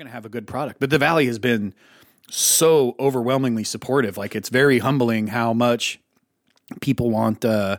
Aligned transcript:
going 0.00 0.08
to 0.08 0.14
have 0.14 0.24
a 0.24 0.30
good 0.30 0.46
product. 0.46 0.80
But 0.80 0.88
the 0.88 0.96
Valley 0.96 1.26
has 1.26 1.38
been 1.38 1.74
so 2.30 2.96
overwhelmingly 2.98 3.64
supportive. 3.64 4.16
Like 4.16 4.34
it's 4.34 4.48
very 4.48 4.78
humbling 4.78 5.26
how 5.26 5.52
much 5.52 6.00
people 6.80 7.10
want 7.10 7.44
uh, 7.44 7.76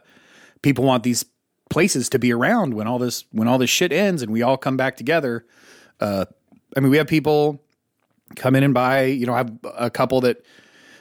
people 0.62 0.86
want 0.86 1.02
these 1.02 1.26
places 1.71 2.10
to 2.10 2.20
be 2.20 2.31
around 2.31 2.76
when 2.76 2.86
all 2.86 2.99
this 2.99 3.26
when 3.31 3.47
all 3.47 3.57
this 3.57 3.71
shit 3.71 3.92
ends 3.92 4.21
and 4.21 4.31
we 4.31 4.44
all 4.44 4.55
come 4.55 4.78
back 4.78 4.97
together. 4.97 5.47
Uh, 5.99 6.26
I 6.78 6.79
mean, 6.79 6.92
we 6.92 6.97
have 6.97 7.07
people 7.07 7.60
come 8.36 8.56
in 8.56 8.64
and 8.64 8.74
buy. 8.74 9.06
You 9.06 9.26
know, 9.26 9.34
I 9.34 9.38
have 9.38 9.58
a 9.76 9.90
couple 9.90 10.22
that 10.22 10.46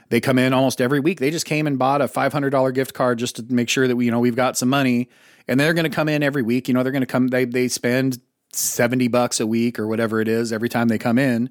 they 0.09 0.23
come 0.23 0.39
in 0.39 0.55
almost 0.55 0.81
every 0.81 1.01
week. 1.01 1.21
They 1.21 1.31
just 1.31 1.45
came 1.45 1.67
and 1.67 1.79
bought 1.79 2.01
a 2.01 2.09
five 2.09 2.33
hundred 2.33 2.51
dollar 2.51 2.73
gift 2.73 2.95
card 2.95 3.19
just 3.19 3.37
to 3.37 3.45
make 3.51 3.69
sure 3.69 3.87
that 3.87 3.95
we, 3.95 4.07
you 4.07 4.11
know, 4.11 4.21
we've 4.21 4.37
got 4.37 4.57
some 4.57 4.71
money, 4.71 5.11
and 5.47 5.61
they're 5.61 5.75
going 5.75 5.85
to 5.85 5.95
come 5.95 6.09
in 6.09 6.23
every 6.23 6.43
week. 6.43 6.67
You 6.67 6.73
know, 6.73 6.83
they're 6.83 6.93
going 6.93 7.03
to 7.03 7.07
come. 7.07 7.29
They 7.29 7.45
they 7.45 7.69
spend 7.69 8.23
seventy 8.53 9.09
bucks 9.09 9.41
a 9.41 9.47
week 9.47 9.79
or 9.79 9.87
whatever 9.87 10.21
it 10.21 10.29
is 10.29 10.53
every 10.53 10.69
time 10.69 10.89
they 10.89 10.99
come 10.99 11.19
in. 11.19 11.51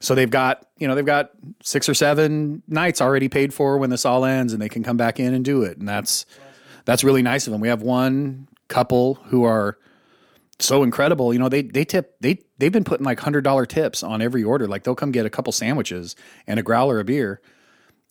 So 0.00 0.14
they've 0.14 0.30
got, 0.30 0.66
you 0.76 0.86
know, 0.86 0.94
they've 0.94 1.06
got 1.06 1.30
six 1.62 1.88
or 1.88 1.94
seven 1.94 2.62
nights 2.68 3.00
already 3.00 3.28
paid 3.28 3.54
for 3.54 3.78
when 3.78 3.90
this 3.90 4.04
all 4.04 4.24
ends, 4.24 4.52
and 4.52 4.60
they 4.60 4.68
can 4.68 4.82
come 4.82 4.96
back 4.96 5.18
in 5.18 5.32
and 5.32 5.44
do 5.44 5.62
it, 5.62 5.78
and 5.78 5.88
that's 5.88 6.26
that's 6.84 7.02
really 7.02 7.22
nice 7.22 7.46
of 7.46 7.52
them. 7.52 7.60
We 7.60 7.68
have 7.68 7.82
one 7.82 8.48
couple 8.68 9.14
who 9.26 9.44
are 9.44 9.78
so 10.58 10.82
incredible. 10.82 11.32
You 11.32 11.38
know, 11.38 11.48
they 11.48 11.62
they 11.62 11.84
tip 11.84 12.16
they 12.20 12.40
they've 12.58 12.72
been 12.72 12.84
putting 12.84 13.04
like 13.04 13.20
hundred 13.20 13.42
dollar 13.42 13.66
tips 13.66 14.02
on 14.02 14.20
every 14.20 14.44
order. 14.44 14.66
Like 14.66 14.84
they'll 14.84 14.94
come 14.94 15.12
get 15.12 15.26
a 15.26 15.30
couple 15.30 15.52
sandwiches 15.52 16.16
and 16.46 16.60
a 16.60 16.62
growler 16.62 17.00
of 17.00 17.06
beer, 17.06 17.40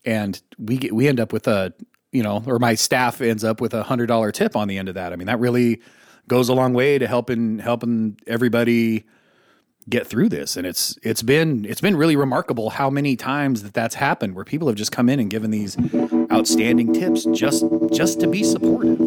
and 0.05 0.41
we 0.57 0.77
get 0.77 0.93
we 0.93 1.07
end 1.07 1.20
up 1.20 1.31
with 1.34 1.47
a 1.47 1.73
you 2.11 2.23
know, 2.23 2.41
or 2.47 2.59
my 2.59 2.75
staff 2.75 3.20
ends 3.20 3.43
up 3.43 3.59
with 3.59 3.73
a 3.73 3.84
hundred 3.84 4.07
dollar 4.07 4.31
tip 4.31 4.55
on 4.55 4.67
the 4.70 4.77
end 4.77 4.87
of 4.87 4.95
that. 4.95 5.11
I 5.11 5.17
mean, 5.17 5.27
that 5.27 5.39
really 5.39 5.81
goes 6.27 6.49
a 6.49 6.53
long 6.53 6.73
way 6.73 6.97
to 6.97 7.07
helping 7.07 7.59
helping 7.59 8.17
everybody 8.27 9.05
get 9.88 10.07
through 10.07 10.27
this 10.27 10.57
and 10.57 10.65
it's 10.65 10.98
it's 11.03 11.21
been 11.21 11.63
it's 11.65 11.81
been 11.81 11.95
really 11.95 12.15
remarkable 12.15 12.71
how 12.71 12.89
many 12.89 13.15
times 13.15 13.61
that 13.61 13.73
that's 13.73 13.93
happened 13.95 14.34
where 14.34 14.43
people 14.43 14.67
have 14.67 14.76
just 14.76 14.91
come 14.91 15.09
in 15.09 15.20
and 15.20 15.29
given 15.29 15.51
these 15.51 15.77
outstanding 16.31 16.91
tips 16.91 17.26
just 17.26 17.63
just 17.91 18.20
to 18.20 18.27
be 18.27 18.43
supportive 18.43 18.99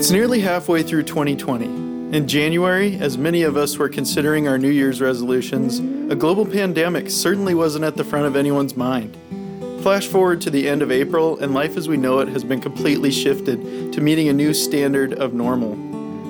It's 0.00 0.10
nearly 0.10 0.40
halfway 0.40 0.82
through 0.82 1.02
2020. 1.02 1.89
In 2.12 2.26
January, 2.26 2.96
as 2.96 3.16
many 3.16 3.44
of 3.44 3.56
us 3.56 3.78
were 3.78 3.88
considering 3.88 4.48
our 4.48 4.58
New 4.58 4.68
Year's 4.70 5.00
resolutions, 5.00 5.78
a 6.10 6.16
global 6.16 6.44
pandemic 6.44 7.08
certainly 7.08 7.54
wasn't 7.54 7.84
at 7.84 7.96
the 7.96 8.02
front 8.02 8.26
of 8.26 8.34
anyone's 8.34 8.76
mind. 8.76 9.16
Flash 9.82 10.08
forward 10.08 10.40
to 10.40 10.50
the 10.50 10.68
end 10.68 10.82
of 10.82 10.90
April, 10.90 11.38
and 11.38 11.54
life 11.54 11.76
as 11.76 11.88
we 11.88 11.96
know 11.96 12.18
it 12.18 12.26
has 12.26 12.42
been 12.42 12.60
completely 12.60 13.12
shifted 13.12 13.92
to 13.92 14.00
meeting 14.00 14.28
a 14.28 14.32
new 14.32 14.52
standard 14.52 15.12
of 15.12 15.34
normal, 15.34 15.76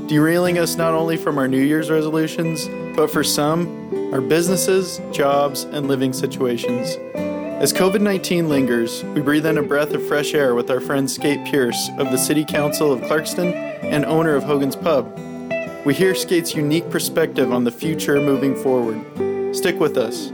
derailing 0.06 0.58
us 0.58 0.76
not 0.76 0.92
only 0.92 1.16
from 1.16 1.38
our 1.38 1.48
New 1.48 1.62
Year's 1.62 1.90
resolutions, 1.90 2.68
but 2.94 3.10
for 3.10 3.24
some, 3.24 4.12
our 4.12 4.20
businesses, 4.20 5.00
jobs, 5.12 5.64
and 5.64 5.88
living 5.88 6.12
situations. 6.12 6.94
As 7.58 7.72
COVID 7.72 8.02
19 8.02 8.50
lingers, 8.50 9.02
we 9.14 9.22
breathe 9.22 9.46
in 9.46 9.56
a 9.56 9.62
breath 9.62 9.94
of 9.94 10.06
fresh 10.06 10.34
air 10.34 10.54
with 10.54 10.70
our 10.70 10.80
friend 10.80 11.10
Skate 11.10 11.42
Pierce 11.46 11.88
of 11.96 12.10
the 12.10 12.18
City 12.18 12.44
Council 12.44 12.92
of 12.92 13.00
Clarkston 13.00 13.54
and 13.82 14.04
owner 14.04 14.36
of 14.36 14.42
Hogan's 14.42 14.76
Pub. 14.76 15.29
We 15.82 15.94
hear 15.94 16.14
Skate's 16.14 16.54
unique 16.54 16.90
perspective 16.90 17.52
on 17.52 17.64
the 17.64 17.70
future 17.70 18.20
moving 18.20 18.54
forward. 18.54 19.56
Stick 19.56 19.80
with 19.80 19.96
us, 19.96 20.30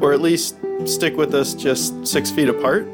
or 0.00 0.12
at 0.12 0.20
least 0.20 0.56
stick 0.84 1.16
with 1.16 1.34
us 1.34 1.54
just 1.54 2.06
six 2.06 2.30
feet 2.30 2.48
apart. 2.48 2.86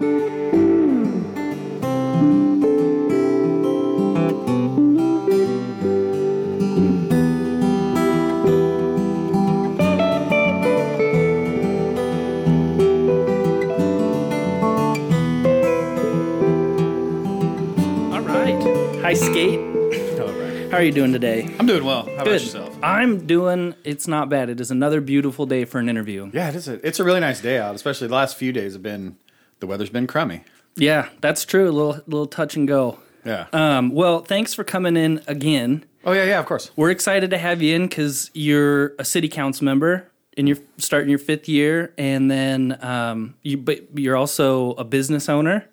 How 20.76 20.82
are 20.82 20.84
you 20.84 20.92
doing 20.92 21.10
today? 21.10 21.48
i'm 21.58 21.64
doing 21.64 21.84
well 21.84 22.02
how 22.04 22.12
about 22.16 22.26
yourself 22.32 22.76
I'm 22.82 23.26
doing. 23.26 23.74
It's 23.82 24.06
not 24.06 24.28
bad. 24.28 24.50
It 24.50 24.60
is 24.60 24.70
another 24.70 25.00
beautiful 25.00 25.46
day 25.46 25.64
for 25.64 25.78
an 25.78 25.88
interview. 25.88 26.30
yeah 26.34 26.50
it 26.50 26.54
is 26.54 26.68
a, 26.68 26.86
it's 26.86 27.00
a 27.00 27.04
really 27.04 27.20
nice 27.20 27.40
day 27.40 27.56
out 27.58 27.74
especially 27.74 28.08
the 28.08 28.14
last 28.14 28.36
few 28.36 28.52
days 28.52 28.74
have 28.74 28.82
been 28.82 29.16
the 29.60 29.66
weather's 29.66 29.88
been 29.88 30.06
crummy 30.06 30.42
Yeah, 30.76 31.08
that's 31.22 31.46
true. 31.46 31.70
A 31.70 31.72
little, 31.72 31.94
little 32.06 32.26
touch 32.26 32.56
and 32.56 32.68
go. 32.68 32.98
yeah 33.24 33.46
Um, 33.54 33.88
well, 33.88 34.20
thanks 34.20 34.52
for 34.52 34.64
coming 34.64 34.98
in 34.98 35.22
again. 35.26 35.86
oh 36.04 36.12
yeah 36.12 36.24
yeah 36.24 36.40
of 36.40 36.44
course 36.44 36.70
We're 36.76 36.90
excited 36.90 37.30
to 37.30 37.38
have 37.38 37.62
you 37.62 37.74
in 37.74 37.86
because 37.88 38.30
you're 38.34 38.92
a 38.98 39.04
city 39.06 39.30
council 39.30 39.64
member 39.64 40.10
and 40.36 40.46
you're 40.46 40.58
starting 40.76 41.08
your 41.08 41.18
fifth 41.18 41.48
year, 41.48 41.94
and 41.96 42.30
then 42.30 42.76
um, 42.84 43.34
you, 43.42 43.56
but 43.56 43.98
you're 43.98 44.16
also 44.18 44.72
a 44.72 44.84
business 44.84 45.30
owner 45.30 45.64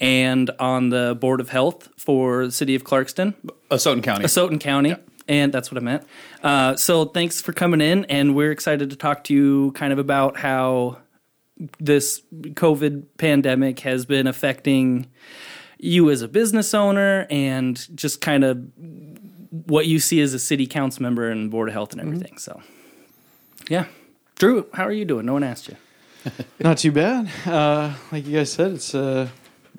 and 0.00 0.50
on 0.58 0.88
the 0.88 1.16
board 1.20 1.40
of 1.40 1.50
health 1.50 1.88
for 1.96 2.46
the 2.46 2.52
city 2.52 2.74
of 2.74 2.84
Clarkston. 2.84 3.34
Asotin 3.70 4.02
County. 4.02 4.24
Asotin 4.24 4.58
County. 4.58 4.96
And 5.28 5.52
that's 5.52 5.70
what 5.70 5.80
I 5.80 5.84
meant. 5.84 6.04
Uh, 6.42 6.74
so 6.76 7.04
thanks 7.04 7.40
for 7.40 7.52
coming 7.52 7.80
in, 7.80 8.04
and 8.06 8.34
we're 8.34 8.50
excited 8.50 8.90
to 8.90 8.96
talk 8.96 9.22
to 9.24 9.34
you 9.34 9.70
kind 9.72 9.92
of 9.92 9.98
about 10.00 10.38
how 10.38 10.98
this 11.78 12.22
COVID 12.32 13.04
pandemic 13.18 13.80
has 13.80 14.06
been 14.06 14.26
affecting 14.26 15.06
you 15.78 16.10
as 16.10 16.22
a 16.22 16.28
business 16.28 16.74
owner 16.74 17.26
and 17.30 17.86
just 17.96 18.20
kind 18.20 18.44
of 18.44 18.60
what 19.66 19.86
you 19.86 19.98
see 19.98 20.20
as 20.20 20.34
a 20.34 20.38
city 20.38 20.66
council 20.66 21.02
member 21.02 21.30
and 21.30 21.50
board 21.50 21.68
of 21.68 21.74
health 21.74 21.92
and 21.92 22.00
everything. 22.00 22.36
So, 22.38 22.60
yeah. 23.68 23.86
Drew, 24.36 24.66
how 24.72 24.84
are 24.84 24.92
you 24.92 25.04
doing? 25.04 25.26
No 25.26 25.34
one 25.34 25.44
asked 25.44 25.68
you. 25.68 25.76
Not 26.60 26.78
too 26.78 26.92
bad. 26.92 27.30
Uh, 27.46 27.94
like 28.10 28.26
you 28.26 28.36
guys 28.38 28.52
said, 28.52 28.72
it's 28.72 28.94
a 28.94 29.30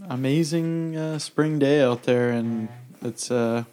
amazing 0.09 0.95
uh, 0.95 1.19
spring 1.19 1.59
day 1.59 1.81
out 1.81 2.03
there, 2.03 2.29
and 2.29 2.69
it's 3.01 3.31
uh, 3.31 3.63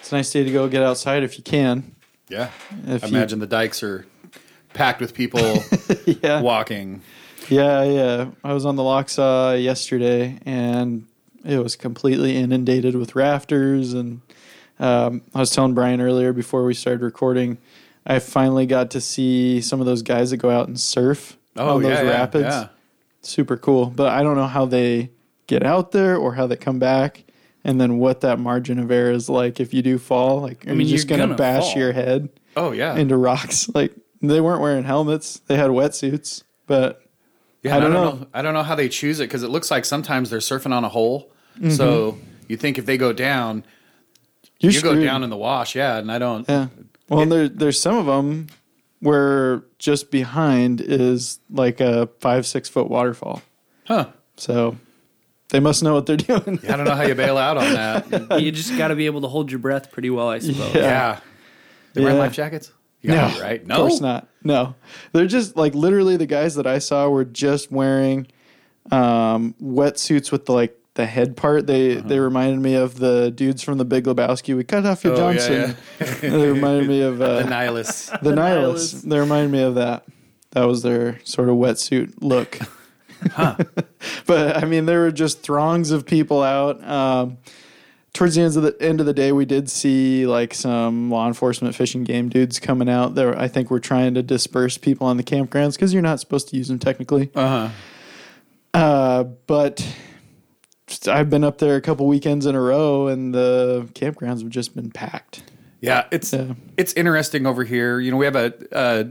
it's 0.00 0.12
a 0.12 0.16
nice 0.16 0.30
day 0.30 0.44
to 0.44 0.50
go 0.52 0.68
get 0.68 0.82
outside 0.82 1.22
if 1.22 1.36
you 1.38 1.44
can. 1.44 1.94
yeah. 2.28 2.50
If 2.86 3.04
I 3.04 3.06
you- 3.08 3.16
imagine 3.16 3.38
the 3.38 3.46
dikes 3.46 3.82
are 3.82 4.06
packed 4.74 5.00
with 5.00 5.14
people 5.14 5.62
Yeah, 6.22 6.40
walking. 6.42 7.02
yeah, 7.48 7.82
yeah. 7.84 8.30
I 8.44 8.52
was 8.52 8.66
on 8.66 8.76
the 8.76 8.82
Lochsa 8.82 9.62
yesterday, 9.62 10.38
and 10.44 11.06
it 11.44 11.58
was 11.62 11.76
completely 11.76 12.36
inundated 12.36 12.94
with 12.96 13.14
rafters. 13.14 13.94
And 13.94 14.20
um, 14.78 15.22
I 15.34 15.40
was 15.40 15.50
telling 15.50 15.74
Brian 15.74 16.00
earlier 16.00 16.32
before 16.32 16.64
we 16.64 16.74
started 16.74 17.02
recording, 17.02 17.58
I 18.06 18.18
finally 18.18 18.66
got 18.66 18.90
to 18.92 19.00
see 19.00 19.60
some 19.60 19.80
of 19.80 19.86
those 19.86 20.02
guys 20.02 20.30
that 20.30 20.36
go 20.38 20.50
out 20.50 20.68
and 20.68 20.78
surf 20.78 21.36
Oh 21.56 21.76
on 21.76 21.82
those 21.82 21.92
yeah, 21.92 22.02
yeah, 22.02 22.10
rapids. 22.10 22.44
yeah. 22.54 22.68
super 23.22 23.56
cool. 23.56 23.86
But 23.86 24.08
I 24.12 24.22
don't 24.22 24.36
know 24.36 24.46
how 24.46 24.66
they 24.66 25.10
get 25.46 25.62
out 25.64 25.92
there 25.92 26.16
or 26.16 26.34
how 26.34 26.46
they 26.46 26.56
come 26.56 26.78
back, 26.78 27.24
and 27.64 27.80
then 27.80 27.98
what 27.98 28.20
that 28.22 28.38
margin 28.38 28.78
of 28.78 28.90
error 28.90 29.10
is 29.10 29.28
like 29.28 29.60
if 29.60 29.72
you 29.74 29.82
do 29.82 29.98
fall. 29.98 30.40
Like, 30.40 30.66
are 30.66 30.70
mean, 30.74 30.86
you 30.86 30.94
just 30.96 31.08
gonna, 31.08 31.24
gonna 31.24 31.34
bash 31.36 31.72
fall. 31.72 31.78
your 31.78 31.92
head 31.92 32.28
Oh 32.56 32.72
yeah. 32.72 32.96
into 32.96 33.16
rocks? 33.16 33.68
Like, 33.74 33.92
they 34.22 34.40
weren't 34.40 34.60
wearing 34.62 34.84
helmets; 34.84 35.40
they 35.46 35.56
had 35.56 35.70
wetsuits. 35.70 36.42
But 36.66 37.02
Yeah, 37.62 37.74
I 37.74 37.84
and 37.84 37.92
don't 37.92 38.20
know. 38.20 38.26
I 38.34 38.42
don't 38.42 38.54
know 38.54 38.62
how 38.62 38.74
they 38.74 38.88
choose 38.88 39.20
it 39.20 39.24
because 39.24 39.42
it 39.42 39.50
looks 39.50 39.70
like 39.70 39.84
sometimes 39.84 40.30
they're 40.30 40.38
surfing 40.40 40.72
on 40.72 40.84
a 40.84 40.88
hole. 40.88 41.30
Mm-hmm. 41.58 41.70
So 41.70 42.18
you 42.48 42.56
think 42.56 42.78
if 42.78 42.86
they 42.86 42.96
go 42.96 43.12
down, 43.12 43.64
you're 44.58 44.72
you 44.72 44.80
go 44.82 45.00
down 45.02 45.22
in 45.22 45.30
the 45.30 45.36
wash. 45.36 45.74
Yeah, 45.76 45.98
and 45.98 46.10
I 46.10 46.18
don't. 46.18 46.48
Yeah. 46.48 46.68
Well, 47.08 47.20
and 47.20 47.30
there 47.30 47.48
there's 47.48 47.80
some 47.80 47.96
of 47.96 48.06
them 48.06 48.48
where 49.00 49.62
just 49.78 50.10
behind 50.10 50.80
is 50.80 51.38
like 51.50 51.80
a 51.80 52.08
five 52.20 52.46
six 52.46 52.68
foot 52.68 52.88
waterfall. 52.88 53.42
Huh. 53.86 54.08
So 54.36 54.76
they 55.50 55.60
must 55.60 55.82
know 55.82 55.94
what 55.94 56.06
they're 56.06 56.16
doing. 56.32 56.58
I 56.68 56.76
don't 56.76 56.84
know 56.84 56.94
how 56.94 57.02
you 57.02 57.14
bail 57.14 57.36
out 57.38 57.56
on 57.56 57.72
that. 57.74 58.40
you 58.42 58.50
just 58.52 58.76
got 58.76 58.88
to 58.88 58.96
be 58.96 59.06
able 59.06 59.20
to 59.22 59.28
hold 59.28 59.50
your 59.50 59.58
breath 59.60 59.90
pretty 59.92 60.10
well, 60.10 60.28
I 60.28 60.38
suppose. 60.40 60.74
Yeah. 60.74 60.80
yeah. 60.82 61.20
They 61.94 62.00
wearing 62.02 62.16
Yeah. 62.16 62.22
life 62.22 62.32
jackets? 62.32 62.72
You 63.02 63.12
gotta 63.12 63.34
be, 63.36 63.40
right? 63.40 63.62
Of 63.62 63.68
course 63.68 64.00
not. 64.00 64.26
No, 64.42 64.74
they're 65.12 65.26
just 65.26 65.56
like 65.56 65.74
literally 65.76 66.16
the 66.16 66.26
guys 66.26 66.56
that 66.56 66.66
I 66.66 66.78
saw 66.78 67.08
were 67.08 67.24
just 67.24 67.70
wearing 67.70 68.26
um, 68.90 69.54
wetsuits 69.62 70.32
with 70.32 70.46
the 70.46 70.52
like 70.52 70.76
the 70.94 71.06
head 71.06 71.36
part. 71.36 71.66
They 71.68 71.94
they 71.94 72.18
reminded 72.18 72.60
me 72.60 72.74
of 72.74 72.98
the 72.98 73.30
dudes 73.30 73.62
from 73.62 73.78
the 73.78 73.84
Big 73.84 74.04
Lebowski. 74.04 74.56
We 74.56 74.64
cut 74.64 74.84
off 74.86 75.04
your 75.04 75.12
Uh-huh. 75.14 75.24
Oh, 75.26 75.30
yeah, 75.30 75.74
Johnson. 76.00 76.30
they 76.40 76.50
reminded 76.50 76.88
me 76.88 77.02
of 77.02 77.20
uh, 77.22 77.42
The 77.42 77.48
nihilists. 77.50 78.06
the 78.22 78.34
nihilists. 78.34 78.34
nihilists. 78.34 79.02
They 79.02 79.18
reminded 79.20 79.52
me 79.52 79.62
of 79.62 79.74
that. 79.76 80.04
That 80.52 80.64
was 80.64 80.82
their 80.82 81.20
sort 81.22 81.48
of 81.48 81.56
wetsuit 81.56 82.14
look. 82.20 82.58
but 84.26 84.56
I 84.56 84.64
mean, 84.64 84.86
there 84.86 85.00
were 85.00 85.10
just 85.12 85.42
throngs 85.42 85.90
of 85.90 86.06
people 86.06 86.42
out. 86.42 86.82
Um, 86.86 87.38
towards 88.12 88.34
the 88.34 88.42
end 88.42 88.56
of 88.56 88.62
the 88.62 88.76
end 88.82 89.00
of 89.00 89.06
the 89.06 89.12
day, 89.12 89.32
we 89.32 89.44
did 89.44 89.68
see 89.70 90.26
like 90.26 90.54
some 90.54 91.10
law 91.10 91.26
enforcement 91.26 91.74
fishing 91.74 92.04
game 92.04 92.28
dudes 92.28 92.58
coming 92.60 92.88
out. 92.88 93.14
There, 93.14 93.38
I 93.38 93.48
think 93.48 93.70
we're 93.70 93.78
trying 93.78 94.14
to 94.14 94.22
disperse 94.22 94.78
people 94.78 95.06
on 95.06 95.16
the 95.16 95.22
campgrounds 95.24 95.74
because 95.74 95.92
you're 95.92 96.02
not 96.02 96.20
supposed 96.20 96.48
to 96.48 96.56
use 96.56 96.68
them 96.68 96.78
technically. 96.78 97.30
Uh 97.34 97.48
huh. 97.48 97.68
Uh, 98.74 99.24
but 99.46 99.86
I've 101.08 101.30
been 101.30 101.44
up 101.44 101.58
there 101.58 101.76
a 101.76 101.80
couple 101.80 102.06
weekends 102.06 102.46
in 102.46 102.54
a 102.54 102.60
row, 102.60 103.08
and 103.08 103.34
the 103.34 103.88
campgrounds 103.94 104.40
have 104.42 104.50
just 104.50 104.74
been 104.76 104.90
packed. 104.90 105.42
Yeah, 105.80 106.06
it's 106.10 106.32
Yeah. 106.32 106.54
it's 106.76 106.92
interesting 106.94 107.46
over 107.46 107.64
here. 107.64 108.00
You 108.00 108.10
know, 108.10 108.16
we 108.16 108.24
have 108.26 108.36
a 108.36 108.52
a, 108.72 109.06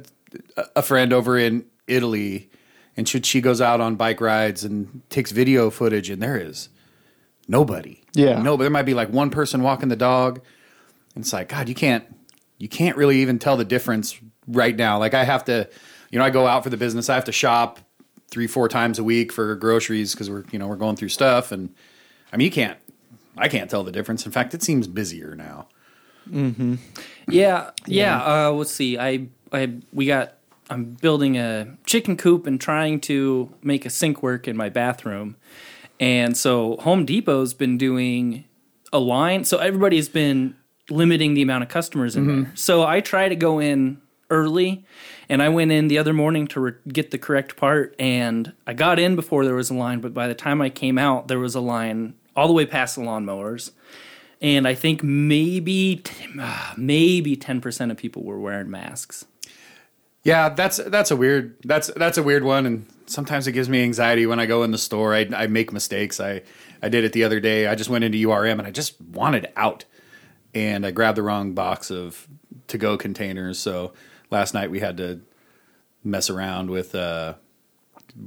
a 0.77 0.81
friend 0.81 1.13
over 1.13 1.37
in 1.37 1.65
Italy, 1.87 2.49
and 2.97 3.07
she, 3.07 3.21
she 3.21 3.41
goes 3.41 3.61
out 3.61 3.81
on 3.81 3.95
bike 3.95 4.21
rides 4.21 4.63
and 4.63 5.01
takes 5.09 5.31
video 5.31 5.69
footage, 5.69 6.09
and 6.09 6.21
there 6.21 6.37
is 6.37 6.69
nobody. 7.47 8.01
Yeah. 8.13 8.41
no, 8.41 8.57
but 8.57 8.63
there 8.63 8.71
might 8.71 8.83
be 8.83 8.93
like 8.93 9.09
one 9.09 9.29
person 9.29 9.61
walking 9.61 9.89
the 9.89 9.95
dog. 9.95 10.41
And 11.15 11.23
it's 11.23 11.33
like 11.33 11.49
God, 11.49 11.69
you 11.69 11.75
can't 11.75 12.05
you 12.57 12.69
can't 12.69 12.97
really 12.97 13.21
even 13.21 13.39
tell 13.39 13.57
the 13.57 13.65
difference 13.65 14.19
right 14.47 14.75
now. 14.75 14.97
Like 14.97 15.13
I 15.13 15.23
have 15.23 15.45
to, 15.45 15.69
you 16.11 16.19
know, 16.19 16.25
I 16.25 16.29
go 16.29 16.47
out 16.47 16.63
for 16.63 16.69
the 16.69 16.77
business. 16.77 17.09
I 17.09 17.15
have 17.15 17.25
to 17.25 17.31
shop 17.31 17.79
three 18.29 18.47
four 18.47 18.67
times 18.67 18.99
a 18.99 19.03
week 19.03 19.31
for 19.31 19.55
groceries 19.55 20.13
because 20.13 20.29
we're 20.29 20.43
you 20.51 20.59
know 20.59 20.67
we're 20.67 20.75
going 20.75 20.95
through 20.95 21.09
stuff, 21.09 21.51
and 21.51 21.73
I 22.31 22.37
mean 22.37 22.45
you 22.45 22.51
can't. 22.51 22.77
I 23.37 23.49
can't 23.49 23.69
tell 23.69 23.83
the 23.83 23.91
difference. 23.91 24.25
In 24.25 24.31
fact, 24.31 24.53
it 24.53 24.63
seems 24.63 24.87
busier 24.87 25.35
now. 25.35 25.67
mm-hmm 26.29 26.75
Yeah, 27.27 27.71
yeah. 27.85 28.47
Uh, 28.47 28.51
let's 28.51 28.71
see. 28.71 28.97
I, 28.97 29.27
I, 29.51 29.73
we 29.91 30.05
got. 30.05 30.35
I'm 30.69 30.95
building 30.95 31.37
a 31.37 31.77
chicken 31.85 32.17
coop 32.17 32.47
and 32.47 32.59
trying 32.59 32.99
to 33.01 33.51
make 33.61 33.85
a 33.85 33.89
sink 33.89 34.23
work 34.23 34.47
in 34.47 34.57
my 34.57 34.69
bathroom, 34.69 35.35
and 35.99 36.35
so 36.35 36.77
Home 36.77 37.05
Depot's 37.05 37.53
been 37.53 37.77
doing 37.77 38.45
a 38.91 38.99
line. 38.99 39.43
So 39.43 39.57
everybody's 39.57 40.09
been 40.09 40.55
limiting 40.89 41.33
the 41.33 41.41
amount 41.41 41.63
of 41.63 41.69
customers 41.69 42.15
in 42.15 42.27
there. 42.27 42.51
So 42.55 42.83
I 42.83 43.01
try 43.01 43.29
to 43.29 43.35
go 43.35 43.59
in 43.59 44.01
early, 44.29 44.85
and 45.29 45.41
I 45.41 45.49
went 45.49 45.71
in 45.71 45.87
the 45.87 45.97
other 45.97 46.13
morning 46.13 46.47
to 46.47 46.59
re- 46.59 46.73
get 46.87 47.11
the 47.11 47.17
correct 47.17 47.57
part, 47.57 47.95
and 47.99 48.53
I 48.65 48.73
got 48.73 48.99
in 48.99 49.15
before 49.15 49.45
there 49.45 49.55
was 49.55 49.69
a 49.69 49.73
line. 49.75 49.99
But 49.99 50.13
by 50.13 50.27
the 50.27 50.35
time 50.35 50.61
I 50.61 50.69
came 50.69 50.97
out, 50.97 51.27
there 51.27 51.39
was 51.39 51.55
a 51.55 51.61
line 51.61 52.15
all 52.35 52.47
the 52.47 52.53
way 52.53 52.65
past 52.65 52.95
the 52.95 53.01
lawnmowers 53.01 53.71
and 54.41 54.67
I 54.67 54.75
think 54.75 55.03
maybe 55.03 56.03
uh, 56.39 56.73
maybe 56.77 57.35
ten 57.35 57.61
percent 57.61 57.91
of 57.91 57.97
people 57.97 58.23
were 58.23 58.39
wearing 58.39 58.69
masks. 58.69 59.25
Yeah, 60.25 60.49
that's 60.49 60.77
that's 60.77 61.11
a 61.11 61.15
weird 61.15 61.55
that's 61.63 61.87
that's 61.95 62.17
a 62.17 62.23
weird 62.23 62.43
one, 62.43 62.65
and 62.65 62.87
sometimes 63.05 63.45
it 63.45 63.51
gives 63.51 63.69
me 63.69 63.83
anxiety 63.83 64.25
when 64.25 64.39
I 64.39 64.47
go 64.47 64.63
in 64.63 64.71
the 64.71 64.77
store. 64.77 65.13
I, 65.13 65.29
I 65.33 65.45
make 65.45 65.71
mistakes. 65.71 66.19
I 66.19 66.41
I 66.81 66.89
did 66.89 67.03
it 67.03 67.13
the 67.13 67.23
other 67.23 67.39
day. 67.39 67.67
I 67.67 67.75
just 67.75 67.91
went 67.91 68.03
into 68.03 68.17
URM 68.27 68.57
and 68.57 68.67
I 68.67 68.71
just 68.71 68.99
wanted 68.99 69.47
out, 69.55 69.85
and 70.55 70.83
I 70.83 70.89
grabbed 70.89 71.17
the 71.17 71.21
wrong 71.21 71.53
box 71.53 71.91
of 71.91 72.27
to 72.69 72.79
go 72.79 72.97
containers. 72.97 73.59
So 73.59 73.93
last 74.31 74.55
night 74.55 74.71
we 74.71 74.79
had 74.79 74.97
to 74.97 75.21
mess 76.03 76.31
around 76.31 76.71
with 76.71 76.95
uh, 76.95 77.35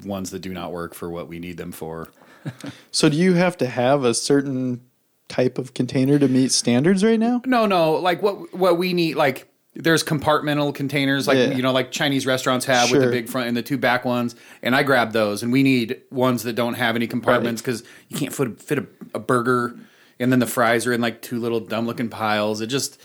ones 0.05 0.31
that 0.31 0.39
do 0.39 0.53
not 0.53 0.71
work 0.71 0.95
for 0.95 1.11
what 1.11 1.27
we 1.27 1.41
need 1.41 1.57
them 1.57 1.73
for. 1.73 2.09
So, 2.91 3.11
do 3.11 3.17
you 3.17 3.35
have 3.35 3.59
to 3.59 3.67
have 3.67 4.05
a 4.05 4.15
certain 4.15 4.81
type 5.29 5.59
of 5.59 5.75
container 5.75 6.19
to 6.19 6.29
meet 6.29 6.51
standards 6.51 7.05
right 7.05 7.19
now? 7.19 7.43
No, 7.45 7.67
no, 7.67 7.93
like 7.93 8.23
what 8.23 8.55
what 8.55 8.79
we 8.79 8.95
need, 8.95 9.17
like 9.17 9.53
there's 9.81 10.03
compartmental 10.03 10.75
containers, 10.75 11.29
like 11.29 11.39
Yeah. 11.39 11.51
you 11.55 11.63
know, 11.63 11.73
like 11.73 11.91
Chinese 11.93 12.27
restaurants 12.27 12.67
have 12.67 12.91
with 12.91 13.01
the 13.01 13.07
big 13.11 13.29
front 13.29 13.47
and 13.47 13.57
the 13.57 13.63
two 13.63 13.79
back 13.79 14.05
ones. 14.05 14.35
And 14.63 14.75
I 14.75 14.83
grabbed 14.83 15.13
those, 15.13 15.43
and 15.45 15.53
we 15.53 15.63
need 15.63 16.01
ones 16.11 16.43
that 16.43 16.55
don't 16.55 16.75
have 16.75 16.97
any 16.97 17.07
compartments 17.07 17.63
because 17.63 17.85
you 18.09 18.17
can't 18.19 18.35
fit, 18.35 18.61
fit 18.61 18.79
a, 18.79 18.87
a 19.15 19.19
burger, 19.21 19.79
and 20.19 20.33
then 20.33 20.41
the 20.41 20.47
fries 20.49 20.85
are 20.87 20.93
in 20.93 21.01
like 21.01 21.23
two 21.23 21.39
little 21.39 21.61
dumb 21.61 21.87
looking 21.87 22.09
piles. 22.09 22.61
It 22.61 22.67
just 22.67 23.01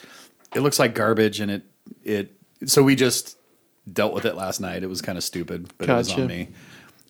it 0.56 0.62
looks 0.62 0.80
like 0.80 0.96
garbage, 0.96 1.40
and 1.40 1.52
it 1.52 1.64
it 2.04 2.36
so 2.66 2.82
we 2.82 2.96
just 2.96 3.38
dealt 3.92 4.14
with 4.14 4.26
it 4.26 4.36
last 4.36 4.60
night. 4.60 4.82
It 4.84 4.88
was 4.88 5.02
kind 5.02 5.18
of 5.18 5.24
stupid, 5.24 5.72
but 5.78 5.90
it 5.90 5.94
was 5.94 6.12
on 6.12 6.26
me. 6.28 6.50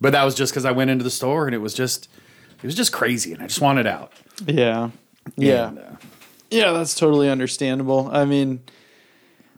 But 0.01 0.11
that 0.11 0.23
was 0.25 0.35
just 0.35 0.51
because 0.51 0.65
I 0.65 0.71
went 0.71 0.89
into 0.89 1.03
the 1.05 1.09
store 1.11 1.45
and 1.45 1.55
it 1.55 1.59
was 1.59 1.73
just 1.73 2.09
it 2.57 2.65
was 2.65 2.75
just 2.75 2.91
crazy, 2.91 3.31
and 3.31 3.41
I 3.41 3.47
just 3.47 3.61
wanted 3.61 3.87
out. 3.87 4.11
Yeah. 4.45 4.89
Yeah. 5.37 5.69
And, 5.69 5.79
uh, 5.79 5.83
Yeah, 6.51 6.71
that's 6.73 6.95
totally 6.95 7.29
understandable. 7.29 8.09
I 8.11 8.25
mean, 8.25 8.59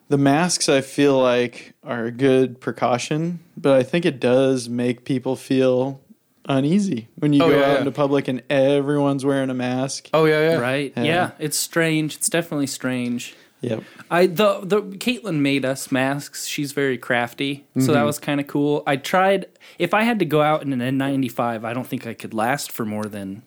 the 0.10 0.18
masks 0.18 0.70
I 0.70 0.82
feel 0.82 1.20
like 1.20 1.74
are 1.84 2.06
a 2.06 2.12
good 2.12 2.60
precaution, 2.62 3.40
but 3.58 3.78
I 3.80 3.84
think 3.84 4.06
it 4.06 4.20
does 4.20 4.70
make 4.70 5.04
people 5.06 5.36
feel 5.36 6.02
uneasy 6.48 7.08
when 7.16 7.34
you 7.34 7.42
Oh, 7.44 7.50
go 7.50 7.58
yeah, 7.60 7.66
out 7.66 7.72
yeah. 7.74 7.78
into 7.80 7.92
public 7.92 8.28
and 8.28 8.44
everyone's 8.50 9.26
wearing 9.26 9.50
a 9.50 9.54
mask. 9.56 10.10
oh 10.14 10.26
yeah, 10.26 10.52
yeah, 10.52 10.58
Right? 10.58 10.94
Yeah. 10.96 11.04
Yeah. 11.04 11.32
it's 11.40 11.58
strange. 11.58 12.16
It's 12.16 12.30
definitely 12.30 12.68
strange. 12.68 13.36
Yep. 13.62 13.84
I 14.12 14.28
the 14.28 14.60
the 14.62 14.82
Caitlin 14.84 15.40
made 15.40 15.66
us 15.66 15.92
masks. 15.92 16.46
She's 16.46 16.72
very 16.72 17.00
crafty, 17.00 17.66
so 17.74 17.80
Mm-hmm. 17.80 17.94
that 17.94 18.04
was 18.04 18.20
kind 18.20 18.40
of 18.40 18.46
cool. 18.46 18.84
I 18.86 18.98
tried. 18.98 19.48
If 19.80 19.94
I 19.96 20.04
had 20.04 20.20
to 20.20 20.26
go 20.26 20.42
out 20.44 20.62
in 20.62 20.72
an 20.80 21.00
N95, 21.00 21.64
I 21.66 21.74
don't 21.74 21.88
think 21.88 22.06
I 22.06 22.14
could 22.14 22.34
last 22.34 22.72
for 22.72 22.86
more 22.86 23.06
than 23.06 23.42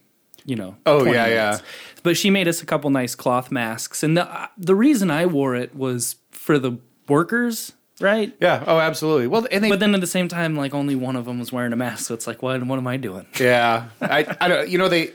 you 0.48 0.56
know. 0.56 0.76
Oh, 0.86 1.00
20 1.00 1.12
yeah, 1.14 1.26
yeah. 1.26 1.58
But 2.02 2.16
she 2.16 2.30
made 2.30 2.48
us 2.48 2.62
a 2.62 2.66
couple 2.66 2.88
nice 2.90 3.14
cloth 3.14 3.52
masks, 3.52 4.02
and 4.02 4.16
the 4.16 4.24
uh, 4.24 4.46
the 4.56 4.74
reason 4.74 5.10
I 5.10 5.26
wore 5.26 5.54
it 5.54 5.74
was 5.76 6.16
for 6.30 6.58
the 6.58 6.78
workers, 7.06 7.72
right? 8.00 8.34
Yeah. 8.40 8.64
Oh, 8.66 8.78
absolutely. 8.78 9.26
Well, 9.26 9.46
and 9.52 9.62
they 9.62 9.68
But 9.68 9.80
then 9.80 9.94
at 9.94 10.00
the 10.00 10.06
same 10.06 10.26
time, 10.28 10.56
like 10.56 10.74
only 10.74 10.94
one 10.94 11.16
of 11.16 11.26
them 11.26 11.38
was 11.38 11.52
wearing 11.52 11.72
a 11.72 11.76
mask, 11.76 12.06
so 12.06 12.14
it's 12.14 12.26
like, 12.26 12.42
what? 12.42 12.64
What 12.64 12.78
am 12.78 12.86
I 12.86 12.96
doing? 12.96 13.26
Yeah, 13.38 13.88
I, 14.00 14.36
I 14.40 14.48
don't. 14.48 14.68
You 14.68 14.78
know, 14.78 14.88
they 14.88 15.12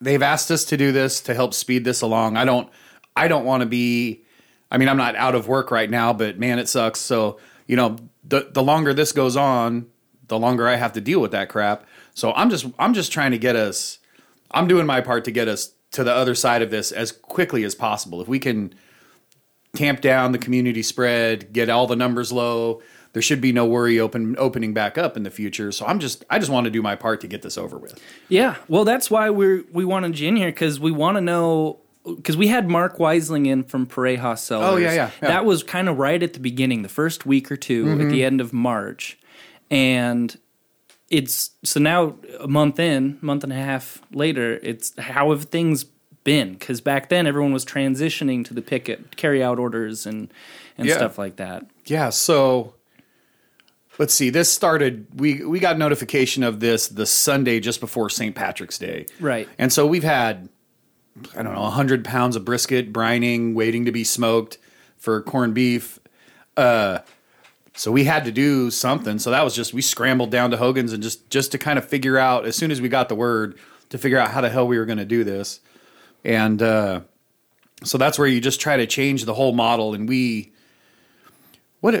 they've 0.00 0.22
asked 0.22 0.50
us 0.50 0.64
to 0.66 0.76
do 0.76 0.92
this 0.92 1.22
to 1.22 1.34
help 1.34 1.54
speed 1.54 1.84
this 1.84 2.02
along. 2.02 2.36
I 2.36 2.44
don't. 2.44 2.68
I 3.16 3.28
don't 3.28 3.46
want 3.46 3.62
to 3.62 3.66
be. 3.66 4.24
I 4.70 4.76
mean, 4.78 4.88
I'm 4.90 4.98
not 4.98 5.16
out 5.16 5.34
of 5.34 5.48
work 5.48 5.70
right 5.70 5.88
now, 5.88 6.12
but 6.12 6.38
man, 6.38 6.58
it 6.58 6.68
sucks. 6.68 7.00
So 7.00 7.38
you 7.66 7.76
know, 7.76 7.96
the 8.24 8.50
the 8.52 8.62
longer 8.62 8.92
this 8.92 9.12
goes 9.12 9.36
on, 9.36 9.86
the 10.28 10.38
longer 10.38 10.68
I 10.68 10.76
have 10.76 10.92
to 10.94 11.00
deal 11.00 11.20
with 11.20 11.30
that 11.30 11.48
crap. 11.48 11.86
So 12.14 12.32
I'm 12.32 12.50
just 12.50 12.66
I'm 12.78 12.92
just 12.92 13.10
trying 13.12 13.30
to 13.30 13.38
get 13.38 13.56
us. 13.56 14.00
I'm 14.50 14.68
doing 14.68 14.86
my 14.86 15.00
part 15.00 15.24
to 15.24 15.30
get 15.30 15.48
us 15.48 15.72
to 15.92 16.04
the 16.04 16.12
other 16.12 16.34
side 16.34 16.62
of 16.62 16.70
this 16.70 16.92
as 16.92 17.12
quickly 17.12 17.64
as 17.64 17.74
possible. 17.74 18.20
If 18.20 18.28
we 18.28 18.38
can 18.38 18.74
tamp 19.74 20.00
down 20.00 20.32
the 20.32 20.38
community 20.38 20.82
spread, 20.82 21.52
get 21.52 21.68
all 21.68 21.86
the 21.86 21.96
numbers 21.96 22.32
low, 22.32 22.82
there 23.12 23.22
should 23.22 23.40
be 23.40 23.52
no 23.52 23.64
worry 23.64 23.98
open 23.98 24.36
opening 24.38 24.74
back 24.74 24.98
up 24.98 25.16
in 25.16 25.22
the 25.22 25.30
future. 25.30 25.72
So 25.72 25.86
I'm 25.86 26.00
just 26.00 26.24
I 26.28 26.38
just 26.38 26.50
want 26.50 26.66
to 26.66 26.70
do 26.70 26.82
my 26.82 26.96
part 26.96 27.20
to 27.22 27.26
get 27.26 27.42
this 27.42 27.56
over 27.56 27.78
with. 27.78 27.98
Yeah, 28.28 28.56
well, 28.68 28.84
that's 28.84 29.10
why 29.10 29.30
we 29.30 29.62
we 29.72 29.84
wanted 29.84 30.18
you 30.18 30.28
in 30.28 30.36
here 30.36 30.48
because 30.48 30.78
we 30.78 30.90
want 30.90 31.16
to 31.16 31.22
know 31.22 31.80
because 32.04 32.36
we 32.36 32.48
had 32.48 32.68
Mark 32.68 32.98
Weisling 32.98 33.46
in 33.46 33.64
from 33.64 33.86
Parejas 33.86 34.40
Cellars. 34.40 34.66
Oh, 34.66 34.76
yeah, 34.76 34.88
yeah, 34.88 34.94
yeah. 34.94 35.08
Mm-hmm. 35.08 35.26
That 35.26 35.44
was 35.44 35.62
kind 35.62 35.88
of 35.88 35.98
right 35.98 36.22
at 36.22 36.34
the 36.34 36.40
beginning, 36.40 36.82
the 36.82 36.88
first 36.88 37.26
week 37.26 37.50
or 37.50 37.56
2 37.56 38.00
at 38.00 38.10
the 38.10 38.22
end 38.22 38.40
of 38.40 38.52
March, 38.52 39.18
and 39.70 40.36
it's 41.08 41.50
so 41.64 41.78
now 41.80 42.16
a 42.40 42.48
month 42.48 42.78
in, 42.80 43.18
month 43.20 43.44
and 43.44 43.52
a 43.52 43.56
half 43.56 44.00
later. 44.12 44.58
It's 44.62 44.92
how 44.98 45.30
have 45.30 45.44
things 45.44 45.84
been? 46.24 46.54
Because 46.54 46.80
back 46.80 47.08
then 47.08 47.26
everyone 47.26 47.52
was 47.52 47.64
transitioning 47.64 48.44
to 48.46 48.54
the 48.54 48.62
picket 48.62 49.16
carry 49.16 49.42
out 49.42 49.58
orders 49.58 50.06
and 50.06 50.32
and 50.76 50.88
Yeah. 50.88 50.96
stuff 50.96 51.18
like 51.18 51.36
that. 51.36 51.66
Yeah, 51.86 52.10
so 52.10 52.74
let's 53.98 54.12
see. 54.14 54.30
This 54.30 54.52
started 54.52 55.06
we 55.14 55.44
we 55.44 55.60
got 55.60 55.78
notification 55.78 56.42
of 56.42 56.60
this 56.60 56.88
the 56.88 57.06
Sunday 57.06 57.60
just 57.60 57.80
before 57.80 58.10
St. 58.10 58.34
Patrick's 58.34 58.78
Day. 58.78 59.06
Right. 59.20 59.48
And 59.58 59.72
so 59.72 59.86
we've 59.86 60.02
had 60.04 60.48
I 61.34 61.42
don't 61.42 61.54
know, 61.54 61.62
100 61.62 62.04
pounds 62.04 62.36
of 62.36 62.44
brisket 62.44 62.92
brining 62.92 63.54
waiting 63.54 63.84
to 63.86 63.92
be 63.92 64.04
smoked 64.04 64.58
for 64.98 65.22
corned 65.22 65.54
beef. 65.54 65.98
Uh 66.56 66.98
so 67.76 67.92
we 67.92 68.04
had 68.04 68.24
to 68.24 68.32
do 68.32 68.70
something. 68.70 69.18
So 69.18 69.30
that 69.30 69.44
was 69.44 69.54
just 69.54 69.74
we 69.74 69.82
scrambled 69.82 70.30
down 70.30 70.50
to 70.50 70.56
Hogan's 70.56 70.92
and 70.92 71.02
just 71.02 71.28
just 71.30 71.52
to 71.52 71.58
kind 71.58 71.78
of 71.78 71.86
figure 71.86 72.18
out 72.18 72.46
as 72.46 72.56
soon 72.56 72.70
as 72.70 72.80
we 72.80 72.88
got 72.88 73.08
the 73.08 73.14
word 73.14 73.58
to 73.90 73.98
figure 73.98 74.18
out 74.18 74.30
how 74.30 74.40
the 74.40 74.48
hell 74.50 74.66
we 74.66 74.78
were 74.78 74.86
going 74.86 74.98
to 74.98 75.04
do 75.04 75.22
this. 75.24 75.60
And 76.24 76.62
uh 76.62 77.00
so 77.84 77.98
that's 77.98 78.18
where 78.18 78.26
you 78.26 78.40
just 78.40 78.60
try 78.60 78.76
to 78.78 78.86
change 78.86 79.26
the 79.26 79.34
whole 79.34 79.52
model 79.52 79.94
and 79.94 80.08
we 80.08 80.52
what 81.80 81.94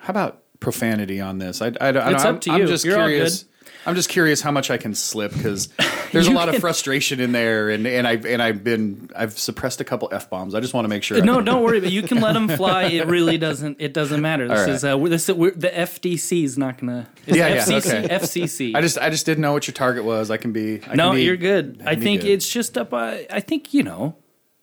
how 0.00 0.10
about 0.10 0.42
profanity 0.58 1.20
on 1.20 1.38
this? 1.38 1.62
I, 1.62 1.68
I, 1.80 1.88
I 1.90 2.12
It's 2.12 2.24
I'm, 2.24 2.34
up 2.34 2.40
to 2.42 2.50
I'm 2.50 2.60
you. 2.62 2.66
just 2.66 2.84
You're 2.84 3.00
all 3.00 3.06
curious. 3.06 3.44
I'm 3.84 3.94
just 3.94 4.08
curious 4.08 4.40
how 4.40 4.50
much 4.50 4.70
I 4.70 4.76
can 4.76 4.94
slip 4.94 5.32
because 5.32 5.68
there's 6.12 6.28
a 6.28 6.32
lot 6.32 6.48
of 6.48 6.56
frustration 6.60 7.18
in 7.20 7.32
there, 7.32 7.70
and 7.70 7.86
and 7.86 8.06
I 8.06 8.12
and 8.12 8.40
I've 8.40 8.62
been 8.62 9.10
I've 9.16 9.38
suppressed 9.38 9.80
a 9.80 9.84
couple 9.84 10.08
f 10.12 10.30
bombs. 10.30 10.54
I 10.54 10.60
just 10.60 10.72
want 10.72 10.84
to 10.84 10.88
make 10.88 11.02
sure. 11.02 11.22
No, 11.22 11.40
don't 11.40 11.62
worry. 11.62 11.80
But 11.80 11.90
you 11.90 12.02
can 12.02 12.20
let 12.20 12.34
them 12.34 12.48
fly. 12.48 12.84
It 12.84 13.06
really 13.06 13.38
doesn't. 13.38 13.78
It 13.80 13.92
doesn't 13.92 14.20
matter. 14.20 14.46
This 14.46 14.60
right. 14.60 14.68
is 14.68 14.84
uh, 14.84 14.96
this 14.98 15.28
we're, 15.28 15.50
the 15.50 15.68
FDC 15.68 16.44
is 16.44 16.56
not 16.56 16.78
gonna. 16.78 17.08
Yeah, 17.26 17.48
yeah, 17.48 17.56
FCC. 17.64 18.04
okay. 18.04 18.14
FCC. 18.14 18.74
I 18.76 18.80
just 18.80 18.98
I 18.98 19.10
just 19.10 19.26
didn't 19.26 19.42
know 19.42 19.52
what 19.52 19.66
your 19.66 19.74
target 19.74 20.04
was. 20.04 20.30
I 20.30 20.36
can 20.36 20.52
be. 20.52 20.80
I 20.86 20.94
no, 20.94 21.10
can 21.10 21.16
be, 21.16 21.24
you're 21.24 21.36
good. 21.36 21.82
I 21.84 21.94
be 21.96 22.02
think 22.02 22.20
good. 22.22 22.30
it's 22.30 22.48
just 22.48 22.78
up. 22.78 22.92
Uh, 22.92 23.16
I 23.30 23.40
think 23.40 23.74
you 23.74 23.82
know, 23.82 24.16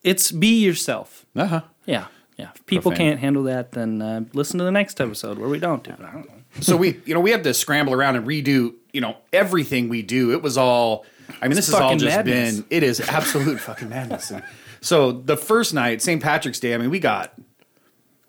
it's 0.03 0.31
be 0.31 0.63
yourself. 0.63 1.25
Uh 1.35 1.45
huh. 1.45 1.61
Yeah, 1.85 2.05
yeah. 2.37 2.51
If 2.55 2.65
people 2.65 2.91
Profane. 2.91 3.09
can't 3.09 3.19
handle 3.19 3.43
that, 3.43 3.73
then 3.73 4.01
uh, 4.01 4.21
listen 4.33 4.59
to 4.59 4.63
the 4.63 4.71
next 4.71 5.01
episode 5.01 5.37
where 5.39 5.49
we 5.49 5.59
don't 5.59 5.83
do 5.83 5.91
it. 5.91 6.38
I 6.59 6.61
don't 6.61 6.67
know. 6.69 6.73
so 6.73 6.77
we 6.77 7.01
you 7.05 7.13
know 7.13 7.19
we 7.19 7.31
had 7.31 7.43
to 7.43 7.53
scramble 7.53 7.93
around 7.93 8.15
and 8.15 8.25
redo 8.27 8.73
you 8.93 9.01
know 9.01 9.17
everything 9.33 9.89
we 9.89 10.01
do 10.01 10.31
it 10.31 10.41
was 10.41 10.57
all 10.57 11.05
i 11.41 11.47
mean 11.47 11.55
this 11.55 11.67
has 11.67 11.75
all 11.75 11.95
just 11.95 12.05
madness. 12.15 12.55
been 12.61 12.65
it 12.69 12.83
is 12.83 12.99
absolute 13.01 13.59
fucking 13.59 13.89
madness 13.89 14.31
and 14.31 14.43
so 14.81 15.11
the 15.11 15.37
first 15.37 15.73
night 15.73 16.01
st 16.01 16.21
patrick's 16.21 16.59
day 16.59 16.73
i 16.73 16.77
mean 16.77 16.89
we 16.89 16.99
got 16.99 17.33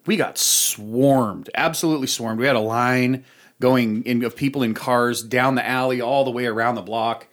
we 0.06 0.16
got 0.16 0.37
swarmed 0.38 1.49
absolutely 1.54 2.06
swarmed 2.06 2.38
we 2.40 2.46
had 2.46 2.56
a 2.56 2.60
line 2.60 3.25
going 3.60 4.02
in 4.04 4.22
of 4.25 4.34
people 4.37 4.62
in 4.62 4.75
cars 4.75 5.22
down 5.22 5.54
the 5.54 5.66
alley 5.66 6.00
all 6.00 6.25
the 6.25 6.30
way 6.30 6.46
around 6.46 6.75
the 6.75 6.82
block 6.82 7.26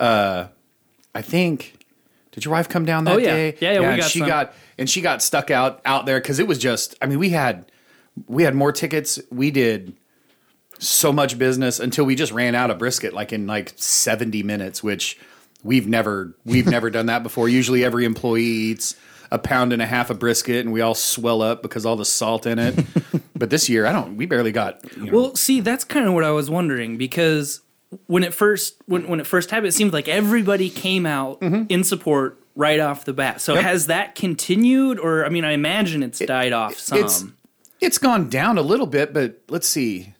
uh 0.00 0.46
I 1.14 1.22
think 1.22 1.74
did 2.32 2.44
your 2.44 2.50
wife 2.50 2.68
come 2.68 2.84
down 2.84 3.04
that 3.04 3.14
Oh, 3.14 3.18
yeah. 3.18 3.32
day? 3.34 3.56
Yeah, 3.60 3.72
yeah, 3.74 3.78
we 3.78 3.86
and 3.86 4.00
got 4.00 4.10
she 4.10 4.18
some. 4.18 4.26
got 4.26 4.52
and 4.76 4.90
she 4.90 5.00
got 5.00 5.22
stuck 5.22 5.52
out 5.52 5.80
out 5.84 6.06
there 6.06 6.18
because 6.20 6.40
it 6.40 6.48
was 6.48 6.58
just. 6.58 6.96
I 7.00 7.06
mean, 7.06 7.20
we 7.20 7.28
had 7.30 7.70
we 8.26 8.42
had 8.42 8.56
more 8.56 8.72
tickets. 8.72 9.20
We 9.30 9.52
did 9.52 9.94
so 10.84 11.12
much 11.12 11.38
business 11.38 11.80
until 11.80 12.04
we 12.04 12.14
just 12.14 12.32
ran 12.32 12.54
out 12.54 12.70
of 12.70 12.78
brisket 12.78 13.12
like 13.12 13.32
in 13.32 13.46
like 13.46 13.72
70 13.76 14.42
minutes, 14.42 14.82
which 14.82 15.18
we've 15.62 15.86
never 15.88 16.36
we've 16.44 16.66
never 16.66 16.90
done 16.90 17.06
that 17.06 17.22
before. 17.22 17.48
Usually 17.48 17.84
every 17.84 18.04
employee 18.04 18.42
eats 18.44 18.96
a 19.30 19.38
pound 19.38 19.72
and 19.72 19.80
a 19.82 19.86
half 19.86 20.10
of 20.10 20.18
brisket 20.18 20.64
and 20.64 20.72
we 20.72 20.80
all 20.80 20.94
swell 20.94 21.42
up 21.42 21.62
because 21.62 21.84
all 21.86 21.96
the 21.96 22.04
salt 22.04 22.46
in 22.46 22.58
it. 22.58 22.78
but 23.36 23.50
this 23.50 23.68
year 23.68 23.86
I 23.86 23.92
don't 23.92 24.16
we 24.16 24.26
barely 24.26 24.52
got 24.52 24.80
you 24.96 25.06
know, 25.06 25.12
Well, 25.12 25.36
see, 25.36 25.60
that's 25.60 25.84
kind 25.84 26.06
of 26.06 26.14
what 26.14 26.24
I 26.24 26.30
was 26.30 26.50
wondering 26.50 26.96
because 26.98 27.60
when 28.06 28.22
it 28.24 28.34
first 28.34 28.74
when, 28.86 29.08
when 29.08 29.20
it 29.20 29.26
first 29.26 29.50
happened, 29.50 29.68
it 29.68 29.72
seemed 29.72 29.92
like 29.92 30.08
everybody 30.08 30.68
came 30.70 31.06
out 31.06 31.40
in 31.42 31.82
support 31.84 32.40
right 32.56 32.78
off 32.78 33.04
the 33.04 33.12
bat. 33.12 33.40
So 33.40 33.52
Mm-hmm. 33.54 33.62
Yep. 33.62 33.70
has 33.72 33.86
that 33.86 34.14
continued, 34.14 34.98
or 35.00 35.24
I 35.24 35.28
mean, 35.28 35.44
I 35.44 35.52
imagine 35.52 36.02
it's 36.02 36.18
died 36.20 36.52
off 36.52 36.76
some. 36.78 36.98
it's 36.98 37.24
it's 37.80 37.98
gone 37.98 38.28
down 38.28 38.58
a 38.58 38.62
little 38.62 38.86
bit, 38.86 39.12
but 39.12 39.40
let's 39.48 39.66
see. 39.68 40.13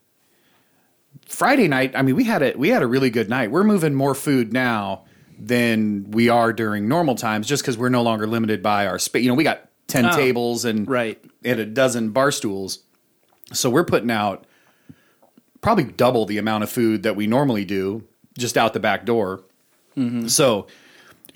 Friday 1.26 1.68
night, 1.68 1.92
I 1.94 2.02
mean, 2.02 2.14
we 2.16 2.24
had 2.24 2.42
a 2.42 2.52
we 2.56 2.68
had 2.68 2.82
a 2.82 2.86
really 2.86 3.10
good 3.10 3.28
night. 3.28 3.50
We're 3.50 3.64
moving 3.64 3.94
more 3.94 4.14
food 4.14 4.52
now 4.52 5.04
than 5.38 6.10
we 6.10 6.28
are 6.28 6.52
during 6.52 6.86
normal 6.88 7.14
times, 7.16 7.46
just 7.46 7.62
because 7.62 7.76
we're 7.76 7.88
no 7.88 8.02
longer 8.02 8.26
limited 8.26 8.62
by 8.62 8.86
our 8.86 8.98
space. 8.98 9.22
You 9.22 9.28
know, 9.28 9.34
we 9.34 9.44
got 9.44 9.68
ten 9.86 10.06
Oh, 10.06 10.16
tables 10.16 10.64
and 10.64 10.88
right. 10.88 11.22
and 11.44 11.58
a 11.60 11.66
dozen 11.66 12.10
bar 12.10 12.30
stools, 12.30 12.80
so 13.52 13.68
we're 13.70 13.84
putting 13.84 14.10
out 14.10 14.46
probably 15.60 15.84
double 15.84 16.26
the 16.26 16.38
amount 16.38 16.62
of 16.62 16.70
food 16.70 17.02
that 17.02 17.16
we 17.16 17.26
normally 17.26 17.64
do 17.64 18.04
just 18.38 18.56
out 18.56 18.72
the 18.74 18.80
back 18.80 19.04
door. 19.06 19.42
Mm-hmm. 19.96 20.26
So 20.28 20.66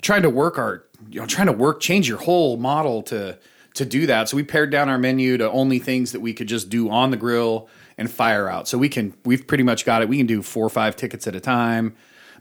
trying 0.01 0.21
to 0.21 0.29
work 0.29 0.57
our 0.57 0.85
you 1.09 1.19
know 1.19 1.25
trying 1.25 1.47
to 1.47 1.53
work 1.53 1.79
change 1.79 2.07
your 2.07 2.19
whole 2.19 2.57
model 2.57 3.01
to 3.03 3.37
to 3.73 3.85
do 3.85 4.05
that 4.05 4.27
so 4.27 4.35
we 4.35 4.43
pared 4.43 4.69
down 4.69 4.89
our 4.89 4.97
menu 4.97 5.37
to 5.37 5.49
only 5.51 5.79
things 5.79 6.11
that 6.11 6.19
we 6.19 6.33
could 6.33 6.47
just 6.47 6.69
do 6.69 6.89
on 6.89 7.11
the 7.11 7.17
grill 7.17 7.69
and 7.99 8.09
fire 8.09 8.49
out 8.49 8.67
so 8.67 8.77
we 8.77 8.89
can 8.89 9.13
we've 9.25 9.45
pretty 9.45 9.63
much 9.63 9.85
got 9.85 10.01
it 10.01 10.09
we 10.09 10.17
can 10.17 10.25
do 10.25 10.41
four 10.41 10.65
or 10.65 10.69
five 10.69 10.95
tickets 10.95 11.27
at 11.27 11.35
a 11.35 11.39
time 11.39 11.95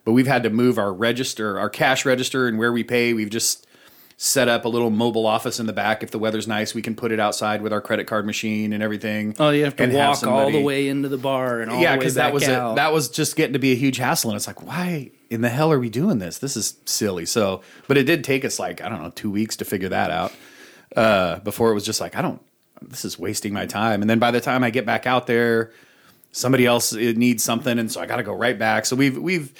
but 0.04 0.12
we've 0.12 0.26
had 0.26 0.42
to 0.42 0.50
move 0.50 0.78
our 0.78 0.92
register 0.92 1.58
our 1.58 1.68
cash 1.68 2.06
register 2.06 2.48
and 2.48 2.58
where 2.58 2.72
we 2.72 2.82
pay 2.82 3.12
we've 3.12 3.30
just 3.30 3.66
set 4.20 4.48
up 4.48 4.64
a 4.64 4.68
little 4.68 4.90
mobile 4.90 5.26
office 5.26 5.60
in 5.60 5.66
the 5.66 5.72
back 5.72 6.02
if 6.02 6.10
the 6.10 6.18
weather's 6.18 6.48
nice 6.48 6.74
we 6.74 6.82
can 6.82 6.96
put 6.96 7.12
it 7.12 7.20
outside 7.20 7.62
with 7.62 7.72
our 7.72 7.80
credit 7.80 8.06
card 8.06 8.26
machine 8.26 8.72
and 8.72 8.82
everything 8.82 9.32
oh, 9.38 9.50
you 9.50 9.62
have 9.62 9.76
to 9.76 9.84
and 9.84 9.92
walk 9.92 10.24
all 10.24 10.50
the 10.50 10.60
way 10.60 10.88
into 10.88 11.08
the 11.08 11.16
bar 11.16 11.60
and 11.60 11.70
all 11.70 11.80
yeah, 11.80 11.96
because 11.96 12.14
that 12.14 12.32
was 12.32 12.42
a, 12.42 12.72
that 12.74 12.92
was 12.92 13.08
just 13.08 13.36
getting 13.36 13.52
to 13.52 13.60
be 13.60 13.72
a 13.72 13.76
huge 13.76 13.96
hassle, 13.96 14.30
and 14.30 14.36
it's 14.36 14.46
like, 14.46 14.66
why 14.66 15.10
in 15.30 15.40
the 15.40 15.48
hell 15.48 15.70
are 15.70 15.78
we 15.78 15.88
doing 15.88 16.18
this? 16.18 16.38
This 16.38 16.56
is 16.56 16.76
silly. 16.84 17.26
So, 17.26 17.62
but 17.86 17.96
it 17.96 18.04
did 18.04 18.24
take 18.24 18.44
us 18.44 18.58
like 18.58 18.80
I 18.80 18.88
don't 18.88 19.02
know 19.02 19.10
two 19.10 19.30
weeks 19.30 19.56
to 19.56 19.64
figure 19.64 19.88
that 19.90 20.10
out. 20.10 20.32
Uh, 20.96 21.38
before 21.40 21.70
it 21.70 21.74
was 21.74 21.84
just 21.84 22.00
like 22.00 22.16
I 22.16 22.22
don't, 22.22 22.42
this 22.82 23.04
is 23.04 23.18
wasting 23.18 23.52
my 23.52 23.66
time. 23.66 24.00
And 24.02 24.10
then 24.10 24.18
by 24.18 24.30
the 24.30 24.40
time 24.40 24.64
I 24.64 24.70
get 24.70 24.86
back 24.86 25.06
out 25.06 25.26
there, 25.26 25.72
somebody 26.32 26.66
else 26.66 26.92
needs 26.92 27.42
something, 27.42 27.78
and 27.78 27.90
so 27.90 28.00
I 28.00 28.06
got 28.06 28.16
to 28.16 28.22
go 28.22 28.32
right 28.32 28.58
back. 28.58 28.86
So 28.86 28.96
we've 28.96 29.16
we've 29.16 29.52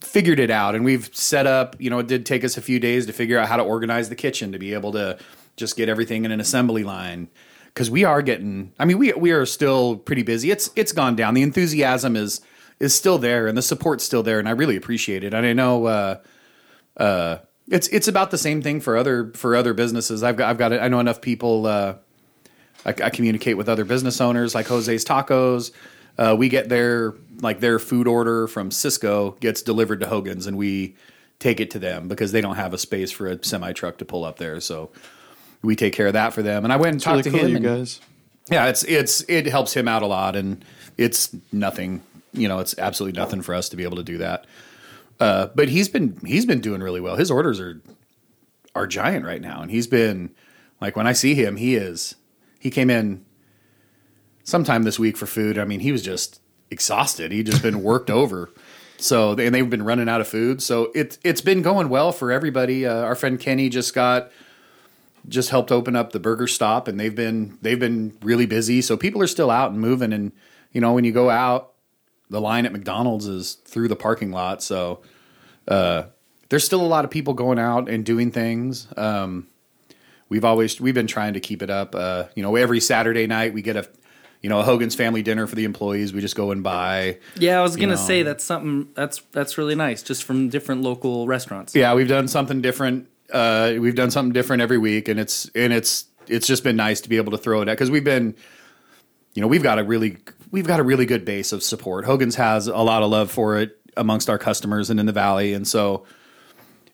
figured 0.00 0.38
it 0.38 0.50
out, 0.50 0.74
and 0.74 0.84
we've 0.84 1.14
set 1.14 1.46
up. 1.46 1.76
You 1.78 1.90
know, 1.90 1.98
it 1.98 2.06
did 2.06 2.26
take 2.26 2.44
us 2.44 2.56
a 2.56 2.62
few 2.62 2.78
days 2.78 3.06
to 3.06 3.12
figure 3.12 3.38
out 3.38 3.48
how 3.48 3.56
to 3.56 3.62
organize 3.62 4.08
the 4.08 4.16
kitchen 4.16 4.52
to 4.52 4.58
be 4.58 4.74
able 4.74 4.92
to 4.92 5.18
just 5.56 5.76
get 5.76 5.88
everything 5.88 6.24
in 6.24 6.32
an 6.32 6.40
assembly 6.40 6.84
line 6.84 7.28
because 7.66 7.90
we 7.90 8.04
are 8.04 8.22
getting. 8.22 8.72
I 8.78 8.84
mean, 8.84 8.98
we 8.98 9.12
we 9.12 9.30
are 9.32 9.46
still 9.46 9.96
pretty 9.96 10.22
busy. 10.22 10.50
It's 10.50 10.70
it's 10.76 10.92
gone 10.92 11.16
down. 11.16 11.34
The 11.34 11.42
enthusiasm 11.42 12.16
is 12.16 12.40
is 12.80 12.94
still 12.94 13.18
there, 13.18 13.46
and 13.46 13.56
the 13.56 13.62
support's 13.62 14.04
still 14.04 14.22
there, 14.22 14.38
and 14.38 14.48
I 14.48 14.52
really 14.52 14.76
appreciate 14.76 15.24
it. 15.24 15.34
And 15.34 15.46
I 15.46 15.52
know. 15.52 15.86
Uh, 15.86 16.20
uh, 16.96 17.38
it's 17.68 17.88
it's 17.88 18.08
about 18.08 18.30
the 18.30 18.38
same 18.38 18.60
thing 18.60 18.80
for 18.80 18.96
other 18.96 19.32
for 19.34 19.56
other 19.56 19.72
businesses. 19.72 20.22
I've 20.22 20.36
got 20.36 20.50
I've 20.50 20.58
got 20.58 20.72
I 20.72 20.88
know 20.88 21.00
enough 21.00 21.20
people. 21.20 21.66
Uh, 21.66 21.94
I, 22.84 22.90
I 22.90 23.10
communicate 23.10 23.56
with 23.56 23.68
other 23.68 23.84
business 23.84 24.20
owners 24.20 24.54
like 24.54 24.66
Jose's 24.66 25.04
Tacos. 25.04 25.70
Uh, 26.18 26.34
we 26.38 26.48
get 26.48 26.68
their 26.68 27.14
like 27.40 27.60
their 27.60 27.78
food 27.78 28.06
order 28.06 28.46
from 28.46 28.70
Sysco 28.70 29.38
gets 29.40 29.62
delivered 29.62 30.00
to 30.00 30.06
Hogan's, 30.08 30.46
and 30.46 30.56
we 30.56 30.94
take 31.38 31.58
it 31.60 31.70
to 31.72 31.78
them 31.78 32.06
because 32.08 32.32
they 32.32 32.40
don't 32.40 32.56
have 32.56 32.72
a 32.74 32.78
space 32.78 33.10
for 33.10 33.26
a 33.26 33.42
semi 33.44 33.72
truck 33.72 33.98
to 33.98 34.04
pull 34.04 34.24
up 34.24 34.38
there. 34.38 34.60
So 34.60 34.90
we 35.62 35.74
take 35.76 35.92
care 35.94 36.06
of 36.08 36.12
that 36.12 36.32
for 36.34 36.42
them. 36.42 36.64
And 36.64 36.72
I 36.72 36.76
went 36.76 36.88
and 36.92 36.96
It's 36.96 37.06
really 37.06 37.22
talked 37.22 37.24
to 37.24 37.30
cool, 37.30 37.40
him. 37.40 37.50
you 37.50 37.56
and- 37.56 37.64
guys. 37.64 38.00
yeah, 38.50 38.66
it's 38.66 38.84
it's 38.84 39.24
it 39.28 39.46
helps 39.46 39.72
him 39.74 39.88
out 39.88 40.02
a 40.02 40.06
lot, 40.06 40.36
and 40.36 40.64
it's 40.98 41.34
nothing. 41.52 42.02
You 42.34 42.48
know, 42.48 42.58
it's 42.60 42.76
absolutely 42.78 43.18
nothing 43.18 43.42
for 43.42 43.54
us 43.54 43.68
to 43.70 43.76
be 43.76 43.82
able 43.84 43.96
to 43.98 44.02
do 44.04 44.18
that. 44.18 44.46
Uh, 45.20 45.48
but 45.54 45.68
he's 45.68 45.88
been 45.88 46.18
he's 46.26 46.44
been 46.46 46.60
doing 46.60 46.82
really 46.82 47.00
well. 47.00 47.16
His 47.16 47.30
orders 47.30 47.58
are 47.60 47.80
are 48.74 48.86
giant 48.86 49.24
right 49.24 49.40
now, 49.40 49.62
and 49.62 49.70
he's 49.70 49.86
been 49.86 50.30
like 50.80 50.96
when 50.96 51.06
I 51.06 51.12
see 51.12 51.34
him, 51.34 51.56
he 51.56 51.74
is 51.76 52.16
he 52.62 52.70
came 52.70 52.90
in 52.90 53.24
sometime 54.44 54.84
this 54.84 54.96
week 54.96 55.16
for 55.16 55.26
food. 55.26 55.58
I 55.58 55.64
mean, 55.64 55.80
he 55.80 55.90
was 55.90 56.00
just 56.00 56.40
exhausted. 56.70 57.32
He'd 57.32 57.46
just 57.46 57.60
been 57.60 57.82
worked 57.82 58.08
over. 58.22 58.50
So 58.98 59.32
and 59.32 59.52
they've 59.52 59.68
been 59.68 59.82
running 59.82 60.08
out 60.08 60.20
of 60.20 60.28
food. 60.28 60.62
So 60.62 60.92
it's 60.94 61.18
it's 61.24 61.40
been 61.40 61.62
going 61.62 61.88
well 61.88 62.12
for 62.12 62.30
everybody. 62.30 62.86
Uh, 62.86 63.00
our 63.00 63.16
friend 63.16 63.40
Kenny 63.40 63.68
just 63.68 63.94
got 63.96 64.30
just 65.26 65.50
helped 65.50 65.72
open 65.72 65.96
up 65.96 66.12
the 66.12 66.20
burger 66.20 66.46
stop 66.46 66.86
and 66.86 67.00
they've 67.00 67.16
been 67.16 67.58
they've 67.62 67.80
been 67.80 68.16
really 68.22 68.44
busy 68.44 68.82
so 68.82 68.96
people 68.96 69.22
are 69.22 69.28
still 69.28 69.52
out 69.52 69.70
and 69.70 69.80
moving 69.80 70.12
and 70.12 70.32
you 70.72 70.80
know 70.80 70.92
when 70.92 71.04
you 71.04 71.12
go 71.12 71.30
out 71.30 71.74
the 72.28 72.40
line 72.40 72.66
at 72.66 72.72
McDonald's 72.72 73.28
is 73.28 73.54
through 73.54 73.86
the 73.86 73.94
parking 73.94 74.32
lot 74.32 74.64
so 74.64 75.00
uh, 75.68 76.02
there's 76.48 76.64
still 76.64 76.80
a 76.80 76.88
lot 76.88 77.04
of 77.04 77.10
people 77.12 77.34
going 77.34 77.60
out 77.60 77.88
and 77.88 78.04
doing 78.04 78.32
things 78.32 78.88
um, 78.96 79.46
we've 80.32 80.46
always 80.46 80.80
we've 80.80 80.94
been 80.94 81.06
trying 81.06 81.34
to 81.34 81.40
keep 81.40 81.62
it 81.62 81.68
up 81.68 81.94
uh, 81.94 82.24
you 82.34 82.42
know 82.42 82.56
every 82.56 82.80
Saturday 82.80 83.26
night 83.26 83.52
we 83.52 83.60
get 83.60 83.76
a 83.76 83.86
you 84.40 84.48
know 84.48 84.58
a 84.58 84.62
Hogan's 84.62 84.94
family 84.94 85.22
dinner 85.22 85.46
for 85.46 85.54
the 85.54 85.64
employees 85.64 86.14
we 86.14 86.22
just 86.22 86.34
go 86.34 86.50
and 86.50 86.62
buy 86.62 87.18
yeah, 87.36 87.60
I 87.60 87.62
was 87.62 87.76
gonna 87.76 87.88
know. 87.88 87.96
say 87.96 88.22
that's 88.22 88.42
something 88.42 88.88
that's 88.94 89.20
that's 89.32 89.58
really 89.58 89.74
nice, 89.74 90.02
just 90.02 90.24
from 90.24 90.48
different 90.48 90.80
local 90.80 91.26
restaurants. 91.26 91.74
yeah 91.74 91.94
we've 91.94 92.08
done 92.08 92.28
something 92.28 92.62
different 92.62 93.08
uh, 93.30 93.74
we've 93.78 93.94
done 93.94 94.10
something 94.10 94.32
different 94.32 94.62
every 94.62 94.78
week 94.78 95.08
and 95.08 95.20
it's 95.20 95.50
and 95.54 95.72
it's 95.72 96.06
it's 96.28 96.46
just 96.46 96.64
been 96.64 96.76
nice 96.76 97.02
to 97.02 97.10
be 97.10 97.18
able 97.18 97.32
to 97.32 97.38
throw 97.38 97.60
it 97.60 97.68
at 97.68 97.72
because 97.72 97.90
we've 97.90 98.04
been 98.04 98.34
you 99.34 99.42
know 99.42 99.48
we've 99.48 99.62
got 99.62 99.78
a 99.78 99.84
really 99.84 100.16
we've 100.50 100.66
got 100.66 100.80
a 100.80 100.82
really 100.82 101.04
good 101.04 101.26
base 101.26 101.52
of 101.52 101.62
support 101.62 102.06
hogan's 102.06 102.36
has 102.36 102.68
a 102.68 102.76
lot 102.76 103.02
of 103.02 103.10
love 103.10 103.30
for 103.30 103.58
it 103.58 103.78
amongst 103.98 104.30
our 104.30 104.38
customers 104.38 104.88
and 104.88 104.98
in 104.98 105.04
the 105.04 105.12
valley 105.12 105.52
and 105.52 105.68
so 105.68 106.04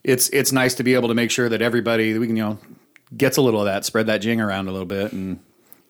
it's 0.03 0.29
it's 0.31 0.53
nice 0.53 0.75
to 0.75 0.83
be 0.83 0.95
able 0.95 1.09
to 1.09 1.15
make 1.15 1.31
sure 1.31 1.49
that 1.49 1.63
everybody 1.63 2.17
we 2.19 2.27
can 2.27 2.37
you 2.37 2.43
know 2.43 2.59
gets 3.17 3.37
a 3.37 3.43
little 3.43 3.61
of 3.61 3.67
that 3.67 3.85
spread 3.85 4.07
that 4.07 4.19
jing 4.19 4.41
around 4.41 4.69
a 4.69 4.73
little 4.73 4.87
bit 4.87 5.13
and 5.13 5.41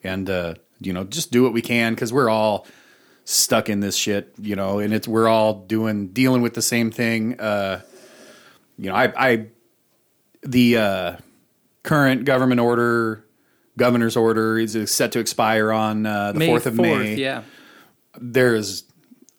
and 0.04 0.30
uh, 0.30 0.54
you 0.80 0.92
know 0.92 1.04
just 1.04 1.30
do 1.30 1.42
what 1.42 1.52
we 1.52 1.62
can 1.62 1.94
because 1.94 2.12
we're 2.12 2.30
all 2.30 2.66
stuck 3.24 3.68
in 3.68 3.80
this 3.80 3.96
shit 3.96 4.32
you 4.38 4.56
know 4.56 4.78
and 4.78 4.94
it's 4.94 5.06
we're 5.06 5.28
all 5.28 5.54
doing 5.54 6.08
dealing 6.08 6.40
with 6.40 6.54
the 6.54 6.62
same 6.62 6.90
thing 6.90 7.38
uh, 7.40 7.80
you 8.78 8.88
know 8.88 8.94
i 8.94 9.12
i 9.16 9.46
the 10.42 10.76
uh, 10.76 11.16
current 11.82 12.24
government 12.24 12.60
order, 12.60 13.24
governor's 13.76 14.16
order, 14.16 14.58
is 14.58 14.76
set 14.90 15.12
to 15.12 15.18
expire 15.18 15.72
on 15.72 16.06
uh, 16.06 16.32
the 16.32 16.46
fourth 16.46 16.66
of 16.66 16.74
May. 16.74 17.14
Yeah, 17.14 17.42
There's, 18.20 18.84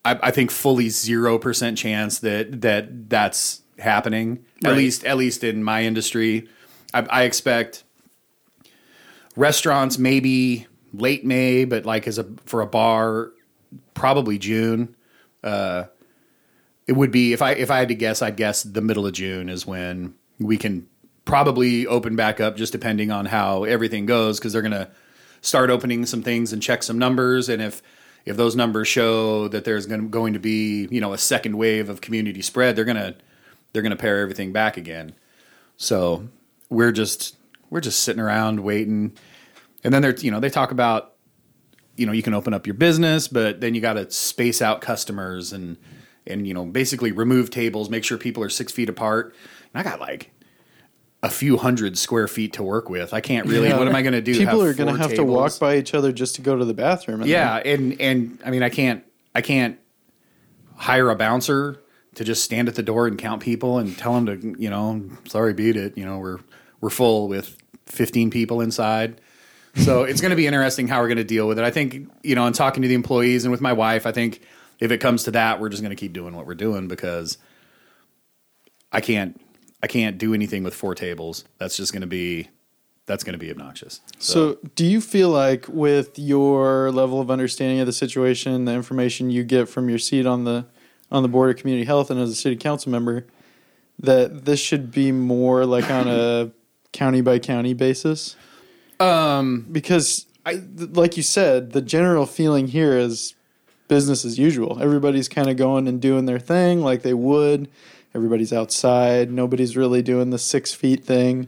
I, 0.04 0.20
I 0.24 0.32
think, 0.32 0.52
fully 0.52 0.90
zero 0.90 1.38
percent 1.38 1.78
chance 1.78 2.20
that 2.20 2.62
that 2.62 3.10
that's 3.10 3.62
happening. 3.78 4.46
At 4.64 4.76
least, 4.76 5.06
at 5.06 5.18
least 5.18 5.44
in 5.44 5.64
my 5.64 5.84
industry, 5.84 6.50
I, 6.93 7.01
I 7.01 7.24
expect 7.24 7.84
restaurants 9.36 9.98
maybe 9.98 10.67
late 10.93 11.25
May, 11.25 11.65
but 11.65 11.86
like 11.86 12.08
as 12.08 12.17
a 12.17 12.25
for 12.46 12.62
a 12.62 12.67
bar, 12.67 13.31
probably 13.93 14.38
June. 14.38 14.96
Uh, 15.43 15.86
it 16.88 16.93
would 16.93 17.12
be 17.12 17.34
if 17.34 17.41
I 17.41 17.51
if 17.51 17.72
I 17.72 17.79
had 17.79 17.88
to 17.89 17.96
guess, 17.96 18.22
I'd 18.22 18.36
guess 18.36 18.63
the 18.63 18.81
middle 18.81 19.05
of 19.05 19.13
June 19.13 19.50
is 19.50 19.65
when 19.65 20.15
we 20.39 20.58
can 20.58 20.88
probably 21.25 21.86
open 21.86 22.15
back 22.15 22.39
up, 22.39 22.58
just 22.58 22.72
depending 22.72 23.12
on 23.12 23.27
how 23.27 23.63
everything 23.63 24.05
goes, 24.05 24.39
because 24.39 24.53
they're 24.53 24.62
gonna 24.62 24.89
start 25.41 25.69
opening 25.69 26.05
some 26.05 26.24
things 26.24 26.51
and 26.51 26.62
check 26.62 26.84
some 26.84 26.98
numbers, 26.98 27.50
and 27.50 27.62
if 27.62 27.81
if 28.25 28.36
those 28.36 28.55
numbers 28.55 28.88
show 28.88 29.48
that 29.48 29.63
there's 29.63 29.86
gonna, 29.86 30.03
going 30.03 30.34
to 30.34 30.39
be 30.39 30.88
you 30.89 31.00
know 31.00 31.13
a 31.13 31.17
second 31.17 31.58
wave 31.58 31.89
of 31.89 32.01
community 32.01 32.41
spread, 32.41 32.75
they're 32.75 32.86
gonna 32.86 33.15
they're 33.72 33.84
gonna 33.84 33.96
pare 33.96 34.19
everything 34.19 34.51
back 34.51 34.75
again. 34.75 35.13
So 35.77 36.27
we're 36.70 36.92
just 36.92 37.36
we're 37.70 37.82
just 37.82 38.04
sitting 38.04 38.22
around 38.22 38.62
waiting, 38.62 39.18
and 39.84 39.94
then 39.94 40.02
they're 40.02 40.16
you 40.18 40.32
know 40.32 40.40
they 40.40 40.50
talk 40.50 40.72
about 40.72 41.14
you 41.96 42.06
know 42.06 42.12
you 42.12 42.24
can 42.24 42.34
open 42.34 42.54
up 42.54 42.68
your 42.68 42.76
business, 42.76 43.28
but 43.28 43.62
then 43.62 43.76
you 43.76 43.82
got 43.82 43.94
to 43.94 44.10
space 44.12 44.62
out 44.62 44.82
customers 44.82 45.54
and 45.54 45.78
and 46.26 46.48
you 46.48 46.54
know 46.54 46.66
basically 46.66 47.12
remove 47.12 47.50
tables, 47.50 47.90
make 47.90 48.04
sure 48.04 48.18
people 48.18 48.44
are 48.44 48.50
six 48.50 48.72
feet 48.72 48.90
apart. 48.90 49.36
And 49.74 49.80
I 49.80 49.90
got 49.90 50.00
like 50.00 50.32
a 51.22 51.30
few 51.30 51.58
hundred 51.58 51.98
square 51.98 52.28
feet 52.28 52.54
to 52.54 52.64
work 52.64 52.90
with. 52.90 53.14
I 53.14 53.22
can't 53.22 53.48
really. 53.48 53.70
Yeah. 53.70 53.78
What 53.78 53.88
am 53.88 53.96
I 53.96 54.02
going 54.02 54.14
to 54.14 54.22
do? 54.22 54.34
People 54.34 54.62
Have 54.62 54.70
are 54.70 54.74
going 54.74 54.96
to 54.96 55.02
have 55.02 55.16
to 55.16 55.24
walk 55.24 55.60
by 55.60 55.78
each 55.78 55.94
other 55.94 56.12
just 56.12 56.36
to 56.36 56.42
go 56.42 56.56
to 56.56 56.66
the 56.66 56.74
bathroom. 56.74 57.22
and 57.22 57.30
Yeah, 57.30 57.58
and 57.58 58.00
and 58.00 58.40
I 58.46 58.52
mean 58.52 58.64
I 58.64 58.70
can't 58.70 59.04
I 59.36 59.42
can't 59.42 59.78
hire 60.76 61.10
a 61.10 61.16
bouncer 61.16 61.82
to 62.16 62.24
just 62.24 62.44
stand 62.44 62.68
at 62.68 62.76
the 62.76 62.84
door 62.84 63.08
and 63.08 63.18
count 63.18 63.42
people 63.42 63.78
and 63.78 63.98
tell 63.98 64.14
them 64.14 64.26
to, 64.26 64.62
you 64.62 64.70
know, 64.70 65.04
sorry, 65.28 65.54
beat 65.54 65.76
it. 65.76 65.98
You 65.98 66.06
know, 66.06 66.18
we're 66.20 66.40
we're 66.82 66.90
full 66.90 67.28
with 67.28 67.58
15 67.88 68.30
people 68.30 68.62
inside. 68.62 69.22
So 69.76 70.04
it's 70.04 70.22
going 70.22 70.32
to 70.32 70.36
be 70.36 70.48
interesting 70.48 70.88
how 70.88 71.02
we're 71.02 71.08
going 71.08 71.18
to 71.18 71.24
deal 71.24 71.48
with 71.48 71.60
it. 71.60 71.66
I 71.66 71.72
think, 71.72 72.10
you 72.24 72.36
know, 72.36 72.46
in 72.48 72.54
talking 72.54 72.82
to 72.82 72.88
the 72.88 72.96
employees 72.96 73.46
and 73.46 73.52
with 73.52 73.62
my 73.62 73.74
wife, 73.74 74.06
I 74.06 74.12
think 74.12 74.42
if 74.80 74.92
it 74.92 75.00
comes 75.00 75.24
to 75.24 75.32
that, 75.32 75.60
we're 75.60 75.70
just 75.70 75.82
going 75.82 75.96
to 75.96 76.00
keep 76.00 76.14
doing 76.14 76.36
what 76.36 76.46
we're 76.46 76.56
doing 76.56 76.88
because 76.88 77.38
I 78.92 79.02
can't 79.02 79.40
I 79.82 79.88
can't 79.88 80.18
do 80.18 80.34
anything 80.34 80.64
with 80.64 80.74
four 80.74 80.96
tables. 80.96 81.46
That's 81.58 81.78
just 81.78 81.94
going 81.94 82.02
to 82.02 82.08
be 82.08 82.50
that's 83.06 83.24
going 83.24 83.34
to 83.34 83.40
be 83.40 83.50
obnoxious. 83.50 84.02
So, 84.20 84.60
do 84.76 84.86
you 84.86 85.02
feel 85.02 85.30
like 85.30 85.66
with 85.68 86.20
your 86.20 86.92
level 86.92 87.20
of 87.20 87.32
understanding 87.32 87.80
of 87.80 87.88
the 87.88 87.94
situation, 87.94 88.66
the 88.66 88.74
information 88.74 89.32
you 89.32 89.44
get 89.44 89.68
from 89.68 89.90
your 89.90 89.98
seat 89.98 90.26
on 90.28 90.44
the 90.44 90.68
on 91.12 91.24
the 91.24 91.30
board 91.30 91.50
of 91.50 91.58
community 91.58 91.86
health 91.86 92.12
and 92.12 92.20
as 92.20 92.30
a 92.30 92.36
city 92.36 92.56
council 92.56 92.92
member, 92.92 93.26
that 93.98 94.46
this 94.46 94.60
should 94.60 94.92
be 94.92 95.12
more 95.12 95.66
like 95.66 95.90
on 95.90 96.08
a 96.08 96.52
county 96.93 97.22
by 97.22 97.39
county 97.39 97.74
basis? 97.74 98.36
Um, 99.00 99.65
Because, 99.72 100.25
I, 100.46 100.53
th- 100.53 100.91
like 100.91 101.17
you 101.17 101.24
said, 101.24 101.72
the 101.72 101.81
general 101.81 102.25
feeling 102.25 102.67
here 102.67 102.98
is 102.98 103.36
business 103.88 104.25
as 104.25 104.38
usual. 104.38 104.81
Everybody's 104.81 105.27
kind 105.27 105.50
of 105.50 105.58
going 105.58 105.88
and 105.88 106.01
doing 106.01 106.25
their 106.25 106.39
thing 106.39 106.81
like 106.81 107.01
they 107.01 107.13
would. 107.13 107.69
Everybody's 108.15 108.51
outside. 108.53 109.31
Nobody's 109.31 109.77
really 109.77 110.01
doing 110.01 110.29
the 110.31 110.39
six 110.39 110.74
feet 110.74 111.03
thing. 111.03 111.48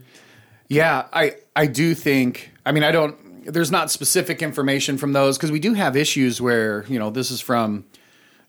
Yeah, 0.68 1.06
I 1.12 1.36
I 1.56 1.66
do 1.66 1.94
think. 1.94 2.52
I 2.64 2.72
mean, 2.72 2.84
I 2.84 2.92
don't. 2.92 3.16
There's 3.44 3.70
not 3.72 3.90
specific 3.90 4.40
information 4.42 4.96
from 4.96 5.12
those 5.12 5.36
because 5.36 5.50
we 5.50 5.58
do 5.58 5.74
have 5.74 5.96
issues 5.96 6.40
where 6.40 6.84
you 6.88 6.98
know 6.98 7.10
this 7.10 7.30
is 7.30 7.40
from 7.40 7.84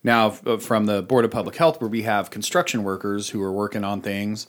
now 0.04 0.36
uh, 0.46 0.58
from 0.58 0.86
the 0.86 1.02
Board 1.02 1.26
of 1.26 1.32
Public 1.32 1.56
Health 1.56 1.82
where 1.82 1.90
we 1.90 2.04
have 2.04 2.30
construction 2.30 2.84
workers 2.84 3.30
who 3.30 3.42
are 3.42 3.52
working 3.52 3.84
on 3.84 4.02
things. 4.02 4.48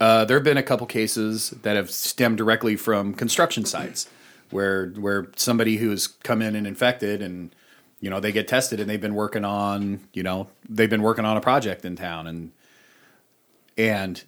Uh, 0.00 0.24
there 0.24 0.36
have 0.36 0.44
been 0.44 0.56
a 0.56 0.62
couple 0.62 0.86
cases 0.86 1.50
that 1.62 1.76
have 1.76 1.90
stemmed 1.90 2.38
directly 2.38 2.74
from 2.74 3.14
construction 3.14 3.64
sites 3.64 4.08
where 4.50 4.88
where 4.90 5.28
somebody 5.36 5.76
who's 5.76 6.06
come 6.06 6.40
in 6.40 6.56
and 6.56 6.66
infected 6.66 7.20
and 7.20 7.54
you 8.00 8.08
know 8.08 8.18
they 8.18 8.32
get 8.32 8.48
tested 8.48 8.80
and 8.80 8.88
they've 8.88 9.00
been 9.00 9.14
working 9.14 9.44
on 9.44 10.00
you 10.14 10.22
know 10.22 10.48
they've 10.68 10.90
been 10.90 11.02
working 11.02 11.24
on 11.24 11.36
a 11.36 11.40
project 11.40 11.84
in 11.84 11.96
town 11.96 12.26
and 12.26 12.50
and 13.76 14.24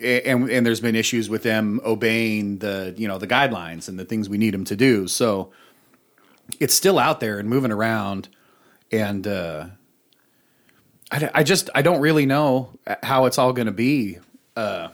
and 0.00 0.50
and 0.50 0.66
there's 0.66 0.80
been 0.80 0.94
issues 0.94 1.28
with 1.28 1.42
them 1.42 1.80
obeying 1.84 2.58
the 2.58 2.94
you 2.96 3.08
know 3.08 3.18
the 3.18 3.26
guidelines 3.26 3.88
and 3.88 3.98
the 3.98 4.04
things 4.04 4.28
we 4.28 4.38
need 4.38 4.54
them 4.54 4.64
to 4.64 4.76
do. 4.76 5.08
So 5.08 5.50
it's 6.60 6.74
still 6.74 6.98
out 6.98 7.20
there 7.20 7.38
and 7.38 7.48
moving 7.48 7.72
around, 7.72 8.28
and 8.92 9.26
uh, 9.26 9.66
I, 11.10 11.30
I 11.34 11.42
just 11.42 11.70
I 11.74 11.82
don't 11.82 12.00
really 12.00 12.26
know 12.26 12.70
how 13.02 13.26
it's 13.26 13.38
all 13.38 13.52
going 13.52 13.66
to 13.66 13.72
be 13.72 14.18
uh, 14.54 14.88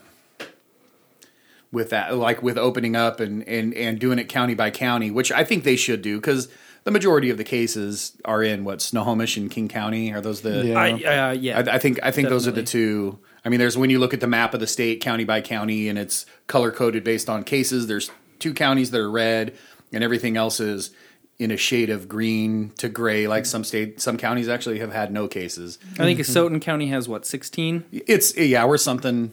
with 1.72 1.90
that, 1.90 2.14
like 2.14 2.42
with 2.42 2.56
opening 2.56 2.94
up 2.94 3.18
and 3.18 3.42
and 3.48 3.74
and 3.74 3.98
doing 3.98 4.18
it 4.20 4.28
county 4.28 4.54
by 4.54 4.70
county, 4.70 5.10
which 5.10 5.32
I 5.32 5.42
think 5.42 5.64
they 5.64 5.76
should 5.76 6.02
do 6.02 6.18
because. 6.18 6.48
The 6.84 6.90
majority 6.90 7.30
of 7.30 7.38
the 7.38 7.44
cases 7.44 8.16
are 8.24 8.42
in 8.42 8.64
what 8.64 8.82
Snohomish 8.82 9.36
and 9.36 9.48
King 9.48 9.68
County. 9.68 10.12
Are 10.12 10.20
those 10.20 10.40
the? 10.40 10.66
Yeah. 10.66 10.76
I, 10.76 10.90
uh, 10.90 11.30
yeah. 11.30 11.60
I, 11.60 11.76
I 11.76 11.78
think 11.78 12.00
I 12.02 12.10
think 12.10 12.28
those 12.28 12.48
are 12.48 12.50
the 12.50 12.64
two. 12.64 13.20
I 13.44 13.50
mean, 13.50 13.60
there's 13.60 13.78
when 13.78 13.88
you 13.88 14.00
look 14.00 14.12
at 14.12 14.18
the 14.18 14.26
map 14.26 14.52
of 14.52 14.58
the 14.58 14.66
state, 14.66 15.00
county 15.00 15.22
by 15.22 15.42
county, 15.42 15.88
and 15.88 15.96
it's 15.96 16.26
color 16.48 16.72
coded 16.72 17.04
based 17.04 17.28
on 17.28 17.44
cases. 17.44 17.86
There's 17.86 18.10
two 18.40 18.52
counties 18.52 18.90
that 18.90 19.00
are 19.00 19.08
red, 19.08 19.56
and 19.92 20.02
everything 20.02 20.36
else 20.36 20.58
is 20.58 20.90
in 21.38 21.52
a 21.52 21.56
shade 21.56 21.88
of 21.88 22.08
green 22.08 22.72
to 22.78 22.88
gray. 22.88 23.28
Like 23.28 23.46
some 23.46 23.62
state, 23.62 24.00
some 24.00 24.16
counties 24.16 24.48
actually 24.48 24.80
have 24.80 24.92
had 24.92 25.12
no 25.12 25.28
cases. 25.28 25.78
I 25.92 26.02
think 26.02 26.18
Asotin 26.18 26.60
County 26.60 26.88
has 26.88 27.08
what 27.08 27.24
sixteen. 27.26 27.84
It's 27.92 28.36
yeah, 28.36 28.64
we're 28.64 28.76
something, 28.76 29.32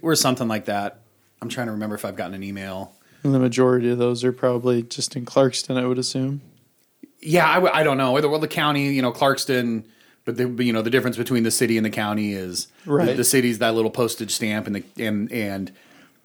we're 0.00 0.14
something 0.14 0.48
like 0.48 0.64
that. 0.64 0.99
I'm 1.42 1.48
trying 1.48 1.66
to 1.66 1.72
remember 1.72 1.94
if 1.94 2.04
I've 2.04 2.16
gotten 2.16 2.34
an 2.34 2.42
email. 2.42 2.92
And 3.22 3.34
the 3.34 3.38
majority 3.38 3.90
of 3.90 3.98
those 3.98 4.24
are 4.24 4.32
probably 4.32 4.82
just 4.82 5.14
in 5.16 5.24
Clarkston, 5.26 5.76
I 5.76 5.86
would 5.86 5.98
assume. 5.98 6.40
Yeah, 7.20 7.48
I, 7.48 7.54
w- 7.56 7.72
I 7.74 7.82
don't 7.82 7.98
know. 7.98 8.12
Well, 8.12 8.38
the 8.38 8.48
county, 8.48 8.92
you 8.92 9.02
know, 9.02 9.12
Clarkston, 9.12 9.84
but 10.24 10.36
the 10.36 10.48
you 10.64 10.72
know 10.72 10.80
the 10.82 10.90
difference 10.90 11.16
between 11.18 11.42
the 11.42 11.50
city 11.50 11.76
and 11.76 11.84
the 11.84 11.90
county 11.90 12.32
is 12.32 12.66
the, 12.86 12.90
Right. 12.92 13.16
the 13.16 13.24
city's 13.24 13.58
that 13.58 13.74
little 13.74 13.90
postage 13.90 14.30
stamp, 14.32 14.66
and 14.66 14.76
the 14.76 14.84
and 14.98 15.30
and 15.32 15.72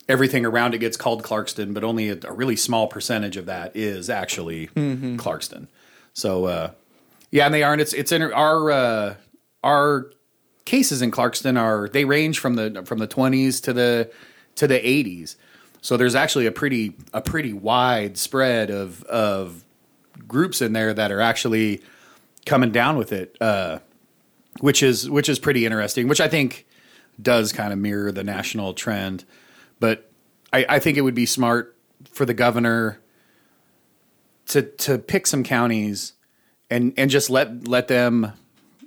everything 0.08 0.46
around 0.46 0.74
it 0.74 0.78
gets 0.78 0.96
called 0.96 1.24
Clarkston, 1.24 1.74
but 1.74 1.84
only 1.84 2.10
a, 2.10 2.18
a 2.26 2.32
really 2.32 2.56
small 2.56 2.88
percentage 2.88 3.36
of 3.38 3.46
that 3.48 3.76
is 3.76 4.10
actually 4.10 4.68
Clarkston. 4.68 5.68
So 6.14 6.46
uh, 6.46 6.72
yeah, 7.32 7.46
and 7.46 7.54
they 7.54 7.64
aren't. 7.64 7.82
It's 7.82 7.94
it's 7.94 8.12
in 8.14 8.22
our 8.22 8.72
uh, 8.72 9.16
our 9.64 10.12
cases 10.66 11.02
in 11.02 11.12
Clarkston 11.12 11.60
are 11.60 11.90
they 11.90 12.06
range 12.06 12.40
from 12.40 12.56
the 12.56 12.84
from 12.86 13.00
the 13.00 13.08
20s 13.08 13.62
to 13.64 13.74
the 13.74 14.10
to 14.56 14.68
the 14.68 14.80
80s. 14.80 15.36
So 15.82 15.98
there's 15.98 16.16
actually 16.16 16.48
a 16.48 16.52
pretty 16.52 16.96
a 17.14 17.22
pretty 17.22 17.54
wide 17.54 18.18
spread 18.18 18.72
of 18.72 19.04
of 19.04 19.64
groups 20.28 20.62
in 20.62 20.74
there 20.74 20.94
that 20.94 21.12
are 21.12 21.22
actually 21.22 21.82
coming 22.46 22.72
down 22.72 22.98
with 22.98 23.12
it, 23.12 23.38
uh, 23.40 23.80
which 24.62 24.82
is 24.82 25.10
which 25.10 25.30
is 25.30 25.38
pretty 25.38 25.66
interesting. 25.66 26.08
Which 26.08 26.22
I 26.22 26.28
think 26.28 26.66
does 27.22 27.54
kind 27.54 27.72
of 27.72 27.80
mirror 27.80 28.12
the 28.12 28.24
national 28.24 28.74
trend. 28.74 29.26
But 29.80 30.10
I, 30.52 30.66
I 30.68 30.80
think 30.80 30.98
it 30.98 31.02
would 31.02 31.16
be 31.16 31.26
smart 31.26 31.76
for 32.12 32.26
the 32.26 32.34
governor 32.34 33.00
to 34.48 34.64
to 34.64 34.98
pick 34.98 35.28
some 35.28 35.44
counties 35.44 36.14
and 36.70 36.94
and 36.98 37.10
just 37.10 37.30
let 37.30 37.68
let 37.68 37.88
them 37.88 38.34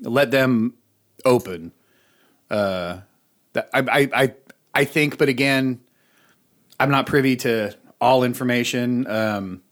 let 0.00 0.30
them 0.30 0.74
open. 1.24 1.72
Uh, 2.50 3.00
that 3.52 3.68
I, 3.72 3.80
I 3.80 4.08
I 4.14 4.34
I 4.78 4.84
think, 4.84 5.18
but 5.18 5.28
again, 5.28 5.80
I'm 6.78 6.90
not 6.90 7.06
privy 7.06 7.34
to 7.36 7.76
all 8.00 8.22
information. 8.22 9.06
Um, 9.08 9.62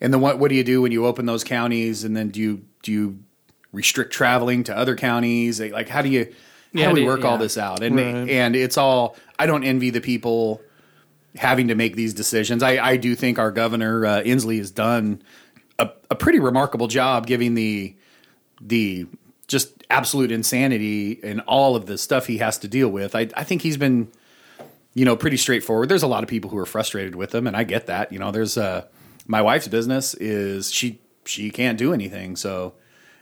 and 0.00 0.12
then 0.12 0.20
what 0.20 0.38
what 0.38 0.50
do 0.50 0.54
you 0.54 0.64
do 0.64 0.82
when 0.82 0.92
you 0.92 1.06
open 1.06 1.24
those 1.24 1.42
counties? 1.42 2.04
And 2.04 2.14
then 2.14 2.28
do 2.28 2.40
you 2.40 2.64
do 2.82 2.92
you 2.92 3.18
restrict 3.72 4.12
traveling 4.12 4.62
to 4.64 4.76
other 4.76 4.94
counties? 4.94 5.58
Like 5.60 5.88
how 5.88 6.02
do 6.02 6.10
you 6.10 6.24
how 6.74 6.80
Yeah, 6.80 6.88
do 6.90 6.94
we 6.94 7.04
work 7.04 7.24
all 7.24 7.38
this 7.38 7.56
out? 7.56 7.82
And 7.82 7.96
Right. 7.96 8.28
and 8.28 8.54
it's 8.54 8.76
all 8.76 9.16
I 9.38 9.46
don't 9.46 9.64
envy 9.64 9.88
the 9.88 10.02
people 10.02 10.60
having 11.36 11.68
to 11.68 11.74
make 11.74 11.96
these 11.96 12.12
decisions. 12.12 12.62
I, 12.62 12.76
I 12.92 12.96
do 12.98 13.14
think 13.14 13.38
our 13.38 13.50
governor 13.50 14.04
uh, 14.04 14.22
Inslee 14.22 14.58
has 14.58 14.70
done 14.70 15.22
a, 15.78 15.90
a 16.10 16.14
pretty 16.14 16.40
remarkable 16.40 16.88
job 16.88 17.26
giving 17.26 17.54
the 17.54 17.96
the 18.60 19.06
just 19.48 19.82
absolute 19.88 20.32
insanity 20.32 21.20
and 21.22 21.40
all 21.42 21.76
of 21.76 21.86
the 21.86 21.96
stuff 21.96 22.26
he 22.26 22.38
has 22.38 22.58
to 22.58 22.68
deal 22.68 22.88
with. 22.88 23.14
I, 23.14 23.28
I 23.34 23.44
think 23.44 23.62
he's 23.62 23.76
been 23.76 24.08
you 24.96 25.04
know 25.04 25.14
pretty 25.14 25.36
straightforward. 25.36 25.90
There's 25.90 26.02
a 26.02 26.06
lot 26.06 26.22
of 26.22 26.28
people 26.28 26.48
who 26.48 26.56
are 26.56 26.66
frustrated 26.66 27.14
with 27.14 27.30
them, 27.30 27.46
and 27.46 27.54
I 27.54 27.64
get 27.64 27.86
that. 27.86 28.10
You 28.10 28.18
know, 28.18 28.30
there's 28.30 28.56
uh, 28.56 28.86
my 29.26 29.42
wife's 29.42 29.68
business 29.68 30.14
is 30.14 30.72
she 30.72 31.00
she 31.26 31.50
can't 31.50 31.76
do 31.76 31.92
anything. 31.92 32.34
So 32.34 32.72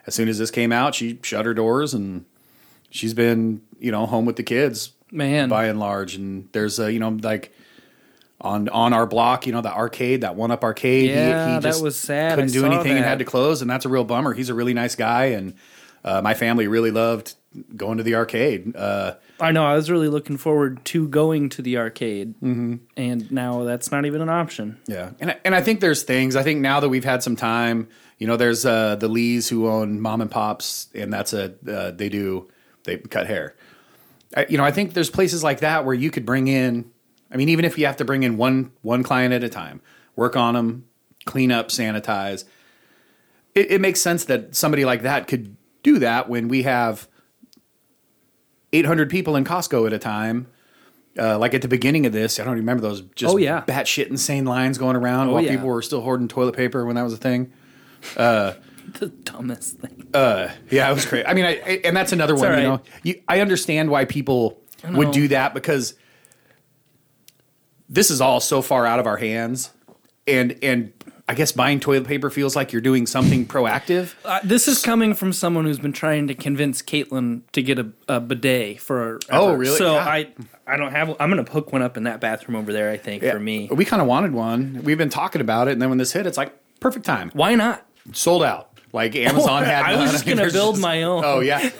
as 0.06 0.14
soon 0.14 0.28
as 0.28 0.38
this 0.38 0.52
came 0.52 0.70
out, 0.70 0.94
she 0.94 1.18
shut 1.22 1.44
her 1.44 1.52
doors 1.52 1.92
and 1.92 2.26
she's 2.90 3.12
been 3.12 3.60
you 3.80 3.90
know 3.90 4.06
home 4.06 4.24
with 4.24 4.36
the 4.36 4.44
kids 4.44 4.92
Man, 5.10 5.48
by 5.48 5.66
and 5.66 5.80
large. 5.80 6.14
And 6.14 6.48
there's 6.52 6.78
a 6.78 6.92
you 6.92 7.00
know 7.00 7.18
like 7.22 7.52
on 8.40 8.68
on 8.68 8.92
our 8.92 9.06
block, 9.06 9.44
you 9.44 9.52
know, 9.52 9.60
the 9.60 9.72
arcade, 9.74 10.20
that 10.20 10.36
one 10.36 10.52
up 10.52 10.62
arcade. 10.62 11.10
Yeah, 11.10 11.58
that 11.58 11.80
was 11.80 11.98
sad. 11.98 12.36
Couldn't 12.36 12.50
I 12.50 12.52
do 12.52 12.66
anything 12.66 12.92
and 12.92 13.04
had 13.04 13.18
to 13.18 13.24
close, 13.24 13.62
and 13.62 13.70
that's 13.70 13.84
a 13.84 13.88
real 13.88 14.04
bummer. 14.04 14.32
He's 14.32 14.48
a 14.48 14.54
really 14.54 14.74
nice 14.74 14.94
guy, 14.94 15.26
and 15.26 15.54
uh, 16.04 16.22
my 16.22 16.34
family 16.34 16.68
really 16.68 16.92
loved 16.92 17.34
going 17.76 17.98
to 17.98 18.04
the 18.04 18.14
arcade. 18.14 18.76
Uh, 18.76 19.14
I 19.40 19.50
know. 19.50 19.66
I 19.66 19.74
was 19.74 19.90
really 19.90 20.08
looking 20.08 20.36
forward 20.36 20.84
to 20.86 21.08
going 21.08 21.48
to 21.50 21.62
the 21.62 21.76
arcade, 21.78 22.34
mm-hmm. 22.40 22.76
and 22.96 23.30
now 23.32 23.64
that's 23.64 23.90
not 23.90 24.06
even 24.06 24.20
an 24.22 24.28
option. 24.28 24.78
Yeah, 24.86 25.10
and 25.20 25.32
I- 25.32 25.40
and 25.44 25.54
I 25.54 25.60
think 25.60 25.80
there's 25.80 26.02
things. 26.04 26.36
I 26.36 26.42
think 26.42 26.60
now 26.60 26.80
that 26.80 26.88
we've 26.88 27.04
had 27.04 27.22
some 27.22 27.34
time, 27.36 27.88
you 28.18 28.26
know, 28.26 28.36
there's 28.36 28.64
uh, 28.64 28.96
the 28.96 29.08
Lees 29.08 29.48
who 29.48 29.68
own 29.68 30.00
Mom 30.00 30.20
and 30.20 30.30
Pops, 30.30 30.88
and 30.94 31.12
that's 31.12 31.32
a 31.32 31.54
uh, 31.68 31.90
they 31.90 32.08
do 32.08 32.48
they 32.84 32.98
cut 32.98 33.26
hair. 33.26 33.54
I, 34.36 34.46
you 34.48 34.56
know, 34.56 34.64
I 34.64 34.70
think 34.70 34.94
there's 34.94 35.10
places 35.10 35.42
like 35.42 35.60
that 35.60 35.84
where 35.84 35.94
you 35.94 36.10
could 36.10 36.24
bring 36.24 36.46
in. 36.48 36.90
I 37.30 37.36
mean, 37.36 37.48
even 37.48 37.64
if 37.64 37.76
you 37.76 37.86
have 37.86 37.96
to 37.96 38.04
bring 38.04 38.22
in 38.22 38.36
one 38.36 38.72
one 38.82 39.02
client 39.02 39.34
at 39.34 39.42
a 39.42 39.48
time, 39.48 39.80
work 40.14 40.36
on 40.36 40.54
them, 40.54 40.86
clean 41.24 41.50
up, 41.50 41.68
sanitize. 41.68 42.44
It, 43.54 43.72
it 43.72 43.80
makes 43.80 44.00
sense 44.00 44.24
that 44.26 44.54
somebody 44.54 44.84
like 44.84 45.02
that 45.02 45.26
could 45.26 45.56
do 45.82 45.98
that 45.98 46.28
when 46.28 46.48
we 46.48 46.62
have 46.62 47.08
800 48.74 49.08
people 49.10 49.36
in 49.36 49.44
Costco 49.44 49.86
at 49.86 49.92
a 49.92 49.98
time. 49.98 50.46
Uh, 51.16 51.38
like 51.38 51.54
at 51.54 51.62
the 51.62 51.68
beginning 51.68 52.06
of 52.06 52.12
this, 52.12 52.40
I 52.40 52.44
don't 52.44 52.56
remember 52.56 52.82
those 52.82 53.00
just 53.14 53.32
Oh, 53.32 53.36
yeah. 53.36 53.62
batshit 53.66 54.08
insane 54.08 54.44
lines 54.44 54.78
going 54.78 54.96
around 54.96 55.28
Oh, 55.28 55.34
while 55.34 55.42
yeah. 55.44 55.52
people 55.52 55.68
were 55.68 55.80
still 55.80 56.00
hoarding 56.00 56.26
toilet 56.26 56.56
paper 56.56 56.84
when 56.84 56.96
that 56.96 57.02
was 57.02 57.12
a 57.12 57.16
thing. 57.16 57.52
The 59.00 59.06
dumbest 59.08 59.78
thing. 59.78 60.08
Yeah, 60.12 60.90
it 60.90 60.94
was 60.94 61.06
crazy. 61.06 61.26
I 61.26 61.32
mean, 61.32 61.46
I, 61.46 61.52
I- 61.66 61.80
and 61.84 61.96
that's 61.96 62.12
another 62.12 62.34
one. 62.34 62.52
all 62.52 62.56
You 62.58 62.62
know, 62.64 62.80
you, 63.02 63.22
I 63.26 63.40
understand 63.40 63.88
why 63.90 64.04
people 64.04 64.60
would 64.88 65.10
do 65.10 65.28
that 65.28 65.54
because 65.54 65.94
this 67.88 68.10
is 68.10 68.20
all 68.20 68.40
so 68.40 68.60
far 68.62 68.84
out 68.86 68.98
of 69.00 69.06
our 69.06 69.16
hands, 69.16 69.70
and 70.26 70.58
and 70.62 70.92
I 71.26 71.34
guess 71.34 71.52
buying 71.52 71.80
toilet 71.80 72.06
paper 72.06 72.28
feels 72.28 72.54
like 72.54 72.70
you're 72.72 72.82
doing 72.82 73.06
something 73.06 73.46
proactive. 73.48 74.14
Uh, 74.24 74.40
this 74.44 74.68
is 74.68 74.82
coming 74.82 75.14
from 75.14 75.32
someone 75.32 75.64
who's 75.64 75.78
been 75.78 75.92
trying 75.94 76.26
to 76.28 76.34
convince 76.34 76.82
Caitlin 76.82 77.42
to 77.52 77.62
get 77.62 77.78
a, 77.78 77.90
a 78.08 78.20
bidet 78.20 78.78
for. 78.80 79.20
Oh, 79.30 79.48
ever. 79.48 79.56
really? 79.58 79.78
So 79.78 79.94
Yeah. 79.94 80.04
I 80.06 80.28
I 80.66 80.76
don't 80.76 80.90
have. 80.92 81.10
I'm 81.20 81.30
gonna 81.30 81.44
hook 81.44 81.72
one 81.72 81.80
up 81.82 81.96
in 81.96 82.02
that 82.04 82.20
bathroom 82.20 82.56
over 82.56 82.72
there. 82.72 82.90
I 82.90 82.96
think 82.98 83.22
for 83.22 83.38
me. 83.40 83.68
we 83.72 83.84
kind 83.84 84.02
of 84.02 84.08
wanted 84.08 84.32
one. 84.34 84.80
We've 84.84 84.98
been 84.98 85.08
talking 85.10 85.40
about 85.40 85.68
it, 85.68 85.72
and 85.72 85.80
then 85.82 85.88
when 85.88 85.98
this 85.98 86.12
hit, 86.12 86.26
it's 86.26 86.36
like 86.38 86.52
perfect 86.80 87.06
time. 87.06 87.30
Why 87.34 87.54
not? 87.54 87.86
Sold 88.12 88.42
out. 88.42 88.70
Like 88.92 89.16
Amazon 89.16 89.64
had. 89.64 89.82
I 89.84 89.96
was 90.00 90.10
just 90.12 90.26
gonna 90.26 90.50
build 90.50 90.78
my 90.78 91.02
own. 91.04 91.22
Oh 91.24 91.40
yeah. 91.40 91.70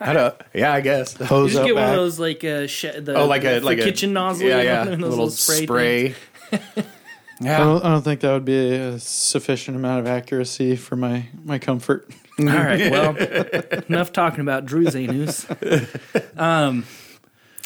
I 0.00 0.12
don't. 0.12 0.34
Yeah, 0.54 0.72
I 0.72 0.82
guess. 0.82 1.14
Hose 1.16 1.52
Just 1.52 1.60
up 1.62 1.66
get 1.66 1.74
one 1.76 1.84
of 1.88 1.96
those 1.96 2.18
like 2.20 2.44
uh, 2.44 2.66
sh- 2.66 2.86
the 2.98 3.14
Oh, 3.16 3.26
like 3.26 3.42
a 3.44 3.58
the 3.58 3.60
like 3.62 3.78
a 3.78 3.84
kitchen 3.84 4.12
nozzle. 4.12 4.46
Yeah, 4.46 4.60
yeah. 4.60 4.84
one 4.84 4.92
of 4.94 5.00
those 5.00 5.10
little 5.10 5.30
spray. 5.30 5.64
spray. 5.64 6.14
Things. 7.38 7.50
I 7.50 7.58
don't, 7.58 7.84
I 7.84 7.88
don't 7.90 8.02
think 8.02 8.20
that 8.20 8.32
would 8.32 8.44
be 8.44 8.74
a 8.74 8.98
sufficient 8.98 9.76
amount 9.76 10.00
of 10.00 10.06
accuracy 10.06 10.76
for 10.76 10.96
my 10.96 11.26
my 11.44 11.58
comfort. 11.58 12.08
All 12.38 12.46
right. 12.46 12.90
Well, 12.90 13.16
enough 13.88 14.12
talking 14.12 14.40
about 14.40 14.64
Drew's 14.66 14.96
anus. 14.96 15.46
Um, 16.36 16.84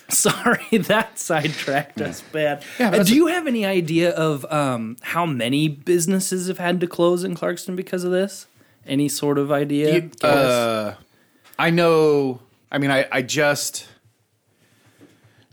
sorry, 0.08 0.66
that 0.78 1.18
sidetracked 1.18 2.00
us 2.00 2.20
bad. 2.32 2.64
Yeah, 2.78 2.90
Uh, 2.90 3.02
do 3.02 3.14
you 3.14 3.28
have 3.28 3.46
any 3.46 3.64
idea 3.64 4.10
of 4.10 4.44
um, 4.52 4.96
how 5.02 5.24
many 5.26 5.68
businesses 5.68 6.48
have 6.48 6.58
had 6.58 6.80
to 6.80 6.86
close 6.86 7.24
in 7.24 7.34
Clarkston 7.36 7.76
because 7.76 8.04
of 8.04 8.10
this? 8.10 8.46
Any 8.86 9.08
sort 9.08 9.38
of 9.38 9.50
idea? 9.52 9.94
You- 9.94 10.10
uh, 10.28 10.94
I 11.58 11.70
know. 11.70 12.40
I 12.70 12.78
mean, 12.78 12.90
I, 12.90 13.06
I 13.10 13.22
just. 13.22 13.86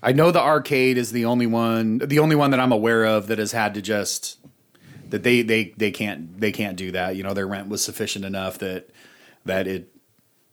I 0.04 0.12
know 0.12 0.32
the 0.32 0.42
arcade 0.42 0.98
is 0.98 1.12
the 1.12 1.26
only 1.26 1.48
one, 1.48 2.00
the 2.00 2.20
only 2.20 2.36
one 2.36 2.52
that 2.52 2.60
I'm 2.60 2.74
aware 2.74 3.06
of 3.06 3.28
that 3.28 3.39
has 3.39 3.54
had 3.54 3.74
to 3.76 3.82
just 3.82 4.38
that 5.10 5.24
they 5.24 5.42
they 5.42 5.74
they 5.78 5.92
can't 5.92 6.39
they 6.39 6.52
can't 6.52 6.76
do 6.76 6.92
that. 6.92 7.16
You 7.16 7.24
know, 7.24 7.34
their 7.34 7.48
rent 7.48 7.70
was 7.70 7.84
sufficient 7.84 8.26
enough 8.26 8.60
that 8.60 8.89
that 9.46 9.66
it 9.66 9.94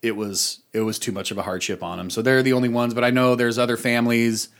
it 0.03 0.17
was 0.17 0.61
it 0.73 0.81
was 0.81 0.99
too 0.99 1.13
much 1.13 1.31
of 1.31 1.39
a 1.39 1.43
hardship 1.43 1.83
on 1.83 1.99
them. 1.99 2.11
So 2.11 2.23
they're 2.23 2.43
the 2.43 2.53
only 2.53 2.69
ones. 2.69 2.95
But 2.95 3.05
I 3.05 3.11
know 3.11 3.35
there's 3.35 3.59
other 3.59 3.77
families 3.77 4.51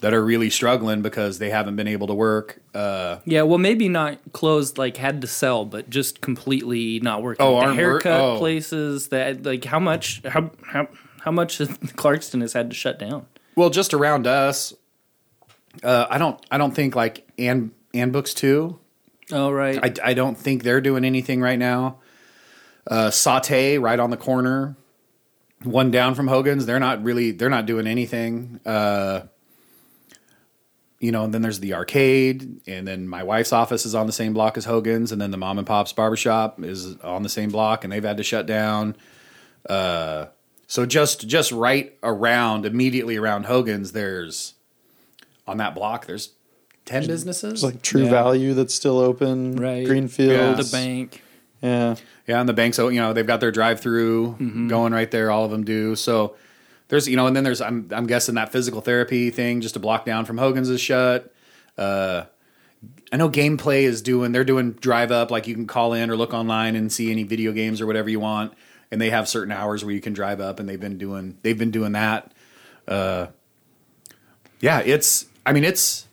that 0.00 0.14
are 0.14 0.24
really 0.24 0.48
struggling 0.48 1.02
because 1.02 1.38
they 1.38 1.50
haven't 1.50 1.76
been 1.76 1.88
able 1.88 2.06
to 2.06 2.14
work. 2.14 2.60
Uh, 2.72 3.18
yeah, 3.24 3.42
well, 3.42 3.58
maybe 3.58 3.88
not 3.88 4.18
closed, 4.32 4.78
like 4.78 4.96
had 4.96 5.20
to 5.20 5.26
sell, 5.26 5.64
but 5.64 5.90
just 5.90 6.20
completely 6.20 7.00
not 7.00 7.22
working. 7.22 7.44
Oh, 7.44 7.60
the 7.60 7.66
work- 7.66 7.74
haircut 7.74 8.20
oh. 8.20 8.38
places 8.38 9.08
that 9.08 9.42
like 9.42 9.64
how 9.64 9.80
much 9.80 10.22
how 10.24 10.50
how 10.66 10.88
how 11.20 11.32
much 11.32 11.58
Clarkston 11.58 12.40
has 12.40 12.52
had 12.52 12.70
to 12.70 12.76
shut 12.76 12.98
down? 12.98 13.26
Well, 13.58 13.70
just 13.70 13.92
around 13.92 14.28
us, 14.28 14.72
uh, 15.82 16.06
I 16.08 16.18
don't. 16.18 16.38
I 16.48 16.58
don't 16.58 16.72
think 16.72 16.94
like 16.94 17.26
and 17.36 17.72
and 17.92 18.12
books 18.12 18.32
too. 18.32 18.78
Oh 19.32 19.50
right, 19.50 19.98
I, 20.00 20.10
I 20.10 20.14
don't 20.14 20.38
think 20.38 20.62
they're 20.62 20.80
doing 20.80 21.04
anything 21.04 21.40
right 21.40 21.58
now. 21.58 21.98
Uh, 22.88 23.10
Saute 23.10 23.78
right 23.78 23.98
on 23.98 24.10
the 24.10 24.16
corner, 24.16 24.76
one 25.64 25.90
down 25.90 26.14
from 26.14 26.28
Hogan's. 26.28 26.66
They're 26.66 26.78
not 26.78 27.02
really. 27.02 27.32
They're 27.32 27.50
not 27.50 27.66
doing 27.66 27.88
anything. 27.88 28.60
Uh, 28.64 29.22
you 31.00 31.10
know, 31.10 31.24
and 31.24 31.34
then 31.34 31.42
there's 31.42 31.58
the 31.58 31.74
arcade, 31.74 32.60
and 32.68 32.86
then 32.86 33.08
my 33.08 33.24
wife's 33.24 33.52
office 33.52 33.84
is 33.84 33.96
on 33.96 34.06
the 34.06 34.12
same 34.12 34.34
block 34.34 34.56
as 34.56 34.66
Hogan's, 34.66 35.10
and 35.10 35.20
then 35.20 35.32
the 35.32 35.36
mom 35.36 35.58
and 35.58 35.66
pop's 35.66 35.92
barbershop 35.92 36.62
is 36.62 36.94
on 37.00 37.24
the 37.24 37.28
same 37.28 37.50
block, 37.50 37.82
and 37.82 37.92
they've 37.92 38.04
had 38.04 38.18
to 38.18 38.22
shut 38.22 38.46
down. 38.46 38.94
Uh, 39.68 40.26
so 40.68 40.86
just 40.86 41.26
just 41.26 41.50
right 41.50 41.98
around, 42.04 42.64
immediately 42.64 43.16
around 43.16 43.46
Hogan's, 43.46 43.90
there's 43.90 44.54
on 45.48 45.56
that 45.56 45.74
block. 45.74 46.06
There's 46.06 46.30
ten 46.84 47.04
businesses. 47.08 47.54
It's 47.54 47.62
like 47.64 47.82
True 47.82 48.04
Yeah. 48.04 48.10
Value 48.10 48.54
that's 48.54 48.72
still 48.72 49.00
open. 49.00 49.56
Right. 49.56 49.84
Greenfield. 49.84 50.30
Yeah. 50.30 50.52
the 50.52 50.68
bank. 50.70 51.24
Yeah. 51.60 51.96
Yeah, 52.28 52.38
and 52.38 52.48
the 52.48 52.52
banks, 52.52 52.78
you 52.78 52.92
know, 52.92 53.12
they've 53.12 53.26
got 53.26 53.40
their 53.40 53.50
drive-through 53.50 54.68
going 54.68 54.92
right 54.92 55.10
there. 55.10 55.30
All 55.30 55.44
of 55.44 55.50
them 55.50 55.64
do. 55.64 55.96
So 55.96 56.36
there's, 56.88 57.08
you 57.08 57.16
know, 57.16 57.26
and 57.26 57.34
then 57.34 57.42
there's, 57.42 57.60
I'm, 57.62 57.88
I'm 57.90 58.06
guessing 58.06 58.34
that 58.36 58.52
physical 58.52 58.80
therapy 58.80 59.30
thing 59.30 59.62
just 59.62 59.74
a 59.74 59.78
block 59.80 60.04
down 60.04 60.26
from 60.26 60.36
Hogan's 60.38 60.68
is 60.68 60.80
shut. 60.80 61.32
Uh, 61.78 62.24
I 63.10 63.16
know 63.16 63.30
Gameplay 63.30 63.84
is 63.84 64.02
doing, 64.02 64.32
they're 64.32 64.44
doing 64.44 64.72
drive 64.72 65.10
up, 65.10 65.30
like 65.30 65.46
you 65.48 65.54
can 65.54 65.66
call 65.66 65.94
in 65.94 66.10
or 66.10 66.16
look 66.16 66.34
online 66.34 66.76
and 66.76 66.92
see 66.92 67.10
any 67.10 67.22
video 67.24 67.52
games 67.52 67.80
or 67.80 67.86
whatever 67.86 68.10
you 68.10 68.20
want, 68.20 68.52
and 68.90 69.00
they 69.00 69.10
have 69.10 69.28
certain 69.28 69.52
hours 69.52 69.84
where 69.84 69.94
you 69.94 70.00
can 70.00 70.12
drive 70.12 70.40
up, 70.40 70.60
and 70.60 70.68
they've 70.68 70.80
been 70.80 70.98
doing, 70.98 71.38
they've 71.42 71.58
been 71.58 71.70
doing 71.70 71.92
that. 71.92 72.32
Uh, 72.86 73.26
yeah, 74.60 74.80
it's, 74.80 75.26
I 75.46 75.52
mean, 75.52 75.64
it's, 75.64 76.06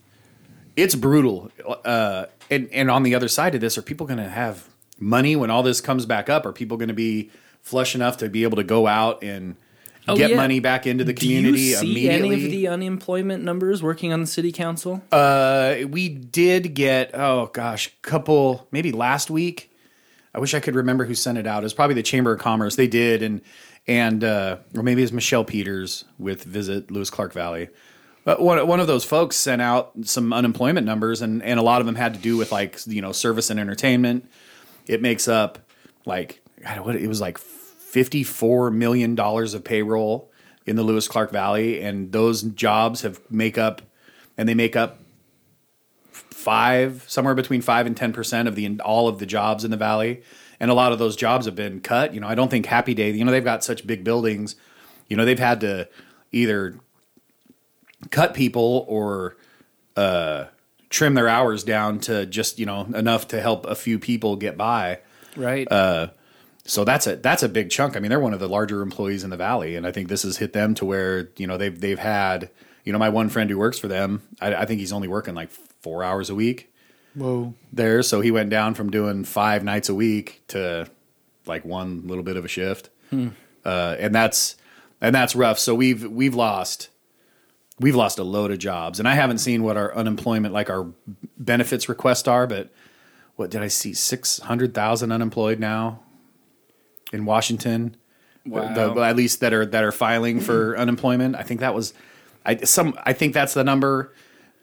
it's 0.76 0.94
brutal. 0.94 1.50
Uh, 1.84 2.26
and 2.50 2.68
and 2.72 2.90
on 2.90 3.02
the 3.02 3.14
other 3.14 3.28
side 3.28 3.54
of 3.54 3.60
this, 3.60 3.76
are 3.76 3.82
people 3.82 4.06
going 4.06 4.18
to 4.18 4.28
have 4.28 4.68
money 5.00 5.34
when 5.36 5.50
all 5.50 5.62
this 5.62 5.80
comes 5.80 6.06
back 6.06 6.28
up? 6.28 6.46
Are 6.46 6.52
people 6.52 6.76
going 6.76 6.88
to 6.88 6.94
be 6.94 7.30
flush 7.62 7.94
enough 7.94 8.18
to 8.18 8.28
be 8.28 8.44
able 8.44 8.56
to 8.56 8.64
go 8.64 8.86
out 8.86 9.22
and 9.22 9.56
Oh, 10.08 10.14
get 10.16 10.30
yeah. 10.30 10.36
money 10.36 10.60
back 10.60 10.86
into 10.86 11.02
the 11.02 11.12
community 11.12 11.56
Do 11.56 11.60
you 11.62 11.74
see 11.78 11.90
immediately? 12.06 12.28
any 12.36 12.44
of 12.44 12.50
the 12.52 12.68
unemployment 12.68 13.42
numbers 13.42 13.82
working 13.82 14.12
on 14.12 14.20
the 14.20 14.26
city 14.28 14.52
council? 14.52 15.02
uh, 15.10 15.78
we 15.88 16.08
did 16.08 16.74
get 16.74 17.10
oh 17.14 17.50
gosh, 17.52 17.88
a 17.88 17.90
couple 18.06 18.68
maybe 18.70 18.92
last 18.92 19.30
week. 19.30 19.72
I 20.36 20.38
wish 20.38 20.52
I 20.52 20.60
could 20.60 20.74
remember 20.74 21.06
who 21.06 21.14
sent 21.14 21.38
it 21.38 21.46
out. 21.46 21.62
It 21.62 21.64
was 21.64 21.72
probably 21.72 21.94
the 21.94 22.02
Chamber 22.02 22.34
of 22.34 22.40
Commerce. 22.40 22.76
They 22.76 22.86
did, 22.86 23.22
and 23.22 23.40
and 23.86 24.22
uh, 24.22 24.58
or 24.74 24.82
maybe 24.82 25.02
it's 25.02 25.10
Michelle 25.10 25.44
Peters 25.44 26.04
with 26.18 26.44
Visit 26.44 26.90
Lewis 26.90 27.08
Clark 27.08 27.32
Valley. 27.32 27.70
But 28.24 28.42
one 28.42 28.64
one 28.66 28.78
of 28.78 28.86
those 28.86 29.02
folks 29.02 29.36
sent 29.36 29.62
out 29.62 29.92
some 30.02 30.34
unemployment 30.34 30.86
numbers, 30.86 31.22
and 31.22 31.42
and 31.42 31.58
a 31.58 31.62
lot 31.62 31.80
of 31.80 31.86
them 31.86 31.94
had 31.94 32.12
to 32.12 32.20
do 32.20 32.36
with 32.36 32.52
like 32.52 32.78
you 32.86 33.00
know 33.00 33.12
service 33.12 33.48
and 33.48 33.58
entertainment. 33.58 34.30
It 34.86 35.00
makes 35.00 35.26
up 35.26 35.58
like 36.04 36.42
God, 36.62 36.80
what 36.80 36.96
it 36.96 37.08
was 37.08 37.20
like 37.22 37.38
fifty 37.38 38.22
four 38.22 38.70
million 38.70 39.14
dollars 39.14 39.54
of 39.54 39.64
payroll 39.64 40.30
in 40.66 40.76
the 40.76 40.82
Lewis 40.82 41.08
Clark 41.08 41.32
Valley, 41.32 41.80
and 41.80 42.12
those 42.12 42.42
jobs 42.42 43.00
have 43.00 43.20
make 43.30 43.56
up, 43.56 43.80
and 44.36 44.46
they 44.46 44.54
make 44.54 44.76
up 44.76 45.00
five 46.46 47.04
somewhere 47.08 47.34
between 47.34 47.60
five 47.60 47.86
and 47.86 47.96
ten 47.96 48.12
percent 48.12 48.46
of 48.46 48.54
the 48.54 48.80
all 48.84 49.08
of 49.08 49.18
the 49.18 49.26
jobs 49.26 49.64
in 49.64 49.72
the 49.72 49.76
valley, 49.76 50.22
and 50.60 50.70
a 50.70 50.74
lot 50.74 50.92
of 50.92 51.00
those 51.00 51.16
jobs 51.16 51.46
have 51.46 51.56
been 51.56 51.80
cut. 51.80 52.14
You 52.14 52.20
know, 52.20 52.28
I 52.28 52.36
don't 52.36 52.48
think 52.48 52.66
Happy 52.66 52.94
Day. 52.94 53.10
You 53.10 53.24
know, 53.24 53.32
they've 53.32 53.42
got 53.42 53.64
such 53.64 53.84
big 53.84 54.04
buildings. 54.04 54.54
You 55.08 55.16
know, 55.16 55.24
they've 55.24 55.36
had 55.36 55.60
to 55.62 55.88
either 56.30 56.78
cut 58.12 58.32
people 58.32 58.86
or 58.88 59.36
uh, 59.96 60.44
trim 60.88 61.14
their 61.14 61.28
hours 61.28 61.64
down 61.64 61.98
to 62.00 62.26
just 62.26 62.60
you 62.60 62.66
know 62.66 62.82
enough 62.94 63.26
to 63.28 63.40
help 63.40 63.66
a 63.66 63.74
few 63.74 63.98
people 63.98 64.36
get 64.36 64.56
by. 64.56 65.00
Right. 65.36 65.66
So 66.64 66.84
that's 66.84 67.08
a 67.08 67.16
that's 67.16 67.42
a 67.42 67.48
big 67.48 67.70
chunk. 67.70 67.96
I 67.96 68.00
mean, 68.00 68.10
they're 68.10 68.20
one 68.20 68.34
of 68.34 68.40
the 68.40 68.48
larger 68.48 68.82
employees 68.82 69.24
in 69.24 69.30
the 69.30 69.36
valley, 69.36 69.74
and 69.74 69.84
I 69.84 69.90
think 69.90 70.08
this 70.08 70.22
has 70.22 70.36
hit 70.36 70.52
them 70.52 70.74
to 70.74 70.84
where 70.84 71.30
you 71.36 71.48
know 71.48 71.56
they've 71.56 71.80
they've 71.80 71.98
had 71.98 72.50
you 72.84 72.92
know 72.92 73.00
my 73.00 73.08
one 73.08 73.30
friend 73.30 73.50
who 73.50 73.58
works 73.58 73.80
for 73.80 73.88
them. 73.88 74.22
I, 74.40 74.54
I 74.54 74.64
think 74.64 74.78
he's 74.78 74.92
only 74.92 75.08
working 75.08 75.34
like 75.34 75.50
four 75.86 76.02
hours 76.02 76.28
a 76.28 76.34
week 76.34 76.68
Whoa. 77.14 77.54
there, 77.72 78.02
so 78.02 78.20
he 78.20 78.32
went 78.32 78.50
down 78.50 78.74
from 78.74 78.90
doing 78.90 79.22
five 79.22 79.62
nights 79.62 79.88
a 79.88 79.94
week 79.94 80.42
to 80.48 80.90
like 81.46 81.64
one 81.64 82.08
little 82.08 82.24
bit 82.24 82.36
of 82.36 82.44
a 82.44 82.48
shift, 82.48 82.90
uh, 83.12 83.96
and 84.00 84.12
that's 84.12 84.56
and 85.00 85.14
that's 85.14 85.36
rough. 85.36 85.60
So 85.60 85.76
we've 85.76 86.02
we've 86.10 86.34
lost 86.34 86.88
we've 87.78 87.94
lost 87.94 88.18
a 88.18 88.24
load 88.24 88.50
of 88.50 88.58
jobs, 88.58 88.98
and 88.98 89.06
I 89.06 89.14
haven't 89.14 89.38
seen 89.38 89.62
what 89.62 89.76
our 89.76 89.94
unemployment 89.94 90.52
like 90.52 90.68
our 90.68 90.88
benefits 91.38 91.88
requests 91.88 92.26
are, 92.26 92.48
but 92.48 92.72
what 93.36 93.48
did 93.52 93.62
I 93.62 93.68
see 93.68 93.92
six 93.94 94.40
hundred 94.40 94.74
thousand 94.74 95.12
unemployed 95.12 95.60
now 95.60 96.00
in 97.12 97.24
Washington? 97.26 97.96
Wow. 98.44 98.74
The- 98.74 98.92
the- 98.92 99.00
at 99.02 99.14
least 99.14 99.38
that 99.38 99.52
are 99.52 99.64
that 99.66 99.84
are 99.84 99.92
filing 99.92 100.40
for 100.40 100.76
unemployment. 100.84 101.36
I 101.36 101.42
think 101.44 101.60
that 101.60 101.74
was 101.76 101.94
I 102.44 102.56
some 102.56 102.98
I 103.04 103.12
think 103.12 103.34
that's 103.34 103.54
the 103.54 103.62
number 103.62 104.12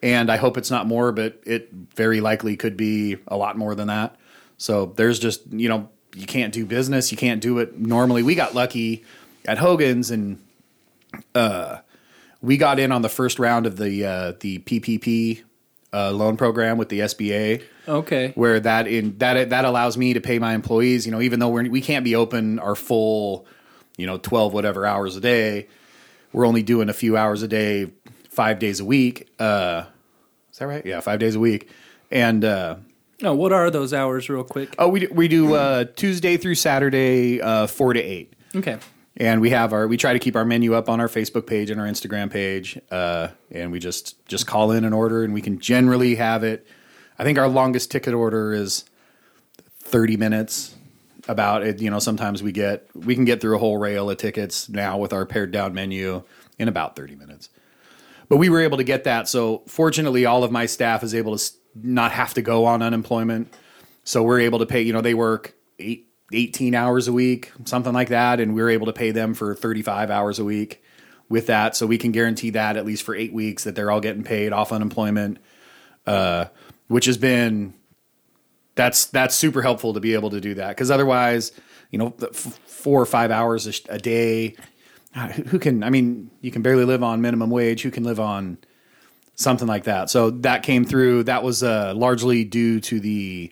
and 0.04 0.30
I 0.30 0.36
hope 0.36 0.58
it's 0.58 0.70
not 0.70 0.86
more, 0.86 1.14
but 1.14 1.40
it 1.46 1.72
very 1.72 2.20
likely 2.20 2.58
could 2.58 2.76
be 2.76 3.18
a 3.26 3.38
lot 3.38 3.58
more 3.58 3.74
than 3.74 3.88
that. 3.88 4.18
So 4.58 4.88
there's 4.98 5.18
just, 5.18 5.42
you 5.52 5.70
know, 5.70 5.90
you 6.14 6.28
can't 6.28 6.54
do 6.54 6.66
business, 6.66 7.10
you 7.10 7.18
can't 7.18 7.42
do 7.42 7.58
it 7.60 7.80
normally. 7.80 8.22
We 8.22 8.36
got 8.36 8.54
lucky 8.54 9.06
at 9.46 9.58
Hogan's 9.58 10.12
and 10.12 10.40
uh 11.34 11.78
we 12.42 12.58
got 12.58 12.80
in 12.80 12.92
on 12.92 13.02
the 13.02 13.10
first 13.10 13.40
round 13.40 13.66
of 13.66 13.78
the 13.78 14.06
uh 14.06 14.34
the 14.42 14.60
PPP 14.60 15.44
uh, 15.94 16.12
loan 16.12 16.38
program 16.38 16.78
with 16.78 16.90
the 16.90 17.02
SBA 17.02 17.62
okay. 17.88 18.32
where 18.34 18.60
that 18.60 18.88
in 18.88 19.18
that 19.20 19.52
that 19.52 19.64
allows 19.64 19.96
me 19.96 20.14
to 20.14 20.22
pay 20.22 20.40
my 20.40 20.54
employees. 20.54 21.06
You 21.06 21.12
know, 21.12 21.22
even 21.22 21.40
though 21.40 21.50
we're 21.50 21.70
we 21.70 21.82
can't 21.82 22.04
be 22.04 22.16
open 22.16 22.60
our 22.60 22.76
full, 22.76 23.46
you 23.96 24.08
know, 24.08 24.18
twelve 24.18 24.54
whatever 24.54 24.88
hours 24.88 25.16
a 25.16 25.22
day, 25.22 25.68
we're 26.32 26.48
only 26.48 26.64
doing 26.64 26.90
a 26.90 26.94
few 26.94 27.16
hours 27.16 27.44
a 27.44 27.48
day, 27.48 27.92
five 28.28 28.58
days 28.58 28.80
a 28.80 28.86
week. 28.86 29.30
Uh, 29.38 29.84
that 30.68 30.74
right? 30.74 30.86
Yeah, 30.86 31.00
five 31.02 31.20
days 31.20 31.36
a 31.36 31.40
week. 31.40 31.70
And 32.12 32.44
uh, 32.46 32.78
No, 33.22 33.34
what 33.36 33.52
are 33.52 33.70
those 33.70 33.94
hours, 33.94 34.30
real 34.30 34.44
quick? 34.44 34.76
oh, 34.80 34.88
we 34.88 35.02
do- 35.02 35.10
we 35.12 35.28
do 35.28 35.54
uh, 35.56 35.86
Tuesday 35.96 36.38
through 36.38 36.56
Saturday, 36.56 37.42
uh, 37.42 37.68
four 37.68 37.94
to 37.94 38.02
eight. 38.02 38.34
Okay. 38.56 38.78
And 39.18 39.42
we 39.42 39.52
have 39.52 39.74
our 39.74 39.88
we 39.88 39.98
try 39.98 40.14
to 40.14 40.20
keep 40.20 40.36
our 40.36 40.46
menu 40.46 40.74
up 40.74 40.90
on 40.90 41.00
our 41.00 41.08
Facebook 41.08 41.46
page 41.46 41.70
and 41.70 41.80
our 41.80 41.86
Instagram 41.88 42.32
page, 42.32 42.80
uh, 42.90 43.28
and 43.52 43.72
we 43.72 43.78
just 43.80 44.26
just 44.28 44.48
call 44.48 44.72
in 44.72 44.86
an 44.86 44.94
order, 44.94 45.24
and 45.24 45.34
we 45.36 45.42
can 45.42 45.60
generally 45.60 46.16
have 46.16 46.44
it. 46.44 46.66
I 47.20 47.24
think 47.24 47.38
our 47.38 47.48
longest 47.48 47.92
ticket 47.92 48.16
order 48.16 48.54
is 48.54 48.86
30 49.82 50.18
minutes 50.18 50.76
about 51.28 51.62
it. 51.64 51.80
You 51.80 51.92
know, 51.92 52.00
sometimes 52.00 52.42
we 52.42 52.52
get, 52.52 52.88
we 52.96 53.14
can 53.14 53.24
get 53.24 53.40
through 53.40 53.56
a 53.56 53.60
whole 53.60 53.78
rail 53.78 54.10
of 54.10 54.18
tickets 54.18 54.68
now 54.68 54.98
with 54.98 55.14
our 55.14 55.26
pared 55.28 55.52
down 55.52 55.76
menu 55.76 56.24
in 56.58 56.68
about 56.68 56.96
30 56.96 57.16
minutes. 57.16 57.50
But 58.34 58.38
we 58.38 58.50
were 58.50 58.62
able 58.62 58.78
to 58.78 58.84
get 58.84 59.04
that. 59.04 59.28
So 59.28 59.62
fortunately, 59.68 60.26
all 60.26 60.44
of 60.44 60.52
my 60.52 60.66
staff 60.66 61.04
is 61.04 61.14
able 61.14 61.38
to 61.38 61.52
not 61.76 62.12
have 62.14 62.34
to 62.34 62.42
go 62.42 62.66
on 62.66 62.82
unemployment. 62.82 63.54
So 64.06 64.24
we're 64.24 64.40
able 64.40 64.58
to 64.58 64.66
pay, 64.66 64.82
you 64.82 64.92
know, 64.92 65.02
they 65.02 65.14
work 65.14 65.54
eight, 65.78 66.08
18 66.34 66.74
hours 66.74 67.08
a 67.08 67.14
week, 67.14 67.52
something 67.66 67.94
like 67.94 68.10
that. 68.10 68.40
And 68.40 68.56
we're 68.56 68.72
able 68.72 68.88
to 68.88 68.92
pay 68.92 69.12
them 69.12 69.36
for 69.36 69.54
35 69.54 70.10
hours 70.10 70.40
a 70.40 70.44
week 70.44 70.82
with 71.30 71.46
that. 71.46 71.76
So 71.76 71.86
we 71.86 72.00
can 72.00 72.12
guarantee 72.12 72.50
that 72.50 72.76
at 72.76 72.88
least 72.88 73.04
for 73.04 73.14
eight 73.14 73.34
weeks 73.34 73.66
that 73.66 73.76
they're 73.76 73.92
all 73.92 74.02
getting 74.02 74.24
paid 74.24 74.52
off 74.52 74.72
unemployment, 74.72 75.38
uh, 76.08 76.46
which 76.88 77.06
has 77.06 77.20
been 77.20 77.76
that's 78.74 79.06
that's 79.06 79.36
super 79.36 79.62
helpful 79.62 79.94
to 79.94 80.00
be 80.00 80.16
able 80.16 80.32
to 80.32 80.42
do 80.42 80.56
that 80.56 80.70
because 80.70 80.90
otherwise, 80.90 81.52
you 81.92 82.00
know, 82.00 82.10
four 82.66 83.00
or 83.00 83.06
five 83.06 83.30
hours 83.30 83.84
a, 83.90 84.00
day, 84.00 84.56
who 85.48 85.60
can? 85.60 85.84
I 85.84 85.90
mean, 85.90 86.30
you 86.42 86.52
can 86.52 86.62
barely 86.62 86.86
live 86.86 87.04
on 87.04 87.22
minimum 87.22 87.50
wage. 87.50 87.82
Who 87.84 87.92
can 87.92 88.04
live 88.04 88.20
on 88.20 88.58
something 89.36 89.68
like 89.68 89.84
that? 89.86 90.10
So 90.10 90.30
that 90.32 90.64
came 90.64 90.86
through. 90.86 91.24
That 91.24 91.44
was 91.44 91.64
uh, 91.64 91.94
largely 91.96 92.44
due 92.44 92.80
to 92.82 93.00
the 93.00 93.52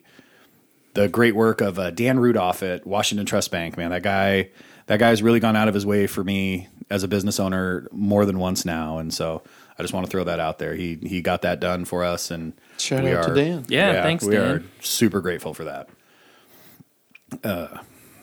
the 0.94 1.08
great 1.08 1.34
work 1.34 1.60
of 1.60 1.78
uh, 1.78 1.90
Dan 1.90 2.18
Rudolph 2.20 2.62
at 2.62 2.86
Washington 2.86 3.24
Trust 3.26 3.50
Bank. 3.50 3.76
Man, 3.76 3.90
that 3.90 4.02
guy 4.02 4.50
that 4.86 4.98
guy's 4.98 5.22
really 5.22 5.40
gone 5.40 5.56
out 5.56 5.68
of 5.68 5.74
his 5.74 5.86
way 5.86 6.06
for 6.06 6.24
me 6.24 6.68
as 6.90 7.02
a 7.04 7.08
business 7.08 7.38
owner 7.40 7.86
more 7.92 8.26
than 8.26 8.38
once 8.38 8.64
now, 8.64 8.98
and 8.98 9.14
so 9.14 9.42
I 9.78 9.82
just 9.82 9.94
want 9.94 10.04
to 10.04 10.10
throw 10.10 10.24
that 10.24 10.40
out 10.40 10.58
there. 10.58 10.74
He 10.74 10.98
he 11.02 11.22
got 11.22 11.42
that 11.42 11.60
done 11.60 11.84
for 11.84 12.04
us, 12.04 12.30
and 12.30 12.52
Shout 12.78 13.04
we 13.04 13.12
out 13.12 13.24
to 13.24 13.30
are- 13.30 13.34
Dan. 13.34 13.64
Yeah, 13.68 14.02
thanks, 14.02 14.24
we 14.24 14.34
Dan. 14.34 14.42
are 14.50 14.62
super 14.80 15.20
grateful 15.20 15.54
for 15.54 15.64
that. 15.64 15.88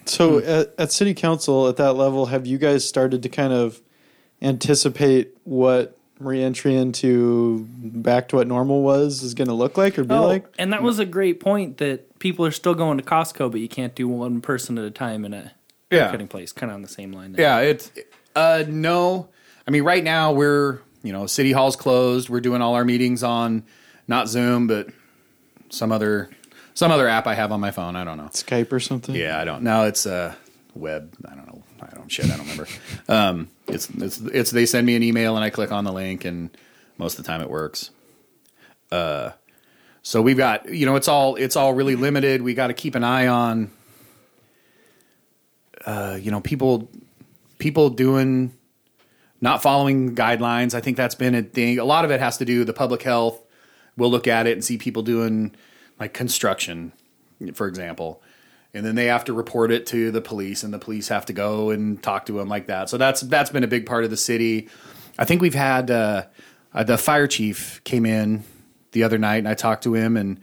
So 0.10 0.39
at, 0.39 0.74
at 0.78 0.91
city 0.91 1.13
council 1.13 1.67
at 1.67 1.78
that 1.78 1.93
level, 1.93 2.28
have 2.28 2.45
you 2.48 2.58
guys 2.58 2.88
started 2.88 3.24
to 3.24 3.30
kind 3.30 3.54
of 3.54 3.82
anticipate 4.41 5.36
what 5.43 5.95
reentry 6.19 6.76
into 6.76 7.65
back 7.72 8.28
to 8.30 8.36
what 8.38 8.48
normal 8.48 8.82
was 8.82 9.24
is 9.24 9.34
going 9.34 9.48
to 9.48 9.54
look 9.54 9.78
like 9.78 9.98
or 9.98 10.04
be 10.04 10.13
Oh, 10.13 10.28
like? 10.28 10.45
and 10.58 10.74
that 10.74 10.84
was 10.84 11.00
a 11.00 11.06
great 11.06 11.39
point 11.39 11.78
that 11.78 12.19
people 12.19 12.45
are 12.45 12.52
still 12.52 12.74
going 12.76 12.98
to 12.98 13.04
Costco, 13.04 13.52
but 13.52 13.62
you 13.62 13.69
can't 13.69 13.95
do 13.95 14.08
one 14.08 14.41
person 14.41 14.78
at 14.78 14.84
a 14.84 14.91
time 14.91 15.24
in 15.24 15.34
a 15.34 15.52
Yeah, 15.91 16.12
cutting 16.12 16.28
place. 16.28 16.52
Kind 16.52 16.72
of 16.72 16.76
on 16.76 16.82
the 16.82 16.89
same 16.89 17.12
line. 17.13 17.34
there. 17.34 17.41
yeah. 17.45 17.60
It's 17.69 17.91
uh 18.36 18.63
no. 18.67 19.30
I 19.67 19.72
mean, 19.72 19.84
right 19.84 20.04
now 20.04 20.32
we're 20.34 20.80
you 21.04 21.13
know 21.13 21.26
city 21.28 21.52
hall's 21.54 21.76
closed. 21.76 22.28
We're 22.30 22.41
doing 22.41 22.62
all 22.62 22.76
our 22.76 22.84
meetings 22.86 23.24
on 23.24 23.63
not 24.08 24.28
Zoom, 24.28 24.67
but 24.67 24.89
some 25.69 25.91
other 25.91 26.30
some 26.80 26.92
other 26.92 27.10
app 27.10 27.28
I 27.28 27.36
have 27.36 27.52
on 27.52 27.60
my 27.60 27.72
phone. 27.72 27.98
I 27.98 28.06
don't 28.06 28.15
know. 28.15 28.30
Skype 28.32 28.72
or 28.72 28.80
something? 28.80 29.13
Yeah, 29.13 29.38
I 29.38 29.44
don't. 29.44 29.63
No, 29.63 29.84
it's 29.84 30.06
uh, 30.06 30.34
web. 30.74 31.13
I 31.30 31.36
don't 31.36 31.46
know. 31.46 31.62
I 31.82 31.94
don't 31.94 32.10
shit. 32.10 32.28
I 32.28 32.38
don't 32.38 32.48
remember. 32.48 32.68
Um, 33.10 33.50
it's 33.68 33.89
it's 33.89 34.20
it's 34.20 34.52
they 34.52 34.65
send 34.65 34.86
me 34.86 34.96
an 34.96 35.04
email 35.04 35.36
and 35.36 35.44
I 35.44 35.50
click 35.50 35.72
on 35.72 35.84
the 35.84 35.92
link 35.92 36.26
and 36.26 36.56
most 36.98 37.18
of 37.18 37.26
the 37.26 37.28
time 37.28 37.42
it 37.42 37.50
works. 37.50 37.89
Uh, 38.92 39.32
so 40.04 40.22
we've 40.22 40.38
got 40.38 40.70
you 40.70 40.86
know 40.86 40.96
it's 40.96 41.10
all 41.10 41.36
it's 41.36 41.58
all 41.58 41.74
really 41.74 41.96
limited. 41.96 42.44
We 42.44 42.54
got 42.54 42.68
to 42.68 42.74
keep 42.74 42.96
an 42.96 43.04
eye 43.04 43.28
on. 43.28 43.72
Uh, 45.86 46.18
you 46.22 46.32
know 46.32 46.39
people 46.39 46.89
people 47.58 47.89
doing 47.89 48.54
not 49.42 49.62
following 49.62 50.15
guidelines. 50.15 50.74
I 50.74 50.80
think 50.80 50.96
that's 50.96 51.15
been 51.15 51.36
a 51.36 51.42
thing. 51.42 51.78
A 51.78 51.84
lot 51.84 52.06
of 52.06 52.12
it 52.12 52.22
has 52.22 52.38
to 52.38 52.46
do 52.46 52.60
with 52.60 52.68
the 52.68 52.74
public 52.74 53.02
health. 53.02 53.38
We'll 53.98 54.12
look 54.12 54.28
at 54.28 54.48
it 54.48 54.54
and 54.54 54.63
see 54.63 54.78
people 54.78 55.02
doing 55.02 55.56
like 56.00 56.14
construction, 56.14 56.94
for 57.54 57.68
example, 57.68 58.22
and 58.74 58.86
then 58.86 58.96
they 58.96 59.06
have 59.06 59.26
to 59.26 59.34
report 59.34 59.72
it 59.72 59.86
to 59.88 60.12
the 60.12 60.22
police, 60.22 60.64
and 60.64 60.74
the 60.74 60.80
police 60.80 61.08
have 61.08 61.26
to 61.26 61.34
go 61.34 61.72
and 61.72 62.02
talk 62.02 62.28
to 62.28 62.34
them 62.34 62.48
like 62.48 62.68
that. 62.68 62.90
So 62.90 62.98
that's 62.98 63.22
that's 63.22 63.50
been 63.50 63.64
a 63.64 63.68
big 63.68 63.86
part 63.86 64.04
of 64.04 64.10
the 64.10 64.18
city. 64.18 64.70
I 65.18 65.26
think 65.26 65.42
we've 65.42 65.56
had 65.56 65.92
uh, 65.92 66.26
uh, 66.74 66.84
the 66.84 66.98
fire 66.98 67.28
chief 67.28 67.84
came 67.84 68.06
in 68.06 68.44
the 68.92 69.04
other 69.04 69.18
night, 69.18 69.38
and 69.38 69.48
I 69.48 69.56
talked 69.56 69.84
to 69.84 69.94
him, 69.94 70.18
and 70.18 70.40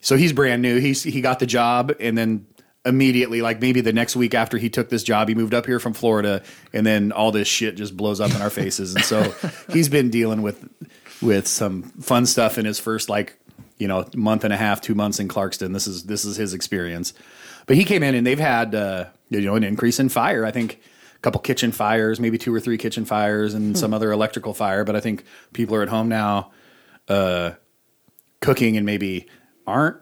so 0.00 0.16
he's 0.16 0.32
brand 0.32 0.62
new. 0.62 0.78
He's 0.78 1.02
he 1.02 1.20
got 1.20 1.40
the 1.40 1.46
job, 1.46 1.92
and 2.00 2.16
then 2.16 2.46
immediately, 2.84 3.42
like 3.42 3.60
maybe 3.60 3.80
the 3.80 3.92
next 3.92 4.16
week 4.16 4.34
after 4.34 4.56
he 4.56 4.70
took 4.70 4.88
this 4.88 5.02
job, 5.02 5.28
he 5.28 5.34
moved 5.34 5.54
up 5.54 5.66
here 5.66 5.80
from 5.80 5.92
Florida, 5.92 6.42
and 6.72 6.86
then 6.86 7.12
all 7.12 7.32
this 7.32 7.48
shit 7.48 7.76
just 7.76 7.96
blows 7.96 8.20
up 8.20 8.34
in 8.34 8.40
our 8.40 8.50
faces. 8.50 8.94
And 8.94 9.04
so 9.04 9.34
he's 9.72 9.88
been 9.88 10.10
dealing 10.10 10.42
with 10.42 10.68
with 11.20 11.48
some 11.48 11.82
fun 11.82 12.26
stuff 12.26 12.58
in 12.58 12.64
his 12.64 12.78
first 12.78 13.08
like 13.08 13.38
you 13.78 13.88
know 13.88 14.04
month 14.14 14.44
and 14.44 14.52
a 14.52 14.56
half, 14.56 14.80
two 14.80 14.94
months 14.94 15.18
in 15.20 15.28
Clarkston. 15.28 15.72
This 15.72 15.86
is 15.86 16.04
this 16.04 16.24
is 16.24 16.36
his 16.36 16.54
experience. 16.54 17.14
But 17.66 17.76
he 17.76 17.84
came 17.84 18.02
in, 18.02 18.14
and 18.14 18.26
they've 18.26 18.38
had 18.38 18.74
uh, 18.74 19.06
you 19.30 19.40
know 19.40 19.54
an 19.56 19.64
increase 19.64 19.98
in 20.00 20.08
fire. 20.08 20.44
I 20.44 20.50
think. 20.50 20.80
A 21.16 21.20
couple 21.20 21.40
kitchen 21.40 21.72
fires, 21.72 22.20
maybe 22.20 22.38
two 22.38 22.54
or 22.54 22.60
three 22.60 22.78
kitchen 22.78 23.04
fires, 23.04 23.52
and 23.52 23.76
some 23.76 23.92
other 23.92 24.12
electrical 24.12 24.54
fire. 24.54 24.84
But 24.84 24.94
I 24.94 25.00
think 25.00 25.24
people 25.52 25.74
are 25.74 25.82
at 25.82 25.88
home 25.88 26.08
now, 26.08 26.52
uh, 27.08 27.54
cooking, 28.40 28.76
and 28.76 28.86
maybe 28.86 29.26
aren't 29.66 29.96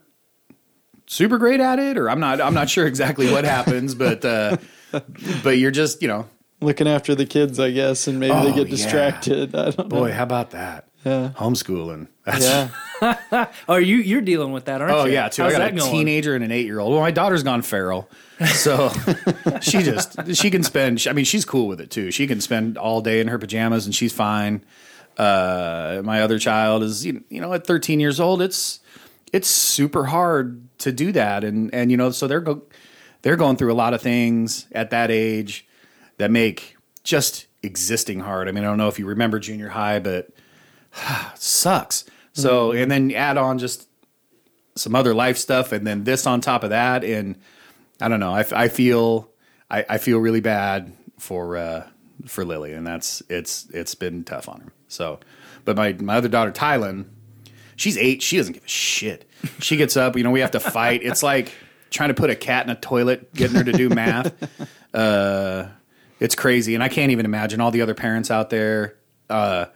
super 1.07 1.39
great 1.39 1.61
at 1.61 1.79
it 1.79 1.97
or 1.97 2.11
I'm 2.11 2.21
not 2.21 2.41
I'm 2.41 2.53
not 2.53 2.69
sure 2.69 2.87
exactly 2.87 3.31
what 3.33 3.45
happens 3.45 3.95
but 3.95 4.25
uh 4.25 4.57
but 5.43 5.57
you're 5.57 5.71
just 5.71 6.03
you 6.03 6.09
know 6.09 6.29
Looking 6.61 6.89
after 6.89 7.15
the 7.15 7.27
kids, 7.27 7.61
I 7.61 7.71
guess, 7.71 8.09
and 8.09 8.19
maybe 8.19 8.33
they 8.35 8.53
Oh, 8.53 8.55
get 8.55 8.69
yeah. 8.69 8.77
distracted. 8.77 9.55
I 9.55 9.71
don't 9.71 9.89
boy 9.89 10.09
know. 10.09 10.15
how 10.15 10.23
about 10.23 10.51
that 10.53 10.89
Yeah. 11.07 11.31
homeschooling 11.37 12.09
That's, 12.25 12.45
Yeah. 12.45 12.69
Oh, 13.69 13.77
you 13.77 13.97
you're 13.99 14.21
dealing 14.23 14.53
with 14.53 14.65
that, 14.65 14.81
aren't 14.81 14.93
you? 14.95 15.01
oh 15.01 15.05
yeah 15.05 15.29
too 15.29 15.43
How's 15.43 15.55
I 15.55 15.59
got 15.59 15.69
a 15.73 15.77
going? 15.77 15.91
teenager 15.93 16.35
and 16.35 16.43
an 16.43 16.51
8 16.51 16.67
year 16.67 16.81
old 16.81 16.93
well 16.93 17.01
my 17.01 17.11
daughter's 17.13 17.43
gone 17.43 17.63
feral 17.63 18.09
so 18.55 18.91
she 19.61 19.83
just 19.83 20.35
she 20.35 20.51
can 20.51 20.63
spend 20.63 21.07
I 21.09 21.13
mean 21.13 21.25
she's 21.25 21.45
cool 21.45 21.69
with 21.69 21.81
it 21.81 21.91
too 21.91 22.11
she 22.11 22.27
can 22.27 22.41
spend 22.41 22.77
all 22.77 23.01
day 23.01 23.21
in 23.21 23.29
her 23.29 23.39
pajamas 23.39 23.87
and 23.87 23.95
she's 23.95 24.13
fine 24.13 24.65
uh 25.19 26.03
my 26.05 26.23
other 26.23 26.39
child 26.39 26.83
is 26.83 27.07
you 27.07 27.23
you 27.29 27.41
know 27.41 27.53
at 27.55 27.67
13 27.67 28.01
years 28.01 28.19
old 28.21 28.43
it's 28.43 28.81
it's 29.33 29.49
super 29.49 30.07
hard 30.07 30.63
to 30.79 30.93
do 30.93 31.13
that 31.13 31.45
and 31.45 31.73
and 31.75 31.91
you 31.91 31.97
know 31.97 32.11
so 32.11 32.27
they're 32.27 32.41
go, 32.41 32.63
they're 33.23 33.37
going 33.37 33.57
through 33.57 33.73
a 33.73 33.75
lot 33.75 33.95
of 33.95 34.03
things 34.03 34.67
at 34.73 34.91
that 34.91 35.11
age 35.11 35.67
that 36.19 36.31
make 36.31 36.77
just 37.05 37.47
existing 37.63 38.21
hard. 38.21 38.49
I 38.49 38.53
mean, 38.53 38.65
I 38.65 38.67
don't 38.69 38.79
know 38.79 38.89
if 38.89 38.99
you 38.99 39.07
remember 39.07 39.39
junior 39.39 39.69
high, 39.69 39.99
but 39.99 40.15
it 40.15 40.36
sucks. 41.35 42.05
So, 42.33 42.73
and 42.73 42.91
then 42.91 43.13
add 43.13 43.39
on 43.39 43.59
just 43.59 43.89
some 44.75 44.95
other 44.95 45.15
life 45.15 45.39
stuff, 45.39 45.73
and 45.73 45.87
then 45.87 46.05
this 46.05 46.27
on 46.27 46.41
top 46.41 46.63
of 46.65 46.71
that, 46.71 47.03
and 47.03 47.37
I 48.01 48.09
don't 48.09 48.21
know. 48.21 48.35
I, 48.35 48.45
I 48.53 48.69
feel 48.69 49.31
I, 49.71 49.85
I 49.89 49.99
feel 49.99 50.19
really 50.19 50.41
bad 50.41 50.93
for 51.19 51.57
uh, 51.57 51.87
for 52.27 52.45
Lily, 52.45 52.75
and 52.75 52.87
that's 52.87 53.23
it's 53.29 53.69
it's 53.71 53.95
been 53.95 54.23
tough 54.25 54.49
on 54.49 54.61
her. 54.61 54.73
So, 54.89 55.19
but 55.65 55.77
my 55.77 55.95
my 55.95 56.17
other 56.17 56.29
daughter 56.29 56.53
Tylen, 56.53 57.07
she's 57.77 57.97
eight. 57.97 58.23
She 58.23 58.37
doesn't 58.37 58.53
give 58.53 58.65
a 58.65 58.69
shit. 58.69 59.29
She 59.61 59.77
gets 59.77 59.97
up. 59.97 60.17
You 60.17 60.25
know, 60.25 60.31
we 60.31 60.41
have 60.41 60.51
to 60.53 60.61
fight. 60.61 61.03
It's 61.03 61.23
like 61.23 61.53
trying 61.91 62.11
to 62.11 62.15
put 62.15 62.29
a 62.29 62.37
cat 62.37 62.67
in 62.67 62.71
a 62.71 62.77
toilet, 62.77 63.33
getting 63.33 63.57
her 63.57 63.65
to 63.65 63.73
do 63.73 63.89
math. 63.89 64.35
Uh, 64.93 65.69
it's 66.21 66.35
crazy, 66.35 66.75
and 66.75 66.83
I 66.83 66.89
can't 66.89 67.13
even 67.13 67.27
imagine 67.27 67.61
all 67.61 67.71
the 67.71 67.83
other 67.83 67.95
parents 67.95 68.31
out 68.31 68.49
there 68.49 68.97
uh, 69.29 69.67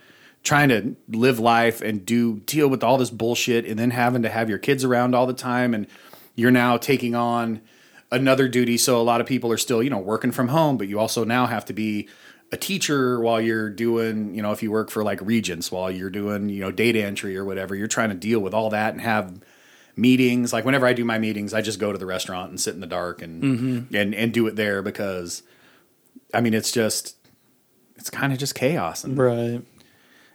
trying 0.42 0.68
to 0.70 0.96
live 1.08 1.38
life 1.38 1.80
and 1.80 2.04
do 2.04 2.40
deal 2.40 2.68
with 2.68 2.82
all 2.82 2.98
this 2.98 3.10
bullshit, 3.10 3.66
and 3.66 3.78
then 3.78 3.90
having 3.90 4.22
to 4.22 4.28
have 4.28 4.48
your 4.48 4.58
kids 4.58 4.84
around 4.84 5.14
all 5.14 5.26
the 5.26 5.34
time, 5.34 5.74
and 5.74 5.86
you're 6.34 6.50
now 6.50 6.76
taking 6.76 7.14
on 7.14 7.60
another 8.10 8.48
duty. 8.48 8.76
So 8.76 9.00
a 9.00 9.02
lot 9.02 9.20
of 9.20 9.26
people 9.26 9.52
are 9.52 9.58
still, 9.58 9.82
you 9.82 9.90
know, 9.90 9.98
working 9.98 10.32
from 10.32 10.48
home, 10.48 10.76
but 10.76 10.88
you 10.88 10.98
also 10.98 11.24
now 11.24 11.46
have 11.46 11.64
to 11.66 11.72
be 11.72 12.08
a 12.52 12.56
teacher 12.56 13.20
while 13.20 13.40
you're 13.40 13.70
doing, 13.70 14.34
you 14.34 14.42
know, 14.42 14.50
if 14.50 14.62
you 14.62 14.70
work 14.70 14.90
for 14.90 15.04
like 15.04 15.20
Regence 15.22 15.70
while 15.70 15.90
you're 15.90 16.10
doing, 16.10 16.48
you 16.48 16.60
know, 16.60 16.72
data 16.72 17.02
entry 17.02 17.36
or 17.36 17.44
whatever, 17.44 17.76
you're 17.76 17.86
trying 17.86 18.08
to 18.08 18.16
deal 18.16 18.40
with 18.40 18.54
all 18.54 18.70
that 18.70 18.92
and 18.92 19.00
have 19.00 19.40
meetings. 19.96 20.52
Like 20.52 20.64
whenever 20.64 20.86
I 20.86 20.92
do 20.92 21.04
my 21.04 21.18
meetings, 21.18 21.54
I 21.54 21.60
just 21.60 21.78
go 21.78 21.92
to 21.92 21.98
the 21.98 22.06
restaurant 22.06 22.50
and 22.50 22.60
sit 22.60 22.74
in 22.74 22.80
the 22.80 22.86
dark 22.86 23.22
and 23.22 23.42
mm-hmm. 23.42 23.94
and 23.94 24.14
and 24.14 24.32
do 24.32 24.46
it 24.48 24.56
there 24.56 24.82
because 24.82 25.44
I 26.34 26.40
mean, 26.40 26.54
it's 26.54 26.72
just 26.72 27.16
it's 27.96 28.10
kind 28.10 28.32
of 28.32 28.38
just 28.38 28.54
chaos 28.54 29.04
and 29.04 29.16
Right. 29.16 29.62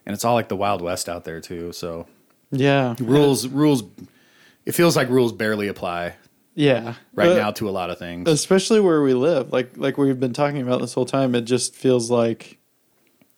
And 0.06 0.13
it's 0.13 0.24
all 0.26 0.34
like 0.36 0.50
the 0.50 0.56
Wild 0.56 0.82
West 0.82 1.08
out 1.10 1.24
there 1.24 1.39
too. 1.41 1.72
So 1.72 2.06
Yeah. 2.52 2.96
rules 3.00 3.48
rules 3.48 3.84
it 4.65 4.74
feels 4.74 4.96
like 4.96 5.10
rules 5.10 5.32
barely 5.32 5.68
apply 5.68 6.15
Yeah. 6.56 6.96
right 7.13 7.30
Uh, 7.32 7.36
now 7.36 7.52
to 7.52 7.70
a 7.70 7.72
lot 7.72 7.89
of 7.89 8.00
things. 8.00 8.30
especially 8.30 8.80
where 8.80 9.02
we 9.02 9.13
live 9.13 9.52
like 9.52 9.78
like 9.78 9.98
we've 9.98 10.20
been 10.20 10.34
talking 10.34 10.62
about 10.62 10.82
this 10.82 10.94
whole 10.94 11.06
time 11.06 11.36
it 11.36 11.41
just 11.41 11.76
feels 11.76 12.10
like 12.10 12.58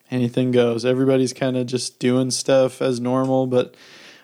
anything 0.10 0.51
goes 0.51 0.86
everybody's 0.86 1.34
kind 1.34 1.58
of 1.58 1.65
just 1.67 1.99
doing 1.99 2.32
stuff 2.32 2.82
as 2.82 2.99
normal 2.99 3.45
but 3.47 3.75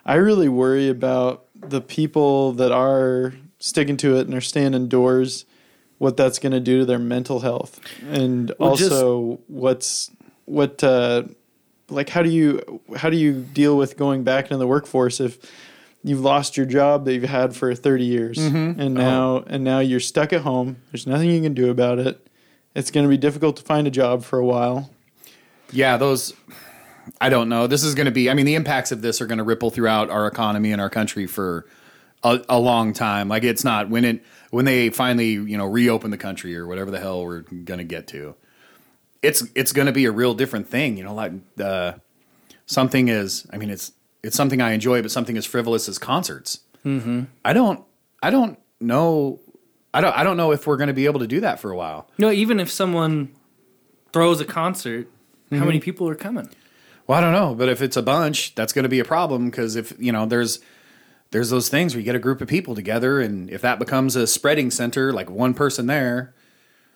i 0.06 0.14
really 0.16 0.48
worry 0.48 0.88
about 0.88 1.46
the 1.56 1.82
people 1.82 2.54
that 2.54 2.72
are 2.72 3.34
sticking 3.60 3.98
to 3.98 4.16
it 4.18 4.26
and 4.26 4.34
are 4.34 4.40
staying 4.42 4.74
indoors 4.74 5.46
what 5.98 6.16
that's 6.18 6.40
going 6.40 6.52
to 6.54 6.60
do 6.62 6.80
to 6.80 6.86
their 6.86 7.00
mental 7.00 7.42
health 7.42 7.80
and 8.12 8.54
Well, 8.60 8.76
just- 8.78 8.92
also 8.92 9.40
what's 9.48 10.10
what 10.46 10.82
uh 10.84 11.24
like 11.94 12.10
how 12.10 12.22
do 12.22 12.30
you 12.30 12.82
how 12.98 13.10
do 13.10 13.18
you 13.18 13.42
deal 13.42 13.78
with 13.78 13.98
going 13.98 14.24
back 14.24 14.46
into 14.46 14.58
the 14.58 14.68
workforce 14.68 15.20
if 15.20 15.38
you've 16.04 16.20
lost 16.20 16.58
your 16.58 16.66
job 16.66 17.06
that 17.06 17.14
you've 17.14 17.24
had 17.24 17.56
for 17.56 17.74
30 17.74 18.04
years 18.04 18.38
mm-hmm. 18.38 18.80
and 18.80 18.98
uh-huh. 18.98 19.10
now 19.10 19.44
and 19.48 19.64
now 19.64 19.80
you're 19.80 20.00
stuck 20.00 20.34
at 20.34 20.42
home 20.42 20.78
there's 20.92 21.08
nothing 21.08 21.30
you 21.30 21.42
can 21.42 21.54
do 21.54 21.70
about 21.70 22.00
it 22.00 22.28
it's 22.76 22.92
going 22.92 23.06
to 23.06 23.10
be 23.10 23.18
difficult 23.18 23.56
to 23.56 23.64
find 23.64 23.88
a 23.88 23.92
job 23.92 24.24
for 24.24 24.40
a 24.40 24.46
while 24.46 24.90
Yeah, 25.74 25.98
those. 25.98 26.34
I 27.20 27.30
don't 27.30 27.50
know. 27.50 27.68
This 27.68 27.84
is 27.84 27.96
going 27.96 28.06
to 28.06 28.12
be. 28.12 28.30
I 28.30 28.34
mean, 28.34 28.46
the 28.46 28.56
impacts 28.56 28.92
of 28.92 29.02
this 29.02 29.20
are 29.22 29.26
going 29.26 29.40
to 29.40 29.44
ripple 29.44 29.72
throughout 29.72 30.10
our 30.10 30.28
economy 30.28 30.72
and 30.72 30.80
our 30.80 30.90
country 30.90 31.26
for 31.26 31.66
a, 32.24 32.42
a 32.48 32.60
long 32.60 32.94
time. 32.94 33.28
Like 33.28 33.44
it's 33.44 33.64
not 33.64 33.90
when 33.90 34.06
it 34.06 34.24
when 34.52 34.66
they 34.66 34.90
finally 34.90 35.32
you 35.32 35.58
know 35.58 35.66
reopen 35.66 36.12
the 36.12 36.18
country 36.18 36.56
or 36.56 36.68
whatever 36.68 36.92
the 36.92 37.00
hell 37.00 37.24
we're 37.26 37.42
going 37.42 37.80
to 37.80 37.84
get 37.84 38.08
to. 38.10 38.36
It's 39.24 39.44
it's 39.56 39.72
going 39.72 39.88
to 39.88 39.92
be 39.92 40.06
a 40.06 40.12
real 40.12 40.36
different 40.36 40.68
thing. 40.68 40.98
You 40.98 41.04
know, 41.04 41.16
like 41.16 41.32
uh, 41.60 41.94
something 42.66 43.08
is. 43.08 43.48
I 43.52 43.58
mean, 43.58 43.70
it's 43.70 43.94
it's 44.22 44.36
something 44.36 44.62
I 44.62 44.74
enjoy, 44.74 45.02
but 45.02 45.10
something 45.10 45.38
as 45.38 45.46
frivolous 45.46 45.90
as 45.90 45.98
concerts. 45.98 46.60
Mm-hmm. 46.86 47.24
I 47.44 47.54
don't. 47.54 47.84
I 48.22 48.30
don't 48.30 48.60
know. 48.80 49.40
I 49.94 50.02
don't. 50.02 50.16
I 50.16 50.24
don't 50.24 50.38
know 50.38 50.52
if 50.52 50.68
we're 50.68 50.78
going 50.78 50.88
to 50.88 50.94
be 50.94 51.06
able 51.06 51.22
to 51.22 51.28
do 51.28 51.40
that 51.40 51.60
for 51.60 51.72
a 51.72 51.76
while. 51.76 52.10
No, 52.18 52.30
even 52.30 52.60
if 52.60 52.70
someone 52.70 53.34
throws 54.12 54.40
a 54.40 54.46
concert, 54.46 55.08
how 55.50 55.66
many 55.66 55.80
people 55.80 56.08
are 56.08 56.16
coming? 56.16 56.50
Well, 57.08 57.18
I 57.18 57.22
don't 57.22 57.34
know, 57.34 57.54
but 57.54 57.68
if 57.68 57.82
it's 57.82 57.98
a 57.98 58.02
bunch, 58.02 58.56
that's 58.56 58.72
going 58.72 58.84
to 58.84 58.90
be 58.90 59.00
a 59.00 59.06
problem 59.06 59.50
because 59.50 59.76
if 59.76 59.94
you 60.00 60.12
know, 60.12 60.26
there's 60.26 60.60
there's 61.32 61.50
those 61.50 61.68
things 61.68 61.94
where 61.94 62.00
you 62.00 62.06
get 62.06 62.16
a 62.16 62.20
group 62.20 62.42
of 62.42 62.48
people 62.48 62.76
together, 62.76 63.20
and 63.20 63.50
if 63.50 63.62
that 63.62 63.80
becomes 63.80 64.16
a 64.16 64.26
spreading 64.28 64.72
center, 64.72 65.12
like 65.12 65.30
one 65.30 65.54
person 65.54 65.88
there, 65.88 66.34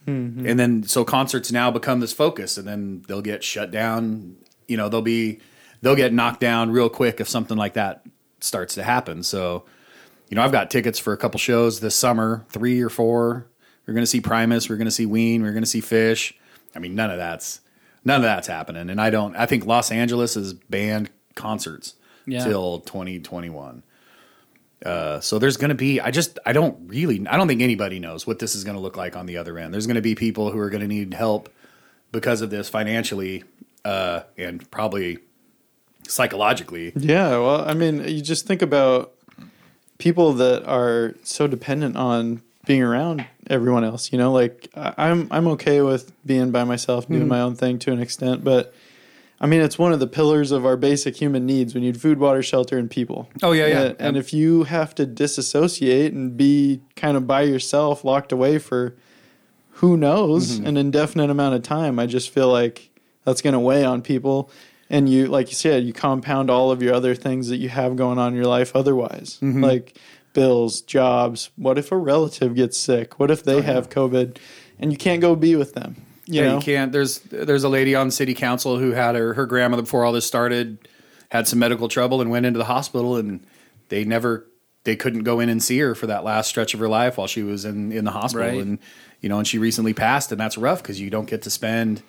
Mm-hmm. 0.07 0.47
and 0.47 0.57
then 0.59 0.83
so 0.83 1.03
concerts 1.03 1.51
now 1.51 1.69
become 1.69 1.99
this 1.99 2.13
focus, 2.13 2.57
and 2.57 2.65
then 2.67 3.03
they'll 3.07 3.21
get 3.21 3.43
shut 3.43 3.71
down. 3.71 4.37
You 4.67 4.77
know, 4.77 4.87
they'll 4.89 5.01
be 5.01 5.39
they'll 5.81 5.95
get 5.95 6.13
knocked 6.13 6.39
down 6.39 6.71
real 6.71 6.89
quick 6.89 7.19
if 7.19 7.27
something 7.27 7.57
like 7.57 7.73
that 7.73 8.05
starts 8.39 8.75
to 8.75 8.83
happen. 8.83 9.21
So, 9.23 9.65
you 10.29 10.35
know, 10.35 10.43
I've 10.43 10.51
got 10.51 10.71
tickets 10.71 10.97
for 10.97 11.11
a 11.13 11.17
couple 11.17 11.39
shows 11.39 11.79
this 11.81 11.95
summer, 11.95 12.45
three 12.49 12.81
or 12.81 12.89
four. 12.89 13.47
We're 13.85 13.93
going 13.93 14.03
to 14.03 14.07
see 14.07 14.21
Primus. 14.21 14.69
We're 14.69 14.77
going 14.77 14.85
to 14.85 14.91
see 14.91 15.05
Ween. 15.05 15.43
We're 15.43 15.51
going 15.53 15.63
to 15.63 15.69
see 15.69 15.81
Phish. 15.81 16.33
I 16.75 16.79
mean, 16.79 16.95
none 16.95 17.09
of 17.11 17.17
that's 17.17 17.59
none 18.05 18.17
of 18.17 18.23
that's 18.23 18.47
happening. 18.47 18.89
And 18.89 19.01
I 19.01 19.09
don't. 19.09 19.35
I 19.35 19.45
think 19.45 19.65
Los 19.65 19.91
Angeles 19.91 20.37
is 20.37 20.53
banned 20.53 21.09
concerts 21.35 21.95
Yeah. 22.25 22.43
till 22.45 22.79
2021. 22.79 23.83
Uh, 24.85 25.19
so 25.19 25.39
there's 25.39 25.57
going 25.57 25.69
to 25.69 25.75
be. 25.75 25.99
I 25.99 26.11
just. 26.11 26.37
I 26.45 26.53
don't 26.53 26.77
really. 26.87 27.25
I 27.27 27.37
don't 27.37 27.47
think 27.47 27.61
anybody 27.61 27.99
knows 27.99 28.27
what 28.27 28.39
this 28.39 28.55
is 28.55 28.63
going 28.63 28.75
to 28.75 28.81
look 28.81 28.95
like 28.95 29.15
on 29.15 29.25
the 29.25 29.37
other 29.37 29.57
end. 29.57 29.73
There's 29.73 29.87
going 29.87 29.95
to 29.95 30.01
be 30.01 30.15
people 30.15 30.51
who 30.51 30.59
are 30.59 30.69
going 30.69 30.81
to 30.81 30.87
need 30.87 31.13
help 31.13 31.49
because 32.11 32.41
of 32.41 32.49
this 32.49 32.69
financially 32.69 33.43
uh, 33.83 34.21
and 34.37 34.69
probably 34.69 35.19
psychologically. 36.07 36.93
Yeah, 36.95 37.29
well, 37.29 37.67
I 37.67 37.73
mean, 37.73 38.07
you 38.07 38.21
just 38.21 38.45
think 38.45 38.61
about 38.61 39.13
people 39.97 40.33
that 40.33 40.63
are 40.65 41.15
so 41.23 41.47
dependent 41.47 41.97
on 41.97 42.41
being 42.65 42.83
around 42.83 43.25
everyone 43.49 43.83
else. 43.83 44.11
You 44.11 44.17
know, 44.17 44.31
like 44.31 44.69
I'm 44.75 45.27
I'm 45.31 45.47
okay 45.49 45.81
with 45.81 46.11
being 46.25 46.51
by 46.51 46.63
myself, 46.65 47.07
doing 47.07 47.27
my 47.27 47.41
own 47.41 47.55
thing 47.55 47.79
to 47.79 47.91
an 47.91 47.99
extent, 47.99 48.43
but 48.43 48.73
I 49.39 49.45
mean, 49.45 49.61
it's 49.61 49.77
one 49.77 49.93
of 49.93 49.99
the 49.99 50.07
pillars 50.07 50.51
of 50.51 50.65
our 50.65 50.75
basic 50.75 51.15
human 51.17 51.45
needs. 51.45 51.75
We 51.75 51.81
need 51.81 52.01
food, 52.01 52.17
water, 52.19 52.41
shelter, 52.41 52.77
and 52.77 52.89
people. 52.89 53.29
Oh, 53.43 53.51
yeah, 53.51 53.67
yeah. 53.67 53.81
And, 53.83 53.95
and 54.01 54.17
if 54.17 54.33
you 54.33 54.63
have 54.63 54.95
to 54.95 55.05
disassociate 55.05 56.11
and 56.13 56.35
be 56.35 56.81
kind 56.95 57.15
of 57.15 57.27
by 57.27 57.43
yourself, 57.43 58.03
locked 58.03 58.31
away 58.31 58.57
for 58.57 58.95
who 59.73 59.95
knows 59.95 60.57
Mm-hmm. 60.57 60.65
an 60.67 60.77
indefinite 60.77 61.29
amount 61.29 61.53
of 61.55 61.61
time, 61.61 61.99
I 61.99 62.07
just 62.07 62.31
feel 62.31 62.49
like 62.51 62.89
that's 63.25 63.41
going 63.43 63.53
to 63.53 63.59
weigh 63.59 63.85
on 63.85 64.01
people. 64.01 64.49
And 64.89 65.07
you, 65.09 65.27
like 65.27 65.49
you 65.49 65.55
said, 65.55 65.83
you 65.83 65.93
compound 65.93 66.49
all 66.49 66.71
of 66.71 66.81
your 66.81 66.93
other 66.95 67.13
things 67.13 67.49
that 67.49 67.57
you 67.57 67.69
have 67.69 67.95
going 67.95 68.17
on 68.17 68.29
in 68.29 68.35
your 68.35 68.47
life 68.47 68.75
otherwise, 68.75 69.37
Mm-hmm. 69.41 69.63
like 69.63 69.97
bills, 70.33 70.81
jobs. 70.81 71.49
What 71.57 71.77
if 71.77 71.91
a 71.91 71.97
relative 71.97 72.55
gets 72.55 72.77
sick? 72.77 73.19
What 73.19 73.29
if 73.29 73.41
Oh, 73.47 73.51
they 73.51 73.61
have 73.61 73.89
COVID 73.89 74.37
and 74.79 74.91
you 74.91 74.97
can't 74.97 75.21
go 75.21 75.35
be 75.35 75.55
with 75.55 75.73
them? 75.73 75.97
You 76.27 76.41
yeah, 76.41 76.47
know? 76.47 76.55
you 76.55 76.61
can't. 76.61 76.91
There's 76.91 77.19
there's 77.19 77.63
a 77.63 77.69
lady 77.69 77.95
on 77.95 78.11
city 78.11 78.33
council 78.33 78.77
who 78.77 78.91
had 78.91 79.15
her 79.15 79.33
her 79.33 79.45
grandmother 79.45 79.83
before 79.83 80.03
all 80.03 80.11
this 80.11 80.25
started 80.25 80.87
had 81.29 81.47
some 81.47 81.59
medical 81.59 81.87
trouble 81.87 82.21
and 82.21 82.29
went 82.29 82.45
into 82.45 82.57
the 82.57 82.65
hospital 82.65 83.15
and 83.15 83.45
they 83.89 84.03
never 84.03 84.47
they 84.83 84.95
couldn't 84.95 85.23
go 85.23 85.39
in 85.39 85.49
and 85.49 85.61
see 85.61 85.77
her 85.79 85.93
for 85.95 86.07
that 86.07 86.23
last 86.23 86.47
stretch 86.47 86.73
of 86.73 86.79
her 86.79 86.87
life 86.87 87.17
while 87.17 87.27
she 87.27 87.43
was 87.43 87.65
in 87.65 87.91
in 87.91 88.05
the 88.05 88.11
hospital 88.11 88.47
Right. 88.47 88.61
and 88.61 88.79
you 89.21 89.29
know 89.29 89.37
and 89.37 89.47
she 89.47 89.57
recently 89.57 89.93
passed 89.93 90.31
and 90.31 90.39
that's 90.39 90.57
rough 90.57 90.81
because 90.81 90.99
you 90.99 91.09
don't 91.09 91.29
get 91.29 91.41
to 91.43 91.49
spend 91.49 92.03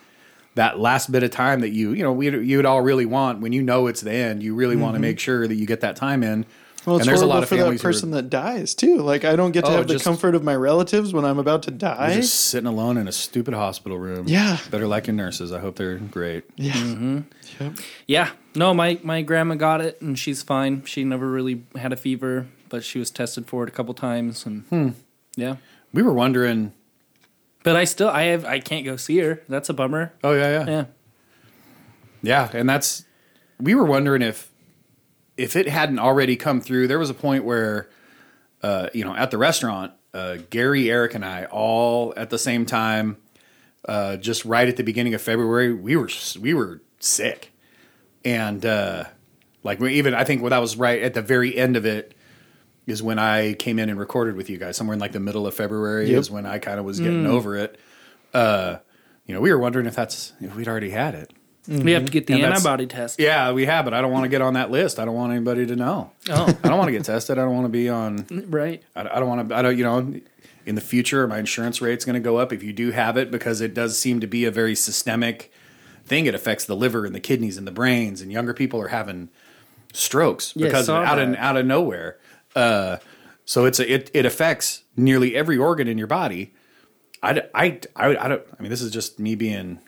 that 0.54 0.78
last 0.78 1.10
bit 1.10 1.22
of 1.22 1.30
time 1.30 1.60
that 1.60 1.70
you 1.70 1.92
you 1.92 2.02
know 2.02 2.12
we 2.12 2.30
you 2.44 2.56
would 2.56 2.66
all 2.66 2.82
really 2.82 3.06
want 3.06 3.40
when 3.40 3.52
you 3.52 3.62
know 3.62 3.86
it's 3.86 4.00
the 4.00 4.12
end 4.12 4.42
you 4.42 4.54
really 4.54 4.76
want 4.76 4.94
to 4.94 4.96
mm-hmm. 4.96 5.02
make 5.02 5.18
sure 5.18 5.46
that 5.46 5.54
you 5.54 5.66
get 5.66 5.80
that 5.80 5.96
time 5.96 6.22
in 6.22 6.46
Well, 6.86 6.96
it's 6.96 7.02
and 7.06 7.08
there's 7.10 7.20
a 7.20 7.26
horrible 7.26 7.28
lot 7.34 7.42
of 7.42 7.48
for 7.48 7.54
that 7.56 7.62
families 7.62 7.82
who 7.82 7.88
are- 7.88 7.92
person 7.92 8.10
that 8.12 8.30
dies 8.30 8.74
too. 8.74 8.98
Like 8.98 9.24
I 9.24 9.36
don't 9.36 9.52
get 9.52 9.64
to 9.66 9.70
Oh, 9.72 9.76
have 9.78 9.88
the 9.88 9.98
comfort 9.98 10.34
of 10.34 10.42
my 10.42 10.54
relatives 10.54 11.12
when 11.12 11.24
I'm 11.24 11.38
about 11.38 11.64
to 11.64 11.70
die. 11.70 12.10
They're 12.12 12.20
just 12.22 12.34
sitting 12.46 12.66
alone 12.68 12.96
in 12.96 13.06
a 13.08 13.12
stupid 13.12 13.52
hospital 13.52 13.98
room. 13.98 14.26
Yeah. 14.28 14.58
Better 14.70 14.86
like 14.86 15.06
your 15.06 15.14
nurses. 15.14 15.52
I 15.52 15.58
hope 15.60 15.76
they're 15.76 15.96
great. 15.98 16.44
yeah. 16.56 16.72
Mm-hmm. 16.72 17.18
Yep. 17.60 17.72
Yeah, 18.06 18.30
no, 18.54 18.72
my 18.72 18.98
my 19.02 19.22
grandma 19.22 19.56
got 19.56 19.80
it 19.80 20.00
and 20.00 20.18
she's 20.18 20.42
fine. 20.42 20.84
She 20.84 21.04
never 21.04 21.26
really 21.28 21.64
had 21.76 21.92
a 21.92 21.96
fever, 21.96 22.46
but 22.68 22.84
she 22.84 22.98
was 22.98 23.10
tested 23.10 23.46
for 23.48 23.64
it 23.64 23.68
a 23.68 23.72
couple 23.72 23.92
times 23.94 24.46
and 24.46 24.94
yeah. 25.36 25.56
We 25.92 26.02
were 26.02 26.12
wondering. 26.14 26.72
But 27.64 27.74
I 27.76 27.84
still 27.84 28.08
I 28.08 28.22
have 28.24 28.44
I 28.44 28.60
can't 28.60 28.84
go 28.84 28.96
see 28.96 29.18
her. 29.18 29.42
That's 29.48 29.68
a 29.68 29.74
bummer. 29.74 30.12
Oh 30.24 30.32
yeah, 30.32 30.60
yeah, 30.64 30.66
Yeah. 30.70 30.84
yeah. 32.22 32.50
And 32.54 32.68
that's. 32.68 33.04
We 33.60 33.74
were 33.74 33.84
wondering 33.84 34.22
if, 34.22 34.48
if 35.38 35.56
it 35.56 35.68
hadn't 35.68 35.98
already 35.98 36.36
come 36.36 36.60
through. 36.60 36.88
There 36.88 36.98
was 36.98 37.08
a 37.10 37.14
point 37.14 37.44
where, 37.44 37.88
uh, 38.62 38.88
you 38.92 39.04
know, 39.04 39.14
at 39.14 39.30
the 39.30 39.38
restaurant, 39.38 39.92
uh, 40.12 40.38
Gary, 40.50 40.90
Eric, 40.90 41.14
and 41.14 41.24
I 41.24 41.44
all 41.46 42.12
at 42.16 42.28
the 42.30 42.38
same 42.38 42.66
time, 42.66 43.16
uh, 43.86 44.16
just 44.16 44.44
right 44.44 44.68
at 44.68 44.76
the 44.76 44.82
beginning 44.82 45.14
of 45.14 45.22
February, 45.22 45.72
we 45.72 45.96
were 45.96 46.10
we 46.40 46.52
were 46.52 46.82
sick, 46.98 47.52
and 48.24 48.66
uh, 48.66 49.04
like 49.62 49.80
we 49.80 49.94
even 49.94 50.12
I 50.12 50.24
think 50.24 50.42
when 50.42 50.50
that 50.50 50.58
was 50.58 50.76
right 50.76 51.02
at 51.02 51.14
the 51.14 51.22
very 51.22 51.56
end 51.56 51.76
of 51.76 51.86
it 51.86 52.14
is 52.86 53.02
when 53.02 53.18
I 53.18 53.52
came 53.54 53.78
in 53.78 53.90
and 53.90 53.98
recorded 53.98 54.34
with 54.34 54.48
you 54.50 54.56
guys. 54.58 54.76
Somewhere 54.76 54.94
in 54.94 55.00
like 55.00 55.12
the 55.12 55.20
middle 55.20 55.46
of 55.46 55.54
February 55.54 56.10
Yep. 56.10 56.18
is 56.20 56.30
when 56.30 56.46
I 56.46 56.58
kind 56.58 56.78
of 56.80 56.84
was 56.86 56.98
getting 57.00 57.26
over 57.26 57.54
it. 57.56 57.78
Uh, 58.32 58.78
you 59.26 59.34
know, 59.34 59.40
we 59.42 59.52
were 59.52 59.58
wondering 59.58 59.86
if 59.86 59.94
that's 59.94 60.32
if 60.40 60.56
we'd 60.56 60.66
already 60.68 60.90
had 60.90 61.14
it. 61.14 61.32
We 61.68 61.92
have 61.92 62.06
to 62.06 62.10
get 62.10 62.26
the 62.26 62.34
And 62.34 62.44
antibody 62.44 62.86
test. 62.86 63.20
Yeah, 63.20 63.52
we 63.52 63.66
have, 63.66 63.84
but 63.84 63.92
I 63.94 64.00
don't 64.00 64.10
want 64.10 64.24
to 64.24 64.28
get 64.28 64.40
on 64.40 64.54
that 64.54 64.70
list. 64.70 64.98
I 64.98 65.04
don't 65.04 65.14
want 65.14 65.32
anybody 65.32 65.66
to 65.66 65.76
know. 65.76 66.10
Oh, 66.30 66.46
I 66.64 66.68
don't 66.68 66.78
want 66.78 66.88
to 66.88 66.92
get 66.92 67.04
tested. 67.04 67.38
I 67.38 67.42
don't 67.42 67.54
want 67.54 67.66
to 67.66 67.70
be 67.70 67.88
on. 67.88 68.24
right. 68.48 68.82
I 68.96 69.02
I 69.02 69.20
don't 69.20 69.28
want 69.28 69.48
to. 69.48 69.54
I 69.54 69.62
don't. 69.62 69.76
You 69.76 69.84
know, 69.84 70.20
in 70.64 70.74
the 70.74 70.80
future, 70.80 71.26
my 71.28 71.38
insurance 71.38 71.80
rate's 71.82 72.04
going 72.04 72.14
to 72.14 72.20
go 72.20 72.38
up 72.38 72.52
if 72.52 72.62
you 72.62 72.72
do 72.72 72.90
have 72.90 73.16
it 73.16 73.30
because 73.30 73.60
it 73.60 73.74
does 73.74 73.98
seem 73.98 74.20
to 74.20 74.26
be 74.26 74.44
a 74.46 74.50
very 74.50 74.74
systemic 74.74 75.52
thing. 76.06 76.24
It 76.26 76.34
affects 76.34 76.64
the 76.64 76.74
liver 76.76 77.04
and 77.04 77.14
the 77.14 77.20
kidneys 77.20 77.58
and 77.58 77.66
the 77.66 77.72
brains, 77.72 78.20
and 78.22 78.32
younger 78.32 78.54
people 78.54 78.80
are 78.80 78.88
having 78.88 79.28
strokes 79.92 80.52
Yeah, 80.56 80.66
because 80.68 80.88
out 80.88 81.18
of 81.18 81.30
that. 81.30 81.38
out 81.38 81.56
of 81.56 81.66
nowhere. 81.66 82.18
Uh, 82.56 82.96
so 83.44 83.64
it's 83.66 83.78
a, 83.78 83.92
it 83.92 84.10
it 84.14 84.24
affects 84.26 84.84
nearly 84.96 85.36
every 85.36 85.56
organ 85.58 85.86
in 85.88 85.98
your 85.98 86.06
body. 86.06 86.54
I 87.22 87.42
I 87.54 87.80
I 87.96 88.28
don't. 88.28 88.42
I 88.58 88.62
mean, 88.62 88.70
this 88.70 88.80
is 88.82 88.90
just 88.90 89.18
me 89.18 89.34
being 89.34 89.80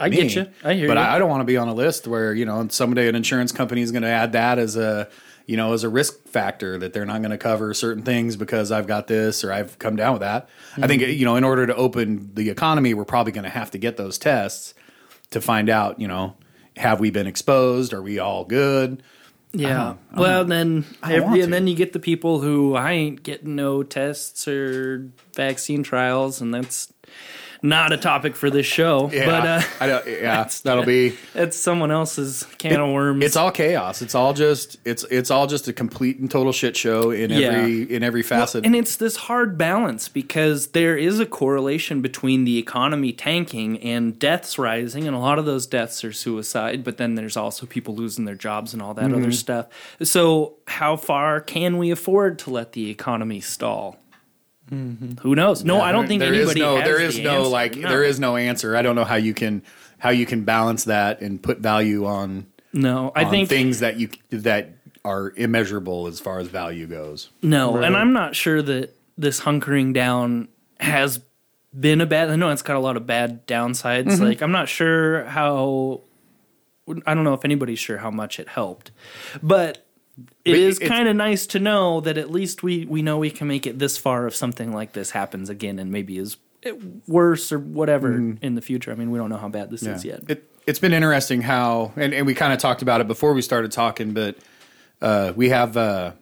I 0.00 0.08
me. 0.08 0.16
get 0.16 0.34
you. 0.34 0.46
I 0.64 0.74
hear 0.74 0.88
but 0.88 0.96
you. 0.96 1.02
I, 1.02 1.16
I 1.16 1.18
don't 1.18 1.28
want 1.28 1.40
to 1.42 1.44
be 1.44 1.56
on 1.56 1.68
a 1.68 1.74
list 1.74 2.06
where 2.08 2.34
you 2.34 2.44
know 2.44 2.66
someday 2.68 3.08
an 3.08 3.14
insurance 3.14 3.52
company 3.52 3.82
is 3.82 3.92
going 3.92 4.02
to 4.02 4.08
add 4.08 4.32
that 4.32 4.58
as 4.58 4.76
a 4.76 5.08
you 5.46 5.56
know 5.56 5.72
as 5.72 5.84
a 5.84 5.88
risk 5.88 6.26
factor 6.28 6.78
that 6.78 6.92
they're 6.92 7.04
not 7.06 7.20
going 7.20 7.30
to 7.30 7.38
cover 7.38 7.74
certain 7.74 8.02
things 8.02 8.36
because 8.36 8.72
I've 8.72 8.86
got 8.86 9.06
this 9.06 9.44
or 9.44 9.52
I've 9.52 9.78
come 9.78 9.96
down 9.96 10.12
with 10.14 10.22
that. 10.22 10.48
I 10.76 10.86
think 10.86 11.02
Mm-hmm. 11.02 11.18
you 11.18 11.24
know 11.24 11.36
in 11.36 11.44
order 11.44 11.66
to 11.66 11.74
open 11.74 12.30
the 12.34 12.50
economy, 12.50 12.94
we're 12.94 13.04
probably 13.04 13.32
going 13.32 13.44
to 13.44 13.50
have 13.50 13.70
to 13.72 13.78
get 13.78 13.96
those 13.96 14.18
tests 14.18 14.74
to 15.30 15.40
find 15.40 15.68
out 15.68 16.00
you 16.00 16.08
know 16.08 16.36
have 16.76 17.00
we 17.00 17.10
been 17.10 17.26
exposed? 17.26 17.92
Are 17.92 18.00
we 18.02 18.18
all 18.18 18.44
good? 18.44 19.02
Yeah. 19.54 19.96
well, 20.16 20.46
then 20.46 20.86
I 21.02 21.12
don't 21.16 21.24
every, 21.24 21.40
and 21.42 21.52
then 21.52 21.66
you 21.66 21.74
get 21.76 21.92
the 21.92 21.98
people 21.98 22.40
who 22.40 22.74
I 22.74 22.92
ain't 22.92 23.22
getting 23.22 23.54
no 23.54 23.82
tests 23.82 24.48
or 24.48 25.10
vaccine 25.34 25.82
trials, 25.82 26.40
and 26.40 26.54
that's 26.54 26.90
not 27.62 27.92
a 27.92 27.96
topic 27.96 28.34
for 28.34 28.50
this 28.50 28.66
show. 28.66 29.08
Yeah, 29.12 29.26
But 29.26 29.46
uh, 29.46 29.62
I 29.80 29.86
don't, 29.86 30.06
yeah, 30.06 30.48
that'll 30.64 30.84
be. 30.84 31.16
it's 31.34 31.56
someone 31.56 31.90
else's 31.90 32.44
can 32.58 32.80
of 32.80 32.90
worms. 32.90 33.24
It's 33.24 33.36
all 33.36 33.50
chaos. 33.52 34.02
It's 34.02 34.14
all 34.14 34.34
just 34.34 34.78
it's 34.84 35.04
it's 35.04 35.30
all 35.30 35.46
just 35.46 35.68
a 35.68 35.72
complete 35.72 36.18
and 36.18 36.30
total 36.30 36.52
shit 36.52 36.76
show 36.76 37.10
in 37.10 37.30
Yeah. 37.30 37.48
every 37.48 37.82
in 37.94 38.02
every 38.02 38.22
facet. 38.22 38.66
and 38.66 38.74
it's 38.74 38.96
this 38.96 39.16
hard 39.16 39.56
balance 39.56 40.08
because 40.08 40.68
there 40.68 40.96
is 40.96 41.20
a 41.20 41.26
correlation 41.26 42.00
between 42.02 42.44
the 42.44 42.58
economy 42.58 43.12
tanking 43.12 43.78
and 43.80 44.18
deaths 44.18 44.58
rising, 44.58 45.06
and 45.06 45.14
a 45.14 45.20
lot 45.20 45.38
of 45.38 45.44
those 45.44 45.66
deaths 45.66 46.04
are 46.04 46.12
suicide. 46.12 46.82
But 46.84 46.96
then 46.96 47.14
there's 47.14 47.36
also 47.36 47.66
people 47.66 47.94
losing 47.94 48.24
their 48.24 48.34
jobs 48.34 48.72
and 48.74 48.82
all 48.82 48.94
that 48.94 49.02
Mm-hmm. 49.06 49.22
other 49.22 49.32
stuff. 49.32 49.66
So, 50.02 50.54
how 50.66 50.96
far 50.96 51.40
can 51.40 51.76
we 51.78 51.90
afford 51.90 52.38
to 52.40 52.50
let 52.50 52.72
the 52.72 52.88
economy 52.90 53.40
stall? 53.40 53.98
Who 55.20 55.34
knows? 55.34 55.64
No, 55.64 55.80
I 55.82 55.92
don't 55.92 56.06
think 56.06 56.20
there 56.20 56.32
is 56.32 56.50
anybody. 56.50 56.60
no 56.60 56.76
has 56.76 56.84
there 56.86 57.00
is 57.00 57.16
the 57.16 57.24
no 57.24 57.38
answer. 57.40 57.48
like 57.50 57.76
No. 57.76 57.88
there 57.90 58.04
is 58.04 58.18
no 58.18 58.36
answer. 58.36 58.74
I 58.76 58.80
don't 58.82 58.96
know 58.96 59.04
how 59.04 59.16
you 59.16 59.34
can 59.34 59.62
how 59.98 60.10
you 60.10 60.24
can 60.26 60.44
balance 60.44 60.84
that 60.84 61.20
and 61.20 61.42
put 61.42 61.58
value 61.58 62.06
on, 62.06 62.46
no. 62.72 63.12
I 63.14 63.24
on 63.24 63.30
think 63.30 63.48
things 63.50 63.80
that 63.80 63.98
you 64.00 64.08
that 64.30 64.70
are 65.04 65.32
immeasurable 65.36 66.06
as 66.06 66.20
far 66.20 66.38
as 66.38 66.48
value 66.48 66.86
goes. 66.86 67.28
No, 67.42 67.74
Right. 67.76 67.84
and 67.84 67.96
I'm 67.96 68.12
not 68.14 68.34
sure 68.34 68.62
that 68.62 68.96
this 69.18 69.40
hunkering 69.42 69.92
down 69.92 70.48
has 70.80 71.20
been 71.78 72.00
a 72.00 72.06
bad. 72.06 72.30
I 72.30 72.36
know 72.36 72.48
it's 72.50 72.62
got 72.62 72.76
a 72.76 72.80
lot 72.80 72.96
of 72.96 73.06
bad 73.06 73.46
downsides. 73.46 74.04
Mm-hmm. 74.06 74.22
Like 74.24 74.40
I'm 74.42 74.52
not 74.52 74.68
sure 74.70 75.24
how. 75.24 76.00
I 77.06 77.14
don't 77.14 77.24
know 77.24 77.34
if 77.34 77.44
anybody's 77.44 77.78
sure 77.78 77.98
how 77.98 78.10
much 78.10 78.40
it 78.40 78.48
helped, 78.48 78.90
but 79.42 79.81
it 80.44 80.56
is 80.56 80.78
kind 80.78 81.08
of 81.08 81.16
nice 81.16 81.46
to 81.48 81.58
know 81.58 82.00
that 82.00 82.18
at 82.18 82.30
least 82.30 82.62
we 82.62 82.84
we 82.84 83.02
know 83.02 83.18
we 83.18 83.30
can 83.30 83.48
make 83.48 83.66
it 83.66 83.78
this 83.78 83.96
far 83.96 84.26
if 84.26 84.34
something 84.34 84.72
like 84.72 84.92
this 84.92 85.10
happens 85.10 85.48
again, 85.48 85.78
and 85.78 85.90
maybe 85.90 86.18
is 86.18 86.36
worse 87.06 87.50
or 87.50 87.58
whatever 87.58 88.36
in 88.40 88.54
the 88.54 88.60
future. 88.60 88.92
I 88.92 88.94
mean, 88.94 89.10
we 89.10 89.18
don't 89.18 89.30
know 89.30 89.36
how 89.36 89.48
bad 89.48 89.70
this 89.70 89.82
is 89.82 90.04
yet. 90.04 90.22
It 90.28 90.48
it's 90.66 90.78
been 90.78 90.92
interesting 90.92 91.42
how 91.42 91.92
and, 91.96 92.14
and 92.14 92.26
we 92.26 92.34
kind 92.34 92.52
of 92.52 92.58
talked 92.58 92.82
about 92.82 93.00
it 93.00 93.08
before 93.08 93.32
we 93.32 93.42
started 93.42 93.72
talking, 93.72 94.12
but 94.12 94.36
uh, 95.00 95.32
we 95.34 95.48
have 95.48 95.76
uh, 95.76 96.12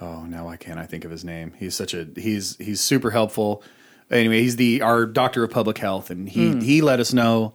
oh 0.00 0.24
now 0.24 0.44
why 0.44 0.56
can't 0.56 0.78
I 0.78 0.86
think 0.86 1.04
of 1.04 1.10
his 1.10 1.24
name? 1.24 1.52
He's 1.58 1.74
such 1.74 1.94
a 1.94 2.06
he's 2.16 2.56
he's 2.56 2.80
super 2.80 3.10
helpful. 3.10 3.62
Anyway, 4.10 4.42
he's 4.42 4.56
the 4.56 4.82
our 4.82 5.06
doctor 5.06 5.44
of 5.44 5.50
public 5.50 5.78
health, 5.78 6.10
and 6.10 6.28
he 6.28 6.58
he 6.60 6.82
let 6.82 7.00
us 7.00 7.12
know 7.12 7.54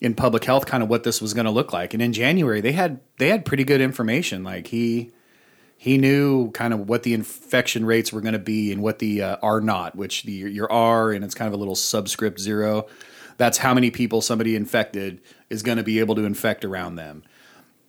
in 0.00 0.14
public 0.14 0.44
health 0.44 0.66
kind 0.66 0.82
of 0.82 0.88
what 0.88 1.04
this 1.04 1.20
was 1.20 1.34
going 1.34 1.44
to 1.44 1.50
look 1.50 1.72
like. 1.72 1.92
And 1.92 2.02
in 2.02 2.12
January, 2.12 2.60
they 2.60 2.72
had 2.72 3.00
they 3.18 3.28
had 3.28 3.44
pretty 3.44 3.64
good 3.64 3.80
information. 3.80 4.42
Like 4.42 4.68
he 4.68 5.10
he 5.76 5.98
knew 5.98 6.50
kind 6.52 6.74
of 6.74 6.88
what 6.88 7.02
the 7.02 7.14
infection 7.14 7.84
rates 7.84 8.12
were 8.12 8.20
going 8.20 8.34
to 8.34 8.38
be 8.38 8.72
and 8.72 8.82
what 8.82 8.98
the 8.98 9.22
uh, 9.22 9.36
R 9.42 9.60
naught, 9.60 9.96
which 9.96 10.24
the 10.24 10.32
your 10.32 10.70
R 10.70 11.12
and 11.12 11.24
it's 11.24 11.34
kind 11.34 11.48
of 11.48 11.54
a 11.54 11.56
little 11.56 11.76
subscript 11.76 12.40
zero. 12.40 12.86
That's 13.36 13.58
how 13.58 13.72
many 13.72 13.90
people 13.90 14.20
somebody 14.20 14.56
infected 14.56 15.20
is 15.48 15.62
going 15.62 15.78
to 15.78 15.84
be 15.84 15.98
able 15.98 16.14
to 16.16 16.24
infect 16.24 16.64
around 16.64 16.96
them. 16.96 17.22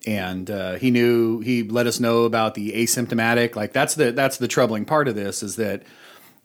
And 0.07 0.49
uh, 0.49 0.75
he 0.75 0.89
knew 0.89 1.41
he 1.41 1.63
let 1.63 1.85
us 1.85 1.99
know 1.99 2.23
about 2.23 2.55
the 2.55 2.71
asymptomatic. 2.71 3.55
Like 3.55 3.71
that's 3.71 3.95
the 3.95 4.11
that's 4.11 4.37
the 4.37 4.47
troubling 4.47 4.85
part 4.85 5.07
of 5.07 5.15
this 5.15 5.43
is 5.43 5.57
that 5.57 5.83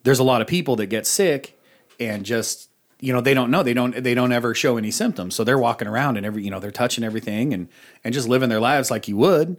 there's 0.03 0.19
a 0.19 0.23
lot 0.23 0.41
of 0.41 0.47
people 0.47 0.75
that 0.77 0.87
get 0.87 1.07
sick 1.07 1.59
and 1.99 2.25
just 2.25 2.66
you 2.99 3.13
know 3.13 3.21
they 3.21 3.33
don't 3.33 3.51
know. 3.51 3.63
They 3.63 3.73
don't 3.73 4.03
they 4.03 4.13
don't 4.13 4.31
ever 4.31 4.53
show 4.53 4.77
any 4.77 4.91
symptoms. 4.91 5.35
So 5.35 5.43
they're 5.43 5.57
walking 5.57 5.87
around 5.87 6.17
and 6.17 6.25
every 6.25 6.43
you 6.43 6.51
know 6.51 6.59
they're 6.59 6.71
touching 6.71 7.03
everything 7.03 7.53
and 7.53 7.69
and 8.03 8.13
just 8.13 8.27
living 8.27 8.49
their 8.49 8.59
lives 8.59 8.89
like 8.89 9.07
you 9.07 9.17
would. 9.17 9.57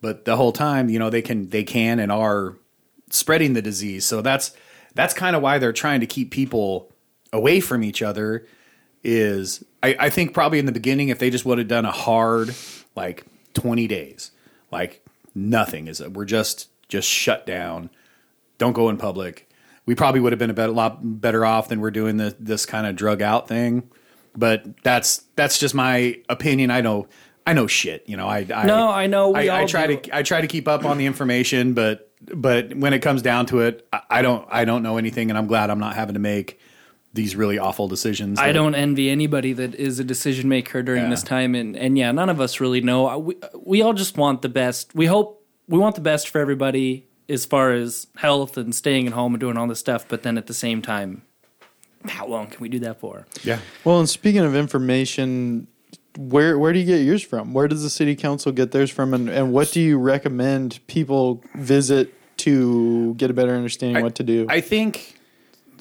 But 0.00 0.24
the 0.24 0.36
whole 0.36 0.52
time 0.52 0.88
you 0.88 0.98
know 0.98 1.10
they 1.10 1.22
can 1.22 1.50
they 1.50 1.64
can 1.64 1.98
and 1.98 2.10
are 2.10 2.56
spreading 3.10 3.52
the 3.52 3.62
disease. 3.62 4.04
So 4.04 4.22
that's 4.22 4.52
that's 4.94 5.14
kind 5.14 5.36
of 5.36 5.42
why 5.42 5.58
they're 5.58 5.72
trying 5.72 6.00
to 6.00 6.06
keep 6.06 6.30
people 6.30 6.90
away 7.32 7.60
from 7.60 7.82
each 7.84 8.02
other 8.02 8.46
is 9.02 9.64
I, 9.82 9.96
I 9.98 10.10
think 10.10 10.32
probably 10.32 10.58
in 10.58 10.66
the 10.66 10.72
beginning 10.72 11.08
if 11.08 11.18
they 11.18 11.30
just 11.30 11.44
would 11.44 11.58
have 11.58 11.68
done 11.68 11.84
a 11.84 11.90
hard 11.90 12.54
like 12.94 13.24
20 13.54 13.86
days 13.88 14.30
like 14.70 15.04
nothing 15.34 15.88
is 15.88 16.00
we're 16.00 16.24
just 16.24 16.68
just 16.88 17.08
shut 17.08 17.46
down. 17.46 17.90
Don't 18.58 18.74
go 18.74 18.88
in 18.88 18.96
public 18.96 19.48
we 19.86 19.94
probably 19.94 20.20
would 20.20 20.32
have 20.32 20.38
been 20.38 20.50
a 20.50 20.54
better, 20.54 20.72
lot 20.72 20.98
better 21.02 21.44
off 21.44 21.68
than 21.68 21.80
we're 21.80 21.90
doing 21.90 22.16
the, 22.16 22.34
this 22.38 22.66
kind 22.66 22.86
of 22.86 22.96
drug 22.96 23.22
out 23.22 23.48
thing 23.48 23.82
but 24.36 24.64
that's 24.82 25.24
that's 25.36 25.58
just 25.58 25.74
my 25.74 26.18
opinion 26.28 26.70
i 26.70 26.80
know 26.80 27.06
i 27.46 27.52
know 27.52 27.66
shit 27.66 28.02
you 28.06 28.16
know 28.16 28.26
i, 28.26 28.46
I 28.54 28.64
No, 28.64 28.88
I 28.88 29.06
know, 29.06 29.30
we 29.30 29.48
I, 29.50 29.62
I 29.62 29.66
try 29.66 29.86
do. 29.88 29.96
to 29.98 30.16
i 30.16 30.22
try 30.22 30.40
to 30.40 30.46
keep 30.46 30.66
up 30.68 30.84
on 30.84 30.96
the 30.98 31.04
information 31.06 31.74
but 31.74 32.10
but 32.32 32.74
when 32.76 32.92
it 32.94 33.00
comes 33.00 33.20
down 33.20 33.46
to 33.46 33.60
it 33.60 33.86
I, 33.92 34.00
I 34.08 34.22
don't 34.22 34.46
i 34.50 34.64
don't 34.64 34.82
know 34.82 34.96
anything 34.96 35.28
and 35.30 35.36
i'm 35.36 35.46
glad 35.46 35.68
i'm 35.70 35.80
not 35.80 35.96
having 35.96 36.14
to 36.14 36.20
make 36.20 36.58
these 37.14 37.36
really 37.36 37.58
awful 37.58 37.88
decisions 37.88 38.38
I 38.38 38.52
don't 38.52 38.74
envy 38.74 39.10
anybody 39.10 39.52
that 39.52 39.74
is 39.74 39.98
a 39.98 40.04
decision 40.04 40.48
maker 40.48 40.82
during 40.82 41.02
Yeah. 41.02 41.10
this 41.10 41.22
time, 41.22 41.54
and 41.54 41.76
and 41.76 41.98
yeah, 41.98 42.10
none 42.10 42.30
of 42.30 42.40
us 42.40 42.58
really 42.58 42.80
know. 42.80 43.18
We 43.18 43.36
we 43.54 43.82
all 43.82 43.92
just 43.92 44.16
want 44.16 44.40
the 44.40 44.48
best. 44.48 44.94
We 44.94 45.04
hope 45.04 45.44
we 45.68 45.78
want 45.78 45.94
the 45.94 46.00
best 46.00 46.30
for 46.30 46.38
everybody 46.40 47.06
as 47.32 47.46
far 47.46 47.72
as 47.72 48.06
health 48.16 48.56
and 48.56 48.74
staying 48.74 49.06
at 49.06 49.12
home 49.12 49.34
and 49.34 49.40
doing 49.40 49.56
all 49.56 49.66
this 49.66 49.78
stuff. 49.78 50.06
But 50.06 50.22
then 50.22 50.36
at 50.36 50.46
the 50.46 50.54
same 50.54 50.82
time, 50.82 51.22
how 52.06 52.26
long 52.26 52.48
can 52.48 52.60
we 52.60 52.68
do 52.68 52.78
that 52.80 53.00
for? 53.00 53.26
yeah 53.42 53.58
Well, 53.84 53.98
and 53.98 54.08
speaking 54.08 54.42
of 54.42 54.54
information, 54.54 55.66
where 56.18 56.58
where 56.58 56.72
do 56.72 56.78
you 56.78 56.84
get 56.84 56.98
yours 56.98 57.22
from? 57.22 57.54
Where 57.54 57.68
does 57.68 57.82
the 57.82 57.90
city 57.90 58.14
council 58.14 58.52
get 58.52 58.72
theirs 58.72 58.90
from, 58.90 59.14
and, 59.14 59.28
and 59.28 59.52
what 59.52 59.72
do 59.72 59.80
you 59.80 59.98
recommend 59.98 60.80
people 60.86 61.42
visit 61.54 62.12
to 62.38 63.14
get 63.14 63.30
a 63.30 63.34
better 63.34 63.54
understanding 63.54 64.02
what 64.02 64.14
to 64.16 64.22
do? 64.22 64.46
i 64.48 64.60
think 64.60 65.14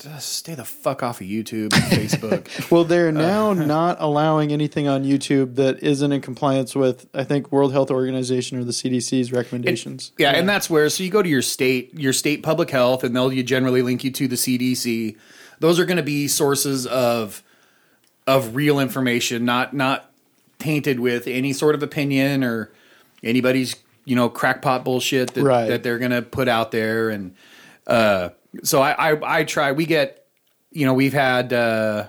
just 0.01 0.33
stay 0.33 0.55
the 0.55 0.65
fuck 0.65 1.03
off 1.03 1.21
of 1.21 1.27
youtube 1.27 1.73
and 1.73 1.83
facebook 1.91 2.71
well, 2.71 2.83
they're 2.83 3.11
now 3.11 3.53
not 3.53 3.97
allowing 3.99 4.51
anything 4.51 4.87
on 4.87 5.03
YouTube 5.03 5.55
that 5.55 5.81
isn't 5.83 6.11
in 6.11 6.21
compliance 6.21 6.75
with, 6.75 7.07
I 7.13 7.23
think, 7.23 7.51
World 7.51 7.71
Health 7.71 7.91
Organization 7.91 8.57
or 8.57 8.63
the 8.63 8.71
CDC's 8.71 9.31
recommendations. 9.31 10.11
Yeah, 10.17 10.31
and 10.31 10.47
that's 10.47 10.69
where 10.69 10.89
so 10.89 11.03
you 11.03 11.09
go 11.09 11.21
to 11.21 11.29
your 11.29 11.41
state, 11.41 11.93
your 11.93 12.13
state 12.13 12.43
public 12.43 12.69
health, 12.69 13.03
and 13.03 13.15
they'll 13.15 13.31
you 13.31 13.43
generally 13.43 13.81
link 13.81 14.03
you 14.03 14.11
to 14.11 14.27
the 14.27 14.35
CDC. 14.35 15.15
Those 15.59 15.79
are 15.79 15.85
going 15.85 15.97
to 15.97 16.03
be 16.03 16.27
sources 16.27 16.87
of 16.87 17.43
of 18.27 18.55
real 18.55 18.79
information, 18.79 19.45
not 19.45 19.73
not 19.73 20.11
tainted 20.59 20.99
with 20.99 21.27
any 21.27 21.53
sort 21.53 21.75
of 21.75 21.83
opinion 21.83 22.43
or 22.43 22.71
anybody's 23.23 23.75
you 24.05 24.15
know 24.15 24.29
crackpot 24.29 24.83
bullshit 24.83 25.33
that, 25.33 25.43
Right. 25.43 25.67
that 25.67 25.83
they're 25.83 25.99
going 25.99 26.11
to 26.11 26.21
put 26.21 26.47
out 26.47 26.71
there. 26.71 27.09
And 27.09 27.35
uh, 27.87 28.29
so 28.63 28.81
I, 28.81 29.11
I 29.11 29.39
I 29.39 29.43
try. 29.43 29.71
We 29.71 29.85
get 29.85 30.25
you 30.71 30.85
know 30.85 30.93
we've 30.93 31.13
had. 31.13 31.53
Uh, 31.53 32.07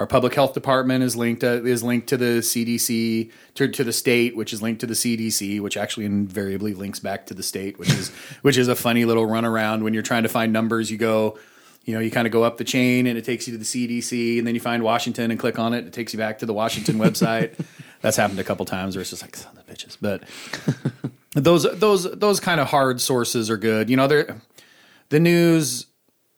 our 0.00 0.06
public 0.06 0.34
health 0.34 0.54
department 0.54 1.04
is 1.04 1.14
linked 1.14 1.42
to, 1.42 1.62
is 1.66 1.82
linked 1.82 2.08
to 2.08 2.16
the 2.16 2.40
CDC 2.40 3.30
to, 3.56 3.68
to 3.68 3.84
the 3.84 3.92
state, 3.92 4.34
which 4.34 4.54
is 4.54 4.62
linked 4.62 4.80
to 4.80 4.86
the 4.86 4.94
CDC, 4.94 5.60
which 5.60 5.76
actually 5.76 6.06
invariably 6.06 6.72
links 6.72 6.98
back 7.00 7.26
to 7.26 7.34
the 7.34 7.42
state, 7.42 7.78
which 7.78 7.90
is 7.90 8.08
which 8.42 8.56
is 8.56 8.68
a 8.68 8.74
funny 8.74 9.04
little 9.04 9.26
runaround 9.26 9.82
when 9.82 9.92
you're 9.92 10.02
trying 10.02 10.22
to 10.22 10.30
find 10.30 10.54
numbers. 10.54 10.90
You 10.90 10.96
go, 10.96 11.38
you 11.84 11.92
know, 11.92 12.00
you 12.00 12.10
kind 12.10 12.26
of 12.26 12.32
go 12.32 12.44
up 12.44 12.56
the 12.56 12.64
chain 12.64 13.06
and 13.06 13.18
it 13.18 13.26
takes 13.26 13.46
you 13.46 13.52
to 13.52 13.58
the 13.58 13.64
CDC, 13.64 14.38
and 14.38 14.46
then 14.46 14.54
you 14.54 14.60
find 14.60 14.82
Washington 14.82 15.30
and 15.30 15.38
click 15.38 15.58
on 15.58 15.74
it. 15.74 15.86
It 15.86 15.92
takes 15.92 16.14
you 16.14 16.18
back 16.18 16.38
to 16.38 16.46
the 16.46 16.54
Washington 16.54 16.96
website. 16.98 17.62
That's 18.00 18.16
happened 18.16 18.38
a 18.38 18.44
couple 18.44 18.64
times 18.64 18.96
where 18.96 19.02
it's 19.02 19.10
just 19.10 19.20
like 19.20 19.36
son 19.36 19.54
of 19.54 19.66
the 19.66 19.70
bitches, 19.70 19.98
but 20.00 20.22
those 21.34 21.64
those 21.78 22.10
those 22.10 22.40
kind 22.40 22.58
of 22.58 22.68
hard 22.68 23.02
sources 23.02 23.50
are 23.50 23.58
good. 23.58 23.90
You 23.90 23.98
know, 23.98 24.06
they're 24.06 24.40
the 25.10 25.20
news. 25.20 25.86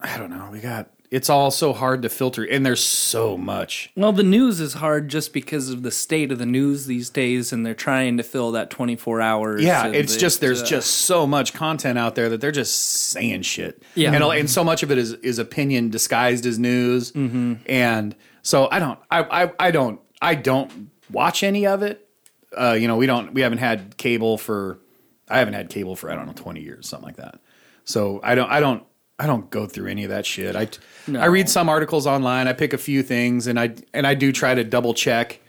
I 0.00 0.18
don't 0.18 0.30
know. 0.30 0.50
We 0.52 0.60
got 0.60 0.90
it's 1.10 1.28
all 1.28 1.50
so 1.50 1.74
hard 1.74 2.02
to 2.02 2.08
filter, 2.08 2.42
and 2.42 2.64
there's 2.64 2.82
so 2.82 3.36
much. 3.36 3.90
Well, 3.94 4.12
the 4.12 4.22
news 4.22 4.60
is 4.60 4.72
hard 4.74 5.08
just 5.08 5.34
because 5.34 5.68
of 5.68 5.82
the 5.82 5.90
state 5.90 6.32
of 6.32 6.38
the 6.38 6.46
news 6.46 6.86
these 6.86 7.10
days, 7.10 7.52
and 7.52 7.66
they're 7.66 7.74
trying 7.74 8.16
to 8.16 8.22
fill 8.22 8.50
that 8.52 8.70
twenty 8.70 8.96
four 8.96 9.20
hours. 9.20 9.62
Yeah, 9.62 9.88
it's 9.88 10.16
just 10.16 10.40
there's 10.40 10.62
uh, 10.62 10.66
just 10.66 10.90
so 10.90 11.26
much 11.26 11.52
content 11.52 11.98
out 11.98 12.14
there 12.14 12.30
that 12.30 12.40
they're 12.40 12.50
just 12.50 12.74
saying 12.74 13.42
shit. 13.42 13.82
Yeah. 13.94 14.12
and, 14.12 14.24
and 14.24 14.50
so 14.50 14.64
much 14.64 14.82
of 14.82 14.90
it 14.90 14.98
is 14.98 15.12
is 15.12 15.38
opinion 15.38 15.90
disguised 15.90 16.46
as 16.46 16.58
news. 16.58 17.12
Mm-hmm. 17.12 17.54
And 17.66 18.16
so 18.42 18.68
I 18.70 18.78
don't, 18.80 18.98
I, 19.10 19.44
I, 19.44 19.52
I 19.60 19.70
don't, 19.70 20.00
I 20.20 20.34
don't 20.34 20.90
watch 21.10 21.42
any 21.42 21.66
of 21.66 21.82
it. 21.82 22.08
Uh, 22.56 22.72
you 22.72 22.88
know, 22.88 22.96
we 22.96 23.06
don't, 23.06 23.32
we 23.32 23.40
haven't 23.42 23.58
had 23.58 23.96
cable 23.96 24.36
for, 24.36 24.78
I 25.28 25.38
haven't 25.38 25.54
had 25.54 25.70
cable 25.70 25.94
for 25.94 26.10
I 26.10 26.16
don't 26.16 26.26
know 26.26 26.32
twenty 26.34 26.60
years, 26.60 26.88
something 26.88 27.06
like 27.06 27.16
that. 27.16 27.38
So 27.84 28.20
I 28.22 28.34
don't, 28.34 28.50
I 28.50 28.60
don't, 28.60 28.84
I 29.18 29.26
don't 29.26 29.50
go 29.50 29.66
through 29.66 29.88
any 29.88 30.04
of 30.04 30.10
that 30.10 30.26
shit. 30.26 30.56
I, 30.56 30.68
I 31.16 31.26
read 31.26 31.48
some 31.48 31.68
articles 31.68 32.06
online. 32.06 32.48
I 32.48 32.54
pick 32.54 32.72
a 32.72 32.78
few 32.78 33.02
things, 33.02 33.46
and 33.46 33.60
I 33.60 33.74
and 33.94 34.04
I 34.06 34.14
do 34.14 34.32
try 34.32 34.54
to 34.54 34.64
double 34.64 34.94
check 34.94 35.42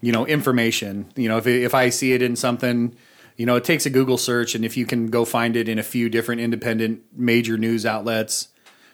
you 0.00 0.12
know 0.12 0.26
information 0.26 1.10
you 1.16 1.28
know 1.28 1.38
if, 1.38 1.46
if 1.46 1.74
i 1.74 1.88
see 1.88 2.12
it 2.12 2.22
in 2.22 2.36
something 2.36 2.94
you 3.36 3.46
know 3.46 3.56
it 3.56 3.64
takes 3.64 3.86
a 3.86 3.90
google 3.90 4.18
search 4.18 4.54
and 4.54 4.64
if 4.64 4.76
you 4.76 4.86
can 4.86 5.08
go 5.08 5.24
find 5.24 5.56
it 5.56 5.68
in 5.68 5.78
a 5.78 5.82
few 5.82 6.08
different 6.08 6.40
independent 6.40 7.02
major 7.12 7.56
news 7.56 7.84
outlets 7.84 8.48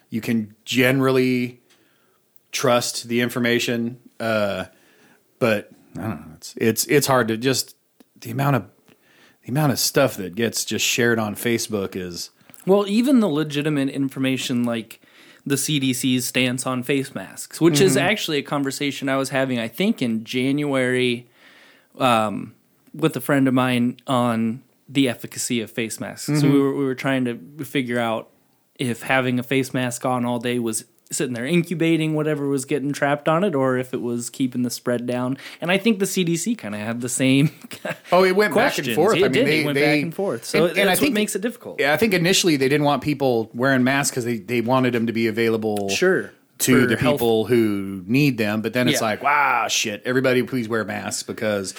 you 0.09 0.21
can 0.21 0.55
generally 0.65 1.61
trust 2.51 3.07
the 3.07 3.21
information 3.21 3.99
uh, 4.19 4.65
but 5.39 5.71
i 5.97 6.01
don't 6.01 6.27
know 6.27 6.35
it's 6.35 6.53
it's 6.57 6.85
it's 6.85 7.07
hard 7.07 7.27
to 7.27 7.37
just 7.37 7.75
the 8.21 8.31
amount 8.31 8.55
of 8.55 8.65
the 9.43 9.51
amount 9.51 9.71
of 9.71 9.77
stuff 9.77 10.15
that 10.17 10.35
gets 10.35 10.65
just 10.65 10.85
shared 10.85 11.19
on 11.19 11.35
facebook 11.35 11.95
is 11.95 12.31
Well, 12.65 12.87
even 12.87 13.19
the 13.19 13.27
legitimate 13.27 13.89
information 13.89 14.63
like 14.63 14.99
the 15.45 15.55
CDC's 15.55 16.25
stance 16.25 16.65
on 16.65 16.81
face 16.81 17.13
masks, 17.13 17.61
which 17.61 17.79
is 17.79 17.95
actually 17.95 18.39
a 18.39 18.43
conversation 18.43 19.07
I 19.09 19.17
was 19.17 19.29
having, 19.29 19.59
I 19.59 19.67
think, 19.67 20.01
in 20.01 20.23
January 20.23 21.27
um, 21.99 22.55
with 22.93 23.15
a 23.15 23.21
friend 23.21 23.47
of 23.47 23.53
mine 23.53 23.97
on 24.07 24.63
the 24.89 25.07
efficacy 25.07 25.61
of 25.61 25.69
face 25.69 25.99
masks. 25.99 26.39
So 26.41 26.49
we 26.49 26.59
were, 26.59 26.73
we 26.73 26.83
were 26.83 26.95
trying 26.95 27.25
to 27.25 27.65
figure 27.65 27.99
out 27.99 28.29
if 28.79 29.03
having 29.03 29.39
a 29.39 29.43
face 29.43 29.73
mask 29.73 30.03
on 30.05 30.25
all 30.25 30.39
day 30.39 30.59
was 30.59 30.85
sitting 31.11 31.33
there 31.33 31.45
incubating 31.45 32.15
whatever 32.15 32.47
was 32.47 32.65
getting 32.65 32.91
trapped 32.91 33.29
on 33.29 33.43
it 33.43 33.53
or 33.53 33.77
if 33.77 33.93
it 33.93 34.01
was 34.01 34.29
keeping 34.29 34.63
the 34.63 34.69
spread 34.69 35.05
down. 35.05 35.37
And 35.61 35.71
I 35.71 35.77
think 35.77 35.99
the 35.99 36.05
CDC 36.05 36.57
kind 36.57 36.73
of 36.73 36.81
had 36.81 37.01
the 37.01 37.09
same 37.09 37.51
oh 38.11 38.23
it 38.23 38.35
went 38.35 38.55
back 38.55 38.77
and 38.77 38.87
forth 38.93 39.17
It 39.17 39.19
i 39.19 39.23
mean 39.23 39.31
did. 39.31 39.47
they, 39.47 39.61
it 39.61 39.65
went 39.65 39.75
they- 39.75 39.81
back 39.81 40.03
and 40.03 40.15
forth. 40.15 40.45
So 40.45 40.65
and, 40.65 40.77
and 40.77 40.89
that's 40.89 40.99
i 40.99 41.01
think 41.01 41.13
what 41.13 41.19
makes 41.21 41.35
it 41.35 41.41
difficult. 41.41 41.79
Yeah, 41.79 41.93
I 41.93 41.97
think 41.97 42.13
initially 42.13 42.57
they 42.57 42.69
didn't 42.69 42.85
want 42.85 43.03
people 43.03 43.49
wearing 43.53 43.83
masks 43.83 44.11
because 44.11 44.25
they, 44.25 44.39
they 44.39 44.61
wanted 44.61 44.93
them 44.93 45.07
to 45.07 45.13
be 45.13 45.27
available 45.27 45.89
Sure. 45.89 46.31
to 46.59 46.87
the 46.87 46.95
health- 46.97 47.15
people 47.15 47.45
who 47.45 48.03
need 48.07 48.37
them. 48.37 48.61
But 48.61 48.73
then 48.73 48.87
it's 48.87 49.01
Yeah. 49.01 49.07
like, 49.07 49.23
wow, 49.23 49.67
shit, 49.67 50.01
everybody 50.05 50.41
please 50.43 50.67
wear 50.67 50.83
masks 50.83 51.23
because 51.23 51.73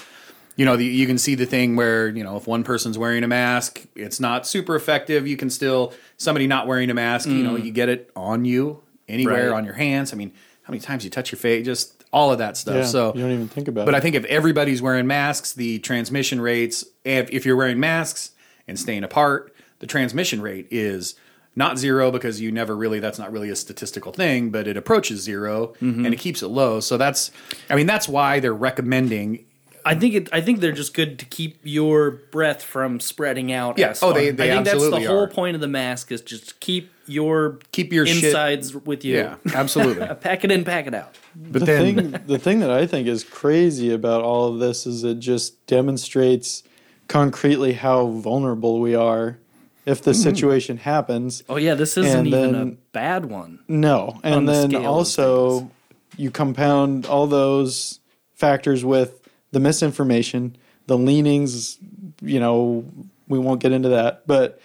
you 0.57 0.65
know, 0.65 0.75
the, 0.77 0.87
you 0.87 1.07
can 1.07 1.19
see 1.19 1.35
the 1.35 1.45
thing 1.45 1.77
where 1.77 2.09
you 2.09 2.25
know 2.25 2.37
if 2.39 2.47
one 2.47 2.65
person's 2.65 2.97
wearing 2.97 3.23
a 3.25 3.29
mask, 3.29 3.85
it's 3.95 4.19
not 4.19 4.47
super 4.47 4.75
effective. 4.75 5.27
You 5.27 5.37
can 5.37 5.51
still 5.51 5.93
somebody 6.17 6.47
not 6.47 6.67
wearing 6.67 6.89
a 6.89 6.95
mask, 6.95 7.29
you 7.29 7.43
know, 7.43 7.57
mm. 7.57 7.65
you 7.65 7.73
get 7.73 7.91
it 7.91 8.11
on 8.17 8.47
you 8.47 8.81
anywhere 9.09 9.51
Right. 9.51 9.57
on 9.57 9.65
your 9.65 9.75
hands. 9.75 10.13
I 10.13 10.17
mean, 10.17 10.33
how 10.63 10.73
many 10.73 10.81
times 10.81 11.05
you 11.05 11.11
touch 11.11 11.31
your 11.33 11.39
face? 11.39 11.65
Just 11.65 12.05
all 12.13 12.33
of 12.33 12.39
that 12.39 12.57
stuff. 12.57 12.75
Yeah, 12.77 12.85
so 12.85 13.13
you 13.15 13.21
don't 13.23 13.33
even 13.33 13.49
think 13.49 13.69
about 13.69 13.85
But 13.87 13.95
it. 13.95 13.99
I 13.99 14.01
think 14.01 14.15
if 14.17 14.25
everybody's 14.27 14.81
wearing 14.83 15.07
masks, 15.07 15.53
the 15.53 15.79
transmission 15.81 16.41
rates, 16.41 16.85
if, 17.05 17.31
if 17.31 17.45
you're 17.47 17.57
wearing 17.57 17.79
masks 17.81 18.31
and 18.67 18.79
staying 18.79 19.05
apart, 19.05 19.55
the 19.81 19.87
transmission 19.87 20.41
rate 20.41 20.67
is 20.71 21.15
not 21.55 21.79
zero 21.79 22.11
because 22.11 22.41
you 22.41 22.51
never 22.53 22.77
really, 22.77 23.01
that's 23.01 23.19
not 23.19 23.33
really 23.33 23.49
a 23.51 23.57
statistical 23.57 24.13
thing, 24.13 24.51
but 24.51 24.67
it 24.67 24.77
approaches 24.77 25.23
0 25.23 25.75
Mm-hmm. 25.81 26.05
and 26.05 26.13
it 26.15 26.19
keeps 26.19 26.43
it 26.43 26.49
low. 26.49 26.81
So 26.81 26.97
that's, 26.97 27.31
I 27.71 27.75
mean, 27.77 27.87
that's 27.87 28.09
why 28.09 28.41
they're 28.41 28.53
recommending. 28.55 29.45
I 29.87 29.95
think 29.95 30.15
it. 30.15 30.29
I 30.33 30.41
think 30.41 30.61
they're 30.61 30.73
just 30.73 30.95
good 30.95 31.19
to 31.21 31.25
keep 31.25 31.61
your 31.63 32.11
breath 32.11 32.63
from 32.63 33.01
spreading 33.01 33.53
out. 33.53 33.79
Yeah. 33.79 33.91
Oh, 33.91 33.95
far. 33.95 34.15
they- 34.15 34.31
they 34.31 34.51
I 34.51 34.55
think 34.55 34.65
that's 34.67 34.79
the 34.79 34.85
absolutely 34.85 35.05
whole 35.07 35.25
are. 35.25 35.29
point 35.29 35.55
of 35.55 35.61
the 35.61 35.69
mask 35.69 36.11
is 36.13 36.21
just 36.21 36.61
keep 36.61 36.91
your 37.07 37.61
Keep 37.73 37.93
your 37.93 38.07
shit- 38.07 38.25
insides 38.25 38.75
with 38.75 39.05
you. 39.05 39.17
Yeah, 39.17 39.37
absolutely. 39.55 40.07
pack 40.21 40.45
it 40.45 40.51
in, 40.51 40.65
pack 40.65 40.87
it 40.87 40.95
out. 40.95 41.17
But 41.35 41.61
the 41.61 41.67
then, 41.67 41.95
thing 41.95 42.21
the 42.27 42.39
thing 42.39 42.61
that 42.61 42.71
I 42.71 42.87
think 42.87 43.07
is 43.07 43.25
crazy 43.25 43.93
about 43.93 44.23
all 44.23 44.53
of 44.53 44.59
this 44.59 44.87
is 44.87 45.05
it 45.05 45.21
just 45.21 45.65
demonstrates 45.67 46.63
concretely 47.09 47.75
how 47.75 48.09
vulnerable 48.09 48.81
we 48.81 48.95
are 48.95 49.39
if 49.85 50.03
the 50.03 50.11
mm-hmm. 50.11 50.23
situation 50.23 50.77
happens. 50.79 51.43
Oh 51.49 51.57
yeah, 51.57 51.75
this 51.75 51.97
isn't 51.97 52.19
And 52.19 52.27
even 52.27 52.55
a 52.55 52.67
bad 52.93 53.27
one. 53.27 53.61
No. 53.69 54.21
And 54.25 54.49
the 54.49 54.53
then 54.53 54.71
scale 54.71 54.81
of 54.81 54.87
also 54.87 55.71
you 56.17 56.31
compound 56.31 57.07
all 57.07 57.27
those 57.27 58.01
factors 58.35 58.85
with 58.85 59.26
the 59.57 59.61
misinformation, 59.61 60.55
the 60.87 60.99
leanings, 60.99 61.79
you 62.21 62.39
know, 62.39 62.85
we 63.27 63.39
won't 63.39 63.59
get 63.59 63.73
into 63.73 63.89
that, 63.89 64.27
but 64.27 64.61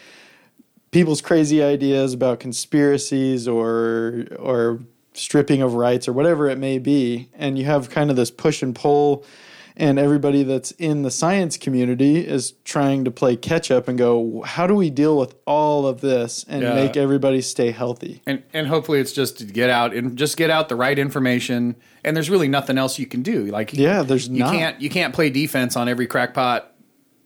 people's 0.91 1.21
crazy 1.21 1.63
ideas 1.63 2.13
about 2.13 2.41
conspiracies 2.41 3.47
or 3.47 4.25
or 4.37 4.81
stripping 5.13 5.61
of 5.61 5.75
rights 5.75 6.09
or 6.09 6.13
whatever 6.13 6.49
it 6.49 6.57
may 6.57 6.77
be 6.77 7.29
and 7.35 7.57
you 7.57 7.63
have 7.63 7.89
kind 7.89 8.09
of 8.09 8.17
this 8.17 8.31
push 8.31 8.61
and 8.61 8.75
pull 8.75 9.25
and 9.78 9.97
everybody 9.99 10.43
that's 10.43 10.72
in 10.72 11.01
the 11.03 11.11
science 11.11 11.57
community 11.57 12.17
is 12.28 12.51
trying 12.65 13.05
to 13.05 13.11
play 13.11 13.36
catch 13.36 13.72
up 13.72 13.88
and 13.88 13.97
go 13.97 14.41
how 14.45 14.67
do 14.67 14.76
we 14.76 14.89
deal 14.89 15.17
with 15.17 15.36
all 15.45 15.88
of 15.88 16.01
this 16.01 16.45
and 16.47 16.61
Yeah. 16.61 16.76
make 16.76 16.97
everybody 16.97 17.41
stay 17.41 17.72
healthy 17.72 18.22
and, 18.26 18.43
and 18.53 18.67
hopefully 18.67 18.99
it's 18.99 19.13
just 19.13 19.38
to 19.39 19.45
get 19.45 19.69
out 19.69 19.93
and 19.93 20.17
just 20.17 20.38
get 20.38 20.49
out 20.49 20.69
the 20.69 20.76
right 20.76 20.97
information. 20.99 21.76
And 22.03 22.15
there's 22.15 22.30
really 22.30 22.47
nothing 22.47 22.78
else 22.78 22.97
you 22.99 23.05
can 23.05 23.22
do. 23.22 23.45
Like, 23.45 23.74
yeah 23.74 24.01
there's 24.03 24.28
you 24.28 24.39
not 24.39 24.53
can't 24.53 24.82
you 24.82 24.89
can't 24.89 25.13
play 25.13 25.30
defense 25.30 25.76
on 25.76 25.88
every 25.88 26.07
crackpot 26.07 26.74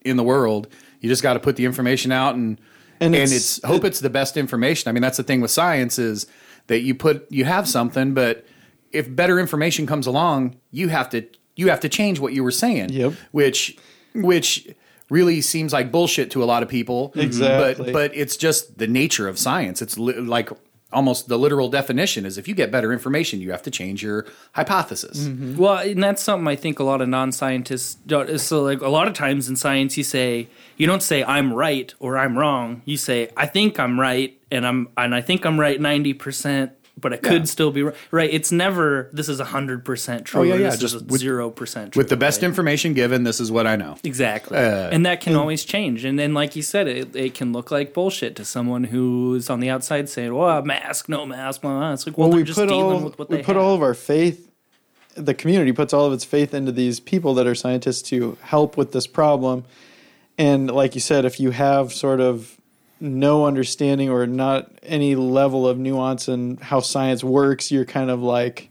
in 0.04 0.18
the 0.18 0.24
world. 0.24 0.68
You 1.02 1.10
just 1.10 1.24
got 1.24 1.34
to 1.34 1.40
put 1.40 1.56
the 1.56 1.66
information 1.66 2.12
out 2.12 2.36
and 2.36 2.60
And 3.00 3.14
and, 3.16 3.16
it's- 3.16 3.58
it's, 3.58 3.64
hope 3.66 3.84
it's 3.84 4.00
the 4.00 4.10
best 4.10 4.38
information. 4.38 4.90
I 4.90 4.92
mean, 4.94 5.02
that's 5.02 5.18
the 5.18 5.24
thing 5.24 5.42
with 5.42 5.52
science 5.52 5.98
is 6.00 6.28
that 6.68 6.82
you 6.82 6.96
put 6.96 7.26
you 7.32 7.46
have 7.46 7.68
something, 7.68 8.14
but 8.14 8.46
if 8.92 9.14
better 9.14 9.40
information 9.40 9.86
comes 9.86 10.08
along, 10.08 10.56
you 10.72 10.88
have 10.90 11.10
to 11.10 11.26
you 11.56 11.70
have 11.70 11.80
to 11.82 11.90
change 11.90 12.20
what 12.20 12.34
you 12.34 12.44
were 12.44 12.52
saying. 12.52 12.90
Yep. 12.90 13.14
Which 13.32 13.78
which 14.14 14.68
really 15.10 15.42
seems 15.42 15.72
like 15.74 15.92
bullshit 15.92 16.32
to 16.32 16.44
a 16.44 16.46
lot 16.46 16.64
of 16.64 16.70
people. 16.70 17.12
Mhm. 17.16 17.24
Exactly. 17.24 17.86
But 17.92 17.94
but 17.94 18.16
it's 18.18 18.38
just 18.38 18.78
the 18.78 18.88
nature 18.88 19.28
of 19.28 19.38
science. 19.38 19.82
It's 19.82 19.98
li- 19.98 20.14
like 20.16 20.50
almost 20.94 21.28
the 21.28 21.38
literal 21.38 21.68
definition 21.68 22.26
is 22.26 22.38
if 22.38 22.48
you 22.48 22.56
get 22.56 22.72
better 22.72 22.94
information, 22.94 23.42
you 23.42 23.52
have 23.52 23.62
to 23.62 23.70
change 23.72 24.02
your 24.02 24.26
hypothesis. 24.54 25.26
Mm-hmm. 25.28 25.58
Well, 25.58 25.78
and 25.80 26.02
that's 26.02 26.24
something 26.24 26.48
I 26.48 26.56
think 26.56 26.80
a 26.80 26.84
lot 26.84 27.02
of 27.02 27.10
non-scientists 27.10 27.98
don't. 28.08 28.40
So, 28.40 28.64
like 28.64 28.82
a 28.82 28.88
lot 28.88 29.08
of 29.08 29.14
times 29.14 29.50
in 29.50 29.56
science, 29.58 29.98
you 29.98 30.04
say 30.04 30.48
you 30.78 30.88
don't 30.88 31.04
say 31.04 31.24
I'm 31.24 31.54
right 31.54 31.94
or 32.00 32.18
I'm 32.18 32.38
wrong. 32.38 32.82
You 32.86 32.98
say 32.98 33.30
I 33.36 33.46
think 33.46 33.80
I'm 33.80 34.00
right, 34.00 34.38
and 34.50 34.66
I'm 34.66 34.88
and 34.98 35.14
I 35.14 35.22
think 35.22 35.46
I'm 35.46 35.60
right 35.60 35.80
ninety 35.82 36.14
percent, 36.14 36.72
but 37.00 37.12
it 37.14 37.22
could 37.24 37.42
Yeah. 37.42 37.44
still 37.44 37.72
be 37.72 37.84
right. 37.84 37.96
Right? 38.12 38.30
It's 38.34 38.52
never 38.52 39.10
this 39.12 39.28
is 39.30 39.40
hundred 39.40 39.84
percent 39.84 40.26
true. 40.26 40.42
Oh, 40.42 40.44
yeah, 40.44 40.56
yeah, 40.56 40.70
This 40.70 40.80
just 40.80 41.12
zero 41.18 41.50
percent 41.50 41.92
true. 41.94 42.00
With 42.00 42.10
the 42.10 42.18
best 42.18 42.42
right? 42.42 42.48
information 42.48 42.94
given, 42.94 43.24
this 43.24 43.40
is 43.40 43.52
what 43.52 43.68
I 43.68 43.76
know. 43.76 43.98
Exactly. 44.04 44.58
Uh, 44.58 44.90
and 44.92 45.06
that 45.06 45.22
can 45.22 45.36
always 45.36 45.66
change. 45.66 46.06
And 46.06 46.18
then, 46.18 46.34
like 46.34 46.56
you 46.56 46.62
said, 46.62 46.88
it, 46.88 47.16
it 47.16 47.34
can 47.34 47.52
look 47.52 47.70
like 47.72 47.94
bullshit 47.94 48.36
to 48.38 48.46
someone 48.46 48.86
who's 48.86 49.50
on 49.50 49.60
the 49.60 49.70
outside 49.70 50.08
saying, 50.10 50.34
well, 50.34 50.62
mask, 50.62 51.10
no 51.10 51.26
mask, 51.26 51.62
blah, 51.62 51.78
blah. 51.78 51.94
It's 51.94 52.08
like, 52.08 52.18
well, 52.18 52.30
well, 52.30 52.38
they're 52.38 52.44
we 52.44 52.48
just 52.48 52.60
put 52.60 52.70
dealing 52.70 52.84
all 52.98 53.04
with 53.04 53.20
what 53.20 53.30
we 53.30 53.38
they 53.38 53.44
put 53.44 53.56
have. 53.56 53.64
all 53.66 53.76
of 53.76 53.82
our 53.82 53.94
faith. 53.94 54.50
The 55.16 55.34
community 55.34 55.72
puts 55.72 55.94
all 55.94 56.06
of 56.06 56.14
its 56.14 56.26
faith 56.26 56.54
into 56.54 56.72
these 56.74 57.00
people 57.00 57.34
that 57.36 57.48
are 57.48 57.56
scientists 57.56 58.02
to 58.10 58.38
help 58.42 58.76
with 58.78 58.92
this 58.92 59.08
problem. 59.08 59.64
And 60.38 60.70
like 60.70 60.94
you 60.96 61.00
said, 61.02 61.24
if 61.24 61.40
you 61.40 61.52
have 61.52 61.94
sort 61.94 62.20
of 62.20 62.58
no 63.06 63.46
understanding 63.46 64.10
or 64.10 64.26
not 64.28 64.72
any 64.84 65.16
level 65.16 65.68
of 65.68 65.78
nuance 65.78 66.28
in 66.28 66.58
how 66.58 66.80
science 66.80 67.24
works, 67.24 67.72
you're 67.72 67.86
kind 67.86 68.10
of 68.10 68.22
like, 68.22 68.70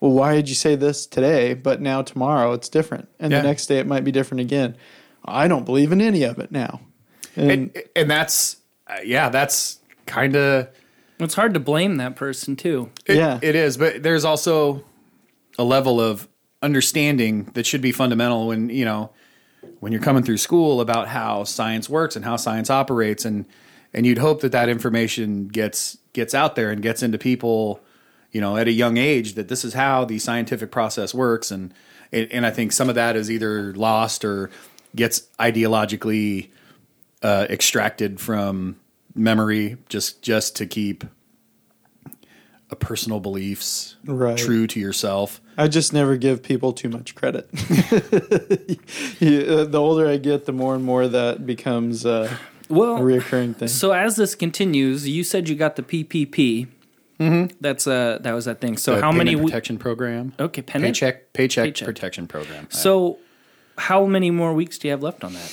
well, 0.00 0.12
why 0.12 0.34
did 0.34 0.48
you 0.48 0.54
say 0.54 0.74
this 0.76 1.06
today, 1.06 1.54
but 1.54 1.80
now 1.80 2.02
tomorrow 2.02 2.52
it's 2.52 2.68
different, 2.68 3.08
and 3.18 3.32
Yeah. 3.32 3.40
the 3.42 3.48
next 3.48 3.66
day 3.66 3.78
it 3.78 3.86
might 3.86 4.04
be 4.04 4.12
different 4.12 4.40
again. 4.40 4.76
I 5.24 5.48
don't 5.48 5.64
believe 5.64 5.92
in 5.92 6.00
any 6.00 6.22
of 6.22 6.38
it 6.38 6.50
now. 6.52 6.80
And, 7.36 7.50
and, 7.50 7.82
and 7.94 8.10
that's 8.10 8.56
uh, 8.86 8.96
yeah 9.04 9.28
that's 9.28 9.78
kind 10.06 10.34
of 10.36 10.68
It's 11.20 11.34
hard 11.34 11.54
to 11.54 11.60
blame 11.60 11.96
that 11.96 12.16
person, 12.16 12.56
too. 12.56 12.90
Yeah. 13.08 13.38
it 13.42 13.54
is 13.54 13.76
but 13.76 14.02
there's 14.02 14.24
also 14.24 14.84
a 15.58 15.64
level 15.64 16.00
of 16.00 16.28
understanding 16.62 17.44
that 17.54 17.66
should 17.66 17.80
be 17.80 17.92
fundamental 17.92 18.48
when 18.48 18.68
you 18.70 18.84
know 18.84 19.10
when 19.80 19.92
you're 19.92 20.00
coming 20.02 20.22
through 20.22 20.36
school 20.36 20.80
about 20.80 21.08
how 21.08 21.44
science 21.44 21.88
works 21.88 22.16
and 22.16 22.24
how 22.24 22.36
science 22.36 22.70
operates 22.70 23.24
and 23.24 23.44
and 23.94 24.04
you'd 24.06 24.18
hope 24.18 24.40
that 24.42 24.52
that 24.52 24.68
information 24.68 25.48
gets 25.48 25.98
gets 26.12 26.34
out 26.34 26.56
there 26.56 26.70
and 26.70 26.82
gets 26.82 27.02
into 27.02 27.18
people 27.18 27.80
you 28.32 28.40
know 28.40 28.56
at 28.56 28.68
a 28.68 28.72
young 28.72 28.96
age 28.96 29.34
that 29.34 29.48
this 29.48 29.64
is 29.64 29.74
how 29.74 30.04
the 30.04 30.18
scientific 30.18 30.70
process 30.70 31.14
works 31.14 31.50
and 31.50 31.72
and 32.12 32.46
I 32.46 32.50
think 32.50 32.72
some 32.72 32.88
of 32.88 32.94
that 32.94 33.16
is 33.16 33.30
either 33.30 33.74
lost 33.74 34.24
or 34.24 34.50
gets 34.96 35.22
ideologically 35.38 36.48
uh, 37.22 37.46
extracted 37.50 38.18
from 38.20 38.76
memory 39.14 39.76
just 39.88 40.22
just 40.22 40.56
to 40.56 40.66
keep 40.66 41.04
a 42.70 42.76
personal 42.76 43.18
beliefs 43.20 43.96
Right. 44.04 44.36
true 44.38 44.66
to 44.66 44.78
yourself. 44.80 45.40
I 45.56 45.68
just 45.68 45.92
never 45.94 46.16
give 46.16 46.42
people 46.42 46.72
too 46.72 46.88
much 46.90 47.14
credit. 47.14 47.48
Uh, 49.20 49.64
the 49.64 49.78
older 49.80 50.06
I 50.08 50.16
get, 50.16 50.44
the 50.46 50.52
more 50.52 50.74
and 50.76 50.84
more 50.84 51.08
that 51.08 51.44
becomes 51.44 52.06
uh, 52.06 52.32
a 52.70 52.74
Well, 52.74 52.98
reoccurring 52.98 53.56
thing. 53.56 53.68
so 53.68 53.92
as 53.92 54.16
this 54.16 54.34
continues, 54.34 55.08
you 55.08 55.24
said 55.24 55.48
you 55.48 55.54
got 55.54 55.76
the 55.76 55.82
PPP. 55.82 56.68
Mm-hmm. 57.20 57.56
That's 57.60 57.86
uh, 57.86 58.18
that 58.20 58.32
was 58.32 58.44
that 58.44 58.60
thing. 58.60 58.76
So 58.76 58.94
The 58.96 59.00
how 59.02 59.10
many? 59.12 59.30
payment 59.30 59.44
we- 59.46 59.50
protection 59.50 59.78
program? 59.78 60.34
okay. 60.38 60.62
Paycheck 60.62 61.32
paycheck, 61.32 61.64
Paycheck. 61.64 61.86
protection 61.86 62.26
program. 62.28 62.68
So, 62.70 63.18
how 63.76 64.06
many 64.06 64.30
more 64.30 64.52
weeks 64.54 64.78
do 64.78 64.86
you 64.88 64.92
have 64.92 65.02
left 65.02 65.24
on 65.24 65.32
that? 65.34 65.52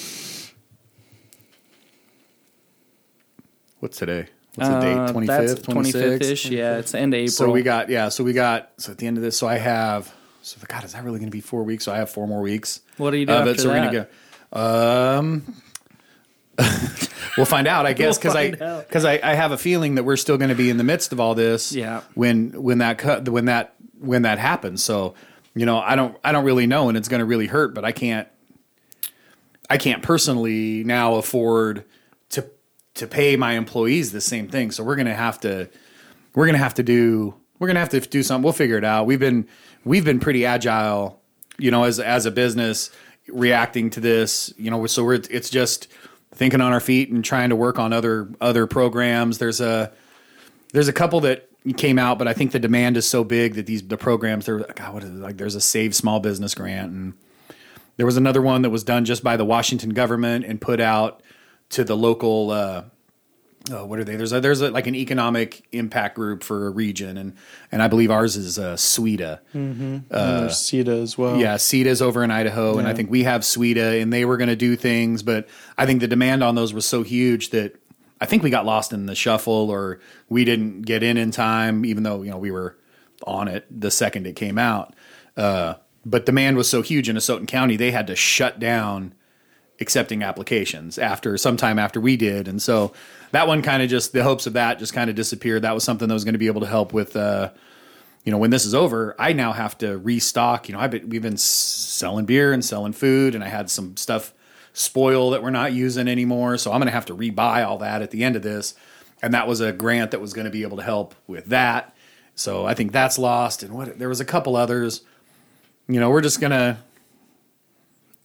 what's 3.80 3.97
today? 3.97 4.28
What's 4.55 4.70
the 4.70 4.80
date? 4.80 4.93
Uh, 4.97 5.11
Twenty 5.11 5.28
that's 5.28 5.53
fifth, 5.53 5.63
twenty 5.63 5.91
25th 5.91 6.22
ish. 6.22 6.45
Yeah, 6.49 6.78
it's 6.78 6.91
the 6.93 6.99
end 6.99 7.13
of 7.13 7.18
April. 7.20 7.32
So 7.32 7.49
we 7.51 7.61
got 7.61 7.89
yeah. 7.89 8.09
So 8.09 8.24
we 8.24 8.34
got 8.34 8.72
so 8.78 8.91
at 8.91 8.97
the 8.99 9.07
end 9.07 9.18
of 9.18 9.24
this. 9.24 9.38
So 9.38 9.47
I 9.47 9.57
have. 9.57 10.13
So 10.43 10.57
God, 10.68 10.84
is 10.84 10.93
that 10.93 11.03
really 11.03 11.18
going 11.18 11.30
to 11.32 11.36
be 11.36 11.41
four 11.41 11.63
weeks? 11.63 11.84
So 11.86 11.91
I 11.91 11.97
have 11.97 12.09
four 12.11 12.28
more 12.28 12.41
weeks. 12.41 12.82
What 12.97 13.13
are 13.13 13.18
you 13.18 13.26
doing? 13.26 13.41
of 13.41 13.47
after 13.47 13.61
so 13.63 13.70
that? 13.70 13.91
we're 13.91 13.91
gonna 13.91 14.07
go. 14.53 15.18
Um, 15.20 15.55
we'll 17.38 17.45
find 17.45 17.67
out, 17.67 17.86
I 17.86 17.93
guess, 17.93 18.17
because 18.17 18.34
find 18.34 18.61
I 18.61 18.82
because 18.82 19.05
I, 19.05 19.19
I 19.23 19.34
have 19.34 19.51
a 19.51 19.57
feeling 19.57 19.95
that 19.95 20.03
we're 20.03 20.17
still 20.17 20.38
going 20.38 20.49
to 20.49 20.55
be 20.55 20.69
in 20.69 20.78
the 20.78 20.84
midst 20.84 21.11
of 21.11 21.19
all 21.19 21.36
this. 21.36 21.73
Yeah. 21.73 22.01
When 22.13 22.51
when 22.61 22.80
that 22.80 22.97
cut 22.97 23.28
when 23.30 23.45
that 23.45 23.76
when 23.99 24.23
that 24.23 24.39
happens. 24.39 24.84
So 24.84 25.15
you 25.53 25.65
know, 25.65 25.80
I 25.80 25.95
don't 25.95 26.17
I 26.23 26.32
don't 26.32 26.45
really 26.45 26.67
know, 26.67 26.89
and 26.89 26.97
it's 26.97 27.07
going 27.07 27.19
to 27.19 27.26
really 27.26 27.47
hurt. 27.47 27.73
But 27.73 27.86
I 27.86 27.91
can't 27.91 28.28
I 29.69 29.78
can't 29.78 30.03
personally 30.03 30.84
now 30.84 31.15
afford 31.15 31.86
to 32.30 32.49
to 32.95 33.07
pay 33.07 33.36
my 33.36 33.53
employees 33.53 34.11
the 34.11 34.21
same 34.21 34.47
thing. 34.47 34.71
So 34.71 34.84
we're 34.84 34.95
going 34.95 35.07
to 35.07 35.13
have 35.13 35.39
to 35.41 35.69
we're 36.34 36.45
going 36.45 36.57
to 36.57 36.63
have 36.63 36.76
to 36.76 36.84
do 36.84 37.36
we're 37.59 37.67
going 37.67 37.76
to 37.76 37.82
have 37.82 37.89
to 37.89 38.01
do 38.01 38.21
something. 38.21 38.43
We'll 38.43 38.53
figure 38.53 38.78
it 38.78 38.84
out. 38.84 39.05
We've 39.05 39.19
been 39.19 39.47
we've 39.84 40.05
been 40.05 40.19
pretty 40.19 40.45
agile, 40.45 41.21
you 41.57 41.71
know, 41.71 41.84
as 41.86 41.99
as 41.99 42.26
a 42.26 42.32
business 42.32 42.91
reacting 43.28 43.89
to 43.91 43.99
this, 43.99 44.53
you 44.57 44.69
know, 44.69 44.86
so 44.86 45.03
we're 45.03 45.21
it's 45.30 45.49
just 45.49 45.88
thinking 46.36 46.61
on 46.61 46.73
our 46.73 46.79
feet 46.79 47.09
and 47.09 47.23
trying 47.23 47.49
to 47.49 47.55
work 47.55 47.79
on 47.79 47.93
other 47.93 48.29
other 48.39 48.67
programs. 48.67 49.38
There's 49.38 49.61
a 49.61 49.91
there's 50.73 50.88
a 50.88 50.93
couple 50.93 51.21
that 51.21 51.49
came 51.77 51.97
out, 51.97 52.19
but 52.19 52.27
I 52.27 52.33
think 52.33 52.51
the 52.51 52.59
demand 52.59 52.97
is 52.97 53.07
so 53.07 53.23
big 53.23 53.55
that 53.55 53.65
these 53.65 53.88
the 53.88 53.97
programs 53.97 54.45
they're 54.45 54.59
God, 54.59 54.93
what 54.93 55.03
is 55.03 55.09
it? 55.09 55.15
like 55.15 55.38
there's 55.38 55.55
a 55.55 55.61
Save 55.61 55.95
Small 55.95 56.19
Business 56.19 56.53
grant 56.53 56.91
and 56.91 57.13
there 57.97 58.05
was 58.05 58.17
another 58.17 58.41
one 58.41 58.61
that 58.63 58.69
was 58.69 58.83
done 58.83 59.05
just 59.05 59.23
by 59.23 59.38
the 59.38 59.45
Washington 59.45 59.91
government 59.91 60.45
and 60.45 60.59
put 60.59 60.79
out 60.79 61.21
to 61.69 61.83
the 61.83 61.95
local 61.95 62.51
uh, 62.51 62.83
oh, 63.72 63.86
what 63.86 63.99
are 63.99 64.03
they? 64.03 64.16
There's 64.16 64.32
a, 64.32 64.39
there's 64.39 64.61
a, 64.61 64.70
like 64.70 64.88
an 64.88 64.95
economic 64.95 65.68
impact 65.72 66.16
group 66.16 66.43
for 66.43 66.68
a 66.68 66.70
region, 66.70 67.18
and 67.18 67.36
and 67.72 67.82
I 67.82 67.88
believe 67.88 68.11
ours 68.11 68.36
is 68.36 68.59
uh, 68.59 68.76
SWEDA. 68.76 69.39
and 70.09 70.41
there's 70.43 70.57
CEDA 70.57 71.01
as 71.01 71.18
well. 71.18 71.38
Yeah, 71.38 71.55
CEDA's 71.55 72.01
over 72.01 72.24
in 72.24 72.32
Idaho, 72.32 72.78
and 72.78 72.88
I 72.88 72.93
think 72.93 73.09
we 73.09 73.24
have 73.24 73.41
SWEDA, 73.41 74.01
and 74.01 74.11
they 74.11 74.26
were 74.26 74.38
going 74.38 74.49
to 74.49 74.55
do 74.55 74.76
things, 74.76 75.24
but 75.24 75.47
I 75.78 75.86
think 75.86 76.01
the 76.01 76.07
demand 76.07 76.43
on 76.43 76.55
those 76.55 76.74
was 76.74 76.86
so 76.86 77.03
huge 77.03 77.49
that 77.51 77.76
I 78.22 78.26
think 78.26 78.43
we 78.43 78.49
got 78.49 78.66
lost 78.66 78.93
in 78.93 79.05
the 79.05 79.16
shuffle, 79.16 79.70
or 79.70 79.99
we 80.30 80.45
didn't 80.45 80.84
get 80.84 81.03
in 81.03 81.18
in 81.18 81.32
time, 81.32 81.86
even 81.86 82.03
though 82.03 82.22
you 82.22 82.32
know 82.32 82.38
we 82.38 82.51
were 82.51 82.78
on 83.26 83.47
it 83.47 83.66
the 83.70 83.91
second 83.91 84.28
it 84.28 84.36
came 84.36 84.57
out. 84.57 84.93
Uh, 85.36 85.76
but 86.05 86.26
demand 86.26 86.57
was 86.57 86.70
so 86.70 86.82
huge 86.82 87.09
in 87.09 87.16
Asotin 87.16 87.47
County, 87.47 87.76
they 87.76 87.91
had 87.91 88.07
to 88.07 88.16
shut 88.16 88.59
down 88.59 89.13
accepting 89.80 90.23
applications 90.23 90.97
after 90.97 91.38
sometime 91.38 91.80
after 91.80 91.99
we 91.99 92.17
did, 92.17 92.47
and 92.47 92.61
so 92.61 92.93
that 93.32 93.47
one 93.47 93.61
kind 93.61 93.84
of 93.84 93.89
just 93.89 94.13
the 94.13 94.23
hopes 94.23 94.47
of 94.47 94.53
that 94.53 94.80
just 94.80 94.93
kind 94.93 95.09
of 95.09 95.15
disappeared. 95.15 95.61
That 95.63 95.73
was 95.73 95.84
something 95.84 96.07
that 96.07 96.13
was 96.13 96.23
going 96.23 96.34
to 96.34 96.39
be 96.39 96.47
able 96.47 96.61
to 96.61 96.67
help 96.67 96.93
with. 96.93 97.15
Uh, 97.15 97.51
you 98.23 98.32
know, 98.32 98.39
when 98.39 98.49
this 98.49 98.65
is 98.65 98.73
over, 98.73 99.15
I 99.19 99.34
now 99.34 99.53
have 99.53 99.78
to 99.78 99.97
restock. 99.97 100.67
You 100.67 100.73
know, 100.73 100.82
I've 100.82 100.91
been 100.91 101.09
we've 101.09 101.21
been 101.21 101.38
selling 101.38 102.26
beer 102.26 102.53
and 102.53 102.65
selling 102.65 102.93
food, 102.93 103.36
and 103.36 103.43
I 103.43 103.47
had 103.47 103.69
some 103.69 103.95
stuff 103.97 104.34
spoil 104.73 105.30
that 105.30 105.43
we're 105.43 105.51
not 105.51 105.73
using 105.73 106.07
anymore. 106.07 106.57
So 106.57 106.71
I'm 106.71 106.80
going 106.80 106.88
to 106.88 106.93
have 106.93 107.05
to 107.05 107.15
rebuy 107.15 107.65
all 107.65 107.78
that 107.78 108.01
at 108.01 108.11
the 108.11 108.23
end 108.23 108.36
of 108.36 108.41
this, 108.41 108.73
and 109.21 109.34
that 109.34 109.47
was 109.47 109.61
a 109.61 109.71
grant 109.71 110.11
that 110.11 110.19
was 110.21 110.34
going 110.34 110.45
to 110.45 110.51
be 110.51 110.63
able 110.63 110.78
to 110.78 110.84
help 110.84 111.15
with 111.28 111.45
that. 111.45 111.95
So 112.34 112.65
I 112.65 112.73
think 112.73 112.91
that's 112.91 113.17
lost, 113.17 113.63
and 113.63 113.73
what 113.73 113.97
there 113.99 114.09
was 114.09 114.19
a 114.19 114.26
couple 114.26 114.55
others. 114.55 115.01
You 115.88 115.99
know, 115.99 116.09
we're 116.09 116.21
just 116.21 116.41
gonna 116.41 116.80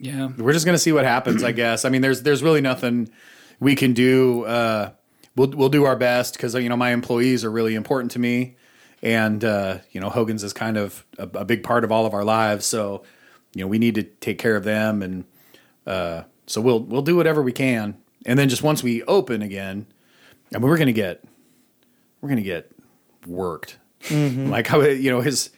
Yeah. 0.01 0.29
we're 0.37 0.53
just 0.53 0.65
gonna 0.65 0.77
see 0.79 0.91
what 0.91 1.05
happens. 1.05 1.43
I 1.43 1.51
guess. 1.51 1.85
I 1.85 1.89
mean, 1.89 2.01
there's 2.01 2.23
there's 2.23 2.41
really 2.41 2.61
nothing 2.61 3.09
we 3.59 3.75
can 3.75 3.93
do. 3.93 4.43
Uh, 4.45 4.91
we'll 5.35 5.51
we'll 5.51 5.69
do 5.69 5.85
our 5.85 5.95
best 5.95 6.33
because 6.33 6.55
you 6.55 6.69
know 6.69 6.75
my 6.75 6.91
employees 6.91 7.45
are 7.45 7.51
really 7.51 7.75
important 7.75 8.11
to 8.11 8.19
me, 8.19 8.55
and 9.03 9.43
uh, 9.45 9.77
you 9.91 10.01
know 10.01 10.09
Hogan's 10.09 10.43
is 10.43 10.53
kind 10.53 10.75
of 10.77 11.05
a, 11.19 11.29
a 11.35 11.45
big 11.45 11.63
part 11.63 11.83
of 11.83 11.91
all 11.91 12.05
of 12.07 12.13
our 12.13 12.23
lives. 12.23 12.65
So 12.65 13.03
you 13.53 13.61
know 13.63 13.67
we 13.67 13.77
need 13.77 13.95
to 13.95 14.03
take 14.03 14.39
care 14.39 14.55
of 14.55 14.63
them, 14.63 15.03
and 15.03 15.23
uh, 15.85 16.23
so 16.47 16.61
we'll 16.61 16.79
we'll 16.81 17.03
do 17.03 17.15
whatever 17.15 17.41
we 17.43 17.51
can. 17.51 17.97
And 18.25 18.37
then 18.39 18.49
just 18.49 18.63
once 18.63 18.81
we 18.83 19.03
open 19.03 19.41
again, 19.43 19.85
I 20.53 20.57
mean 20.57 20.67
we're 20.67 20.77
gonna 20.77 20.91
get 20.93 21.23
we're 22.21 22.29
gonna 22.29 22.41
get 22.41 22.71
worked. 23.27 23.77
Like 24.49 24.65
how 24.65 24.81
you 24.81 25.11
know 25.11 25.21
his. 25.21 25.51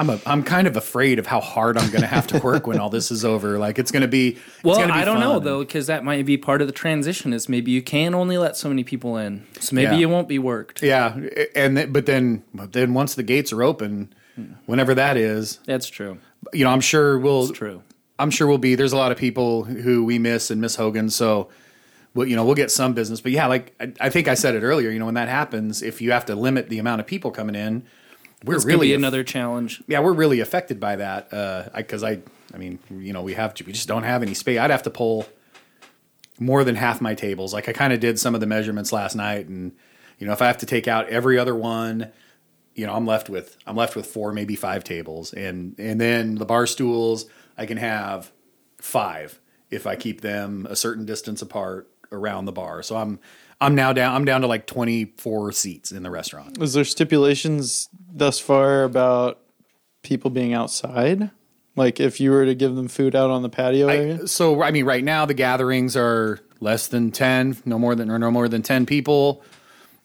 I'm 0.00 0.10
a, 0.10 0.20
I'm 0.24 0.42
kind 0.42 0.66
of 0.66 0.76
afraid 0.76 1.18
of 1.18 1.26
how 1.26 1.40
hard 1.40 1.76
I'm 1.76 1.90
going 1.90 2.00
to 2.00 2.06
have 2.06 2.26
to 2.28 2.38
work 2.40 2.66
when 2.66 2.78
all 2.80 2.88
this 2.90 3.10
is 3.10 3.24
over. 3.24 3.58
Like 3.58 3.78
it's 3.78 3.90
going 3.90 4.02
to 4.02 4.08
be. 4.08 4.38
Well, 4.64 4.78
be 4.78 4.84
I 4.92 5.04
don't 5.04 5.20
know 5.20 5.38
though, 5.38 5.60
because 5.60 5.86
that 5.88 6.04
might 6.04 6.24
be 6.24 6.36
part 6.38 6.60
of 6.62 6.66
the 6.66 6.72
transition. 6.72 7.32
Is 7.32 7.48
maybe 7.48 7.70
you 7.70 7.82
can 7.82 8.14
only 8.14 8.38
let 8.38 8.56
so 8.56 8.68
many 8.68 8.82
people 8.82 9.16
in, 9.18 9.46
so 9.60 9.74
maybe 9.76 9.92
Yeah. 9.92 9.98
you 9.98 10.08
won't 10.08 10.26
be 10.28 10.38
worked. 10.38 10.82
Yeah, 10.82 11.18
and 11.54 11.76
th- 11.76 11.92
but 11.92 12.06
then 12.06 12.42
but 12.54 12.72
then 12.72 12.94
once 12.94 13.14
the 13.14 13.22
gates 13.22 13.52
are 13.52 13.62
open, 13.62 14.12
whenever 14.66 14.94
that 14.94 15.16
is, 15.16 15.60
That's 15.66 15.88
true. 15.88 16.18
you 16.52 16.64
know, 16.64 16.70
I'm 16.70 16.80
sure 16.80 17.18
we'll. 17.18 17.48
It's 17.50 17.58
true. 17.58 17.82
I'm 18.18 18.30
sure 18.30 18.46
we'll 18.46 18.58
be. 18.58 18.74
There's 18.74 18.92
a 18.92 18.96
lot 18.98 19.12
of 19.12 19.18
people 19.18 19.64
who 19.64 20.04
we 20.04 20.18
miss 20.18 20.50
and 20.50 20.60
miss 20.60 20.76
Hogan, 20.76 21.10
so. 21.10 21.48
Well, 22.12 22.26
you 22.26 22.34
know, 22.34 22.44
we'll 22.44 22.56
get 22.56 22.72
some 22.72 22.92
business, 22.92 23.20
but 23.20 23.30
yeah, 23.30 23.46
like 23.46 23.72
I, 23.78 23.92
I 24.00 24.08
think 24.10 24.26
I 24.26 24.34
said 24.34 24.56
it 24.56 24.64
earlier. 24.64 24.90
You 24.90 24.98
know, 24.98 25.04
when 25.04 25.14
that 25.14 25.28
happens, 25.28 25.80
if 25.80 26.00
you 26.00 26.10
have 26.10 26.26
to 26.26 26.34
limit 26.34 26.68
the 26.68 26.80
amount 26.80 27.00
of 27.00 27.06
people 27.06 27.30
coming 27.30 27.54
in, 27.54 27.84
we're 28.44 28.58
gonna 28.58 28.66
really 28.66 28.94
another 28.94 29.22
challenge. 29.22 29.82
yeah, 29.86 30.00
we're 30.00 30.12
really 30.12 30.40
affected 30.40 30.80
by 30.80 30.96
that. 30.96 31.32
Uh, 31.32 31.68
because 31.74 32.02
I, 32.02 32.20
I 32.54 32.58
mean, 32.58 32.78
you 32.90 33.12
know, 33.12 33.22
we 33.22 33.34
have 33.34 33.54
to, 33.54 33.64
we 33.64 33.72
just 33.72 33.88
don't 33.88 34.02
have 34.02 34.22
any 34.22 34.34
space. 34.34 34.58
I'd 34.58 34.70
have 34.70 34.84
to 34.84 34.90
pull 34.90 35.26
more 36.38 36.64
than 36.64 36.74
half 36.74 37.00
my 37.00 37.14
tables. 37.14 37.52
Like 37.52 37.68
I 37.68 37.72
kind 37.72 37.92
of 37.92 38.00
did 38.00 38.18
some 38.18 38.34
of 38.34 38.40
the 38.40 38.46
measurements 38.46 38.92
last 38.92 39.14
night, 39.14 39.46
and 39.46 39.72
you 40.18 40.26
know, 40.26 40.32
if 40.32 40.42
I 40.42 40.46
have 40.46 40.58
to 40.58 40.66
take 40.66 40.88
out 40.88 41.08
every 41.08 41.38
other 41.38 41.54
one, 41.54 42.10
you 42.74 42.86
know, 42.86 42.94
I'm 42.94 43.06
left 43.06 43.28
with 43.28 43.56
I'm 43.66 43.76
left 43.76 43.94
with 43.94 44.06
four, 44.06 44.32
maybe 44.32 44.56
five 44.56 44.84
tables, 44.84 45.32
and 45.32 45.74
and 45.78 46.00
then 46.00 46.36
the 46.36 46.46
bar 46.46 46.66
stools 46.66 47.26
I 47.58 47.66
can 47.66 47.76
have 47.76 48.32
five 48.78 49.38
if 49.70 49.86
I 49.86 49.96
keep 49.96 50.22
them 50.22 50.66
a 50.68 50.74
certain 50.74 51.04
distance 51.04 51.42
apart 51.42 51.88
around 52.12 52.44
the 52.44 52.52
bar. 52.52 52.82
So 52.82 52.96
I'm 52.96 53.18
I'm 53.60 53.74
now 53.74 53.92
down 53.92 54.14
I'm 54.14 54.24
down 54.24 54.40
to 54.40 54.46
like 54.46 54.66
24 54.66 55.52
seats 55.52 55.92
in 55.92 56.02
the 56.02 56.10
restaurant. 56.10 56.60
Is 56.60 56.72
there 56.72 56.84
stipulations 56.84 57.88
thus 58.12 58.38
far 58.38 58.84
about 58.84 59.40
people 60.02 60.30
being 60.30 60.54
outside? 60.54 61.30
Like 61.76 62.00
if 62.00 62.20
you 62.20 62.30
were 62.30 62.44
to 62.44 62.54
give 62.54 62.74
them 62.74 62.88
food 62.88 63.14
out 63.14 63.30
on 63.30 63.42
the 63.42 63.48
patio 63.48 63.88
area? 63.88 64.18
I, 64.22 64.26
so 64.26 64.62
I 64.62 64.70
mean, 64.70 64.84
right 64.84 65.04
now 65.04 65.24
the 65.24 65.34
gatherings 65.34 65.96
are 65.96 66.40
less 66.60 66.88
than 66.88 67.10
ten, 67.10 67.56
no 67.64 67.78
more 67.78 67.94
than 67.94 68.10
or 68.10 68.18
no 68.18 68.30
more 68.30 68.48
than 68.48 68.62
ten 68.62 68.86
people, 68.86 69.42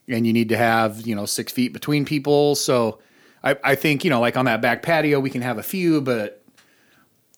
and 0.08 0.28
you 0.28 0.34
need 0.34 0.50
to 0.50 0.58
have 0.58 1.06
you 1.06 1.16
know 1.16 1.26
six 1.26 1.52
feet 1.52 1.74
between 1.74 2.06
people. 2.06 2.56
So 2.56 3.00
I, 3.44 3.58
I 3.64 3.76
think 3.76 4.04
you 4.04 4.10
know 4.10 4.20
like 4.20 4.38
on 4.38 4.46
that 4.46 4.62
back 4.62 4.84
patio 4.84 5.20
we 5.20 5.30
can 5.30 5.42
have 5.42 5.58
a 5.58 5.64
few, 5.64 6.02
but 6.02 6.45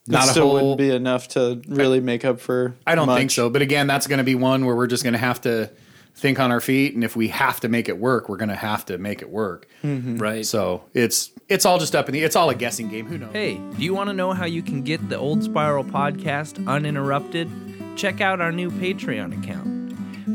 not 0.07 0.25
it 0.25 0.29
a 0.29 0.31
still 0.31 0.45
whole. 0.45 0.53
wouldn't 0.53 0.77
be 0.77 0.89
enough 0.89 1.27
to 1.29 1.61
really 1.67 1.99
make 1.99 2.25
up 2.25 2.39
for. 2.39 2.75
I 2.85 2.95
don't 2.95 3.07
think 3.07 3.31
so. 3.31 3.49
But 3.49 3.61
again, 3.61 3.87
that's 3.87 4.07
going 4.07 4.19
to 4.19 4.23
be 4.23 4.35
one 4.35 4.65
where 4.65 4.75
we're 4.75 4.87
just 4.87 5.03
going 5.03 5.13
to 5.13 5.19
have 5.19 5.41
to 5.41 5.69
think 6.15 6.39
on 6.39 6.51
our 6.51 6.59
feet, 6.59 6.95
and 6.95 7.03
if 7.03 7.15
we 7.15 7.27
have 7.27 7.59
to 7.59 7.69
make 7.69 7.87
it 7.87 7.97
work, 7.97 8.27
we're 8.27 8.37
going 8.37 8.49
to 8.49 8.55
have 8.55 8.83
to 8.85 8.97
make 8.97 9.21
it 9.21 9.29
work. 9.29 9.67
Mm-hmm. 9.83 10.17
Right. 10.17 10.45
So 10.45 10.83
it's 10.93 11.31
it's 11.47 11.65
all 11.65 11.77
just 11.77 11.95
up 11.95 12.09
in 12.09 12.13
the. 12.13 12.23
It's 12.23 12.35
all 12.35 12.49
a 12.49 12.55
guessing 12.55 12.89
game. 12.89 13.05
Who 13.05 13.17
knows? 13.17 13.33
Hey, 13.33 13.55
do 13.77 13.83
you 13.83 13.93
want 13.93 14.09
to 14.09 14.13
know 14.13 14.33
how 14.33 14.45
you 14.45 14.61
can 14.63 14.81
get 14.81 15.09
the 15.09 15.17
Old 15.17 15.43
Spiral 15.43 15.83
podcast 15.83 16.65
uninterrupted? 16.67 17.49
Check 17.95 18.21
out 18.21 18.41
our 18.41 18.51
new 18.51 18.69
Patreon 18.71 19.41
account. 19.43 19.77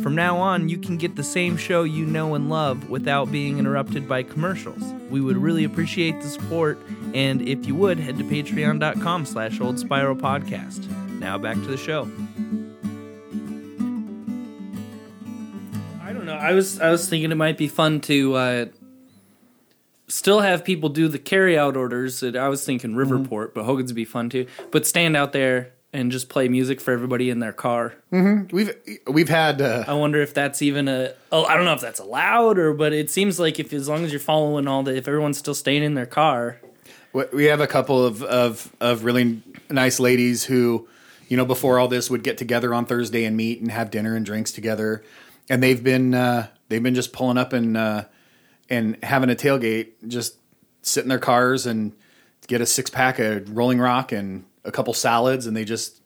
From 0.03 0.15
now 0.17 0.39
on, 0.39 0.69
you 0.69 0.79
can 0.79 0.97
get 0.97 1.15
the 1.15 1.23
same 1.23 1.57
show 1.57 1.85
you 1.85 2.05
know 2.05 2.35
and 2.35 2.49
love 2.49 2.91
without 2.91 3.31
being 3.31 3.59
interrupted 3.59 4.09
by 4.09 4.25
commercials. 4.25 4.83
We 5.11 5.21
would 5.21 5.37
really 5.37 5.63
appreciate 5.65 6.21
the 6.21 6.29
support, 6.29 6.79
and 7.15 7.43
if 7.43 7.67
you 7.67 7.75
would, 7.75 7.99
head 7.99 8.19
to 8.19 8.25
patreon.com 8.25 9.27
slash 9.27 9.61
old 9.61 9.79
spiral 9.79 10.17
podcast. 10.17 10.89
Now 11.19 11.39
back 11.39 11.57
to 11.57 11.67
the 11.67 11.77
show. 11.77 12.03
I 16.03 16.13
don't 16.13 16.27
know. 16.27 16.35
I 16.35 16.53
was 16.53 16.81
I 16.81 16.91
was 16.91 17.09
thinking 17.09 17.31
it 17.31 17.37
might 17.37 17.57
be 17.59 17.69
fun 17.69 18.01
to 18.03 18.35
uh, 18.35 18.67
still 20.09 20.41
have 20.41 20.65
people 20.65 20.89
do 20.89 21.09
the 21.09 21.19
carry 21.19 21.57
out 21.57 21.77
orders. 21.77 22.21
That 22.21 22.37
I 22.37 22.49
was 22.49 22.65
thinking 22.65 22.95
Riverport, 22.95 23.55
but 23.55 23.65
Hogan's 23.65 23.93
would 23.93 23.97
be 23.97 24.05
fun 24.05 24.31
too. 24.31 24.47
But 24.71 24.87
stand 24.87 25.17
out 25.17 25.33
there 25.33 25.73
and 25.93 26.11
just 26.11 26.29
play 26.29 26.49
music 26.49 26.81
for 26.81 26.93
everybody 26.93 27.29
in 27.29 27.39
their 27.39 27.53
car. 27.53 27.95
We've 28.11 28.75
we've 29.07 29.29
had. 29.29 29.61
Uh, 29.61 29.85
I 29.87 29.95
wonder 29.95 30.21
if 30.23 30.35
that's 30.35 30.63
even 30.63 30.89
a. 30.89 31.15
Oh, 31.31 31.45
I 31.45 31.57
don't 31.57 31.65
know 31.65 31.75
if 31.75 31.81
that's 31.81 32.01
allowed 32.01 32.59
or, 32.59 32.73
but 32.73 32.93
it 32.93 33.11
seems 33.11 33.39
like 33.39 33.59
if 33.61 33.73
as 33.73 33.89
long 33.89 34.05
as 34.05 34.11
you're 34.11 34.21
following 34.21 34.67
all 34.67 34.83
the, 34.83 34.97
if 34.97 35.07
everyone's 35.07 35.39
still 35.39 35.55
staying 35.55 35.83
in 35.83 35.95
their 35.95 36.07
car, 36.07 36.59
We- 37.13 37.25
We 37.33 37.45
have 37.47 37.61
a 37.61 37.67
couple 37.67 38.05
of, 38.05 38.23
of, 38.23 38.71
of 38.81 39.05
really 39.05 39.43
nice 39.71 40.01
ladies 40.01 40.45
who, 40.45 40.89
you 41.29 41.37
know, 41.37 41.45
before 41.45 41.79
all 41.79 41.89
this 41.89 42.11
would 42.11 42.23
get 42.23 42.39
together 42.39 42.73
on 42.75 42.85
Thursday 42.87 43.25
and 43.25 43.37
meet 43.37 43.61
and 43.61 43.71
have 43.71 43.91
dinner 43.91 44.15
and 44.17 44.25
drinks 44.25 44.53
together, 44.53 45.03
and 45.49 45.63
they've 45.63 45.83
been 45.83 46.15
uh, 46.15 46.49
they've 46.69 46.83
been 46.83 46.95
just 46.95 47.13
pulling 47.13 47.39
up 47.39 47.53
and 47.53 47.77
uh, 47.77 48.05
and 48.71 49.03
having 49.03 49.31
a 49.31 49.35
tailgate, 49.35 49.89
just 50.07 50.37
sit 50.83 51.03
in 51.05 51.09
their 51.09 51.19
cars 51.19 51.67
and 51.67 51.93
get 52.49 52.61
a 52.61 52.67
six 52.67 52.91
pack 52.91 53.19
of 53.19 53.57
Rolling 53.57 53.79
Rock 53.81 54.13
and 54.13 54.45
a 54.65 54.71
couple 54.73 54.93
salads, 54.95 55.47
and 55.47 55.57
they 55.57 55.65
just 55.65 56.01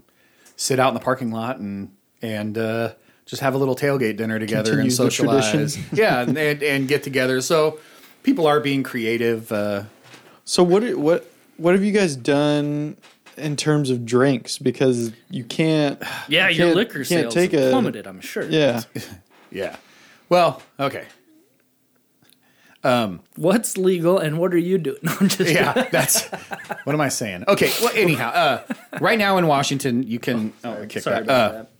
sit 0.56 0.78
out 0.78 0.88
in 0.88 0.94
the 0.94 1.00
parking 1.00 1.30
lot 1.30 1.58
and 1.58 1.90
and 2.22 2.56
uh, 2.56 2.92
just 3.26 3.42
have 3.42 3.54
a 3.54 3.58
little 3.58 3.76
tailgate 3.76 4.16
dinner 4.16 4.38
together 4.38 4.70
Continue 4.76 4.84
and 4.84 4.92
socialize. 4.92 5.76
yeah, 5.92 6.20
and, 6.22 6.36
and 6.38 6.62
and 6.62 6.88
get 6.88 7.02
together. 7.02 7.40
So 7.40 7.78
people 8.22 8.46
are 8.46 8.60
being 8.60 8.82
creative. 8.82 9.50
So 10.46 10.62
what 10.62 10.82
what 10.96 11.28
what 11.58 11.74
have 11.74 11.84
you 11.84 11.92
guys 11.92 12.16
done 12.16 12.96
in 13.36 13.56
terms 13.56 13.90
of 13.90 14.06
drinks? 14.06 14.56
Because 14.58 15.12
you 15.30 15.44
can't. 15.44 16.00
yeah, 16.28 16.48
you 16.48 16.56
your 16.58 16.66
can't- 16.68 16.76
liquor 16.76 16.98
you 17.00 17.04
can't 17.04 17.22
sales 17.24 17.34
take 17.34 17.52
a- 17.52 17.70
plummeted. 17.70 18.06
I'm 18.06 18.20
sure. 18.20 18.44
Yeah. 18.48 18.82
Yeah. 19.52 19.76
Well, 20.28 20.60
okay. 20.78 21.06
Um, 22.84 23.20
What's 23.36 23.76
legal 23.78 24.18
and 24.18 24.38
what 24.38 24.52
are 24.54 24.58
you 24.58 24.76
doing? 24.78 24.98
No, 25.02 25.16
I'm 25.20 25.28
just 25.28 25.50
Yeah, 25.50 25.72
that's 25.90 26.24
what 26.84 26.92
am 26.94 27.00
I 27.00 27.08
saying? 27.08 27.44
Okay. 27.48 27.70
Well, 27.82 27.92
anyhow, 27.94 28.30
uh, 28.30 28.62
right 29.00 29.18
now 29.18 29.38
in 29.38 29.46
Washington, 29.46 30.02
you 30.02 30.18
can 30.18 30.52
oh, 30.64 30.82
I 30.82 30.86
kicked 30.86 31.04
Sorry 31.04 31.16
that. 31.16 31.22
about 31.22 31.50
Uh, 31.50 31.52
that. 31.58 31.70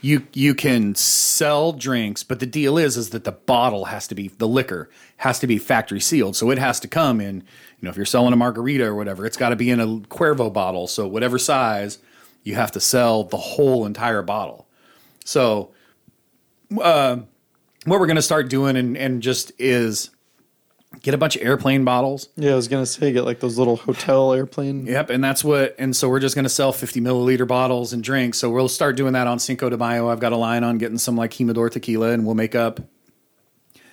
you 0.00 0.26
you 0.32 0.54
can 0.54 0.94
sell 0.94 1.72
drinks, 1.72 2.22
but 2.22 2.40
the 2.40 2.46
deal 2.46 2.76
is 2.76 2.96
is 2.96 3.10
that 3.10 3.24
the 3.24 3.32
bottle 3.32 3.86
has 3.86 4.06
to 4.08 4.14
be 4.14 4.28
the 4.28 4.48
liquor 4.48 4.90
has 5.18 5.38
to 5.40 5.46
be 5.46 5.58
factory 5.58 6.00
sealed, 6.00 6.34
so 6.34 6.50
it 6.50 6.58
has 6.58 6.80
to 6.80 6.88
come 6.88 7.20
in. 7.20 7.44
You 7.82 7.86
know, 7.86 7.90
if 7.90 7.96
you're 7.96 8.06
selling 8.06 8.32
a 8.32 8.36
margarita 8.36 8.84
or 8.84 8.94
whatever, 8.94 9.26
it's 9.26 9.36
got 9.36 9.48
to 9.48 9.56
be 9.56 9.68
in 9.68 9.80
a 9.80 9.86
Cuervo 9.86 10.52
bottle. 10.52 10.86
So 10.86 11.08
whatever 11.08 11.36
size, 11.36 11.98
you 12.44 12.54
have 12.54 12.70
to 12.72 12.80
sell 12.80 13.24
the 13.24 13.36
whole 13.36 13.84
entire 13.84 14.22
bottle. 14.22 14.68
So, 15.24 15.72
uh, 16.80 17.18
what 17.84 17.98
we're 17.98 18.06
going 18.06 18.16
to 18.16 18.22
start 18.22 18.48
doing 18.48 18.76
and, 18.76 18.96
and 18.96 19.20
just 19.20 19.50
is 19.58 20.10
get 21.00 21.14
a 21.14 21.18
bunch 21.18 21.36
of 21.36 21.42
airplane 21.42 21.84
bottles. 21.84 22.28
Yeah, 22.36 22.52
I 22.52 22.54
was 22.54 22.68
gonna 22.68 22.86
say 22.86 23.12
get 23.12 23.24
like 23.24 23.40
those 23.40 23.58
little 23.58 23.76
hotel 23.76 24.32
airplane. 24.32 24.86
Yep, 24.86 25.10
and 25.10 25.22
that's 25.22 25.42
what. 25.42 25.74
And 25.78 25.96
so 25.96 26.08
we're 26.08 26.20
just 26.20 26.34
going 26.34 26.44
to 26.44 26.50
sell 26.50 26.72
50 26.72 27.00
milliliter 27.00 27.46
bottles 27.46 27.92
and 27.92 28.02
drinks. 28.02 28.38
So 28.38 28.50
we'll 28.50 28.68
start 28.68 28.96
doing 28.96 29.14
that 29.14 29.26
on 29.26 29.38
Cinco 29.38 29.68
de 29.70 29.76
Mayo. 29.76 30.08
I've 30.08 30.20
got 30.20 30.32
a 30.32 30.36
line 30.36 30.64
on 30.64 30.78
getting 30.78 30.98
some 30.98 31.16
like 31.16 31.32
Jimador 31.32 31.70
tequila, 31.70 32.10
and 32.10 32.24
we'll 32.26 32.34
make 32.34 32.54
up 32.54 32.80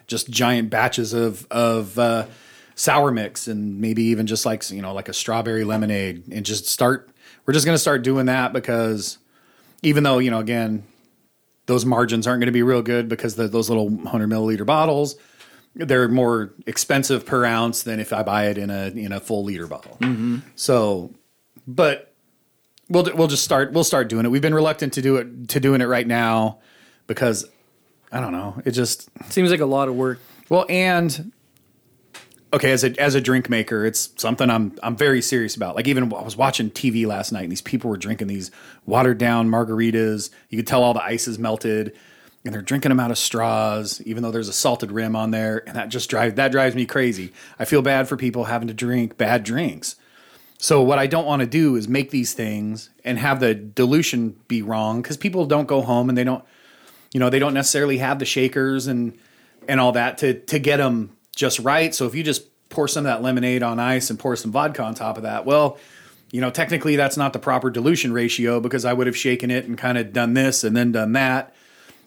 just 0.08 0.30
giant 0.30 0.70
batches 0.70 1.14
of 1.14 1.48
of 1.50 1.98
uh, 1.98 2.26
sour 2.80 3.12
mix 3.12 3.50
and 3.50 3.82
maybe 3.82 4.04
even 4.04 4.26
just 4.26 4.46
like 4.46 4.70
you 4.72 4.82
know 4.82 4.94
like 4.94 5.10
a 5.10 5.14
strawberry 5.14 5.66
lemonade 5.66 6.24
and 6.32 6.46
just 6.46 6.66
start. 6.66 7.10
We're 7.46 7.54
just 7.54 7.66
going 7.66 7.76
to 7.76 7.80
start 7.80 8.04
doing 8.04 8.28
that 8.28 8.54
because 8.54 9.18
even 9.84 10.04
though 10.04 10.20
you 10.20 10.32
know 10.32 10.40
again 10.40 10.84
those 11.66 11.86
margins 11.86 12.26
aren't 12.26 12.40
going 12.40 12.48
to 12.48 12.54
be 12.54 12.64
real 12.64 12.82
good 12.82 13.10
because 13.10 13.36
the, 13.36 13.48
those 13.48 13.70
little 13.70 13.90
100 13.90 14.30
milliliter 14.30 14.66
bottles 14.66 15.18
they're 15.76 16.08
more 16.08 16.54
expensive 16.66 17.26
per 17.26 17.46
ounce 17.46 17.84
than 17.84 18.00
if 18.00 18.12
I 18.14 18.24
buy 18.24 18.48
it 18.48 18.58
in 18.58 18.70
a 18.70 18.88
in 18.88 19.12
a 19.12 19.20
full 19.20 19.44
liter 19.44 19.68
bottle. 19.68 19.98
Mm-hmm. 20.00 20.38
So, 20.56 21.14
but 21.68 22.14
we'll 22.90 23.08
we'll 23.14 23.28
just 23.28 23.44
start 23.44 23.74
we'll 23.74 23.84
start 23.84 24.08
doing 24.08 24.26
it. 24.26 24.30
We've 24.30 24.42
been 24.42 24.56
reluctant 24.56 24.94
to 24.94 25.02
do 25.02 25.18
it 25.18 25.50
to 25.50 25.60
doing 25.60 25.82
it 25.82 25.86
right 25.86 26.08
now 26.08 26.60
because 27.08 27.46
I 28.12 28.20
don't 28.20 28.32
know. 28.32 28.62
It 28.66 28.72
just 28.72 29.10
Seems 29.32 29.52
like 29.52 29.60
a 29.60 29.66
lot 29.66 29.90
of 29.90 29.96
work. 29.96 30.20
well 30.50 30.66
and 30.70 31.32
okay 32.54 32.72
as 32.72 32.84
a 32.84 33.00
as 33.00 33.16
a 33.16 33.22
drink 33.22 33.50
maker, 33.50 33.86
it's 33.86 34.10
something 34.18 34.50
I'm 34.50 34.78
I'm 34.82 34.96
very 34.96 35.22
serious 35.22 35.56
about. 35.56 35.76
Like 35.76 35.88
even 35.88 36.12
I 36.14 36.22
was 36.22 36.38
watching 36.38 36.72
TV 36.72 37.06
last 37.06 37.32
night 37.32 37.44
and 37.44 37.52
these 37.52 37.62
people 37.62 37.90
were 37.90 37.98
drinking 37.98 38.28
these 38.28 38.52
watered 38.86 39.18
down 39.18 39.50
margaritas. 39.50 40.30
You 40.50 40.58
could 40.58 40.68
tell 40.68 40.84
all 40.84 40.94
the 40.94 41.04
ice 41.04 41.28
is 41.28 41.40
melted. 41.40 41.96
And 42.46 42.54
they're 42.54 42.62
drinking 42.62 42.88
them 42.88 43.02
out 43.02 43.12
of 43.12 43.18
straws, 43.18 44.02
even 44.06 44.24
though 44.24 44.32
there's 44.32 44.48
a 44.48 44.54
salted 44.54 44.94
rim 44.94 45.14
on 45.14 45.32
there, 45.32 45.62
and 45.68 45.76
that 45.76 45.90
just 45.90 46.10
drives 46.10 46.36
that 46.36 46.54
drives 46.54 46.74
me 46.74 46.86
crazy. 46.86 47.34
I 47.60 47.66
feel 47.66 47.82
bad 47.82 48.08
for 48.08 48.16
people 48.16 48.46
having 48.46 48.70
to 48.70 48.74
drink 48.74 49.18
bad 49.18 49.44
drinks. 49.44 49.98
So 50.58 50.82
what 50.82 51.00
I 51.00 51.08
don't 51.08 51.26
want 51.26 51.42
to 51.42 51.46
do 51.46 51.76
is 51.76 51.90
make 51.90 52.12
these 52.12 52.34
things 52.34 52.90
and 53.04 53.20
have 53.20 53.42
the 53.42 53.54
dilution 53.54 54.38
be 54.48 54.62
wrong 54.62 55.02
because 55.02 55.18
people 55.18 55.46
don't 55.46 55.68
go 55.68 55.82
home 55.82 56.08
and 56.08 56.18
they 56.18 56.24
don't, 56.24 56.44
you 57.14 57.20
know, 57.20 57.30
they 57.30 57.40
don't 57.40 57.54
necessarily 57.54 57.98
have 57.98 58.20
the 58.20 58.26
shakers 58.26 58.88
and 58.88 59.18
and 59.68 59.82
all 59.82 59.92
that 59.92 60.18
to 60.20 60.34
to 60.34 60.60
get 60.60 60.78
them 60.78 61.12
just 61.40 61.60
right. 61.60 61.96
So 61.96 62.06
if 62.06 62.14
you 62.14 62.22
just 62.22 62.44
pour 62.70 62.88
some 62.88 63.06
of 63.06 63.12
that 63.12 63.24
lemonade 63.24 63.64
on 63.64 63.80
ice 63.80 64.10
and 64.10 64.20
pour 64.20 64.36
some 64.36 64.52
vodka 64.52 64.84
on 64.84 64.94
top 64.94 65.16
of 65.16 65.24
that, 65.24 65.46
well, 65.46 65.78
you 66.32 66.42
know, 66.42 66.52
technically 66.52 66.98
that's 66.98 67.16
not 67.16 67.32
the 67.34 67.40
proper 67.40 67.70
dilution 67.70 68.12
ratio 68.12 68.60
because 68.60 68.84
I 68.84 68.92
would 68.94 69.08
have 69.08 69.18
shaken 69.18 69.50
it 69.50 69.66
and 69.66 69.78
kind 69.78 69.98
of 69.98 70.12
done 70.12 70.34
this 70.34 70.64
and 70.66 70.76
then 70.76 70.92
done 70.92 71.14
that. 71.14 71.56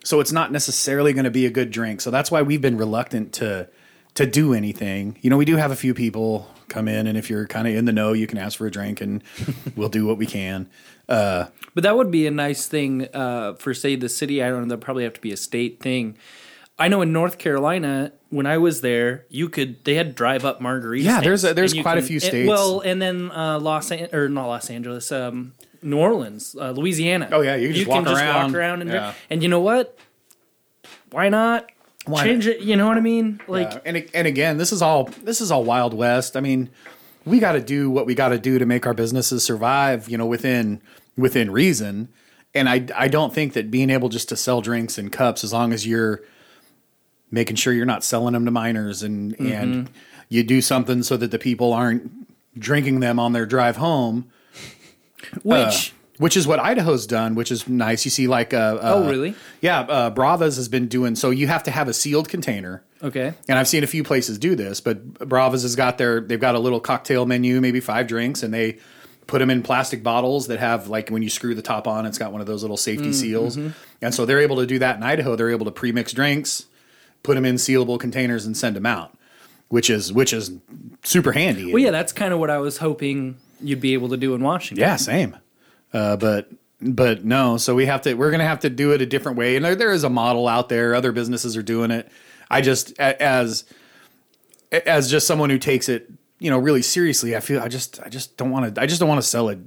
So 0.04 0.20
it's 0.20 0.32
not 0.32 0.52
necessarily 0.52 1.14
going 1.14 1.24
to 1.24 1.30
be 1.30 1.46
a 1.46 1.50
good 1.50 1.70
drink. 1.70 2.02
So 2.02 2.10
that's 2.10 2.30
why 2.30 2.42
we've 2.42 2.60
been 2.60 2.76
reluctant 2.76 3.32
to 3.34 3.68
to 4.14 4.26
do 4.26 4.52
anything. 4.52 5.16
You 5.22 5.30
know, 5.30 5.38
we 5.38 5.46
do 5.46 5.56
have 5.56 5.70
a 5.70 5.76
few 5.76 5.94
people 5.94 6.46
come 6.68 6.86
in, 6.86 7.06
and 7.06 7.16
if 7.16 7.30
you're 7.30 7.46
kind 7.46 7.66
of 7.66 7.74
in 7.74 7.86
the 7.86 7.92
know, 7.92 8.12
you 8.12 8.26
can 8.26 8.36
ask 8.36 8.58
for 8.58 8.66
a 8.66 8.70
drink, 8.70 9.00
and 9.00 9.22
we'll 9.76 9.88
do 9.88 10.04
what 10.06 10.18
we 10.18 10.26
can. 10.26 10.68
Uh, 11.08 11.46
But 11.74 11.84
that 11.84 11.96
would 11.96 12.10
be 12.10 12.26
a 12.26 12.30
nice 12.30 12.66
thing 12.66 13.08
uh, 13.14 13.54
for, 13.54 13.72
say, 13.72 13.96
the 13.96 14.10
city. 14.10 14.42
I 14.42 14.50
don't 14.50 14.62
know. 14.62 14.68
That'd 14.68 14.84
probably 14.84 15.04
have 15.04 15.14
to 15.14 15.20
be 15.20 15.32
a 15.32 15.36
state 15.38 15.80
thing. 15.80 16.18
I 16.78 16.88
know 16.88 17.02
in 17.02 17.12
North 17.12 17.38
Carolina, 17.38 18.12
when 18.30 18.46
I 18.46 18.58
was 18.58 18.80
there, 18.80 19.24
you 19.28 19.48
could 19.48 19.84
they 19.84 19.94
had 19.94 20.14
drive 20.14 20.44
up 20.44 20.60
margaritas. 20.60 21.02
Yeah, 21.04 21.20
there's 21.20 21.44
a- 21.44 21.54
there's 21.54 21.74
you 21.74 21.82
quite 21.82 21.98
a 21.98 22.02
few 22.02 22.18
states. 22.18 22.48
well, 22.48 22.80
and 22.80 23.00
then 23.00 23.30
uh, 23.30 23.58
Los 23.60 23.90
An- 23.92 24.08
or 24.12 24.28
not 24.28 24.46
Los 24.46 24.70
Angeles, 24.70 25.12
um, 25.12 25.52
New 25.82 25.98
Orleans, 25.98 26.56
uh, 26.58 26.70
Louisiana. 26.70 27.28
Oh, 27.30 27.40
yeah, 27.42 27.56
you 27.56 27.68
can 27.68 27.76
just 27.76 27.88
walk 27.88 28.06
around. 28.06 28.80
and 28.82 28.90
Yeah. 28.90 29.00
drink. 29.00 29.16
and 29.30 29.42
you 29.42 29.48
know 29.48 29.60
what? 29.60 29.96
Why 31.10 31.28
not 31.28 31.70
Why 32.06 32.24
change 32.24 32.46
it? 32.46 32.60
You 32.60 32.76
know 32.76 32.86
what 32.88 32.96
I 32.96 33.00
mean? 33.00 33.40
Like 33.46 33.70
Yeah, 33.72 33.78
and 33.84 34.04
and 34.14 34.26
again, 34.26 34.56
this 34.56 34.72
is 34.72 34.82
all 34.82 35.10
this 35.22 35.40
is 35.40 35.50
all 35.50 35.64
Wild 35.64 35.94
West. 35.94 36.36
I 36.36 36.40
mean, 36.40 36.70
we 37.24 37.38
got 37.38 37.52
to 37.52 37.60
do 37.60 37.90
what 37.90 38.06
we 38.06 38.14
got 38.14 38.30
to 38.30 38.38
do 38.38 38.58
to 38.58 38.66
make 38.66 38.86
our 38.86 38.94
businesses 38.94 39.44
survive. 39.44 40.08
You 40.08 40.16
know, 40.18 40.26
within 40.26 40.80
within 41.16 41.50
reason. 41.50 42.08
And 42.54 42.68
I 42.68 42.86
I 42.96 43.08
don't 43.08 43.32
think 43.34 43.52
that 43.54 43.70
being 43.70 43.90
able 43.90 44.08
just 44.08 44.28
to 44.30 44.36
sell 44.36 44.60
drinks 44.60 44.98
in 44.98 45.10
cups, 45.10 45.44
as 45.44 45.52
long 45.52 45.72
as 45.72 45.86
you're 45.86 46.22
making 47.32 47.56
sure 47.56 47.72
you're 47.72 47.84
not 47.86 48.04
selling 48.04 48.34
them 48.34 48.44
to 48.44 48.50
minors 48.52 49.02
and 49.02 49.34
and 49.40 49.90
you 50.28 50.44
do 50.44 50.60
something 50.60 51.02
so 51.02 51.16
that 51.16 51.30
the 51.32 51.38
people 51.38 51.72
aren't 51.72 52.10
drinking 52.58 53.00
them 53.00 53.18
on 53.18 53.32
their 53.32 53.46
drive 53.46 53.76
home. 53.78 54.30
which 55.42 55.92
Uh, 55.92 55.96
which 56.18 56.36
is 56.36 56.46
what 56.46 56.60
Idaho's 56.60 57.06
done, 57.06 57.34
which 57.34 57.50
is 57.50 57.66
nice. 57.66 58.04
You 58.04 58.10
see, 58.10 58.28
like, 58.28 58.54
uh, 58.54 58.56
uh, 58.80 58.92
Oh, 58.96 59.08
really? 59.10 59.34
Yeah, 59.60 59.80
uh, 59.80 60.10
Bravas 60.10 60.56
has 60.56 60.68
been 60.68 60.86
doing. 60.86 61.16
So 61.16 61.30
you 61.30 61.48
have 61.48 61.64
to 61.64 61.70
have 61.72 61.88
a 61.88 61.92
sealed 61.94 62.28
container, 62.28 62.82
okay, 63.02 63.32
and 63.48 63.58
I've 63.58 63.66
seen 63.66 63.82
a 63.82 63.86
few 63.88 64.04
places 64.04 64.38
do 64.38 64.54
this. 64.54 64.80
But 64.80 65.14
Bravas 65.14 65.62
has 65.62 65.74
got 65.74 65.98
their 65.98 66.20
they've 66.20 66.38
got 66.40 66.54
a 66.54 66.58
little 66.60 66.80
cocktail 66.80 67.26
menu, 67.26 67.60
maybe 67.60 67.80
five 67.80 68.06
drinks, 68.06 68.42
and 68.42 68.52
they 68.54 68.78
put 69.26 69.38
them 69.38 69.50
in 69.50 69.62
plastic 69.62 70.02
bottles 70.02 70.46
that 70.48 70.60
have 70.60 70.88
like 70.88 71.08
when 71.08 71.22
you 71.22 71.30
screw 71.30 71.54
the 71.54 71.62
top 71.62 71.88
on, 71.88 72.06
it's 72.06 72.18
got 72.18 72.30
one 72.30 72.40
of 72.40 72.46
those 72.46 72.62
little 72.62 72.76
safety 72.76 73.08
Mm, 73.10 73.14
seals, 73.14 73.56
mm-hmm. 73.56 73.70
and 74.02 74.14
so 74.14 74.24
they're 74.26 74.40
able 74.40 74.56
to 74.56 74.66
do 74.66 74.78
that 74.80 74.96
in 74.96 75.02
Idaho. 75.02 75.34
They're 75.34 75.50
able 75.50 75.64
to 75.66 75.72
pre-mix 75.72 76.12
drinks, 76.12 76.66
put 77.22 77.34
them 77.34 77.44
in 77.44 77.56
sealable 77.56 77.98
containers, 77.98 78.46
and 78.46 78.56
send 78.56 78.76
them 78.76 78.86
out, 78.86 79.16
which 79.68 79.90
is 79.90 80.12
which 80.12 80.32
is 80.32 80.52
super 81.02 81.32
handy. 81.32 81.72
well, 81.72 81.82
yeah, 81.82 81.90
that's 81.90 82.12
kind 82.12 82.32
of 82.32 82.38
what 82.38 82.50
I 82.50 82.58
was 82.58 82.78
hoping 82.78 83.36
you'd 83.60 83.80
be 83.80 83.94
able 83.94 84.08
to 84.10 84.16
do 84.16 84.34
in 84.34 84.42
Washington. 84.42 84.82
Yeah, 84.82 84.96
same. 84.96 85.36
Uh, 85.92 86.16
but 86.16 86.50
but 86.80 87.24
no, 87.24 87.56
so 87.56 87.74
we 87.74 87.86
have 87.86 88.02
to. 88.02 88.14
We're 88.14 88.30
gonna 88.30 88.46
have 88.46 88.60
to 88.60 88.70
do 88.70 88.92
it 88.92 89.00
a 89.00 89.06
different 89.06 89.38
way, 89.38 89.56
and 89.56 89.64
there, 89.64 89.74
there 89.76 89.92
is 89.92 90.04
a 90.04 90.10
model 90.10 90.48
out 90.48 90.68
there. 90.68 90.94
Other 90.94 91.12
businesses 91.12 91.56
are 91.56 91.62
doing 91.62 91.90
it. 91.90 92.10
I 92.50 92.60
just 92.60 92.98
as 92.98 93.64
as 94.72 95.10
just 95.10 95.26
someone 95.26 95.50
who 95.50 95.58
takes 95.58 95.88
it, 95.88 96.10
you 96.38 96.50
know, 96.50 96.58
really 96.58 96.82
seriously. 96.82 97.36
I 97.36 97.40
feel 97.40 97.60
I 97.60 97.68
just 97.68 98.00
I 98.02 98.08
just 98.08 98.36
don't 98.36 98.50
want 98.50 98.74
to. 98.74 98.80
I 98.80 98.86
just 98.86 99.00
don't 99.00 99.08
want 99.08 99.20
to 99.20 99.26
sell 99.26 99.48
a 99.48 99.58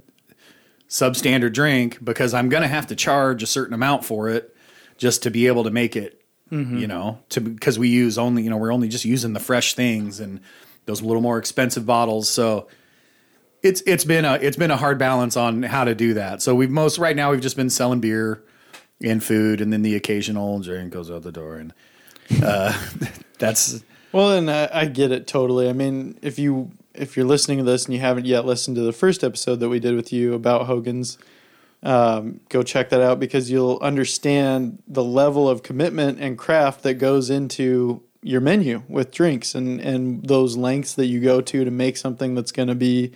substandard 0.88 1.52
drink 1.52 2.04
because 2.04 2.34
I'm 2.34 2.48
gonna 2.48 2.68
have 2.68 2.86
to 2.88 2.96
charge 2.96 3.42
a 3.42 3.46
certain 3.46 3.74
amount 3.74 4.04
for 4.04 4.28
it 4.28 4.54
just 4.98 5.22
to 5.22 5.30
be 5.30 5.46
able 5.46 5.64
to 5.64 5.70
make 5.70 5.96
it. 5.96 6.22
You 6.78 6.86
know, 6.86 7.18
to 7.30 7.40
because 7.40 7.78
we 7.78 7.88
use 7.88 8.18
only 8.18 8.42
you 8.44 8.50
know 8.50 8.56
we're 8.56 8.72
only 8.72 8.88
just 8.88 9.04
using 9.04 9.32
the 9.32 9.40
fresh 9.40 9.74
things 9.74 10.20
and 10.20 10.40
those 10.86 11.02
little 11.02 11.22
more 11.22 11.38
expensive 11.38 11.84
bottles. 11.84 12.28
So 12.28 12.68
it's 13.62 13.82
it's 13.86 14.04
been 14.04 14.24
a 14.24 14.34
it's 14.34 14.56
been 14.56 14.70
a 14.70 14.76
hard 14.76 14.98
balance 14.98 15.36
on 15.36 15.62
how 15.64 15.84
to 15.84 15.94
do 15.94 16.14
that. 16.14 16.42
So 16.42 16.54
we've 16.54 16.70
most 16.70 16.98
right 16.98 17.16
now 17.16 17.32
we've 17.32 17.40
just 17.40 17.56
been 17.56 17.70
selling 17.70 18.00
beer 18.00 18.42
and 19.02 19.22
food, 19.22 19.60
and 19.60 19.72
then 19.72 19.82
the 19.82 19.94
occasional 19.96 20.60
drink 20.60 20.92
goes 20.92 21.10
out 21.10 21.22
the 21.22 21.32
door, 21.32 21.56
and 21.56 21.74
uh, 22.42 22.72
that's 23.38 23.82
Well, 24.12 24.32
and 24.32 24.50
I, 24.50 24.68
I 24.72 24.86
get 24.86 25.10
it 25.10 25.26
totally. 25.26 25.68
I 25.68 25.72
mean, 25.72 26.18
if 26.22 26.38
you 26.38 26.70
if 26.94 27.16
you're 27.16 27.26
listening 27.26 27.58
to 27.58 27.64
this 27.64 27.84
and 27.84 27.94
you 27.94 28.00
haven't 28.00 28.26
yet 28.26 28.46
listened 28.46 28.76
to 28.76 28.82
the 28.82 28.92
first 28.92 29.22
episode 29.22 29.56
that 29.56 29.68
we 29.68 29.80
did 29.80 29.94
with 29.94 30.12
you 30.12 30.32
about 30.32 30.66
Hogan's, 30.66 31.18
um, 31.86 32.40
go 32.48 32.62
check 32.62 32.90
that 32.90 33.00
out 33.00 33.20
because 33.20 33.50
you'll 33.50 33.78
understand 33.80 34.82
the 34.88 35.04
level 35.04 35.48
of 35.48 35.62
commitment 35.62 36.18
and 36.20 36.36
craft 36.36 36.82
that 36.82 36.94
goes 36.94 37.30
into 37.30 38.02
your 38.22 38.40
menu 38.40 38.82
with 38.88 39.12
drinks 39.12 39.54
and 39.54 39.80
and 39.80 40.24
those 40.26 40.56
lengths 40.56 40.94
that 40.94 41.06
you 41.06 41.20
go 41.20 41.40
to 41.40 41.64
to 41.64 41.70
make 41.70 41.96
something 41.96 42.34
that's 42.34 42.50
going 42.50 42.66
to 42.68 42.74
be 42.74 43.12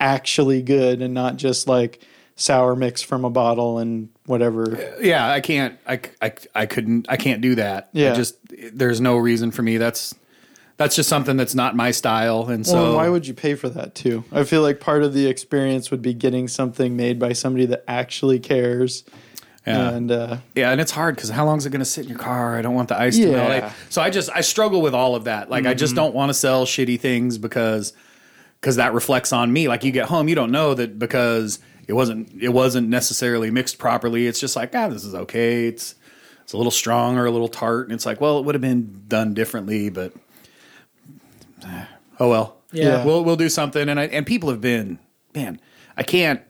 actually 0.00 0.62
good 0.62 1.02
and 1.02 1.12
not 1.12 1.36
just 1.36 1.68
like 1.68 2.00
sour 2.36 2.74
mix 2.74 3.02
from 3.02 3.24
a 3.24 3.30
bottle 3.30 3.78
and 3.78 4.08
whatever. 4.26 4.96
yeah. 5.00 5.30
I 5.30 5.40
can't 5.40 5.78
I, 5.86 6.00
I, 6.22 6.32
I 6.54 6.66
couldn't 6.66 7.06
I 7.10 7.16
can't 7.16 7.40
do 7.42 7.54
that. 7.56 7.90
I 7.94 7.98
Yeah. 7.98 8.14
just 8.14 8.36
there's 8.72 9.00
no 9.00 9.16
reason 9.18 9.50
for 9.50 9.62
me. 9.62 9.76
That's 9.76 10.14
that's 10.76 10.96
just 10.96 11.08
something 11.08 11.36
that's 11.36 11.54
not 11.54 11.76
my 11.76 11.90
style, 11.90 12.48
and 12.48 12.66
so 12.66 12.74
Well, 12.74 12.96
why 12.96 13.08
would 13.08 13.26
you 13.26 13.34
pay 13.34 13.54
for 13.54 13.68
that 13.68 13.94
too? 13.94 14.24
I 14.32 14.44
feel 14.44 14.62
like 14.62 14.80
part 14.80 15.02
of 15.02 15.14
the 15.14 15.26
experience 15.26 15.90
would 15.90 16.02
be 16.02 16.14
getting 16.14 16.48
something 16.48 16.96
made 16.96 17.18
by 17.18 17.32
somebody 17.32 17.66
that 17.66 17.84
actually 17.86 18.40
cares. 18.40 19.04
Yeah. 19.66 19.90
And 19.90 20.10
uh, 20.12 20.38
Yeah, 20.54 20.72
and 20.72 20.80
it's 20.80 20.90
hard 20.90 21.14
because 21.14 21.30
how 21.30 21.46
long 21.46 21.58
is 21.58 21.64
it 21.64 21.70
going 21.70 21.78
to 21.78 21.86
sit 21.86 22.04
in 22.04 22.10
your 22.10 22.18
car? 22.18 22.58
I 22.58 22.62
don't 22.62 22.74
want 22.74 22.88
the 22.88 22.98
ice 22.98 23.16
to 23.16 23.30
melt. 23.30 23.48
Like, 23.48 23.72
so 23.88 24.02
I 24.02 24.10
just 24.10 24.30
I 24.34 24.42
struggle 24.42 24.82
with 24.82 24.94
all 24.94 25.14
of 25.14 25.24
that. 25.24 25.48
Like 25.48 25.64
I 25.64 25.74
just 25.74 25.94
don't 25.94 26.14
want 26.14 26.30
to 26.30 26.34
sell 26.34 26.66
shitty 26.66 27.00
things 27.00 27.38
because 27.38 27.92
because 28.60 28.76
that 28.76 28.94
reflects 28.94 29.32
on 29.32 29.52
me. 29.52 29.68
Like 29.68 29.84
you 29.84 29.92
get 29.92 30.06
home, 30.06 30.28
you 30.28 30.34
don't 30.34 30.50
know 30.50 30.74
that 30.74 30.98
because 30.98 31.60
it 31.86 31.92
wasn't 31.92 32.42
it 32.42 32.50
wasn't 32.50 32.88
necessarily 32.88 33.50
mixed 33.50 33.78
properly. 33.78 34.26
It's 34.26 34.40
just 34.40 34.56
like 34.56 34.74
ah, 34.74 34.88
this 34.88 35.04
is 35.04 35.14
okay. 35.14 35.66
It's 35.66 35.94
it's 36.42 36.52
a 36.52 36.56
little 36.58 36.72
strong 36.72 37.16
or 37.16 37.24
a 37.24 37.30
little 37.30 37.48
tart, 37.48 37.86
and 37.86 37.94
it's 37.94 38.04
like 38.04 38.20
well, 38.20 38.38
it 38.38 38.44
would 38.44 38.54
have 38.54 38.62
been 38.62 39.04
done 39.08 39.32
differently, 39.32 39.88
but 39.88 40.12
oh 42.20 42.28
well. 42.28 42.56
Yeah. 42.72 43.04
we'll 43.04 43.24
we'll 43.24 43.36
do 43.36 43.48
something. 43.48 43.88
And 43.88 44.00
I 44.00 44.06
and 44.06 44.26
people 44.26 44.50
have 44.50 44.60
been 44.60 44.98
man, 45.34 45.60
I 45.96 46.02
can't. 46.02 46.40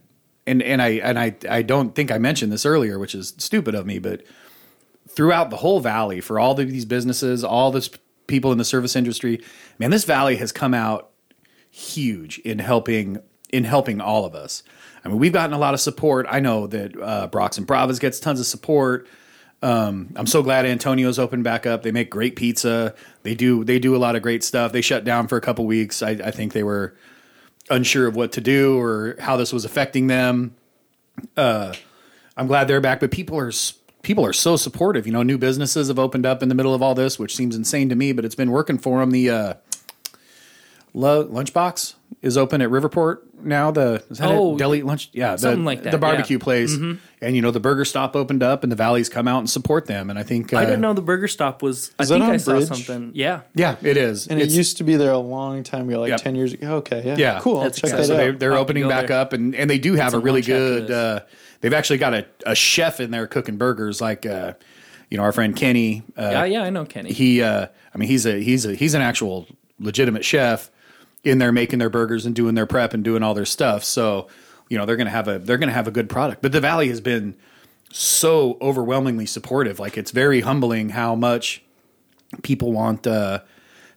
And 0.46 0.62
and 0.62 0.82
I 0.82 0.88
and 0.90 1.18
I 1.18 1.36
I 1.48 1.62
don't 1.62 1.94
think 1.94 2.10
I 2.10 2.18
mentioned 2.18 2.52
this 2.52 2.66
earlier, 2.66 2.98
which 2.98 3.14
is 3.14 3.34
stupid 3.38 3.74
of 3.74 3.86
me, 3.86 3.98
but 3.98 4.22
throughout 5.08 5.50
the 5.50 5.56
whole 5.56 5.80
valley 5.80 6.20
for 6.20 6.38
all 6.38 6.58
of 6.58 6.70
these 6.70 6.84
businesses, 6.84 7.44
all 7.44 7.70
this 7.70 7.90
people 8.26 8.52
in 8.52 8.58
the 8.58 8.64
service 8.64 8.96
industry, 8.96 9.42
man, 9.78 9.90
this 9.90 10.04
valley 10.04 10.36
has 10.36 10.52
come 10.52 10.74
out 10.74 11.10
huge 11.70 12.38
in 12.40 12.58
helping 12.58 13.18
in 13.50 13.64
helping 13.64 14.00
all 14.00 14.24
of 14.24 14.34
us. 14.34 14.62
I 15.04 15.08
mean, 15.08 15.18
we've 15.18 15.32
gotten 15.32 15.54
a 15.54 15.58
lot 15.58 15.74
of 15.74 15.80
support. 15.80 16.26
I 16.28 16.40
know 16.40 16.66
that 16.66 17.00
uh, 17.00 17.26
Brox 17.28 17.58
and 17.58 17.66
Bravas 17.66 17.98
gets 17.98 18.18
tons 18.18 18.40
of 18.40 18.46
support. 18.46 19.06
Um, 19.64 20.12
I'm 20.14 20.26
so 20.26 20.42
glad 20.42 20.66
Antonio's 20.66 21.18
opened 21.18 21.42
back 21.42 21.64
up. 21.64 21.82
They 21.82 21.90
make 21.90 22.10
great 22.10 22.36
pizza. 22.36 22.94
They 23.22 23.34
do 23.34 23.64
they 23.64 23.78
do 23.78 23.96
a 23.96 23.98
lot 23.98 24.14
of 24.14 24.20
great 24.20 24.44
stuff. 24.44 24.72
They 24.72 24.82
shut 24.82 25.04
down 25.04 25.26
for 25.26 25.38
a 25.38 25.40
couple 25.40 25.64
weeks. 25.64 26.02
I, 26.02 26.10
I 26.10 26.30
think 26.32 26.52
they 26.52 26.62
were 26.62 26.94
unsure 27.70 28.06
of 28.06 28.14
what 28.14 28.32
to 28.32 28.42
do 28.42 28.78
or 28.78 29.16
how 29.18 29.38
this 29.38 29.54
was 29.54 29.64
affecting 29.64 30.06
them. 30.06 30.54
Uh, 31.34 31.72
I'm 32.36 32.46
glad 32.46 32.68
they're 32.68 32.82
back, 32.82 33.00
but 33.00 33.10
people 33.10 33.38
are 33.38 33.50
people 34.02 34.26
are 34.26 34.34
so 34.34 34.56
supportive. 34.56 35.06
You 35.06 35.14
know, 35.14 35.22
new 35.22 35.38
businesses 35.38 35.88
have 35.88 35.98
opened 35.98 36.26
up 36.26 36.42
in 36.42 36.50
the 36.50 36.54
middle 36.54 36.74
of 36.74 36.82
all 36.82 36.94
this, 36.94 37.18
which 37.18 37.34
seems 37.34 37.56
insane 37.56 37.88
to 37.88 37.94
me, 37.94 38.12
but 38.12 38.26
it's 38.26 38.34
been 38.34 38.50
working 38.50 38.76
for 38.76 39.00
them. 39.00 39.12
The 39.12 39.30
uh, 39.30 39.54
Lunchbox 40.95 41.95
is 42.22 42.36
open 42.38 42.62
at 42.62 42.70
Riverport 42.70 43.18
now. 43.42 43.70
The 43.70 44.03
is 44.11 44.18
that 44.18 44.30
Oh, 44.30 44.55
it? 44.55 44.59
deli 44.59 44.82
lunch, 44.82 45.11
yeah, 45.12 45.32
the, 45.32 45.38
something 45.38 45.64
like 45.64 45.82
that, 45.82 45.90
The 45.90 45.99
barbecue 45.99 46.36
yeah. 46.36 46.38
Mm-hmm. 46.38 46.45
place, 46.92 46.99
and 47.20 47.36
you 47.36 47.42
know 47.42 47.51
the 47.51 47.61
burger 47.61 47.84
stop 47.84 48.14
opened 48.14 48.42
up, 48.42 48.62
and 48.62 48.70
the 48.70 48.76
Valley's 48.76 49.09
come 49.09 49.26
out 49.28 49.40
and 49.40 49.51
support 49.51 49.86
them. 49.86 50.09
And 50.09 50.18
I 50.18 50.22
think 50.22 50.53
uh, 50.55 50.59
I 50.59 50.64
didn't 50.64 50.80
know 50.80 50.92
the 50.92 51.03
burger 51.03 51.28
stop 51.28 51.62
was. 51.62 51.90
I 51.99 52.05
that 52.05 52.09
think 52.09 52.24
on 52.24 52.30
I 52.30 52.36
saw 52.36 52.61
something. 52.61 53.11
Yeah, 53.14 53.40
Yeah, 53.55 53.76
it 53.82 53.97
is. 53.97 54.26
And 54.28 54.38
It's- 54.40 54.55
it 54.55 54.57
used 54.57 54.76
to 54.78 54.84
be 54.84 54.97
there 54.97 55.12
a 55.12 55.18
long 55.18 55.62
time 55.64 55.88
ago, 55.88 56.01
like 56.01 56.11
Yep. 56.11 56.20
10 56.20 56.34
years 56.36 56.53
ago. 56.53 56.76
Okay, 56.76 57.03
yeah. 57.05 57.16
Yeah. 57.18 57.40
Cool. 57.40 57.61
That's 57.62 57.80
check 57.80 57.90
Yeah, 57.90 57.97
exciting. 57.99 58.16
that 58.16 58.22
so 58.22 58.28
out. 58.28 58.32
they, 58.32 58.38
they're 58.38 58.53
I'll 58.55 58.61
opening 58.61 58.88
back 58.88 59.09
there. 59.09 59.18
up, 59.20 59.32
and, 59.32 59.55
and 59.55 59.68
they 59.68 59.78
do 59.78 59.95
have 59.95 60.14
a 60.14 60.18
really 60.18 60.42
good. 60.42 60.90
Uh, 60.90 61.20
they've 61.61 61.74
actually 61.74 61.99
got 61.99 62.14
a, 62.14 62.26
a 62.47 62.55
chef 62.55 63.01
in 63.01 63.11
there 63.11 63.26
cooking 63.26 63.57
burgers, 63.57 64.01
like 64.01 64.24
uh, 64.26 64.53
you 65.11 65.16
know 65.18 65.24
our 65.24 65.32
friend 65.32 65.57
Kenny. 65.57 66.03
Uh, 66.16 66.28
yeah, 66.30 66.45
yeah. 66.45 66.62
I 66.62 66.70
know 66.70 66.84
Kenny. 66.84 67.12
He, 67.12 67.42
uh, 67.42 67.66
I 67.95 67.99
mean, 67.99 68.09
he's 68.09 68.24
a 68.26 68.40
he's 68.40 68.64
a 68.64 68.74
he's 68.74 68.95
an 68.95 69.03
actual 69.03 69.47
legitimate 69.80 70.24
chef 70.24 70.70
in 71.25 71.39
there 71.39 71.53
making 71.53 71.79
their 71.79 71.91
burgers 71.91 72.27
and 72.27 72.35
doing 72.35 72.55
their 72.55 72.66
prep 72.66 72.95
and 72.95 73.03
doing 73.03 73.22
all 73.22 73.35
their 73.35 73.47
stuff. 73.47 73.85
So 73.85 74.29
you 74.68 74.79
know 74.79 74.87
they're 74.87 74.97
gonna 74.97 75.11
have 75.11 75.29
a 75.29 75.39
they're 75.39 75.59
gonna 75.59 75.72
have 75.72 75.89
a 75.89 75.93
good 75.93 76.09
product. 76.09 76.43
But 76.43 76.53
the 76.53 76.61
Valley 76.61 76.89
has 76.89 77.01
been 77.01 77.37
so 77.91 78.59
overwhelmingly 78.61 79.27
supportive. 79.27 79.79
Like 79.79 79.97
it's 79.97 80.11
very 80.11 80.41
humbling 80.41 80.91
how 80.91 81.14
much 81.14 81.62
people 82.43 82.72
want 82.72 83.07
uh, 83.07 83.41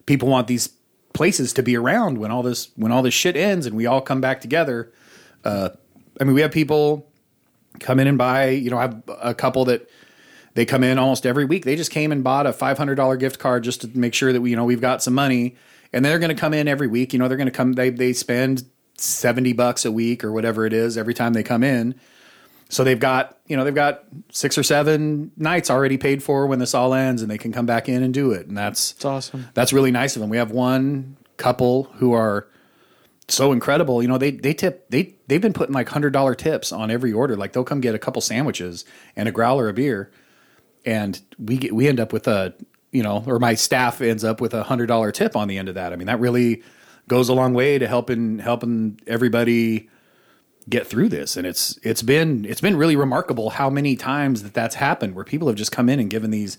people 0.05 0.29
want 0.29 0.47
these 0.47 0.69
places 1.13 1.51
to 1.53 1.63
be 1.63 1.75
around 1.75 2.19
when 2.19 2.29
all 2.29 2.43
this 2.43 2.69
when 2.75 2.91
all 2.91 3.01
this 3.01 3.13
shit 3.13 3.35
ends 3.35 3.65
and 3.65 3.75
we 3.75 3.85
all 3.85 4.01
come 4.01 4.21
back 4.21 4.41
together. 4.41 4.91
Uh, 5.43 5.69
I 6.19 6.23
mean, 6.23 6.33
we 6.33 6.41
have 6.41 6.51
people 6.51 7.07
come 7.79 7.99
in 7.99 8.07
and 8.07 8.17
buy. 8.17 8.49
You 8.49 8.69
know, 8.69 8.77
I 8.77 8.83
have 8.83 9.03
a 9.21 9.33
couple 9.33 9.65
that 9.65 9.89
they 10.53 10.65
come 10.65 10.83
in 10.83 10.97
almost 10.97 11.25
every 11.25 11.45
week. 11.45 11.65
They 11.65 11.75
just 11.75 11.91
came 11.91 12.11
and 12.11 12.23
bought 12.23 12.45
a 12.45 12.53
five 12.53 12.77
hundred 12.77 12.95
dollar 12.95 13.17
gift 13.17 13.39
card 13.39 13.63
just 13.63 13.81
to 13.81 13.89
make 13.97 14.13
sure 14.13 14.31
that 14.33 14.41
we 14.41 14.51
you 14.51 14.55
know 14.55 14.65
we've 14.65 14.81
got 14.81 15.01
some 15.03 15.13
money, 15.13 15.55
and 15.93 16.03
they're 16.03 16.19
going 16.19 16.35
to 16.35 16.39
come 16.39 16.53
in 16.53 16.67
every 16.67 16.87
week. 16.87 17.13
You 17.13 17.19
know, 17.19 17.27
they're 17.27 17.37
going 17.37 17.45
to 17.47 17.51
come. 17.51 17.73
They 17.73 17.89
they 17.89 18.13
spend 18.13 18.63
seventy 18.97 19.53
bucks 19.53 19.85
a 19.85 19.91
week 19.91 20.23
or 20.23 20.31
whatever 20.31 20.65
it 20.65 20.73
is 20.73 20.97
every 20.97 21.13
time 21.13 21.33
they 21.33 21.43
come 21.43 21.63
in. 21.63 21.95
So 22.69 22.83
they've 22.83 22.99
got, 22.99 23.37
you 23.47 23.55
know, 23.55 23.63
they've 23.63 23.73
got 23.73 24.03
six 24.29 24.57
or 24.57 24.63
seven 24.63 25.31
nights 25.37 25.69
already 25.69 25.97
paid 25.97 26.21
for 26.21 26.47
when 26.47 26.59
this 26.59 26.73
all 26.73 26.93
ends 26.93 27.21
and 27.21 27.31
they 27.31 27.37
can 27.37 27.53
come 27.53 27.65
back 27.65 27.87
in 27.87 28.03
and 28.03 28.13
do 28.13 28.31
it. 28.33 28.47
And 28.47 28.57
that's 28.57 28.91
It's 28.91 29.05
awesome. 29.05 29.47
that's 29.53 29.71
really 29.71 29.91
nice 29.91 30.17
of 30.17 30.21
them. 30.21 30.29
We 30.29 30.35
have 30.37 30.51
one 30.51 31.15
couple 31.37 31.83
who 31.95 32.11
are 32.11 32.47
so 33.29 33.53
incredible. 33.53 34.01
You 34.01 34.09
know, 34.09 34.17
they 34.17 34.31
they 34.31 34.53
tip 34.53 34.89
they 34.89 35.15
they've 35.27 35.41
been 35.41 35.53
putting 35.53 35.73
like 35.73 35.87
hundred 35.87 36.11
dollar 36.11 36.35
tips 36.35 36.73
on 36.73 36.91
every 36.91 37.13
order. 37.13 37.37
Like 37.37 37.53
they'll 37.53 37.63
come 37.63 37.79
get 37.79 37.95
a 37.95 37.99
couple 37.99 38.21
sandwiches 38.21 38.83
and 39.15 39.29
a 39.29 39.31
growler 39.31 39.69
of 39.69 39.75
beer, 39.75 40.11
and 40.85 41.21
we 41.39 41.57
get 41.57 41.73
we 41.73 41.87
end 41.87 41.99
up 42.01 42.11
with 42.11 42.27
a 42.27 42.53
you 42.91 43.03
know, 43.03 43.23
or 43.27 43.39
my 43.39 43.53
staff 43.53 44.01
ends 44.01 44.23
up 44.23 44.41
with 44.41 44.53
a 44.53 44.63
hundred 44.63 44.87
dollar 44.87 45.11
tip 45.11 45.35
on 45.35 45.47
the 45.47 45.57
end 45.57 45.69
of 45.69 45.75
that. 45.75 45.93
I 45.93 45.95
mean, 45.95 46.07
that 46.07 46.19
really 46.19 46.63
goes 47.07 47.29
a 47.29 47.33
long 47.33 47.53
way 47.53 47.77
to 47.77 47.87
helping 47.87 48.39
helping 48.39 48.99
everybody 49.07 49.89
get 50.69 50.85
through 50.85 51.07
this 51.07 51.37
and 51.37 51.47
it's 51.47 51.79
it's 51.81 52.01
been 52.01 52.43
it's 52.43 52.59
been 52.59 52.75
really 52.75 52.97
remarkable 52.97 53.51
how 53.51 53.69
many 53.69 53.95
times 53.95 54.43
that 54.43 54.53
that's 54.53 54.75
happened 54.75 55.15
where 55.15 55.23
people 55.23 55.47
have 55.47 55.55
just 55.55 55.71
come 55.71 55.87
in 55.87 55.97
and 55.97 56.09
given 56.09 56.29
these 56.29 56.57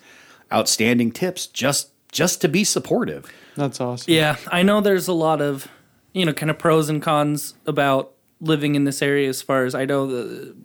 outstanding 0.51 1.11
tips 1.12 1.47
just 1.47 1.91
just 2.11 2.41
to 2.41 2.49
be 2.49 2.64
supportive 2.64 3.31
That's 3.55 3.83
awesome. 3.83 4.11
Yeah, 4.11 4.37
I 4.51 4.62
know 4.62 4.81
there's 4.81 5.09
a 5.09 5.12
lot 5.12 5.43
of, 5.43 5.68
you 6.14 6.24
know, 6.24 6.33
kind 6.33 6.49
of 6.49 6.59
pros 6.59 6.89
and 6.89 7.03
cons 7.03 7.53
about 7.66 8.14
living 8.41 8.74
in 8.76 8.85
this 8.85 9.03
area 9.03 9.29
as 9.29 9.43
far 9.43 9.66
as 9.66 9.74
I 9.74 9.85
know 9.85 10.07
the 10.07 10.57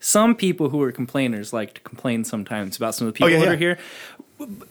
some 0.00 0.34
people 0.34 0.68
who 0.70 0.82
are 0.82 0.90
complainers 0.90 1.52
like 1.52 1.74
to 1.74 1.80
complain 1.82 2.24
sometimes 2.24 2.76
about 2.76 2.96
some 2.96 3.06
of 3.06 3.14
the 3.14 3.22
oh, 3.22 3.28
people 3.28 3.38
Oh, 3.38 3.44
yeah, 3.44 3.50
that 3.50 3.60
yeah. 3.60 3.68
are 3.70 3.76
here. 3.76 3.78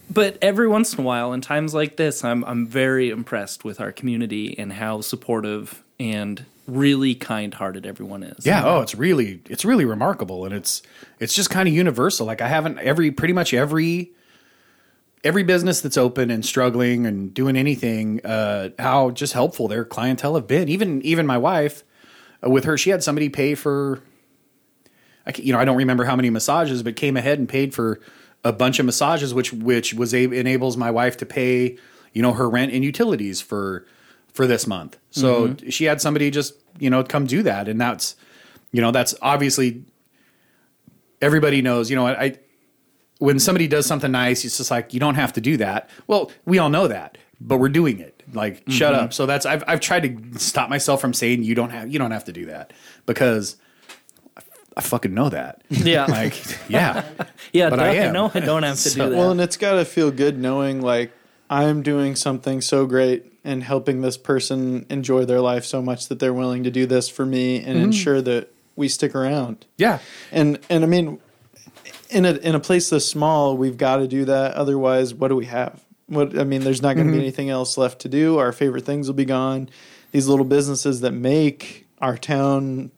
But 0.09 0.37
every 0.41 0.67
once 0.67 0.93
in 0.93 0.99
a 0.99 1.03
while, 1.03 1.33
in 1.33 1.41
times 1.41 1.73
like 1.73 1.97
this, 1.97 2.23
I'm 2.23 2.43
I'm 2.45 2.67
very 2.67 3.09
impressed 3.09 3.63
with 3.63 3.81
our 3.81 3.91
community 3.91 4.57
and 4.57 4.73
how 4.73 5.01
supportive 5.01 5.83
and 5.99 6.45
really 6.67 7.15
kind-hearted 7.15 7.85
everyone 7.85 8.23
is. 8.23 8.45
Yeah. 8.45 8.63
Oh, 8.65 8.81
it's 8.81 8.95
really 8.95 9.41
it's 9.49 9.65
really 9.65 9.85
remarkable, 9.85 10.45
and 10.45 10.53
it's 10.53 10.81
it's 11.19 11.33
just 11.33 11.49
kind 11.49 11.67
of 11.67 11.73
universal. 11.73 12.25
Like 12.25 12.41
I 12.41 12.47
haven't 12.47 12.79
every 12.79 13.11
pretty 13.11 13.33
much 13.33 13.53
every 13.53 14.11
every 15.23 15.43
business 15.43 15.81
that's 15.81 15.97
open 15.97 16.31
and 16.31 16.45
struggling 16.45 17.05
and 17.05 17.33
doing 17.33 17.57
anything, 17.57 18.25
uh, 18.25 18.69
how 18.79 19.09
just 19.11 19.33
helpful 19.33 19.67
their 19.67 19.83
clientele 19.83 20.35
have 20.35 20.47
been. 20.47 20.69
Even 20.69 21.01
even 21.01 21.25
my 21.25 21.37
wife, 21.37 21.83
uh, 22.45 22.49
with 22.49 22.63
her, 22.65 22.77
she 22.77 22.89
had 22.89 23.03
somebody 23.03 23.29
pay 23.29 23.55
for. 23.55 24.01
I, 25.25 25.33
you 25.35 25.51
know, 25.51 25.59
I 25.59 25.65
don't 25.65 25.75
remember 25.75 26.05
how 26.05 26.15
many 26.15 26.29
massages, 26.29 26.83
but 26.83 26.95
came 26.95 27.17
ahead 27.17 27.37
and 27.37 27.49
paid 27.49 27.73
for 27.73 27.99
a 28.43 28.53
bunch 28.53 28.79
of 28.79 28.85
massages, 28.85 29.33
which 29.33 29.53
which 29.53 29.93
was 29.93 30.13
a, 30.13 30.23
enables 30.23 30.77
my 30.77 30.91
wife 30.91 31.17
to 31.17 31.25
pay, 31.25 31.77
you 32.13 32.21
know, 32.21 32.33
her 32.33 32.49
rent 32.49 32.71
and 32.71 32.83
utilities 32.83 33.41
for 33.41 33.85
for 34.33 34.47
this 34.47 34.67
month. 34.67 34.97
So 35.11 35.49
mm-hmm. 35.49 35.69
she 35.69 35.85
had 35.85 36.01
somebody 36.01 36.29
just 36.31 36.53
you 36.79 36.89
know 36.89 37.03
come 37.03 37.25
do 37.25 37.43
that, 37.43 37.67
and 37.67 37.79
that's 37.79 38.15
you 38.71 38.81
know 38.81 38.91
that's 38.91 39.15
obviously 39.21 39.83
everybody 41.21 41.61
knows. 41.61 41.89
You 41.89 41.95
know, 41.95 42.07
I, 42.07 42.23
I 42.23 42.39
when 43.19 43.39
somebody 43.39 43.67
does 43.67 43.85
something 43.85 44.11
nice, 44.11 44.45
it's 44.45 44.57
just 44.57 44.71
like 44.71 44.93
you 44.93 44.99
don't 44.99 45.15
have 45.15 45.33
to 45.33 45.41
do 45.41 45.57
that. 45.57 45.89
Well, 46.07 46.31
we 46.45 46.59
all 46.59 46.69
know 46.69 46.87
that, 46.87 47.17
but 47.41 47.57
we're 47.57 47.69
doing 47.69 47.99
it. 47.99 48.23
Like, 48.33 48.63
shut 48.69 48.93
mm-hmm. 48.93 49.05
up. 49.05 49.13
So 49.13 49.25
that's 49.25 49.45
I've 49.45 49.63
I've 49.67 49.79
tried 49.79 50.03
to 50.03 50.39
stop 50.39 50.69
myself 50.69 51.01
from 51.01 51.13
saying 51.13 51.43
you 51.43 51.55
don't 51.55 51.69
have 51.69 51.91
you 51.91 51.99
don't 51.99 52.11
have 52.11 52.25
to 52.25 52.33
do 52.33 52.45
that 52.47 52.73
because 53.05 53.57
I, 54.77 54.79
I 54.79 54.81
fucking 54.81 55.13
know 55.13 55.29
that. 55.29 55.63
Yeah. 55.69 56.05
Like, 56.17 56.69
yeah, 56.69 57.03
yeah, 57.53 57.69
but 57.69 57.79
I 57.79 57.95
duh, 57.95 58.01
am. 58.03 58.13
no, 58.13 58.31
I 58.33 58.39
don't 58.39 58.63
have 58.63 58.75
to 58.77 58.89
So- 58.89 59.05
do 59.05 59.09
that. 59.11 59.17
Well, 59.17 59.31
and 59.31 59.41
it's 59.41 59.57
got 59.57 59.73
to 59.73 59.85
feel 59.85 60.11
good 60.11 60.37
knowing 60.39 60.81
like 60.81 61.11
I'm 61.49 61.81
doing 61.83 62.15
something 62.15 62.61
so 62.61 62.85
great 62.85 63.25
and 63.43 63.63
helping 63.63 64.01
this 64.01 64.17
person 64.17 64.85
enjoy 64.89 65.25
their 65.25 65.41
life 65.41 65.65
so 65.65 65.81
much 65.81 66.07
that 66.07 66.19
they're 66.19 66.33
willing 66.33 66.63
to 66.63 66.71
do 66.71 66.85
this 66.85 67.07
for 67.07 67.25
me 67.25 67.57
and 67.57 67.75
mm-hmm. 67.75 67.85
ensure 67.85 68.21
that 68.21 68.51
we 68.75 68.87
stick 68.87 69.15
around. 69.15 69.65
yeah, 69.77 69.99
And 70.31 70.59
and 70.69 70.83
I 70.83 70.87
mean, 70.87 71.19
in 72.09 72.25
a 72.25 72.33
in 72.33 72.55
a 72.55 72.59
place 72.59 72.89
this 72.89 73.07
small, 73.07 73.57
we've 73.57 73.77
got 73.77 73.97
to 73.97 74.07
do 74.07 74.25
that. 74.25 74.53
Otherwise, 74.55 75.13
what 75.13 75.29
do 75.29 75.35
we 75.35 75.45
have? 75.45 75.83
What 76.07 76.37
I 76.37 76.43
mean, 76.43 76.61
there's 76.61 76.81
not 76.81 76.95
going 76.95 77.07
to 77.07 77.11
be 77.11 77.17
mm-hmm. 77.17 77.23
anything 77.23 77.49
else 77.49 77.77
left 77.77 77.99
to 78.01 78.09
do. 78.09 78.37
Our 78.37 78.51
favorite 78.51 78.85
things 78.85 79.07
will 79.07 79.15
be 79.15 79.25
gone. 79.25 79.69
These 80.11 80.27
little 80.27 80.45
businesses 80.45 81.01
that 81.01 81.11
make 81.11 81.85
our 81.99 82.17
town 82.17 82.91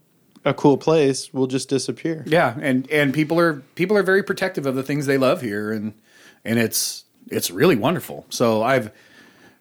a 0.45 0.53
cool 0.53 0.77
place 0.77 1.33
will 1.33 1.47
just 1.47 1.69
disappear. 1.69 2.23
yeah, 2.27 2.55
and 2.61 2.89
and 2.89 3.13
people 3.13 3.39
are 3.39 3.61
people 3.75 3.97
are 3.97 4.03
very 4.03 4.23
protective 4.23 4.65
of 4.65 4.75
the 4.75 4.83
things 4.83 5.05
they 5.05 5.17
love 5.17 5.41
here, 5.41 5.71
and 5.71 5.93
and 6.45 6.59
it's 6.59 7.03
it's 7.27 7.51
really 7.51 7.75
wonderful. 7.75 8.25
So 8.29 8.63
I've 8.63 8.91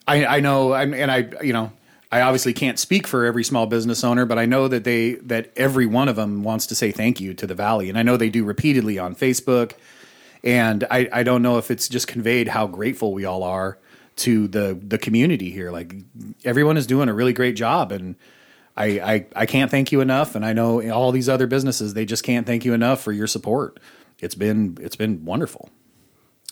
I 0.07 0.25
I 0.25 0.41
know 0.41 0.73
I'm 0.73 0.95
and 0.95 1.11
I 1.11 1.31
you 1.43 1.53
know 1.53 1.73
I 2.11 2.23
obviously 2.23 2.55
can't 2.55 2.79
speak 2.79 3.07
for 3.07 3.27
every 3.27 3.45
small 3.45 3.67
business 3.67 4.03
owner, 4.03 4.25
but 4.25 4.39
I 4.39 4.47
know 4.47 4.69
that 4.69 4.85
they 4.85 5.15
that 5.15 5.53
every 5.57 5.87
one 5.87 6.09
of 6.09 6.17
them 6.17 6.43
wants 6.43 6.67
to 6.67 6.75
say 6.75 6.91
thank 6.91 7.21
you 7.21 7.35
to 7.35 7.47
the 7.47 7.55
Valley, 7.55 7.89
and 7.89 7.99
I 7.99 8.03
know 8.03 8.17
they 8.17 8.31
do 8.31 8.45
repeatedly 8.45 8.99
on 8.99 9.15
Facebook. 9.15 9.73
And 10.45 10.85
I, 10.89 11.09
I 11.13 11.23
don't 11.25 11.43
know 11.43 11.59
if 11.59 11.69
it's 11.69 11.89
just 11.89 12.07
conveyed 12.07 12.49
how 12.49 12.69
grateful 12.69 13.13
we 13.13 13.25
all 13.25 13.43
are 13.43 13.77
to 14.17 14.49
the 14.49 14.79
the 14.81 14.97
community 14.97 15.51
here. 15.51 15.71
Like 15.71 15.95
everyone 16.45 16.77
is 16.77 16.87
doing 16.87 17.09
a 17.09 17.15
really 17.15 17.33
great 17.33 17.57
job, 17.57 17.93
and 17.93 18.15
I, 18.79 18.87
I 19.15 19.27
I 19.37 19.47
can't 19.47 19.71
thank 19.71 19.91
you 19.93 20.01
enough. 20.01 20.35
And 20.37 20.45
I 20.47 20.53
know 20.53 20.89
all 20.91 21.11
these 21.13 21.29
other 21.29 21.47
businesses 21.47 21.93
they 21.95 22.05
just 22.07 22.23
can't 22.23 22.47
thank 22.47 22.65
you 22.65 22.73
enough 22.75 23.03
for 23.03 23.13
your 23.13 23.27
support. 23.27 23.79
It's 24.21 24.35
been 24.35 24.79
it's 24.81 24.97
been 24.97 25.25
wonderful. 25.25 25.69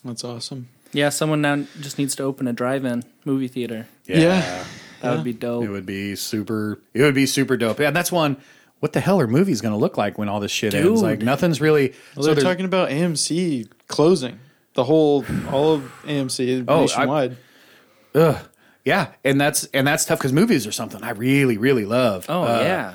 That's 0.05 0.25
awesome. 0.25 0.69
yeah, 0.93 1.09
someone 1.09 1.41
now 1.41 1.65
just 1.81 1.99
needs 1.99 2.15
to 2.17 2.23
open 2.25 2.47
a 2.49 2.53
drive-in 2.53 3.03
movie 3.25 3.49
theater. 3.49 3.87
Yeah. 4.07 4.65
That 5.03 5.15
would 5.17 5.25
be 5.25 5.33
dope. 5.33 5.65
It 5.65 5.69
would 5.69 5.87
be 5.87 6.17
super. 6.17 6.81
It 6.95 7.03
would 7.03 7.15
be 7.15 7.27
super 7.27 7.57
dope. 7.57 7.79
Yeah, 7.81 7.91
that's 7.93 8.11
one. 8.11 8.37
What 8.81 8.93
the 8.93 9.01
hell 9.01 9.21
are 9.21 9.27
movies 9.27 9.61
going 9.61 9.73
to 9.73 9.79
look 9.79 9.97
like 9.97 10.19
when 10.19 10.29
all 10.29 10.41
this 10.41 10.51
shit 10.53 10.75
ends? 10.75 11.03
Like 11.03 11.21
nothing's 11.21 11.61
really. 11.61 11.91
Well, 11.91 11.97
so 12.17 12.23
they're 12.23 12.35
there's- 12.35 12.43
talking 12.45 12.65
about 12.67 12.89
AMC 12.91 13.69
closing 13.89 14.39
the 14.75 14.85
whole 14.85 15.25
all 15.51 15.75
of 15.75 15.93
AMC 16.05 16.65
Oh, 16.69 16.79
I- 16.79 16.81
nationwide. 16.83 17.37
Ugh. 18.15 18.37
Yeah, 18.87 19.09
and 19.25 19.39
that's 19.39 19.65
and 19.75 19.87
that's 19.87 20.05
tough 20.07 20.19
because 20.21 20.33
movies 20.33 20.67
are 20.67 20.73
something 20.73 21.03
I 21.03 21.11
really 21.11 21.59
really 21.59 21.85
love. 21.85 22.25
Oh 22.29 22.45
Uh, 22.45 22.61
yeah. 22.63 22.95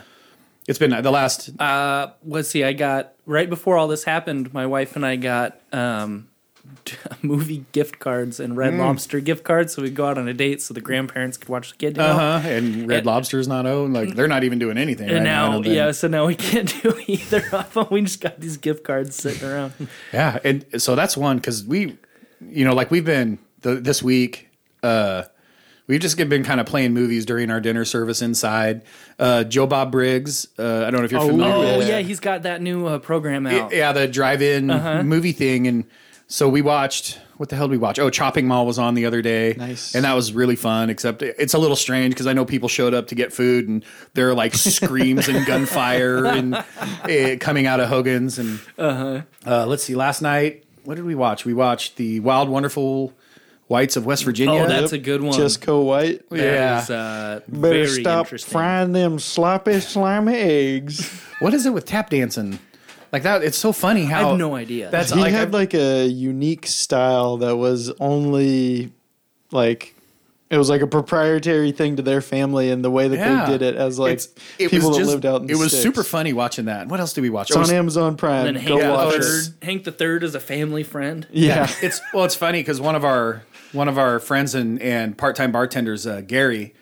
it's 0.68 0.80
been 0.80 0.92
the 1.04 1.12
last. 1.12 1.52
Uh, 1.62 2.12
let's 2.26 2.50
see. 2.50 2.64
I 2.64 2.74
got 2.74 3.14
right 3.28 3.50
before 3.50 3.78
all 3.78 3.88
this 3.90 4.06
happened. 4.06 4.54
My 4.54 4.66
wife 4.66 4.96
and 4.96 5.06
I 5.06 5.18
got 5.18 5.60
um, 5.74 6.30
movie 7.22 7.66
gift 7.74 8.00
cards 8.00 8.40
and 8.40 8.54
Mm. 8.54 8.58
Red 8.58 8.74
Lobster 8.76 9.20
gift 9.20 9.44
cards, 9.44 9.74
so 9.74 9.82
we'd 9.82 9.94
go 9.96 10.06
out 10.06 10.18
on 10.18 10.28
a 10.30 10.34
date, 10.34 10.62
so 10.62 10.74
the 10.74 10.80
grandparents 10.82 11.36
could 11.38 11.50
watch 11.50 11.72
the 11.72 11.78
kid. 11.78 12.00
Uh 12.00 12.40
huh. 12.42 12.48
And 12.48 12.88
Red 12.88 13.00
And- 13.00 13.06
Lobster's 13.08 13.48
not 13.50 13.66
owned. 13.66 13.94
Like 13.94 14.16
they're 14.16 14.30
not 14.30 14.46
even 14.46 14.60
doing 14.60 14.78
anything. 14.78 15.08
And 15.10 15.18
right 15.18 15.24
now, 15.24 15.60
now, 15.60 15.70
yeah, 15.70 15.92
so 15.92 16.08
now 16.08 16.26
we 16.26 16.36
can't 16.50 16.74
do 16.82 16.98
either 17.06 17.44
of 17.52 17.74
them. 17.74 17.88
We 17.92 18.02
just 18.04 18.22
got 18.22 18.40
these 18.40 18.56
gift 18.56 18.86
cards 18.86 19.16
sitting 19.18 19.46
around. 19.48 19.74
Yeah, 20.14 20.40
and 20.46 20.66
so 20.82 20.96
that's 20.96 21.18
one 21.18 21.36
because 21.38 21.66
we, 21.66 21.98
you 22.48 22.64
know, 22.64 22.74
like 22.74 22.92
we've 22.92 23.04
been 23.06 23.40
the, 23.60 23.76
this 23.76 24.02
week. 24.02 24.48
uh 24.84 25.24
we've 25.92 26.00
just 26.00 26.16
been 26.16 26.44
kind 26.46 26.62
of 26.62 26.66
playing 26.66 26.94
movies 26.94 27.26
during 27.26 27.52
our 27.52 27.60
dinner 27.60 27.84
service 27.84 28.22
inside. 28.22 28.82
Uh, 29.20 29.44
Joe 29.44 29.68
Bob 29.68 29.92
Briggs. 29.92 30.48
Uh, 30.58 30.86
I 30.86 30.90
don't 30.90 31.02
know 31.02 31.04
if 31.04 31.12
you're 31.12 31.20
familiar. 31.20 31.76
Oh 31.76 31.78
with 31.80 31.90
yeah. 31.90 32.00
he's 32.00 32.22
got 32.22 32.44
that 32.44 32.62
new 32.62 32.88
uh, 32.88 33.00
program 33.00 33.46
out. 33.46 33.74
yeah, 33.74 33.92
the 33.92 34.08
drive-in 34.08 34.68
movie 35.06 35.34
thing, 35.34 35.68
and 35.68 35.86
so 36.28 36.48
we 36.48 36.62
watched. 36.62 37.20
What 37.36 37.50
the 37.50 37.56
hell 37.56 37.68
did 37.68 37.72
we 37.72 37.78
watch? 37.80 37.98
Oh, 37.98 38.12
Chopping 38.12 38.48
Mall 38.48 38.68
was 38.68 38.78
on 38.78 38.94
the 38.94 39.08
other 39.08 39.24
day. 39.24 39.56
Nice. 39.58 39.96
and 39.96 40.06
that 40.06 40.14
was 40.14 40.32
really 40.32 40.56
fun. 40.56 40.92
Except 40.92 41.24
it's 41.24 41.56
a 41.56 41.58
little 41.58 41.76
strange 41.76 42.14
because 42.14 42.28
I 42.28 42.34
know 42.34 42.46
people 42.46 42.70
showed 42.70 42.94
up 42.94 43.08
to 43.08 43.16
get 43.16 43.34
food, 43.34 43.68
and 43.68 43.84
there 44.14 44.30
are 44.30 44.34
like 44.34 44.54
screams 44.54 45.28
and 45.28 45.46
gunfire 45.46 46.26
and 46.28 46.56
uh, 46.56 47.36
coming 47.40 47.66
out 47.66 47.80
of 47.82 47.90
Hogan's. 47.90 48.40
And 48.40 48.60
uh-huh. 48.78 49.66
let's 49.66 49.84
see, 49.84 49.96
last 49.96 50.22
night 50.22 50.64
what 50.84 50.96
did 50.96 51.06
we 51.06 51.16
watch? 51.16 51.46
We 51.46 51.54
watched 51.54 51.98
the 51.98 52.20
Wild 52.22 52.50
Wonderful 52.50 53.14
Whites 53.72 53.96
of 53.96 54.06
West 54.06 54.26
Virginia. 54.26 54.62
Oh, 54.64 54.68
that's 54.68 54.92
a 54.92 54.98
good 54.98 55.22
one. 55.24 55.34
Jesco 55.40 55.86
White. 55.86 56.28
That 56.30 56.38
yeah. 56.38 56.82
is, 56.84 56.90
uh, 56.90 57.40
Better 57.48 57.74
very 57.86 57.88
stop 58.02 58.26
interesting. 58.26 58.52
frying 58.52 58.92
them 58.92 59.18
sloppy, 59.18 59.80
slimy 59.80 60.36
eggs. 60.36 61.10
what 61.40 61.54
is 61.54 61.66
it 61.66 61.70
with 61.74 61.86
tap 61.86 62.10
dancing? 62.10 62.60
Like 63.14 63.24
that, 63.24 63.44
it's 63.46 63.58
so 63.58 63.72
funny 63.72 64.04
I 64.04 64.08
how 64.08 64.30
have 64.32 64.38
no 64.38 64.56
idea. 64.56 64.90
That's 64.92 65.12
he 65.14 65.22
like 65.22 65.32
had 65.32 65.54
like 65.54 65.74
a 65.74 66.06
unique 66.06 66.68
style 66.68 67.38
that 67.38 67.56
was 67.56 67.90
only 68.02 68.92
like 69.52 69.96
it 70.50 70.58
was 70.58 70.70
like 70.70 70.82
a 70.82 70.88
proprietary 70.88 71.72
thing 71.72 71.96
to 71.96 72.02
their 72.02 72.20
family 72.20 72.72
and 72.72 72.84
the 72.84 72.92
way 72.92 73.08
that 73.08 73.16
Yeah. 73.18 73.46
they 73.46 73.52
did 73.54 73.62
it 73.62 73.76
as 73.78 73.98
like 73.98 74.20
it 74.60 74.70
people 74.70 74.90
was 74.90 74.98
that 74.98 75.04
just- 75.04 75.12
lived 75.12 75.26
out 75.26 75.42
in 75.42 75.48
the 75.48 75.54
It 75.54 75.58
was 75.58 75.70
sticks. 75.72 75.84
super 75.84 76.04
funny 76.04 76.34
watching 76.34 76.66
that. 76.66 76.90
What 76.90 77.00
else 77.00 77.14
did 77.14 77.22
we 77.22 77.30
watch? 77.30 77.50
It's 77.52 77.58
Oh, 77.58 77.62
on 77.62 77.72
Amazon 77.72 78.18
Prime. 78.18 78.48
and 78.48 78.58
then 78.58 78.66
Go 78.66 78.78
Hank 78.78 78.86
the 78.86 78.92
watch 78.94 79.16
third. 79.24 79.46
Hank 79.62 79.84
the 79.86 79.92
third 79.94 80.24
is 80.26 80.36
a 80.36 80.42
family 80.42 80.84
friend. 80.84 81.26
Yeah. 81.32 81.70
it's 81.82 82.02
well, 82.14 82.26
it's 82.26 82.36
funny 82.36 82.60
because 82.60 82.82
one 82.82 82.96
of 82.96 83.06
our 83.06 83.44
one 83.74 83.88
of 83.88 83.98
our 83.98 84.20
friends 84.20 84.56
and 84.56 84.82
and 84.82 85.18
part 85.18 85.36
time 85.36 85.52
bartenders, 85.52 86.06
uh, 86.08 86.22
Gary, 86.22 86.74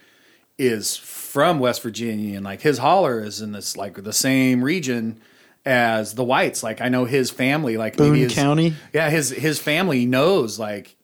is 0.57 0.95
from 0.97 1.59
West 1.59 1.81
Virginia, 1.83 2.35
and 2.35 2.43
like 2.45 2.61
his 2.61 2.77
holler 2.79 3.21
is 3.23 3.41
in 3.41 3.51
this 3.51 3.77
like 3.77 4.03
the 4.03 4.13
same 4.13 4.63
region 4.63 5.19
as 5.65 6.15
the 6.15 6.23
Whites. 6.23 6.63
Like 6.63 6.81
I 6.81 6.89
know 6.89 7.05
his 7.05 7.29
family, 7.31 7.77
like 7.77 7.97
Boone 7.97 8.11
maybe 8.13 8.23
his, 8.23 8.33
County. 8.33 8.73
Yeah, 8.93 9.09
his 9.09 9.29
his 9.29 9.59
family 9.59 10.05
knows 10.05 10.57
like 10.59 10.95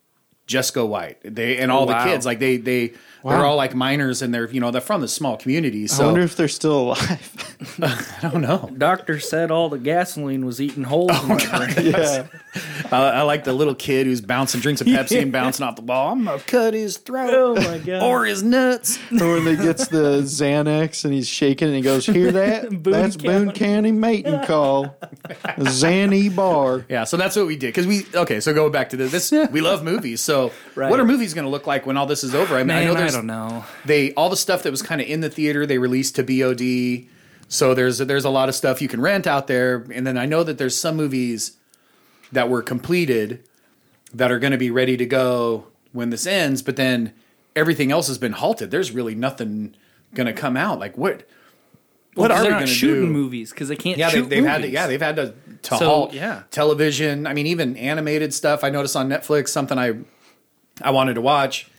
Jesco 0.48 0.88
White. 0.88 1.18
They 1.24 1.58
and 1.58 1.72
all 1.72 1.86
Wow. 1.86 2.04
the 2.04 2.10
kids 2.12 2.26
like 2.26 2.40
they 2.40 2.58
they 2.58 2.94
they're 3.26 3.46
all 3.46 3.56
like 3.56 3.74
miners 3.76 4.22
and 4.22 4.34
they're 4.34 4.50
you 4.50 4.60
know 4.60 4.72
they're 4.72 4.82
from 4.82 5.02
the 5.02 5.08
small 5.08 5.36
community. 5.38 5.88
I 5.92 6.06
wonder 6.06 6.22
if 6.22 6.36
they're 6.36 6.48
still 6.48 6.80
alive. 6.80 7.32
I 7.82 8.30
don't 8.30 8.42
know. 8.42 8.70
Doctor 8.78 9.20
said 9.20 9.50
all 9.52 9.70
the 9.70 9.78
gasoline 9.80 10.46
was 10.46 10.62
eating 10.62 10.84
holes 10.84 11.12
Oh, 11.14 11.22
in 11.24 11.28
my 11.30 11.66
brain. 11.74 11.86
yeah. 11.88 12.28
I, 12.92 12.98
I 12.98 13.22
like 13.24 13.44
the 13.44 13.52
little 13.54 13.76
kid 13.76 14.06
who's 14.08 14.22
bouncing, 14.22 14.62
drinks 14.62 14.80
a 14.82 14.86
Pepsi 14.86 15.22
and 15.22 15.32
bouncing 15.32 15.66
off 15.66 15.76
the 15.76 15.82
ball. 15.82 16.12
I'm 16.14 16.24
gonna 16.26 16.40
cut 16.42 16.74
his 16.74 16.98
throat 16.98 17.32
Oh 17.32 17.56
my 17.56 17.80
god. 17.80 18.04
or 18.04 18.26
his 18.26 18.44
nuts. 18.44 18.98
or 19.12 19.34
when 19.34 19.46
they 19.46 19.56
gets 19.56 19.88
the 19.88 20.22
Xanax 20.22 21.04
and 21.06 21.14
he's 21.14 21.28
shaking 21.28 21.68
and 21.68 21.76
he 21.76 21.82
goes, 21.82 22.06
"Hear 22.06 22.32
that? 22.34 22.70
Boone 22.70 22.94
That's 22.94 23.18
Boone 23.18 23.52
County 23.52 23.92
mating 23.92 24.44
call, 24.46 24.96
Zanny 25.58 26.34
Bar." 26.34 26.86
Yeah, 26.90 27.04
so 27.04 27.18
that's 27.18 27.36
what 27.36 27.48
we 27.48 27.56
did 27.56 27.68
because 27.68 27.88
we 27.88 28.06
okay. 28.14 28.40
So 28.40 28.54
going 28.54 28.72
back 28.72 28.90
to 28.90 28.98
this, 28.98 29.12
this 29.12 29.32
we 29.52 29.62
love 29.62 29.84
movies. 29.84 30.22
So 30.22 30.52
Right. 30.76 30.90
what 30.90 31.00
are 31.00 31.06
movies 31.06 31.34
going 31.34 31.46
to 31.46 31.50
look 31.52 31.68
like 31.68 31.86
when 31.86 31.96
all 31.98 32.06
this 32.06 32.24
is 32.24 32.36
over? 32.36 32.56
I 32.56 32.64
mean, 32.64 32.78
I 32.78 32.84
know 32.86 32.94
there's 32.94 33.15
don't 33.16 33.26
know. 33.28 33.66
they 33.86 34.14
all 34.14 34.30
the 34.30 34.38
stuff 34.38 34.64
that 34.64 34.72
was 34.72 34.82
kind 34.82 35.02
of 35.02 35.08
in 35.08 35.22
the 35.22 35.30
theater 35.30 35.66
they 35.66 35.78
released 35.78 36.16
to 36.16 36.24
VOD. 36.24 37.08
So 37.48 37.74
there's 37.74 38.00
there's 38.00 38.26
a 38.26 38.30
lot 38.30 38.50
of 38.50 38.56
stuff 38.56 38.82
you 38.82 38.88
can 38.88 39.02
rent 39.02 39.28
out 39.28 39.48
there, 39.48 39.86
and 39.94 40.06
then 40.06 40.18
I 40.18 40.26
know 40.26 40.44
that 40.44 40.58
there's 40.58 40.78
some 40.78 40.96
movies 40.96 41.58
that 42.32 42.50
were 42.50 42.62
completed 42.62 43.44
that 44.14 44.32
are 44.32 44.40
going 44.40 44.52
to 44.52 44.58
be 44.58 44.72
ready 44.72 44.98
to 44.98 45.06
go 45.06 45.68
when 45.92 46.10
this 46.10 46.26
ends, 46.26 46.62
but 46.62 46.76
then 46.76 47.14
everything 47.56 47.92
else 47.92 48.08
has 48.08 48.18
been 48.18 48.32
halted. 48.34 48.72
There's 48.72 48.92
really 48.92 49.16
nothing 49.16 49.76
going 50.14 50.28
to 50.28 50.34
come 50.34 50.58
out. 50.58 50.80
Like 50.80 50.98
what? 50.98 51.28
What 52.16 52.30
Well, 52.32 52.40
are 52.40 52.44
we 52.44 52.50
going 52.50 52.60
not 52.62 52.68
to 52.68 52.74
shooting 52.74 53.08
do? 53.08 53.12
movies 53.12 53.50
because 53.52 53.68
they 53.68 53.76
can't 53.76 53.98
Yeah, 53.98 54.10
they, 54.10 54.22
they've 54.22 54.46
had 54.46 54.62
to. 54.62 54.70
Yeah, 54.70 54.88
they've 54.88 55.02
had 55.02 55.18
to, 55.18 55.34
to 55.64 55.78
So, 55.78 55.86
halt 55.86 56.14
yeah. 56.14 56.44
television. 56.50 57.28
I 57.28 57.34
mean, 57.34 57.46
even 57.46 57.76
animated 57.76 58.34
stuff. 58.34 58.64
I 58.64 58.70
noticed 58.70 58.96
on 58.96 59.10
Netflix 59.10 59.50
something 59.50 59.78
I 59.78 59.96
I 60.82 60.92
wanted 60.92 61.16
to 61.16 61.22
watch. 61.22 61.70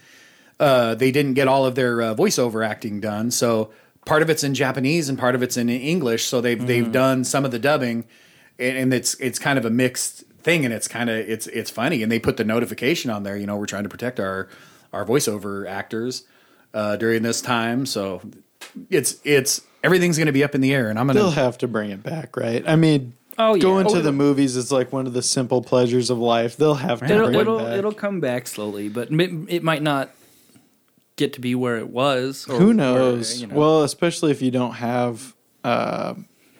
Uh, 0.59 0.95
they 0.95 1.11
didn't 1.11 1.33
get 1.35 1.47
all 1.47 1.65
of 1.65 1.75
their 1.75 2.01
uh, 2.01 2.15
voiceover 2.15 2.65
acting 2.67 2.99
done, 2.99 3.29
so 3.31 3.69
part 4.05 4.21
of 4.23 4.29
it's 4.29 4.43
in 4.43 4.53
Japanese 4.55 5.07
and 5.09 5.19
part 5.19 5.35
of 5.35 5.43
it's 5.43 5.55
in 5.57 5.69
English. 5.69 6.25
So 6.25 6.41
they've 6.41 6.57
Mm. 6.57 6.67
they've 6.67 6.91
done 6.91 7.23
some 7.23 7.45
of 7.45 7.51
the 7.51 7.59
dubbing, 7.59 8.05
and, 8.57 8.77
and 8.77 8.93
it's 8.93 9.13
it's 9.15 9.37
kind 9.37 9.59
of 9.59 9.65
a 9.65 9.69
mixed 9.69 10.23
thing, 10.41 10.65
and 10.65 10.73
it's 10.73 10.87
kind 10.87 11.09
of 11.09 11.17
it's 11.17 11.45
it's 11.47 11.69
funny. 11.69 12.01
And 12.01 12.11
they 12.11 12.17
put 12.19 12.37
the 12.37 12.43
notification 12.43 13.11
on 13.11 13.21
there. 13.23 13.37
You 13.37 13.45
know, 13.45 13.55
we're 13.57 13.65
trying 13.67 13.83
to 13.83 13.89
protect 13.89 14.19
our 14.19 14.47
our 14.93 15.05
voiceover 15.05 15.67
actors 15.67 16.23
uh, 16.73 16.95
during 16.95 17.21
this 17.21 17.39
time. 17.41 17.85
So 17.85 18.21
it's 18.89 19.17
it's 19.23 19.61
everything's 19.83 20.17
going 20.17 20.25
to 20.27 20.31
be 20.33 20.43
up 20.43 20.55
in 20.55 20.61
the 20.61 20.73
air, 20.73 20.89
and 20.89 20.97
I'm 20.97 21.05
They'll 21.07 21.25
gonna 21.25 21.35
have 21.35 21.59
to 21.59 21.67
bring 21.67 21.91
it 21.91 22.01
back, 22.01 22.35
right? 22.35 22.63
I 22.67 22.75
mean, 22.75 23.13
Oh, 23.37 23.53
yeah. 23.53 23.61
going 23.61 23.85
Oh, 23.85 23.93
to 23.93 24.01
the 24.01 24.11
movies 24.11 24.55
is 24.55 24.71
like 24.71 24.91
one 24.91 25.05
of 25.05 25.13
the 25.13 25.21
simple 25.21 25.61
pleasures 25.61 26.09
of 26.09 26.17
life. 26.17 26.57
They'll 26.57 26.73
have 26.73 26.99
to 27.01 27.05
It'll 27.05 27.27
bring 27.27 27.39
it'll, 27.39 27.59
it 27.59 27.63
back. 27.65 27.77
it'll 27.77 27.93
come 27.93 28.19
back 28.19 28.47
slowly, 28.47 28.89
but 28.89 29.11
it, 29.11 29.31
it 29.49 29.63
might 29.63 29.83
not 29.83 30.09
get 31.17 31.33
to 31.33 31.41
be 31.41 31.53
where 31.55 31.77
it 31.77 31.89
was. 31.89 32.47
or- 32.47 32.57
Who 32.57 32.71
or, 32.71 32.73
knows? 32.73 33.41
you 33.41 33.47
know. 33.47 33.55
Well, 33.55 33.83
especially 33.83 34.31
if 34.31 34.41
you 34.41 34.51
don't 34.51 34.73
have 34.75 35.35
uh, 35.65 36.13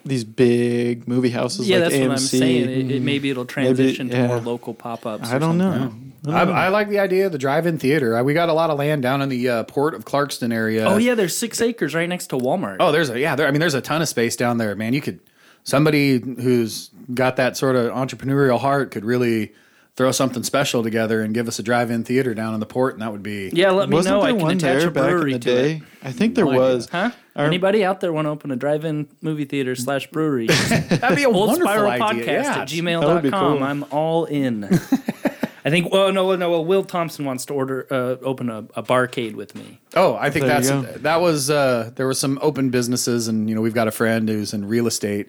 these 0.04 0.24
big 0.24 1.08
movie 1.08 1.30
houses 1.30 1.68
yeah, 1.68 1.78
like 1.78 1.84
that's 1.90 1.94
AMC. 1.96 2.02
what 2.02 2.10
I'm 2.12 2.18
saying. 2.18 2.68
It, 2.68 2.90
it, 2.96 3.02
maybe 3.02 3.30
it'll 3.30 3.46
transition 3.46 4.08
yeah. 4.08 4.22
to 4.22 4.28
more 4.28 4.40
local 4.40 4.74
pop 4.74 5.06
ups. 5.06 5.30
I 5.30 5.38
don't 5.38 5.56
know. 5.56 5.92
I, 6.26 6.42
I 6.42 6.68
like 6.68 6.88
the 6.88 6.98
idea 6.98 7.26
of 7.26 7.32
the 7.32 7.38
drive-in 7.38 7.78
theater. 7.78 8.16
Uh, 8.16 8.22
We 8.22 8.34
got 8.34 8.48
a 8.48 8.52
lot 8.52 8.70
of 8.70 8.78
land 8.78 9.02
down 9.02 9.22
in 9.22 9.28
the 9.28 9.48
uh, 9.48 9.62
port 9.64 9.94
of 9.94 10.04
Clarkston 10.04 10.52
area. 10.52 10.84
Oh 10.84 10.96
yeah, 10.96 11.14
there's 11.14 11.36
six 11.36 11.60
acres 11.60 11.94
right 11.94 12.08
next 12.08 12.26
to 12.28 12.36
Walmart. 12.36 12.76
Oh, 12.80 12.92
there's 12.92 13.08
a 13.08 13.18
yeah. 13.18 13.36
There, 13.36 13.46
I 13.46 13.50
mean, 13.50 13.60
there's 13.60 13.74
a 13.74 13.80
ton 13.80 14.02
of 14.02 14.08
space 14.08 14.36
down 14.36 14.58
there, 14.58 14.74
man. 14.74 14.92
You 14.92 15.00
could 15.00 15.20
somebody 15.62 16.18
who's 16.18 16.90
got 17.14 17.36
that 17.36 17.56
sort 17.56 17.76
of 17.76 17.92
entrepreneurial 17.92 18.58
heart 18.58 18.90
could 18.90 19.04
really 19.04 19.52
throw 19.98 20.12
something 20.12 20.44
special 20.44 20.84
together 20.84 21.22
and 21.22 21.34
give 21.34 21.48
us 21.48 21.58
a 21.58 21.62
drive-in 21.62 22.04
theater 22.04 22.32
down 22.32 22.54
in 22.54 22.60
the 22.60 22.66
port, 22.66 22.94
and 22.94 23.02
that 23.02 23.10
would 23.10 23.22
be 23.22 23.50
yeah. 23.52 23.72
Let 23.72 23.88
me 23.88 24.00
know. 24.00 24.22
I 24.22 24.32
can 24.32 24.48
attach 24.52 24.84
a 24.84 24.90
brewery 24.92 25.32
to 25.32 25.38
day? 25.40 25.72
it. 25.72 25.82
I 26.04 26.12
think 26.12 26.36
there 26.36 26.44
No 26.44 26.52
was. 26.56 26.88
Huh? 26.88 27.10
Our- 27.34 27.44
Anybody 27.44 27.84
out 27.84 28.00
there 28.00 28.12
want 28.12 28.26
to 28.26 28.30
open 28.30 28.52
a 28.52 28.56
drive-in 28.56 29.08
movie 29.22 29.44
theater 29.44 29.74
slash 29.74 30.06
brewery? 30.06 30.46
that'd 30.68 31.16
be 31.16 31.24
a 31.24 31.28
Old 31.28 31.48
wonderful 31.48 31.66
Spiral 31.66 31.90
idea. 31.90 32.24
Podcast 32.24 32.26
yeah. 32.26 32.38
at 32.38 32.44
That 32.44 32.60
would 32.60 33.22
be 33.22 33.30
gmail.com. 33.30 33.56
cool. 33.58 33.64
I'm 33.64 33.84
all 33.90 34.24
in. 34.26 34.64
I 35.64 35.70
think. 35.70 35.92
Well, 35.92 36.12
no, 36.12 36.36
no. 36.36 36.48
Well, 36.48 36.64
Will 36.64 36.84
Thompson 36.84 37.24
wants 37.24 37.44
to 37.46 37.54
order 37.54 37.86
uh, 37.90 38.24
open 38.24 38.48
a, 38.50 38.58
a 38.76 38.82
barcade 38.84 39.34
with 39.34 39.56
me. 39.56 39.80
Oh, 39.94 40.14
I 40.14 40.30
think 40.30 40.46
There 40.46 40.60
that's 40.60 41.00
that 41.02 41.20
was 41.20 41.50
uh, 41.50 41.90
there 41.96 42.06
were 42.06 42.14
some 42.14 42.38
open 42.40 42.70
businesses, 42.70 43.26
and 43.26 43.48
you 43.50 43.56
know 43.56 43.60
we've 43.62 43.74
got 43.74 43.88
a 43.88 43.92
friend 43.92 44.28
who's 44.28 44.54
in 44.54 44.66
real 44.68 44.86
estate, 44.86 45.28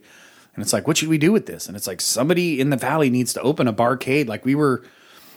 and 0.60 0.64
it's 0.66 0.74
like, 0.74 0.88
what 0.88 0.98
should 0.98 1.08
we 1.08 1.18
do 1.18 1.32
with 1.32 1.46
this? 1.46 1.68
And 1.68 1.78
it's 1.78 1.88
like 1.88 2.02
somebody 2.02 2.60
in 2.60 2.70
the 2.70 2.76
valley 2.76 3.10
needs 3.10 3.32
to 3.34 3.42
open 3.42 3.66
a 3.66 3.74
barcade. 3.74 4.28
Like 4.28 4.44
we 4.44 4.56
were, 4.56 4.84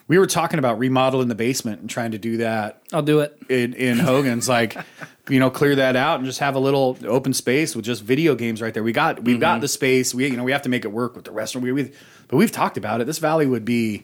we 0.08 0.18
were 0.18 0.26
talking 0.26 0.58
about 0.58 0.80
remodeling 0.80 1.28
the 1.28 1.36
basement 1.36 1.80
and 1.80 1.88
trying 1.88 2.10
to 2.10 2.18
do 2.18 2.38
that 2.38 2.82
I'll 2.92 3.02
do 3.02 3.20
it. 3.20 3.38
in, 3.48 3.72
in 3.74 4.00
Hogan's, 4.00 4.48
like 4.48 4.76
you 5.28 5.38
know, 5.38 5.48
clear 5.48 5.76
that 5.76 5.94
out 5.94 6.16
and 6.18 6.26
just 6.26 6.40
have 6.40 6.56
a 6.56 6.58
little 6.58 6.98
open 7.06 7.32
space 7.32 7.76
with 7.76 7.84
just 7.84 8.02
video 8.02 8.34
games 8.34 8.60
right 8.60 8.74
there. 8.74 8.82
We 8.82 8.90
got 8.92 9.22
we've 9.22 9.34
Mm-hmm. 9.36 9.40
got 9.40 9.60
the 9.60 9.68
space. 9.68 10.12
We 10.12 10.26
you 10.28 10.36
know 10.36 10.42
we 10.42 10.50
have 10.50 10.62
to 10.62 10.68
make 10.68 10.84
it 10.84 10.88
work 10.90 11.14
with 11.14 11.24
the 11.24 11.30
restaurant. 11.30 11.62
We, 11.64 11.70
we 11.70 11.92
but 12.26 12.36
we've 12.36 12.50
talked 12.50 12.76
about 12.76 13.00
it. 13.00 13.06
This 13.06 13.18
valley 13.18 13.46
would 13.46 13.64
be. 13.64 14.02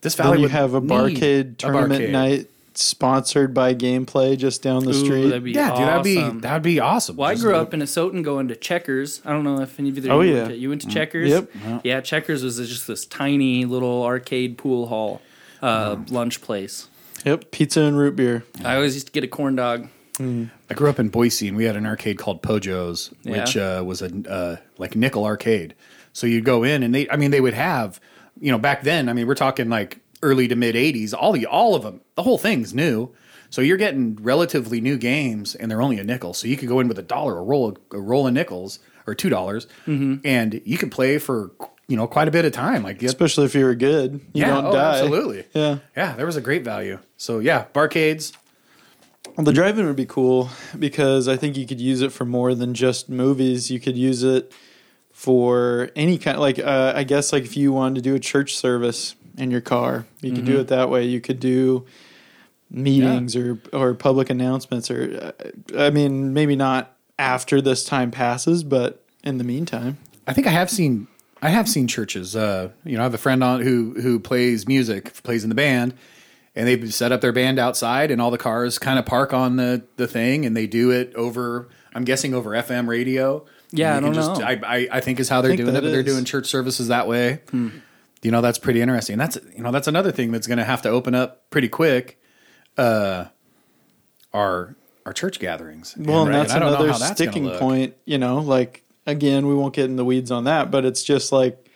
This 0.00 0.14
valley 0.16 0.30
Then 0.32 0.38
you 0.38 0.42
would 0.46 0.50
have 0.50 0.74
a 0.74 0.80
need 0.80 0.90
barcade 0.90 1.52
a 1.52 1.54
tournament 1.54 2.02
barcade. 2.02 2.10
night 2.10 2.50
sponsored 2.74 3.52
by 3.54 3.74
Gameplay 3.74 4.36
just 4.38 4.62
down 4.62 4.84
the 4.84 4.90
Ooh, 4.90 5.04
street. 5.04 5.24
that'd 5.28 5.44
be 5.44 5.52
Yeah, 5.52 5.70
dude, 5.70 5.78
that'd 5.88 6.04
be 6.04 6.18
awesome. 6.18 6.40
that'd 6.40 6.62
be 6.62 6.80
awesome. 6.80 7.16
Well, 7.16 7.28
I 7.30 7.34
grew 7.34 7.54
a- 7.54 7.62
up 7.62 7.74
in 7.74 7.80
Asotin 7.80 8.22
going 8.22 8.48
to 8.48 8.56
Checkers. 8.56 9.20
I 9.24 9.30
don't 9.32 9.44
know 9.44 9.60
if 9.60 9.78
any 9.78 9.88
of 9.90 9.98
you 9.98 10.10
Oh, 10.10 10.20
you 10.20 10.30
yeah. 10.34 10.36
went 10.42 10.48
to, 10.50 10.56
you 10.56 10.68
went 10.68 10.82
to 10.82 10.88
Checkers. 10.88 11.28
Yep. 11.30 11.50
Yeah, 11.84 12.00
Checkers 12.00 12.42
was 12.44 12.56
just 12.58 12.86
this 12.86 13.04
tiny 13.06 13.64
little 13.64 14.02
arcade 14.04 14.56
pool 14.58 14.86
hall 14.86 15.20
uh, 15.62 15.96
lunch 16.10 16.40
place. 16.40 16.88
Yep, 17.24 17.50
pizza 17.50 17.82
and 17.82 17.98
root 17.98 18.16
beer. 18.16 18.44
I 18.64 18.76
always 18.76 18.94
used 18.94 19.06
to 19.08 19.12
get 19.12 19.24
a 19.24 19.28
corn 19.28 19.56
dog. 19.56 19.88
I 20.18 20.74
grew 20.74 20.90
up 20.90 20.98
in 20.98 21.08
Boise, 21.08 21.48
and 21.48 21.56
we 21.56 21.64
had 21.64 21.76
an 21.76 21.86
arcade 21.86 22.18
called 22.18 22.42
Pojo's, 22.42 23.10
which 23.24 23.56
Yeah. 23.56 23.78
uh, 23.78 23.82
was 23.82 24.02
a 24.02 24.10
uh, 24.30 24.56
like 24.78 24.94
nickel 24.94 25.24
arcade. 25.24 25.74
So 26.12 26.26
you'd 26.26 26.44
go 26.44 26.62
in, 26.62 26.82
and 26.82 26.94
they, 26.94 27.08
I 27.08 27.16
mean, 27.16 27.30
they 27.30 27.40
would 27.40 27.54
have, 27.54 28.00
you 28.38 28.50
know, 28.52 28.58
back 28.58 28.82
then. 28.82 29.08
I 29.08 29.12
mean, 29.14 29.26
we're 29.26 29.34
talking 29.34 29.68
like 29.70 29.98
early 30.22 30.48
to 30.48 30.56
mid 30.56 30.74
'80s. 30.74 31.12
All 31.14 31.32
the 31.32 31.46
all 31.46 31.74
of 31.74 31.82
them, 31.82 32.00
the 32.14 32.22
whole 32.22 32.38
thing's 32.38 32.74
new. 32.74 33.10
So 33.50 33.62
you're 33.62 33.76
getting 33.78 34.16
relatively 34.22 34.80
new 34.80 34.96
games, 34.96 35.54
and 35.56 35.70
they're 35.70 35.82
only 35.82 35.98
a 35.98 36.04
nickel. 36.04 36.34
So 36.34 36.46
you 36.46 36.56
could 36.56 36.68
go 36.68 36.78
in 36.78 36.86
with 36.86 36.98
a 37.00 37.02
dollar, 37.02 37.36
a 37.38 37.42
roll, 37.42 37.70
of, 37.70 37.78
a 37.90 37.98
roll 38.00 38.28
of 38.28 38.32
nickels, 38.32 38.78
or 39.08 39.14
two 39.14 39.28
dollars, 39.28 39.66
Mm-hmm. 39.88 40.16
and 40.24 40.60
you 40.64 40.78
could 40.78 40.92
play 40.92 41.18
for 41.18 41.50
you 41.88 41.96
know 41.96 42.06
quite 42.06 42.28
a 42.28 42.30
bit 42.30 42.44
of 42.44 42.52
time. 42.52 42.84
Like, 42.84 43.02
Especially 43.02 43.46
if 43.46 43.54
you're 43.56 43.74
good, 43.74 44.20
you 44.32 44.42
yeah, 44.42 44.48
don't 44.48 44.66
oh, 44.66 44.72
die. 44.72 44.92
absolutely, 44.98 45.44
Yeah. 45.52 45.78
yeah. 45.96 46.14
There 46.14 46.26
was 46.26 46.36
a 46.36 46.40
great 46.40 46.62
value. 46.62 47.00
So 47.16 47.40
yeah, 47.40 47.64
barcades. 47.74 48.32
Well, 49.36 49.44
the 49.44 49.52
drive-in 49.52 49.84
would 49.86 49.96
be 49.96 50.06
cool 50.06 50.48
because 50.78 51.26
I 51.28 51.36
think 51.36 51.56
you 51.56 51.66
could 51.66 51.80
use 51.80 52.02
it 52.02 52.12
for 52.12 52.24
more 52.24 52.54
than 52.54 52.72
just 52.74 53.08
movies. 53.08 53.70
You 53.70 53.78
could 53.80 53.96
use 53.96 54.22
it 54.22 54.52
for 55.12 55.90
any 55.96 56.18
kind. 56.18 56.38
Like 56.38 56.58
uh, 56.58 56.92
I 56.94 57.04
guess, 57.04 57.32
like 57.32 57.44
if 57.44 57.56
you 57.56 57.72
wanted 57.72 57.96
to 57.96 58.00
do 58.00 58.14
a 58.14 58.20
church 58.20 58.56
service 58.56 59.14
in 59.36 59.50
your 59.50 59.60
car, 59.60 60.06
you 60.20 60.32
could 60.32 60.44
do 60.44 60.58
it 60.60 60.68
that 60.68 60.90
way. 60.90 61.04
You 61.04 61.20
could 61.20 61.40
do 61.40 61.86
meetings 62.70 63.34
or 63.34 63.58
or 63.72 63.94
public 63.94 64.30
announcements 64.30 64.90
or 64.90 65.34
uh, 65.74 65.76
I 65.76 65.90
mean 65.90 66.32
maybe 66.32 66.54
not 66.56 66.96
after 67.18 67.60
this 67.60 67.84
time 67.84 68.10
passes, 68.10 68.62
but 68.62 69.04
in 69.24 69.38
the 69.38 69.44
meantime. 69.44 69.98
I 70.26 70.32
think 70.32 70.46
I 70.46 70.50
have 70.50 70.70
seen 70.70 71.08
I 71.42 71.50
have 71.50 71.68
seen 71.68 71.86
churches. 71.86 72.36
Uh, 72.36 72.70
you 72.84 72.96
know, 72.96 73.00
I 73.00 73.04
have 73.04 73.14
a 73.14 73.18
friend 73.18 73.42
on 73.42 73.60
who 73.60 73.94
who 74.00 74.20
plays 74.20 74.66
music, 74.68 75.22
plays 75.22 75.42
in 75.42 75.48
the 75.48 75.54
band, 75.54 75.94
and 76.54 76.66
they've 76.66 76.92
set 76.92 77.12
up 77.12 77.20
their 77.20 77.32
band 77.32 77.58
outside, 77.58 78.10
and 78.10 78.20
all 78.20 78.30
the 78.30 78.38
cars 78.38 78.78
kind 78.78 78.98
of 78.98 79.06
park 79.06 79.32
on 79.32 79.56
the 79.56 79.82
the 79.96 80.06
thing, 80.06 80.44
and 80.44 80.56
they 80.56 80.66
do 80.66 80.90
it 80.90 81.14
over. 81.14 81.68
I'm 81.94 82.04
guessing 82.04 82.34
over 82.34 82.50
FM 82.50 82.86
radio. 82.86 83.44
Yeah, 83.72 83.96
I 83.96 84.00
don't 84.00 84.14
can 84.14 84.22
know. 84.22 84.44
I, 84.44 84.60
I 84.64 84.88
I 84.92 85.00
think 85.00 85.18
is 85.20 85.28
how 85.28 85.40
they're 85.40 85.50
think 85.50 85.62
doing 85.62 85.74
it. 85.74 85.80
But 85.80 85.90
they're 85.90 86.02
doing 86.02 86.24
church 86.24 86.46
services 86.46 86.88
that 86.88 87.06
way. 87.08 87.40
You 88.22 88.30
know, 88.30 88.40
that's 88.40 88.58
pretty 88.58 88.82
interesting. 88.82 89.16
That's 89.18 89.38
you 89.56 89.62
know 89.62 89.70
that's 89.70 89.88
another 89.88 90.12
thing 90.12 90.30
that's 90.32 90.46
going 90.46 90.58
to 90.58 90.64
have 90.64 90.82
to 90.82 90.88
open 90.88 91.14
up 91.14 91.48
pretty 91.50 91.68
quick. 91.68 92.20
Uh, 92.76 93.26
our 94.32 94.76
our 95.06 95.12
church 95.12 95.40
gatherings. 95.40 95.96
Well, 95.96 96.24
and 96.24 96.34
that's 96.34 96.52
another 96.52 96.88
that's 96.88 97.06
sticking 97.08 97.50
point, 97.50 97.94
you 98.04 98.18
know, 98.18 98.38
like 98.38 98.84
again, 99.06 99.46
we 99.46 99.54
won't 99.54 99.74
get 99.74 99.86
in 99.86 99.96
the 99.96 100.04
weeds 100.04 100.30
on 100.30 100.44
that, 100.44 100.70
but 100.70 100.84
it's 100.84 101.02
just 101.02 101.32
like 101.32 101.66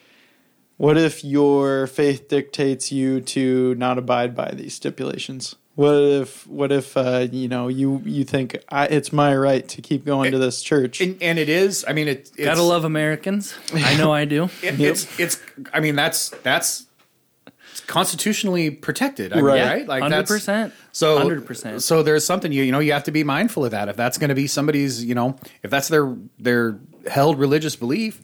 what 0.76 0.98
if 0.98 1.24
your 1.24 1.86
faith 1.86 2.28
dictates 2.28 2.90
you 2.90 3.20
to 3.20 3.74
not 3.76 3.96
abide 3.98 4.34
by 4.34 4.50
these 4.50 4.74
stipulations? 4.74 5.56
What 5.76 5.94
if 5.94 6.46
what 6.46 6.70
if 6.70 6.96
uh, 6.96 7.26
you 7.32 7.48
know, 7.48 7.66
you 7.66 8.00
you 8.04 8.24
think 8.24 8.56
I, 8.68 8.86
it's 8.86 9.12
my 9.12 9.34
right 9.36 9.66
to 9.68 9.82
keep 9.82 10.04
going 10.04 10.30
to 10.30 10.38
this 10.38 10.62
church? 10.62 11.00
And, 11.00 11.20
and 11.20 11.36
it 11.38 11.48
is. 11.48 11.84
I 11.88 11.92
mean, 11.92 12.06
it, 12.06 12.30
it's 12.36 12.44
Gotta 12.44 12.62
love 12.62 12.84
Americans. 12.84 13.54
I 13.72 13.96
know 13.96 14.12
I 14.12 14.24
do. 14.24 14.44
It, 14.62 14.78
It's 14.80 15.18
it's. 15.18 15.42
I 15.72 15.80
mean, 15.80 15.96
that's 15.96 16.28
that's 16.42 16.86
constitutionally 17.86 18.70
protected. 18.70 19.32
I 19.32 19.36
mean, 19.36 19.44
Right. 19.44 19.62
right. 19.64 19.88
Like 19.88 20.02
Hundred 20.02 20.16
that's 20.18 20.30
percent. 20.30 20.72
So 20.92 21.18
hundred 21.18 21.44
percent. 21.44 21.82
So 21.82 22.02
there's 22.02 22.24
something 22.24 22.52
you 22.52 22.62
you 22.62 22.72
know 22.72 22.78
you 22.78 22.92
have 22.92 23.04
to 23.04 23.12
be 23.12 23.24
mindful 23.24 23.64
of 23.64 23.72
that. 23.72 23.88
If 23.88 23.96
that's 23.96 24.16
going 24.18 24.28
to 24.28 24.34
be 24.34 24.46
somebody's 24.46 25.04
you 25.04 25.14
know 25.14 25.36
if 25.62 25.70
that's 25.70 25.88
their 25.88 26.14
their 26.38 26.78
held 27.08 27.38
religious 27.38 27.74
belief, 27.74 28.20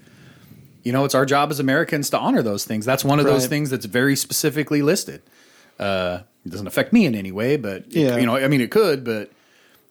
you 0.85 0.93
know 0.93 1.05
it's 1.05 1.15
our 1.17 1.27
job 1.27 1.51
as 1.51 1.59
Americans 1.59 2.11
to 2.11 2.19
honor 2.19 2.43
those 2.43 2.65
things. 2.65 2.87
That's 2.87 3.05
one 3.05 3.19
of 3.19 3.27
those 3.27 3.47
things 3.47 3.71
that's 3.71 3.87
very 3.87 4.15
specifically 4.15 4.83
listed. 4.83 5.23
Uh, 5.81 6.21
it 6.45 6.51
doesn't 6.51 6.67
affect 6.67 6.93
me 6.93 7.07
in 7.07 7.15
any 7.15 7.33
way, 7.33 7.57
but 7.57 7.85
it- 7.89 7.97
Yeah. 7.97 8.17
you 8.19 8.27
know 8.27 8.37
I 8.37 8.49
mean 8.49 8.61
it 8.61 8.71
could, 8.71 9.05
but 9.05 9.31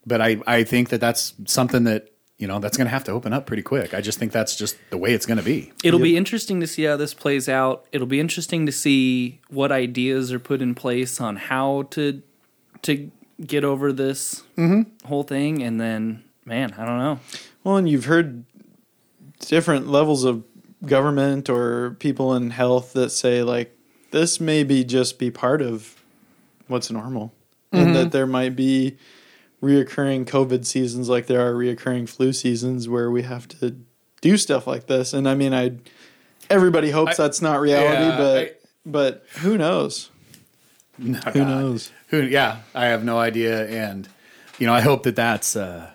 but 0.06 0.22
I 0.22 0.38
I 0.47 0.64
think 0.64 0.89
that 0.89 1.02
that's 1.02 1.34
something 1.45 1.84
that 1.86 2.12
you 2.38 2.47
know 2.47 2.60
that's 2.60 2.78
going 2.78 2.86
to 2.86 2.91
have 2.91 3.04
to 3.04 3.12
open 3.12 3.34
up 3.34 3.45
pretty 3.45 3.62
quick. 3.62 3.93
I 3.93 4.02
just 4.02 4.18
think 4.18 4.32
that's 4.32 4.56
just 4.56 4.78
the 4.89 4.97
way 4.97 5.14
it's 5.14 5.26
going 5.26 5.38
to 5.38 5.43
be. 5.43 5.72
It'll 5.84 6.00
be 6.00 6.16
interesting 6.16 6.62
to 6.62 6.68
see 6.68 6.84
how 6.84 6.95
this 6.95 7.14
plays 7.14 7.50
out. 7.50 7.86
It'll 7.91 8.08
be 8.08 8.20
interesting 8.20 8.66
to 8.66 8.72
see 8.72 9.41
what 9.50 9.72
ideas 9.72 10.32
are 10.32 10.39
put 10.39 10.62
in 10.62 10.74
place 10.74 11.20
on 11.20 11.36
how 11.36 11.84
to 11.91 12.22
to 12.84 13.12
get 13.45 13.64
over 13.64 13.91
this 13.91 14.43
mm-hmm. 14.58 15.08
whole 15.08 15.24
thing, 15.24 15.62
and 15.62 15.80
then, 15.80 16.24
man, 16.45 16.74
I 16.78 16.86
don't 16.86 16.97
know. 16.97 17.20
Well, 17.64 17.78
and 17.78 17.89
you've 17.89 18.06
heard 18.06 18.45
different 19.39 19.88
levels 19.88 20.24
of 20.24 20.43
government 20.86 21.50
or 21.50 21.91
people 22.00 22.34
in 22.36 22.52
health 22.52 22.93
that 22.93 23.10
say 23.10 23.43
like 23.43 23.78
this 24.12 24.39
may 24.39 24.64
be 24.64 24.84
just 24.84 25.20
be 25.20 25.30
part 25.30 25.62
of 25.62 25.99
what's 26.70 26.89
normal, 26.89 27.34
and 27.72 27.95
that 27.95 28.11
there 28.11 28.26
might 28.28 28.55
be 28.55 28.97
reoccurring 29.61 30.26
COVID 30.26 30.65
seasons 30.65 31.09
like 31.09 31.28
there 31.28 31.45
are 31.45 31.53
reoccurring 31.53 32.07
flu 32.07 32.32
seasons 32.32 32.88
where 32.88 33.11
we 33.11 33.24
have 33.24 33.47
to 33.59 33.76
do 34.22 34.38
stuff 34.38 34.65
like 34.67 34.88
this. 34.88 35.11
And 35.13 35.28
I 35.28 35.36
mean, 35.36 35.53
I 35.53 35.74
everybody 36.49 36.91
hopes 36.91 37.20
I- 37.20 37.24
that's 37.24 37.41
not 37.41 37.59
reality, 37.59 38.03
yeah, 38.03 38.17
but 38.17 38.38
I- 38.38 38.51
but 38.86 39.26
who 39.39 39.57
knows? 39.57 40.09
No, 40.97 41.17
Who 41.20 41.39
God. 41.39 41.47
knows? 41.47 41.91
Who? 42.07 42.22
Yeah, 42.24 42.59
I 42.76 42.86
have 42.88 43.03
no 43.03 43.17
idea, 43.20 43.67
and 43.67 44.07
you 44.57 44.67
know, 44.67 44.74
I 44.74 44.82
hope 44.82 45.03
that 45.03 45.15
that's. 45.15 45.55
Uh, 45.55 45.89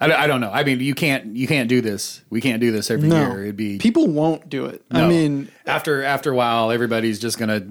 I, 0.00 0.06
don't- 0.06 0.18
I 0.20 0.26
don't 0.28 0.40
know. 0.40 0.50
I 0.52 0.62
mean, 0.64 0.80
you 0.80 0.94
can't 0.94 1.36
you 1.36 1.46
can't 1.48 1.68
do 1.68 1.80
this. 1.80 2.22
We 2.30 2.40
can't 2.40 2.60
do 2.60 2.70
this 2.70 2.90
every 2.90 3.08
No, 3.08 3.16
year. 3.16 3.42
It'd 3.42 3.56
be 3.56 3.78
people 3.78 4.06
won't 4.06 4.48
do 4.48 4.66
it. 4.66 4.82
I 4.90 5.06
mean, 5.08 5.48
after 5.66 6.02
after 6.04 6.30
a 6.30 6.34
while, 6.36 6.70
everybody's 6.70 7.18
just 7.18 7.36
gonna 7.38 7.66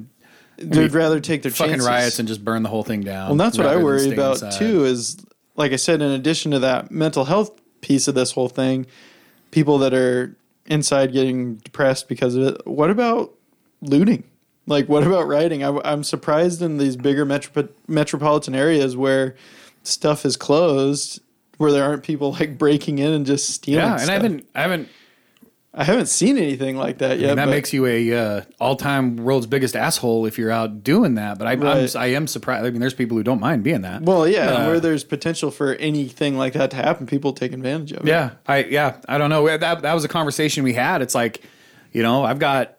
they'd 0.57 0.93
rather 0.93 1.19
take 1.19 1.43
their 1.43 1.51
fucking 1.51 1.73
chances. 1.73 1.87
riots 1.87 2.19
and 2.19 2.27
just 2.27 2.43
burn 2.43 2.63
the 2.63 2.69
whole 2.69 2.83
thing 2.83 3.01
down. 3.01 3.29
Well, 3.29 3.37
that's 3.37 3.57
what 3.57 3.67
I 3.67 3.69
rather 3.69 3.77
than 3.77 3.85
worry 3.85 3.99
stay 3.99 4.13
about 4.13 4.41
inside. 4.41 4.59
too. 4.59 4.85
Is 4.85 5.17
like 5.55 5.71
I 5.71 5.77
said, 5.77 6.01
in 6.01 6.11
addition 6.11 6.51
to 6.51 6.59
that 6.59 6.91
mental 6.91 7.25
health 7.25 7.51
piece 7.81 8.07
of 8.07 8.15
this 8.15 8.31
whole 8.31 8.49
thing, 8.49 8.85
people 9.51 9.77
that 9.79 9.93
are 9.93 10.35
inside 10.65 11.13
getting 11.13 11.55
depressed 11.55 12.07
because 12.07 12.35
of 12.35 12.43
it. 12.43 12.67
What 12.67 12.89
about 12.89 13.33
looting? 13.81 14.23
Like, 14.65 14.89
what 14.89 15.05
about 15.05 15.27
rioting? 15.27 15.63
I, 15.63 15.79
I'm 15.85 16.03
surprised 16.03 16.61
in 16.61 16.77
these 16.77 16.97
bigger 16.97 17.23
metro, 17.25 17.69
metropolitan 17.87 18.53
areas 18.53 18.97
where 18.97 19.35
stuff 19.83 20.25
is 20.25 20.35
closed, 20.35 21.21
where 21.57 21.71
there 21.71 21.83
aren't 21.83 22.03
people 22.03 22.33
like 22.33 22.57
breaking 22.57 22.99
in 22.99 23.13
and 23.13 23.25
just 23.25 23.49
stealing. 23.49 23.85
Yeah, 23.85 23.93
and 23.93 24.01
stuff. 24.01 24.09
I 24.09 24.13
haven't 24.13 24.47
I 24.55 24.61
haven't. 24.61 24.89
I 25.79 25.83
haven't 25.83 26.07
seen 26.07 26.37
anything 26.39 26.75
like 26.75 26.97
that 26.97 27.19
yet. 27.19 27.29
and 27.29 27.37
that 27.39 27.49
makes 27.49 27.71
you 27.71 27.85
a 27.85 28.11
uh, 28.13 28.41
all 28.59 28.75
time 28.75 29.15
world's 29.17 29.45
biggest 29.45 29.75
asshole 29.75 30.25
if 30.25 30.37
you're 30.39 30.49
out 30.49 30.81
doing 30.83 31.15
that. 31.15 31.37
But 31.37 31.47
I, 31.47 31.53
Right. 31.53 31.95
I'm 31.95 32.01
I 32.01 32.07
am 32.07 32.25
surprised. 32.25 32.65
I 32.65 32.71
mean, 32.71 32.79
there's 32.81 32.95
people 32.95 33.15
who 33.15 33.21
don't 33.23 33.39
mind 33.39 33.63
being 33.63 33.81
that. 33.81 34.01
well, 34.01 34.27
yeah, 34.27 34.49
Uh, 34.53 34.65
where 34.67 34.79
there's 34.79 35.03
potential 35.03 35.51
for 35.51 35.75
anything 35.75 36.35
like 36.35 36.53
that 36.53 36.71
to 36.71 36.77
happen, 36.77 37.05
people 37.05 37.31
take 37.31 37.53
advantage 37.53 37.91
of 37.91 38.05
it. 38.05 38.07
Yeah, 38.07 38.31
I 38.47 38.63
yeah, 38.63 38.97
I 39.07 39.19
don't 39.19 39.29
know. 39.29 39.45
That 39.55 39.83
that 39.83 39.93
was 39.93 40.03
a 40.03 40.07
conversation 40.07 40.63
we 40.63 40.73
had. 40.73 41.03
It's 41.03 41.13
like, 41.13 41.43
you 41.93 42.01
know, 42.01 42.23
I've 42.23 42.39
got 42.39 42.69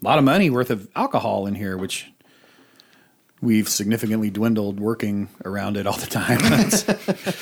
a 0.00 0.04
lot 0.04 0.18
of 0.18 0.24
money 0.24 0.48
worth 0.48 0.70
of 0.70 0.88
alcohol 0.94 1.46
in 1.46 1.56
here, 1.56 1.76
which 1.76 2.11
we've 3.42 3.68
significantly 3.68 4.30
dwindled 4.30 4.80
working 4.80 5.28
around 5.44 5.76
it 5.76 5.86
all 5.86 5.96
the 5.98 6.06
time. 6.06 6.38
That's, 6.42 6.88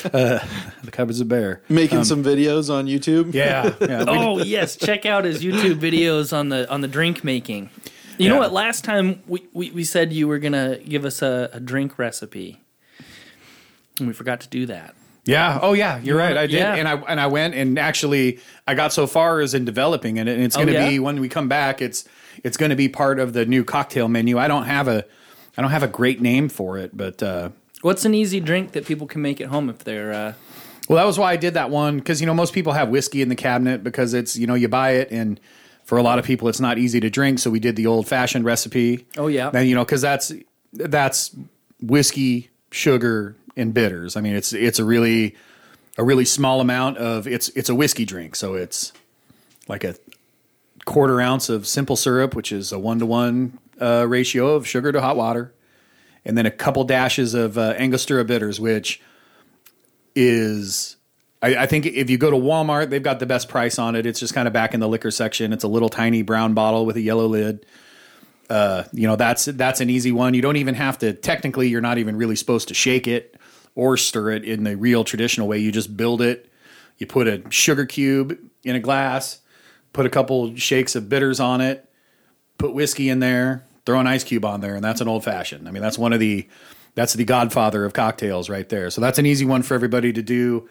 uh, 0.07 0.45
the 0.83 0.91
cupboard's 0.91 1.21
a 1.21 1.25
bear. 1.25 1.63
Making 1.69 2.03
some 2.05 2.25
videos 2.25 2.73
on 2.73 2.87
YouTube. 2.87 3.33
Yeah, 3.35 3.75
yeah. 3.81 4.05
Oh 4.09 4.43
yes, 4.43 4.75
check 4.77 5.07
out 5.07 5.25
his 5.25 5.45
YouTube 5.45 5.79
videos 5.79 6.37
on 6.37 6.49
the 6.49 6.69
on 6.71 6.81
the 6.81 6.89
drink 6.89 7.23
making. 7.23 7.71
You 8.19 8.29
know 8.29 8.39
what? 8.39 8.53
Last 8.53 8.85
time 8.85 9.23
we, 9.27 9.47
we, 9.55 9.71
we 9.71 9.85
said 9.85 10.13
you 10.13 10.27
were 10.29 10.39
gonna 10.39 10.79
give 10.79 11.05
us 11.05 11.23
a, 11.23 11.49
a 11.55 11.61
drink 11.61 11.99
recipe, 11.99 12.61
and 13.99 14.09
we 14.09 14.13
forgot 14.15 14.41
to 14.41 14.49
do 14.49 14.67
that. 14.67 14.95
Yeah. 15.27 15.59
Oh, 15.63 15.75
yeah. 15.75 15.99
You're 16.01 16.17
right. 16.17 16.37
I 16.37 16.47
did, 16.47 16.59
Yeah. 16.59 16.75
and 16.75 16.89
I 16.89 16.95
and 16.95 17.21
I 17.21 17.27
went 17.29 17.55
and 17.55 17.79
actually 17.79 18.41
I 18.67 18.75
got 18.75 18.93
so 18.93 19.07
far 19.07 19.41
as 19.41 19.53
in 19.55 19.65
developing 19.67 20.17
it, 20.17 20.27
and 20.27 20.43
it's 20.43 20.57
going 20.57 20.69
to 20.69 20.77
Oh, 20.77 20.81
yeah? 20.81 20.89
be 20.89 20.99
when 20.99 21.21
we 21.21 21.29
come 21.29 21.49
back. 21.49 21.81
It's 21.83 22.05
it's 22.43 22.57
going 22.57 22.71
to 22.71 22.77
be 22.77 22.89
part 22.89 23.21
of 23.21 23.33
the 23.35 23.45
new 23.45 23.63
cocktail 23.65 24.09
menu. 24.09 24.39
I 24.39 24.49
don't 24.49 24.65
have 24.65 24.89
a 24.89 25.05
I 25.61 25.63
don't 25.63 25.73
have 25.73 25.83
a 25.83 25.89
great 25.89 26.23
name 26.23 26.49
for 26.49 26.79
it, 26.79 26.97
but 26.97 27.23
uh, 27.23 27.51
What's 27.83 28.07
an 28.07 28.15
easy 28.15 28.41
drink 28.41 28.73
that 28.73 28.87
people 28.87 29.07
can 29.07 29.21
make 29.21 29.43
at 29.43 29.49
home 29.49 29.69
if 29.69 29.81
they're 29.81 30.11
uh, 30.11 30.33
well, 30.89 30.97
that 30.97 31.05
was 31.05 31.19
why 31.19 31.33
I 31.33 31.37
did 31.37 31.53
that 31.53 31.69
one 31.69 31.99
because 31.99 32.19
you 32.19 32.27
know 32.27 32.33
most 32.33 32.55
people 32.55 32.73
have 32.73 32.89
whiskey 32.89 33.21
in 33.21 33.29
the 33.29 33.37
cabinet 33.37 33.85
because 33.85 34.15
it's 34.15 34.39
you 34.39 34.47
know 34.47 34.55
you 34.55 34.69
buy 34.69 34.93
it 34.93 35.11
and 35.11 35.39
for 35.85 35.99
a 35.99 36.03
lot 36.03 36.19
of 36.19 36.25
people 36.25 36.49
it's 36.49 36.61
not 36.61 36.79
easy 36.79 36.99
to 37.01 37.11
drink. 37.11 37.41
So 37.41 37.51
we 37.51 37.61
did 37.61 37.77
the 37.77 37.87
old 37.87 38.09
fashioned 38.09 38.47
recipe. 38.47 39.05
Oh, 39.19 39.27
yeah. 39.27 39.51
and 39.53 39.69
you 39.69 39.75
know 39.75 39.85
because 39.85 40.01
that's 40.01 40.33
that's 40.73 41.37
whiskey, 41.83 42.49
sugar, 42.71 43.37
and 43.55 43.75
bitters. 43.75 44.17
I 44.17 44.23
mean 44.23 44.37
it's 44.37 44.55
it's 44.55 44.79
a 44.79 44.85
really 44.87 45.37
a 45.99 46.05
really 46.05 46.25
small 46.25 46.63
amount 46.63 46.97
of 46.97 47.27
it's 47.27 47.51
it's 47.51 47.69
a 47.69 47.75
whiskey 47.75 48.07
drink, 48.07 48.35
so 48.35 48.55
it's 48.55 48.95
like 49.69 49.85
a 49.85 49.95
quarter 50.87 51.21
ounce 51.21 51.51
of 51.51 51.67
simple 51.67 51.97
syrup, 51.97 52.34
which 52.34 52.51
is 52.51 52.72
a 52.72 52.79
one 52.79 52.99
to 52.99 53.05
one 53.05 53.59
ratio 53.80 54.55
of 54.55 54.67
sugar 54.67 54.93
to 54.93 55.01
hot 55.01 55.17
water, 55.17 55.53
and 56.25 56.37
then 56.37 56.47
a 56.47 56.51
couple 56.51 56.84
dashes 56.84 57.34
of 57.34 57.59
uh, 57.59 57.75
Angostura 57.76 58.25
bitters, 58.25 58.61
which 58.61 59.01
is 60.14 60.97
I, 61.42 61.57
I 61.57 61.67
think 61.67 61.87
if 61.87 62.11
you 62.11 62.18
go 62.18 62.30
to 62.30 62.37
Walmart, 62.37 62.91
they've 62.91 63.03
got 63.03 63.18
the 63.18 63.26
best 63.26 63.49
price 63.49 63.79
on 63.79 63.97
it. 63.97 64.07
It's 64.07 64.21
just 64.21 64.34
kind 64.34 64.47
of 64.47 64.53
back 64.53 64.75
in 64.75 64.80
the 64.80 64.88
liquor 64.88 65.11
section. 65.11 65.53
It's 65.53 65.64
a 65.64 65.68
little 65.68 65.88
tiny 65.88 66.22
brown 66.22 66.55
bottle 66.55 66.87
with 66.87 66.97
a 66.97 67.01
yellow 67.01 67.26
lid. 67.26 67.67
Uh, 68.49 68.84
you 68.92 69.07
know 69.07 69.14
that's 69.14 69.45
that's 69.45 69.80
an 69.80 69.88
easy 69.88 70.11
one. 70.11 70.34
You 70.34 70.42
don't 70.42 70.57
even 70.57 70.75
have 70.75 70.99
to. 70.99 71.13
Technically, 71.13 71.68
you're 71.68 71.80
not 71.80 71.99
even 71.99 72.17
really 72.17 72.37
supposed 72.37 72.68
to 72.68 72.75
shake 72.75 73.07
it 73.07 73.37
or 73.75 73.97
stir 73.97 74.30
it 74.30 74.45
in 74.45 74.64
the 74.64 74.76
real 74.76 75.05
traditional 75.05 75.47
way. 75.47 75.59
You 75.59 75.71
just 75.71 75.97
build 75.97 76.21
it. 76.21 76.51
You 76.99 77.07
put 77.07 77.29
a 77.29 77.42
sugar 77.51 77.87
cube 77.87 78.37
in 78.64 78.75
a 78.75 78.80
glass, 78.80 79.41
put 79.92 80.05
a 80.05 80.11
couple 80.11 80.55
shakes 80.57 80.97
of 80.97 81.09
bitters 81.09 81.38
on 81.38 81.61
it, 81.61 81.88
put 82.59 82.75
whiskey 82.75 83.09
in 83.09 83.21
there, 83.21 83.64
throw 83.91 83.99
an 83.99 84.07
ice 84.07 84.22
cube 84.22 84.45
on 84.45 84.61
there, 84.61 84.76
and 84.76 84.84
that's 84.84 85.00
an 85.00 85.08
old 85.08 85.25
fashioned. 85.25 85.67
I 85.67 85.72
mean, 85.72 85.83
that's 85.83 85.99
one 85.99 86.12
of 86.12 86.21
the 86.21 86.46
that's 86.95 87.14
the 87.14 87.25
godfather 87.25 87.84
of 87.84 87.92
cocktails 87.92 88.49
right 88.49 88.68
there. 88.68 88.88
So 88.91 89.00
that's 89.00 89.18
an 89.18 89.26
easy 89.26 89.45
one 89.45 89.62
for 89.62 89.75
everybody 89.75 90.12
to 90.12 90.22
do. 90.22 90.68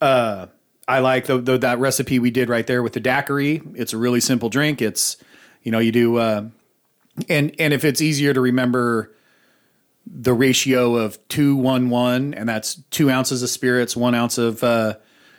Uh, 0.00 0.46
I 0.86 1.00
like 1.00 1.26
the, 1.26 1.38
the, 1.38 1.58
that 1.58 1.80
recipe 1.80 2.18
we 2.20 2.30
did 2.30 2.48
right 2.48 2.66
there 2.66 2.82
with 2.82 2.92
the 2.92 3.00
daiquiri. 3.00 3.62
It's 3.74 3.92
a 3.92 3.96
really 3.96 4.20
simple 4.20 4.48
drink. 4.48 4.80
It's 4.80 5.16
you 5.64 5.72
know 5.72 5.80
you 5.80 5.90
do 5.90 6.18
uh, 6.18 6.44
and 7.28 7.52
and 7.58 7.74
if 7.74 7.84
it's 7.84 8.00
easier 8.00 8.32
to 8.32 8.40
remember 8.40 9.10
the 10.06 10.32
ratio 10.32 10.94
of 10.94 11.18
two 11.26 11.56
one 11.56 11.90
one, 11.90 12.32
and 12.32 12.48
that's 12.48 12.76
two 12.90 13.10
ounces 13.10 13.42
of 13.42 13.50
spirits, 13.50 13.96
one 13.96 14.14
ounce 14.14 14.38
of 14.38 14.62
uh, 14.62 14.94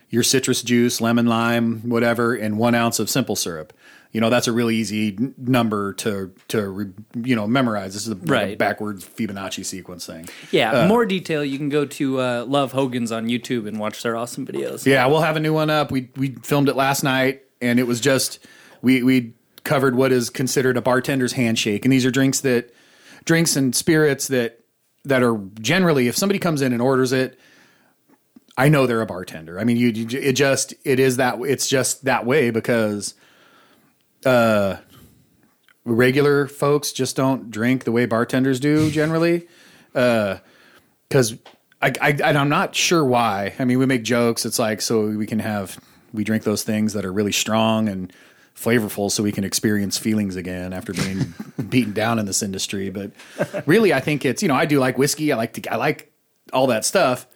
your 0.09 0.23
citrus 0.23 0.61
juice, 0.61 0.99
lemon, 0.99 1.27
lime, 1.27 1.87
whatever, 1.89 2.35
and 2.35 2.57
one 2.57 2.75
ounce 2.75 2.99
of 2.99 3.09
simple 3.09 3.37
syrup. 3.37 3.71
You 4.14 4.22
know, 4.22 4.30
that's 4.30 4.48
a 4.48 4.52
really 4.52 4.76
easy 4.76 5.15
n- 5.18 5.34
number 5.38 5.94
to 5.94 6.31
to 6.49 6.69
re, 6.69 6.85
you 7.23 7.35
know 7.35 7.48
memorize. 7.48 7.94
This 7.94 8.07
is 8.07 8.14
a, 8.14 8.15
like 8.15 8.49
a 8.49 8.56
backwards 8.56 9.03
Fibonacci 9.03 9.65
sequence 9.65 10.06
thing. 10.06 10.30
Yeah, 10.52 10.88
more 10.88 11.03
detail. 11.06 11.44
You 11.44 11.57
can 11.57 11.69
go 11.69 11.84
to 11.85 12.22
uh, 12.22 12.45
Love 12.48 12.73
Hogan's 12.73 13.11
on 13.11 13.26
YouTube 13.26 13.68
and 13.68 13.80
watch 13.80 14.03
their 14.03 14.15
awesome 14.15 14.45
videos. 14.45 14.85
Yeah, 14.85 15.06
we'll 15.07 15.22
have 15.22 15.35
a 15.35 15.40
new 15.40 15.52
one 15.53 15.72
up. 15.72 15.91
We 15.91 16.11
we 16.15 16.35
filmed 16.44 16.69
it 16.69 16.76
last 16.76 17.03
night, 17.03 17.41
and 17.60 17.80
it 17.80 17.88
was 17.88 17.99
just 17.99 18.38
we 18.84 19.02
we 19.02 19.34
covered 19.64 19.95
what 19.95 20.11
is 20.11 20.30
considered 20.30 20.77
a 20.77 20.81
bartender's 20.81 21.34
handshake, 21.34 21.84
and 21.84 21.91
these 21.91 22.06
are 22.06 22.11
drinks 22.11 22.41
that 22.41 22.72
drinks 23.26 23.56
and 23.56 23.76
spirits 23.76 24.27
that 24.27 24.60
that 25.06 25.23
are 25.23 25.40
generally 25.60 26.07
if 26.07 26.15
somebody 26.15 26.38
comes 26.38 26.61
in 26.61 26.72
and 26.72 26.81
orders 26.84 27.11
it. 27.11 27.40
I 28.56 28.69
know 28.69 28.85
they're 28.85 29.02
a 29.02 29.07
bartender. 29.07 29.60
I 29.60 29.64
mean, 29.64 29.77
you, 29.77 29.88
you 29.88 30.19
it 30.19 30.34
just 30.34 30.76
it 30.85 30.99
is 30.99 31.18
that 31.18 31.40
it's 31.40 31.68
just 31.68 32.06
that 32.06 32.27
way 32.27 32.52
because 32.52 33.15
uh 34.25 34.77
regular 35.85 36.47
folks 36.47 36.91
just 36.91 37.15
don't 37.15 37.51
drink 37.51 37.83
the 37.83 37.91
way 37.91 38.05
bartenders 38.05 38.59
do 38.59 38.89
generally. 38.89 39.47
Uh 39.93 40.37
cuz 41.09 41.35
I, 41.81 41.91
I 42.01 42.33
I'm 42.33 42.49
not 42.49 42.75
sure 42.75 43.03
why. 43.03 43.53
I 43.59 43.65
mean, 43.65 43.77
we 43.77 43.85
make 43.85 44.03
jokes. 44.03 44.45
It's 44.45 44.59
like 44.59 44.81
so 44.81 45.07
we 45.07 45.25
can 45.25 45.39
have 45.39 45.77
we 46.13 46.23
drink 46.23 46.43
those 46.43 46.63
things 46.63 46.93
that 46.93 47.05
are 47.05 47.11
really 47.11 47.31
strong 47.31 47.89
and 47.89 48.13
flavorful, 48.55 49.11
so 49.11 49.23
we 49.23 49.31
can 49.31 49.43
experience 49.43 49.97
feelings 49.97 50.35
again 50.35 50.73
after 50.73 50.93
being 50.93 51.33
beaten 51.69 51.91
down 51.91 52.19
in 52.19 52.25
this 52.25 52.41
industry. 52.41 52.89
But 52.89 53.11
really, 53.65 53.93
I 53.93 53.99
think 53.99 54.23
it's 54.25 54.41
you 54.41 54.47
know 54.47 54.55
I 54.55 54.65
do 54.65 54.79
like 54.79 54.97
whiskey. 54.97 55.31
I 55.33 55.35
like 55.35 55.53
to 55.53 55.73
I 55.73 55.75
like 55.75 56.13
all 56.53 56.67
that 56.67 56.85
stuff, 56.85 57.27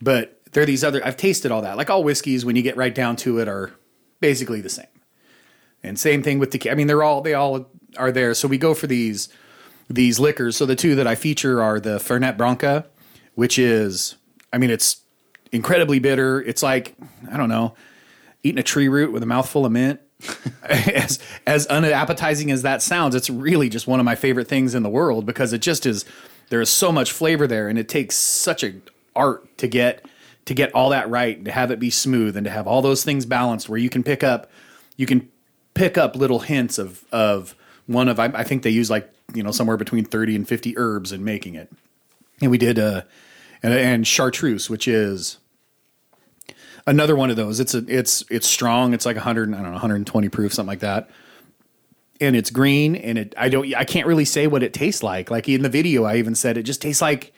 but 0.00 0.40
there 0.52 0.62
are 0.62 0.66
these 0.66 0.84
other. 0.84 1.04
I've 1.04 1.16
tasted 1.16 1.50
all 1.50 1.62
that. 1.62 1.76
Like 1.76 1.90
all 1.90 2.04
whiskeys, 2.04 2.44
when 2.44 2.54
you 2.56 2.62
get 2.62 2.76
right 2.76 2.94
down 2.94 3.16
to 3.16 3.38
it, 3.38 3.48
are 3.48 3.72
basically 4.20 4.60
the 4.60 4.70
same. 4.70 4.86
And 5.82 5.98
same 5.98 6.22
thing 6.22 6.38
with 6.38 6.50
tequila. 6.50 6.72
I 6.72 6.76
mean, 6.76 6.86
they're 6.86 7.02
all 7.02 7.20
they 7.20 7.34
all 7.34 7.70
are 7.96 8.12
there. 8.12 8.34
So 8.34 8.48
we 8.48 8.58
go 8.58 8.74
for 8.74 8.86
these 8.86 9.28
these 9.88 10.18
liquors. 10.18 10.56
So 10.56 10.66
the 10.66 10.76
two 10.76 10.94
that 10.96 11.06
I 11.06 11.14
feature 11.14 11.62
are 11.62 11.80
the 11.80 11.98
Fernet 11.98 12.36
Branca, 12.36 12.86
which 13.34 13.58
is, 13.58 14.16
I 14.52 14.58
mean, 14.58 14.70
it's 14.70 15.00
incredibly 15.52 15.98
bitter. 15.98 16.42
It's 16.42 16.62
like 16.62 16.94
I 17.30 17.36
don't 17.36 17.48
know, 17.48 17.74
eating 18.42 18.58
a 18.58 18.64
tree 18.64 18.88
root 18.88 19.12
with 19.12 19.22
a 19.22 19.26
mouthful 19.26 19.66
of 19.66 19.72
mint. 19.72 20.00
as 20.62 21.20
as 21.46 21.66
unappetizing 21.66 22.50
as 22.50 22.62
that 22.62 22.82
sounds, 22.82 23.14
it's 23.14 23.30
really 23.30 23.68
just 23.68 23.86
one 23.86 24.00
of 24.00 24.04
my 24.04 24.16
favorite 24.16 24.48
things 24.48 24.74
in 24.74 24.82
the 24.82 24.90
world 24.90 25.26
because 25.26 25.52
it 25.52 25.62
just 25.62 25.86
is. 25.86 26.04
There 26.50 26.62
is 26.62 26.70
so 26.70 26.90
much 26.90 27.12
flavor 27.12 27.46
there, 27.46 27.68
and 27.68 27.78
it 27.78 27.90
takes 27.90 28.16
such 28.16 28.64
a 28.64 28.72
art 29.14 29.58
to 29.58 29.68
get 29.68 30.04
to 30.46 30.54
get 30.54 30.74
all 30.74 30.88
that 30.90 31.08
right, 31.10 31.36
and 31.36 31.44
to 31.44 31.52
have 31.52 31.70
it 31.70 31.78
be 31.78 31.90
smooth, 31.90 32.36
and 32.36 32.44
to 32.46 32.50
have 32.50 32.66
all 32.66 32.82
those 32.82 33.04
things 33.04 33.26
balanced, 33.26 33.68
where 33.68 33.78
you 33.78 33.90
can 33.90 34.02
pick 34.02 34.24
up, 34.24 34.50
you 34.96 35.04
can 35.06 35.28
pick 35.74 35.98
up 35.98 36.16
little 36.16 36.40
hints 36.40 36.78
of 36.78 37.04
of 37.12 37.54
one 37.86 38.08
of 38.08 38.18
I, 38.18 38.26
I 38.26 38.44
think 38.44 38.62
they 38.62 38.70
use 38.70 38.90
like 38.90 39.10
you 39.34 39.42
know 39.42 39.50
somewhere 39.50 39.76
between 39.76 40.04
thirty 40.04 40.34
and 40.36 40.46
fifty 40.46 40.76
herbs 40.76 41.12
in 41.12 41.24
making 41.24 41.54
it, 41.54 41.70
and 42.40 42.50
we 42.50 42.58
did 42.58 42.78
uh 42.78 43.02
and, 43.62 43.74
and 43.74 44.06
chartreuse, 44.06 44.70
which 44.70 44.86
is 44.86 45.38
another 46.86 47.14
one 47.14 47.30
of 47.30 47.36
those. 47.36 47.60
It's 47.60 47.74
a 47.74 47.84
it's 47.88 48.24
it's 48.30 48.46
strong. 48.46 48.94
It's 48.94 49.06
like 49.06 49.16
100 49.16 49.48
I 49.48 49.52
don't 49.52 49.62
know 49.64 49.70
120 49.72 50.28
proof 50.28 50.54
something 50.54 50.68
like 50.68 50.80
that. 50.80 51.10
And 52.20 52.34
it's 52.34 52.50
green 52.50 52.96
and 52.96 53.18
it 53.18 53.34
I 53.36 53.48
don't 53.48 53.72
I 53.74 53.84
can't 53.84 54.06
really 54.06 54.24
say 54.24 54.46
what 54.46 54.62
it 54.62 54.72
tastes 54.72 55.02
like. 55.02 55.30
Like 55.30 55.48
in 55.48 55.62
the 55.62 55.68
video 55.68 56.04
I 56.04 56.16
even 56.16 56.34
said 56.34 56.56
it 56.56 56.64
just 56.64 56.82
tastes 56.82 57.02
like 57.02 57.32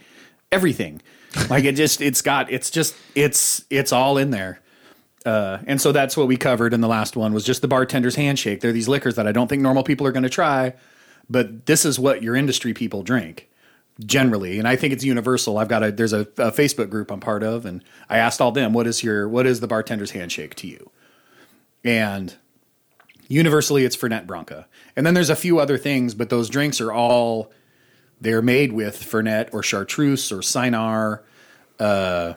everything. 0.51 1.03
like 1.51 1.65
it 1.65 1.77
just 1.77 2.01
it's 2.01 2.23
got 2.23 2.51
it's 2.51 2.71
just 2.71 2.95
it's 3.15 3.65
it's 3.71 3.93
all 3.93 4.17
in 4.17 4.31
there. 4.31 4.61
Uh, 5.27 5.59
and 5.67 5.81
so 5.81 5.93
that's 5.93 6.17
what 6.17 6.27
we 6.27 6.37
covered 6.37 6.73
in 6.73 6.81
the 6.81 6.89
last 6.89 7.17
one 7.17 7.33
was 7.35 7.45
just 7.45 7.61
the 7.61 7.69
bartender's 7.69 8.17
handshake. 8.17 8.61
They're 8.61 8.73
these 8.73 8.89
liquors 8.89 9.17
that 9.17 9.27
I 9.27 9.33
don't 9.33 9.49
think 9.49 9.61
normal 9.61 9.83
people 9.83 10.07
are 10.07 10.13
going 10.13 10.23
to 10.23 10.31
try, 10.31 10.75
but 11.29 11.67
this 11.67 11.85
is 11.85 11.99
what 11.99 12.23
your 12.23 12.35
industry 12.35 12.73
people 12.73 13.03
drink 13.03 13.51
generally. 14.07 14.59
And 14.59 14.67
i 14.67 14.77
think 14.77 14.93
it's 14.93 15.05
universal. 15.05 15.59
I've 15.59 15.69
got 15.69 15.83
a 15.83 15.93
there's 15.93 16.13
a, 16.13 16.21
a 16.21 16.51
facebook 16.51 16.91
group 16.91 17.11
i'm 17.11 17.21
part 17.21 17.43
of 17.43 17.67
and 17.67 17.83
i 18.09 18.19
asked 18.19 18.41
all 18.41 18.53
them 18.53 18.73
what 18.73 18.87
is 18.87 19.03
your 19.03 19.29
what 19.29 19.47
is 19.47 19.61
the 19.61 19.69
bartender's 19.69 20.13
handshake 20.13 20.55
to 20.57 20.67
you? 20.67 20.91
And 21.85 22.35
universally 23.29 23.85
it's 23.85 23.97
fernet 23.97 24.27
branca. 24.27 24.67
And 24.97 25.07
then 25.07 25.15
there's 25.15 25.31
a 25.31 25.37
few 25.37 25.59
other 25.59 25.79
things 25.79 26.15
but 26.15 26.31
those 26.31 26.49
drinks 26.49 26.81
are 26.81 26.93
all 26.93 27.53
they're 28.21 28.43
made 28.43 28.73
with 28.73 29.03
fernet 29.03 29.51
or 29.53 29.63
chartreuse 29.63 30.33
or 30.33 30.39
cynar 30.39 31.21
uh 31.79 32.35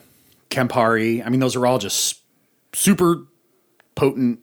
campari. 0.50 1.26
I 1.26 1.30
mean 1.30 1.40
those 1.40 1.56
are 1.56 1.66
all 1.66 1.80
just 1.80 2.23
super 2.74 3.26
potent 3.96 4.40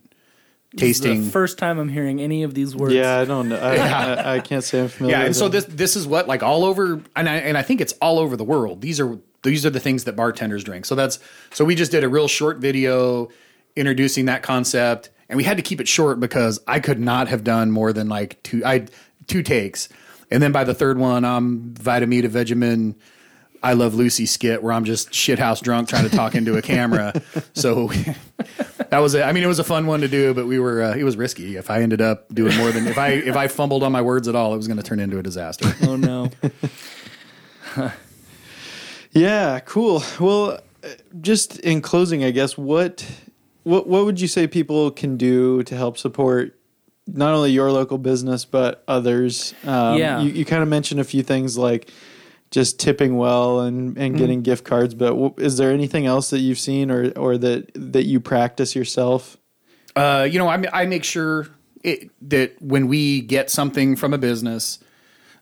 tasting 0.77 1.24
the 1.24 1.31
first 1.31 1.59
time 1.59 1.78
I'm 1.78 1.89
hearing 1.89 2.20
any 2.20 2.43
of 2.43 2.55
these 2.55 2.77
words. 2.77 2.94
Yeah, 2.94 3.19
I 3.19 3.24
don't 3.24 3.48
know. 3.48 3.59
I, 3.59 3.77
I, 3.77 4.35
I 4.36 4.40
can't 4.40 4.62
say 4.62 4.81
I'm 4.81 4.89
familiar. 4.89 5.16
Yeah, 5.16 5.20
and 5.23 5.31
with 5.31 5.36
so 5.36 5.47
it. 5.47 5.51
this 5.51 5.65
this 5.65 5.97
is 5.97 6.07
what 6.07 6.28
like 6.28 6.43
all 6.43 6.65
over, 6.65 7.02
and 7.16 7.28
I 7.28 7.36
and 7.36 7.59
I 7.59 7.62
think 7.62 7.81
it's 7.81 7.93
all 7.94 8.19
over 8.19 8.36
the 8.36 8.44
world. 8.44 8.81
These 8.81 9.01
are 9.01 9.19
these 9.43 9.65
are 9.66 9.70
the 9.70 9.81
things 9.81 10.05
that 10.05 10.16
bartenders 10.16 10.65
drink. 10.65 10.85
So 10.85 10.94
that's 10.94 11.19
so 11.52 11.65
we 11.65 11.74
just 11.74 11.90
did 11.90 12.05
a 12.05 12.09
real 12.09 12.28
short 12.28 12.59
video 12.59 13.28
introducing 13.77 14.27
that 14.27 14.43
concept, 14.43 15.11
and 15.28 15.36
we 15.36 15.44
had 15.44 15.57
to 15.57 15.62
keep 15.62 15.81
it 15.81 15.89
short 15.89 16.20
because 16.20 16.61
I 16.66 16.81
could 16.81 17.01
not 17.01 17.28
have 17.28 17.44
done 17.44 17.70
more 17.70 17.93
than 17.93 18.09
like 18.09 18.43
two 18.43 18.62
I 18.65 18.86
two 19.27 19.43
takes, 19.43 19.89
and 20.31 20.43
then 20.43 20.52
by 20.52 20.65
the 20.65 20.74
third 20.74 20.98
one, 20.98 21.24
I'm 21.24 21.74
Vitameatavegamin. 21.74 22.94
I 23.62 23.74
love 23.74 23.95
Lucy 23.95 24.24
skit 24.27 24.62
where 24.62 24.73
I'm 24.73 24.85
just 24.85 25.11
shithouse 25.11 25.61
drunk 25.62 25.89
trying 25.89 26.09
to 26.09 26.16
talk 26.16 26.35
into 26.35 26.57
a 26.57 26.62
camera. 26.62 27.12
So 27.53 27.89
that 28.89 28.99
was 29.01 29.15
it. 29.15 29.23
I 29.23 29.32
mean, 29.32 29.45
it 29.45 29.49
was 29.49 29.59
a 29.59 29.65
fun 29.65 29.87
one 29.87 30.01
to 30.01 30.09
do, 30.09 30.32
but 30.32 30.47
we 30.47 30.59
were 30.59 30.82
uh, 30.82 30.95
it 30.97 31.05
was 31.05 31.16
risky. 31.16 31.57
If 31.57 31.70
I 31.70 31.82
ended 31.82 32.01
up 32.01 32.32
doing 32.35 32.57
more 32.57 32.73
than 32.73 32.87
if 32.87 32.97
I 32.97 33.09
if 33.11 33.37
I 33.37 33.49
fumbled 33.49 33.82
on 33.82 33.93
my 33.93 34.01
words 34.03 34.28
at 34.28 34.35
all, 34.35 34.55
it 34.55 34.57
was 34.57 34.66
going 34.66 34.78
to 34.78 34.82
turn 34.82 34.99
into 35.01 35.19
a 35.19 35.23
disaster. 35.23 35.69
Oh 35.87 35.97
no. 35.97 36.31
Yeah, 39.12 39.59
cool. 39.61 40.03
Well, 40.20 40.61
uh, 40.85 40.89
just 41.20 41.59
in 41.61 41.82
closing, 41.82 42.23
I 42.24 42.31
guess 42.31 42.57
what 42.57 43.05
what 43.65 43.87
what 43.89 44.05
would 44.05 44.20
you 44.20 44.28
say 44.28 44.47
people 44.47 44.91
can 44.91 45.16
do 45.16 45.62
to 45.65 45.77
help 45.77 45.99
support 45.99 46.57
not 47.07 47.35
only 47.35 47.51
your 47.51 47.73
local 47.73 47.99
business 47.99 48.45
but 48.45 48.85
others? 48.87 49.53
Um, 49.65 49.99
Yeah. 49.99 50.20
you, 50.20 50.31
you 50.31 50.45
kind 50.45 50.62
of 50.62 50.69
mentioned 50.69 51.01
a 51.01 51.05
few 51.05 51.23
things 51.23 51.59
like 51.59 51.91
just 52.51 52.81
tipping 52.81 53.16
well 53.16 53.60
and 53.60 53.97
and 53.97 54.16
getting 54.16 54.43
gift 54.43 54.64
cards, 54.64 54.94
but 54.94 55.10
w- 55.10 55.35
is 55.39 55.56
there 55.56 55.70
anything 55.70 56.06
else 56.06 56.31
that 56.31 56.40
you've 56.40 56.59
seen 56.59 56.90
or 56.90 57.10
or 57.12 57.39
that 57.39 57.70
that 57.74 58.06
you 58.06 58.20
practice 58.20 58.74
yourself? 58.74 59.36
Uh, 59.94 60.27
you 60.31 60.39
know, 60.39 60.48
I 60.48 60.62
I 60.72 60.86
make 60.86 61.05
sure 61.05 61.48
it, 61.82 62.10
that 62.28 62.60
when 62.60 62.89
we 62.89 63.20
get 63.20 63.51
something 63.51 63.97
from 63.97 64.12
a 64.12 64.18
business, 64.18 64.78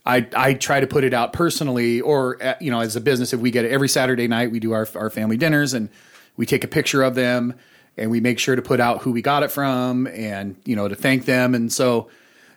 I 0.05 0.27
I 0.37 0.55
try 0.55 0.81
to 0.81 0.87
put 0.87 1.05
it 1.05 1.15
out 1.15 1.33
personally, 1.33 2.01
or 2.01 2.43
uh, 2.43 2.55
you 2.61 2.71
know, 2.71 2.81
as 2.81 2.95
a 2.95 3.01
business, 3.01 3.33
if 3.33 3.41
we 3.41 3.51
get 3.51 3.65
it 3.65 3.73
every 3.73 3.89
Saturday 3.89 4.29
night, 4.29 4.51
we 4.51 4.61
do 4.61 4.73
our 4.73 4.87
our 4.95 5.11
family 5.11 5.37
dinners 5.37 5.73
and 5.73 5.89
we 6.37 6.47
take 6.47 6.63
a 6.63 6.69
picture 6.69 7.03
of 7.03 7.15
them 7.15 7.55
and 7.97 8.11
we 8.11 8.21
make 8.21 8.39
sure 8.39 8.55
to 8.55 8.63
put 8.63 8.81
out 8.81 9.03
who 9.03 9.13
we 9.13 9.21
got 9.21 9.43
it 9.43 9.51
from 9.51 10.07
and 10.09 10.57
you 10.65 10.77
know 10.77 10.89
to 10.89 10.95
thank 10.95 11.25
them 11.25 11.55
and 11.55 11.73
so 11.73 12.09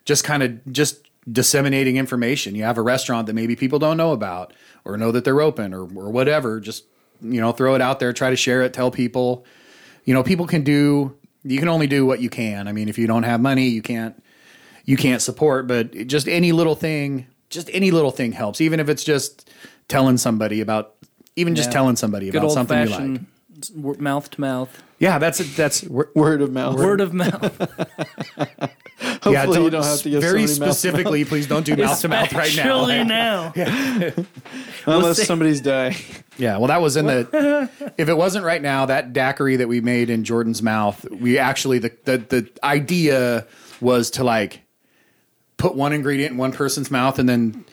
just 0.06 0.24
kind 0.24 0.44
of 0.44 0.72
just 0.72 1.08
disseminating 1.30 1.98
information. 1.98 2.56
You 2.56 2.64
have 2.64 2.78
a 2.78 2.82
restaurant 2.82 3.28
that 3.28 3.34
maybe 3.34 3.56
people 3.56 3.80
don't 3.80 3.98
know 3.98 4.12
about 4.12 4.54
or 4.86 4.98
know 4.98 5.12
that 5.12 5.24
they're 5.24 5.42
open 5.42 5.74
or 5.74 5.82
or 5.84 6.10
whatever. 6.12 6.60
Just 6.60 6.86
you 7.22 7.40
know, 7.40 7.52
throw 7.52 7.76
it 7.76 7.82
out 7.82 8.00
there, 8.00 8.14
try 8.14 8.30
to 8.32 8.36
share 8.36 8.62
it, 8.64 8.74
tell 8.74 8.90
people. 8.92 9.46
You 10.06 10.14
know, 10.14 10.24
people 10.24 10.48
can 10.48 10.64
do. 10.64 11.16
You 11.44 11.60
can 11.60 11.68
only 11.68 11.88
do 11.88 12.06
what 12.06 12.20
you 12.22 12.30
can. 12.30 12.68
I 12.68 12.72
mean, 12.72 12.90
if 12.90 12.98
you 12.98 13.08
don't 13.08 13.24
have 13.24 13.40
money, 13.42 13.68
you 13.70 13.82
can't 13.82 14.22
you 14.86 14.98
can't 14.98 15.22
support. 15.22 15.68
But 15.68 16.08
just 16.08 16.28
any 16.28 16.52
little 16.52 16.76
thing, 16.76 17.28
just 17.50 17.70
any 17.74 17.92
little 17.92 18.12
thing 18.12 18.32
helps. 18.32 18.62
Even 18.62 18.80
if 18.80 18.90
it's 18.90 19.04
just 19.04 19.50
telling 19.88 20.18
somebody 20.18 20.62
about, 20.62 20.96
even 21.36 21.54
just 21.56 21.70
Yeah. 21.70 21.74
telling 21.74 21.96
somebody 21.96 22.28
Good 22.28 22.38
about 22.38 22.46
old 22.48 22.54
something 22.54 22.88
you 22.88 23.20
like. 23.84 24.00
mouth 24.00 24.30
to 24.32 24.42
mouth. 24.42 24.84
Yeah, 24.98 25.20
that's 25.20 25.56
that's 25.56 25.84
Word 25.84 26.42
of 26.42 26.52
mouth. 26.52 26.76
Word 26.78 27.02
of 27.02 27.14
mouth. 27.14 27.70
Hopefully 29.02 29.34
yeah. 29.34 29.46
you 29.46 29.54
don't- 29.54 29.72
don't 29.72 29.84
have 29.84 30.02
to 30.02 30.10
give 30.10 30.22
very 30.22 30.46
somebody 30.48 30.60
mouth 30.68 30.78
specifically. 30.78 31.26
Please 31.26 31.48
don't 31.48 31.66
do 31.66 31.76
mouth 31.76 32.00
to 32.02 32.08
mouth 32.08 32.34
right 32.34 32.56
now. 32.56 32.82
Especially 32.84 33.04
now. 33.06 33.54
unless 34.86 35.18
say- 35.18 35.24
somebody's 35.24 35.62
dying. 35.74 35.96
Yeah, 36.38 36.58
well, 36.58 36.68
that 36.68 36.82
was 36.82 36.96
in 36.98 37.06
the. 37.06 37.70
if 37.98 38.10
it 38.10 38.18
wasn't 38.18 38.46
right 38.46 38.62
now, 38.62 38.86
that 38.88 39.14
daiquiri 39.14 39.58
that 39.58 39.68
we 39.68 39.82
made 39.82 40.10
in 40.10 40.24
Jordan's 40.24 40.62
mouth, 40.64 41.06
we 41.12 41.38
actually 41.38 41.80
the 41.80 41.92
the 42.06 42.18
the 42.18 42.50
idea 42.64 43.46
was 43.80 44.12
to 44.12 44.24
like 44.24 44.62
put 45.58 45.76
one 45.76 45.94
ingredient 45.94 46.32
in 46.32 46.38
one 46.38 46.52
person's 46.52 46.90
mouth 46.90 47.20
and 47.20 47.30
then 47.30 47.66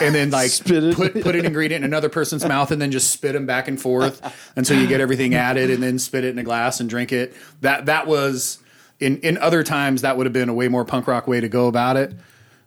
and 0.00 0.14
then 0.14 0.30
like 0.30 0.50
Spit 0.50 0.84
it. 0.84 0.94
put 0.96 1.20
put 1.22 1.34
an 1.34 1.44
ingredient 1.44 1.84
in 1.84 1.90
another 1.90 2.08
person's 2.08 2.44
mouth 2.46 2.70
and 2.70 2.80
then 2.80 2.92
just 2.92 3.10
spit 3.10 3.32
them 3.32 3.46
back 3.46 3.66
and 3.66 3.80
forth 3.80 4.20
until 4.56 4.80
you 4.80 4.86
get 4.86 5.00
everything 5.00 5.34
added 5.34 5.70
and 5.70 5.82
then 5.82 5.98
spit 5.98 6.24
it 6.24 6.28
in 6.28 6.38
a 6.38 6.42
glass 6.44 6.78
and 6.78 6.88
drink 6.88 7.10
it. 7.12 7.34
That 7.62 7.86
that 7.86 8.06
was 8.06 8.58
in 9.02 9.18
in 9.18 9.38
other 9.38 9.62
times 9.62 10.02
that 10.02 10.16
would 10.16 10.26
have 10.26 10.32
been 10.32 10.48
a 10.48 10.54
way 10.54 10.68
more 10.68 10.84
punk 10.84 11.06
rock 11.06 11.26
way 11.26 11.40
to 11.40 11.48
go 11.48 11.66
about 11.66 11.96
it, 11.96 12.14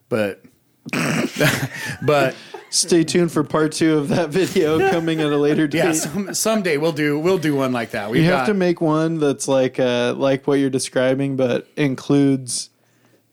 but 0.10 0.44
but 2.06 2.36
Stay 2.76 3.06
tuned 3.06 3.32
for 3.32 3.44
part 3.44 3.72
two 3.72 3.98
of 3.98 4.10
that 4.10 4.30
video 4.30 4.90
coming 4.92 5.22
at 5.22 5.32
a 5.32 5.38
later 5.38 5.66
date. 5.66 5.78
Yeah, 5.78 5.92
some, 5.94 6.34
someday 6.34 6.76
we'll 6.76 6.92
do 6.92 7.18
we'll 7.18 7.38
do 7.38 7.56
one 7.56 7.72
like 7.72 7.92
that. 7.92 8.12
We 8.12 8.20
you 8.22 8.30
got, 8.30 8.40
have 8.40 8.48
to 8.48 8.54
make 8.54 8.82
one 8.82 9.18
that's 9.18 9.48
like 9.48 9.80
uh, 9.80 10.14
like 10.18 10.46
what 10.46 10.56
you're 10.56 10.70
describing, 10.70 11.38
but 11.38 11.68
includes 11.78 12.70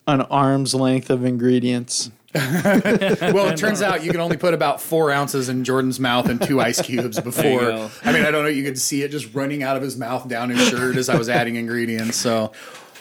an 0.07 0.21
arm's 0.23 0.75
length 0.75 1.11
of 1.11 1.25
ingredients. 1.25 2.11
well, 2.35 3.49
it 3.49 3.57
turns 3.57 3.83
out 3.83 4.05
you 4.05 4.13
can 4.13 4.21
only 4.21 4.37
put 4.37 4.55
about 4.55 4.81
four 4.81 5.11
ounces 5.11 5.49
in 5.49 5.65
Jordan's 5.65 5.99
mouth 5.99 6.29
and 6.29 6.41
two 6.41 6.61
ice 6.61 6.81
cubes 6.81 7.21
before. 7.21 7.91
I 8.05 8.13
mean, 8.13 8.25
I 8.25 8.31
don't 8.31 8.45
know. 8.45 8.49
You 8.49 8.63
could 8.63 8.79
see 8.79 9.03
it 9.03 9.11
just 9.11 9.35
running 9.35 9.63
out 9.63 9.77
of 9.77 9.83
his 9.83 9.99
mouth 9.99 10.29
down 10.29 10.51
his 10.51 10.69
shirt 10.69 10.97
as 10.97 11.09
I 11.09 11.17
was 11.17 11.29
adding 11.29 11.57
ingredients. 11.57 12.17
So 12.17 12.53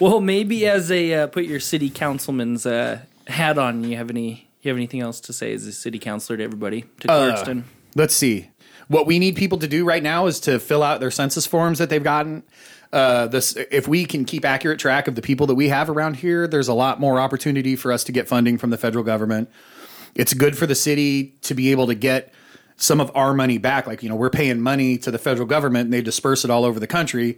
Well, 0.01 0.19
maybe 0.19 0.65
as 0.65 0.91
a 0.91 1.13
uh, 1.13 1.27
put 1.27 1.45
your 1.45 1.59
city 1.59 1.91
councilman's 1.91 2.65
uh, 2.65 3.01
hat 3.27 3.59
on, 3.59 3.83
you 3.83 3.97
have 3.97 4.09
any 4.09 4.49
you 4.61 4.69
have 4.69 4.75
anything 4.75 4.99
else 4.99 5.19
to 5.21 5.31
say 5.31 5.53
as 5.53 5.67
a 5.67 5.71
city 5.71 5.99
councilor 5.99 6.37
to 6.37 6.43
everybody 6.43 6.85
to 7.01 7.11
Uh, 7.11 7.61
let's 7.93 8.15
see. 8.15 8.49
What 8.87 9.05
we 9.05 9.19
need 9.19 9.35
people 9.35 9.59
to 9.59 9.67
do 9.67 9.85
right 9.85 10.01
now 10.01 10.25
is 10.25 10.39
to 10.41 10.57
fill 10.57 10.81
out 10.81 11.01
their 11.01 11.11
census 11.11 11.45
forms 11.45 11.77
that 11.77 11.91
they've 11.91 12.03
gotten. 12.03 12.41
Uh, 12.91 13.27
this, 13.27 13.55
if 13.69 13.87
we 13.87 14.05
can 14.05 14.25
keep 14.25 14.43
accurate 14.43 14.79
track 14.79 15.07
of 15.07 15.13
the 15.13 15.21
people 15.21 15.45
that 15.47 15.55
we 15.55 15.69
have 15.69 15.87
around 15.87 16.15
here, 16.15 16.47
there's 16.47 16.67
a 16.67 16.73
lot 16.73 16.99
more 16.99 17.19
opportunity 17.19 17.75
for 17.75 17.91
us 17.91 18.03
to 18.05 18.11
get 18.11 18.27
funding 18.27 18.57
from 18.57 18.71
the 18.71 18.77
federal 18.77 19.03
government. 19.03 19.49
It's 20.15 20.33
good 20.33 20.57
for 20.57 20.65
the 20.65 20.75
city 20.75 21.35
to 21.43 21.53
be 21.53 21.71
able 21.71 21.85
to 21.85 21.95
get 21.95 22.33
some 22.75 22.99
of 22.99 23.11
our 23.15 23.35
money 23.35 23.59
back. 23.59 23.85
Like, 23.85 24.01
you 24.01 24.09
know, 24.09 24.15
we're 24.15 24.31
paying 24.31 24.59
money 24.61 24.97
to 24.97 25.11
the 25.11 25.19
federal 25.19 25.47
government 25.47 25.85
and 25.85 25.93
they 25.93 26.01
disperse 26.01 26.43
it 26.43 26.49
all 26.49 26.65
over 26.65 26.79
the 26.79 26.87
country. 26.87 27.37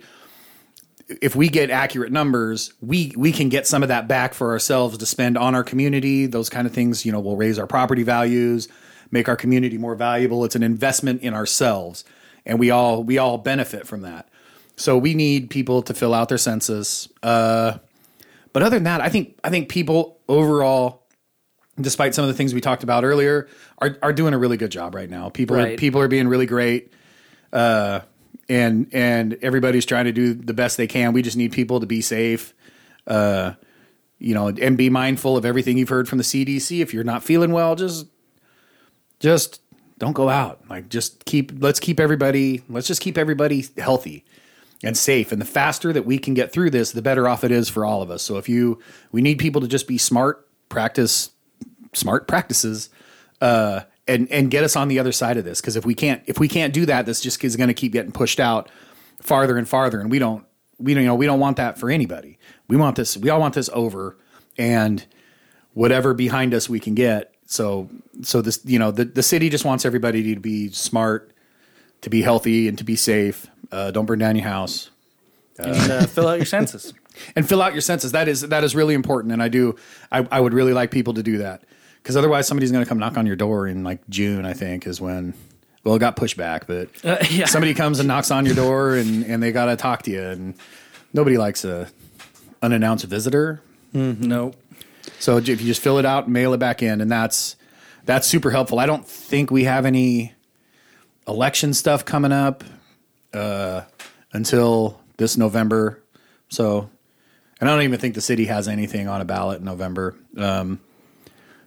If 1.07 1.35
we 1.35 1.49
get 1.49 1.69
accurate 1.69 2.11
numbers, 2.11 2.73
we 2.81 3.13
we 3.17 3.31
can 3.31 3.49
get 3.49 3.67
some 3.67 3.83
of 3.83 3.89
that 3.89 4.07
back 4.07 4.33
for 4.33 4.51
ourselves 4.51 4.97
to 4.97 5.05
spend 5.05 5.37
on 5.37 5.53
our 5.55 5.63
community. 5.63 6.25
Those 6.25 6.49
kind 6.49 6.65
of 6.65 6.73
things, 6.73 7.05
you 7.05 7.11
know, 7.11 7.19
will 7.19 7.37
raise 7.37 7.59
our 7.59 7.67
property 7.67 8.03
values, 8.03 8.67
make 9.11 9.27
our 9.27 9.35
community 9.35 9.77
more 9.77 9.95
valuable. 9.95 10.45
It's 10.45 10.55
an 10.55 10.63
investment 10.63 11.21
in 11.21 11.33
ourselves, 11.33 12.05
and 12.45 12.59
we 12.59 12.71
all 12.71 13.03
we 13.03 13.17
all 13.17 13.37
benefit 13.37 13.85
from 13.87 14.01
that. 14.01 14.29
So 14.75 14.97
we 14.97 15.13
need 15.13 15.49
people 15.49 15.81
to 15.83 15.93
fill 15.93 16.13
out 16.13 16.29
their 16.29 16.37
census. 16.37 17.07
Uh, 17.21 17.77
but 18.53 18.63
other 18.63 18.77
than 18.77 18.85
that, 18.85 19.01
I 19.01 19.09
think 19.09 19.37
I 19.43 19.49
think 19.49 19.69
people 19.69 20.19
overall, 20.27 21.05
despite 21.79 22.15
some 22.15 22.23
of 22.23 22.29
the 22.29 22.33
things 22.33 22.53
we 22.53 22.61
talked 22.61 22.83
about 22.83 23.03
earlier, 23.03 23.47
are 23.79 23.97
are 24.01 24.13
doing 24.13 24.33
a 24.33 24.37
really 24.37 24.57
good 24.57 24.71
job 24.71 24.95
right 24.95 25.09
now. 25.09 25.29
People 25.29 25.57
are 25.57 25.75
people 25.75 26.01
are 26.01 26.07
being 26.07 26.27
really 26.27 26.45
great. 26.45 26.93
Uh, 27.51 27.99
and 28.49 28.87
and 28.91 29.37
everybody's 29.41 29.85
trying 29.85 30.05
to 30.05 30.11
do 30.11 30.33
the 30.33 30.53
best 30.53 30.77
they 30.77 30.87
can. 30.87 31.13
We 31.13 31.21
just 31.21 31.37
need 31.37 31.51
people 31.51 31.79
to 31.79 31.85
be 31.85 32.01
safe. 32.01 32.53
Uh, 33.05 33.53
you 34.19 34.33
know, 34.33 34.47
and 34.47 34.77
be 34.77 34.89
mindful 34.89 35.35
of 35.35 35.43
everything 35.43 35.77
you've 35.77 35.89
heard 35.89 36.07
from 36.07 36.17
the 36.17 36.23
CDC. 36.23 36.79
If 36.81 36.93
you're 36.93 37.03
not 37.03 37.23
feeling 37.23 37.51
well, 37.51 37.75
just 37.75 38.07
just 39.19 39.61
don't 39.97 40.13
go 40.13 40.29
out. 40.29 40.61
Like 40.69 40.89
just 40.89 41.25
keep 41.25 41.51
let's 41.59 41.79
keep 41.79 41.99
everybody 41.99 42.61
let's 42.69 42.87
just 42.87 43.01
keep 43.01 43.17
everybody 43.17 43.65
healthy 43.77 44.23
and 44.83 44.97
safe. 44.97 45.31
And 45.31 45.41
the 45.41 45.45
faster 45.45 45.91
that 45.93 46.05
we 46.05 46.17
can 46.17 46.33
get 46.33 46.51
through 46.51 46.69
this, 46.69 46.91
the 46.91 47.01
better 47.01 47.27
off 47.27 47.43
it 47.43 47.51
is 47.51 47.69
for 47.69 47.85
all 47.85 48.01
of 48.01 48.09
us. 48.09 48.21
So 48.21 48.37
if 48.37 48.47
you 48.47 48.79
we 49.11 49.21
need 49.21 49.39
people 49.39 49.61
to 49.61 49.67
just 49.67 49.87
be 49.87 49.97
smart, 49.97 50.47
practice 50.69 51.31
smart 51.93 52.27
practices, 52.27 52.89
uh, 53.41 53.81
and 54.07 54.29
and 54.31 54.51
get 54.51 54.63
us 54.63 54.75
on 54.75 54.87
the 54.87 54.99
other 54.99 55.11
side 55.11 55.37
of 55.37 55.45
this. 55.45 55.61
Because 55.61 55.75
if 55.75 55.85
we 55.85 55.95
can't 55.95 56.21
if 56.25 56.39
we 56.39 56.47
can't 56.47 56.73
do 56.73 56.85
that, 56.85 57.05
this 57.05 57.21
just 57.21 57.43
is 57.43 57.55
going 57.55 57.69
to 57.69 57.73
keep 57.73 57.91
getting 57.91 58.11
pushed 58.11 58.39
out 58.39 58.69
farther 59.21 59.57
and 59.57 59.67
farther, 59.67 59.99
and 59.99 60.11
we 60.11 60.19
don't 60.19 60.45
we 60.77 60.93
don't 60.93 61.03
you 61.03 61.07
know 61.07 61.15
we 61.15 61.25
don't 61.25 61.39
want 61.39 61.57
that 61.57 61.77
for 61.77 61.89
anybody. 61.89 62.37
We 62.67 62.77
want 62.77 62.95
this 62.95 63.17
we 63.17 63.29
all 63.29 63.39
want 63.39 63.53
this 63.53 63.69
over, 63.73 64.17
and 64.57 65.05
whatever 65.73 66.13
behind 66.13 66.53
us 66.53 66.69
we 66.69 66.79
can 66.79 66.95
get. 66.95 67.33
So 67.45 67.89
so 68.21 68.41
this 68.41 68.59
you 68.65 68.79
know 68.79 68.91
the 68.91 69.05
the 69.05 69.23
city 69.23 69.49
just 69.49 69.65
wants 69.65 69.85
everybody 69.85 70.33
to 70.33 70.39
be 70.39 70.69
smart, 70.69 71.31
to 72.01 72.09
be 72.09 72.21
healthy, 72.21 72.67
and 72.67 72.77
to 72.77 72.83
be 72.83 72.95
safe. 72.95 73.47
Uh, 73.71 73.91
don't 73.91 74.05
burn 74.05 74.19
down 74.19 74.35
your 74.35 74.45
house 74.45 74.91
and 75.57 75.91
uh, 75.91 76.05
fill 76.05 76.27
out 76.27 76.37
your 76.37 76.45
census. 76.45 76.93
and 77.35 77.47
fill 77.47 77.61
out 77.61 77.73
your 77.73 77.81
census. 77.81 78.11
That 78.11 78.27
is 78.27 78.41
that 78.41 78.63
is 78.63 78.75
really 78.75 78.93
important, 78.93 79.33
and 79.33 79.41
I 79.41 79.47
do. 79.47 79.75
I, 80.11 80.27
I 80.31 80.39
would 80.39 80.53
really 80.53 80.73
like 80.73 80.91
people 80.91 81.13
to 81.15 81.23
do 81.23 81.39
that 81.39 81.63
because 82.03 82.15
otherwise, 82.17 82.47
somebody's 82.47 82.71
going 82.71 82.83
to 82.83 82.87
come 82.89 82.99
knock 82.99 83.17
on 83.17 83.25
your 83.25 83.35
door 83.37 83.65
in 83.67 83.83
like 83.83 84.07
June. 84.09 84.45
I 84.45 84.53
think 84.53 84.85
is 84.85 84.99
when. 85.01 85.33
Well, 85.83 85.95
it 85.95 85.99
got 85.99 86.15
pushed 86.15 86.37
back, 86.37 86.67
but 86.67 86.89
Uh, 87.03 87.17
yeah. 87.29 87.45
somebody 87.45 87.73
comes 87.73 87.99
and 87.99 88.07
knocks 88.07 88.29
on 88.31 88.45
your 88.45 88.55
door, 88.55 88.95
and 88.95 89.25
and 89.25 89.41
they 89.43 89.51
got 89.51 89.65
to 89.65 89.75
talk 89.75 90.03
to 90.03 90.11
you, 90.11 90.21
and 90.21 90.53
nobody 91.13 91.37
likes 91.37 91.65
a 91.65 91.89
unannounced 92.61 93.05
visitor. 93.05 93.61
no. 93.93 94.53
So 95.19 95.37
if 95.37 95.47
you 95.47 95.55
just 95.57 95.81
fill 95.81 95.97
it 95.99 96.05
out 96.05 96.25
and 96.25 96.33
mail 96.33 96.53
it 96.53 96.57
back 96.59 96.81
in, 96.83 97.01
and 97.01 97.11
that's 97.11 97.55
that's 98.05 98.27
super 98.27 98.51
helpful. 98.51 98.79
I 98.79 98.85
don't 98.85 99.05
think 99.07 99.51
we 99.51 99.63
have 99.65 99.85
any 99.85 100.33
election 101.27 101.73
stuff 101.73 102.03
coming 102.05 102.31
up 102.31 102.63
uh, 103.33 103.81
until 104.31 104.99
this 105.17 105.37
November. 105.37 106.01
So, 106.49 106.89
and 107.59 107.69
I 107.69 107.73
don't 107.73 107.83
even 107.83 107.99
think 107.99 108.15
the 108.15 108.21
city 108.21 108.45
has 108.45 108.67
anything 108.67 109.07
on 109.07 109.21
a 109.21 109.25
ballot 109.25 109.59
in 109.59 109.65
November. 109.65 110.15
Um, 110.37 110.79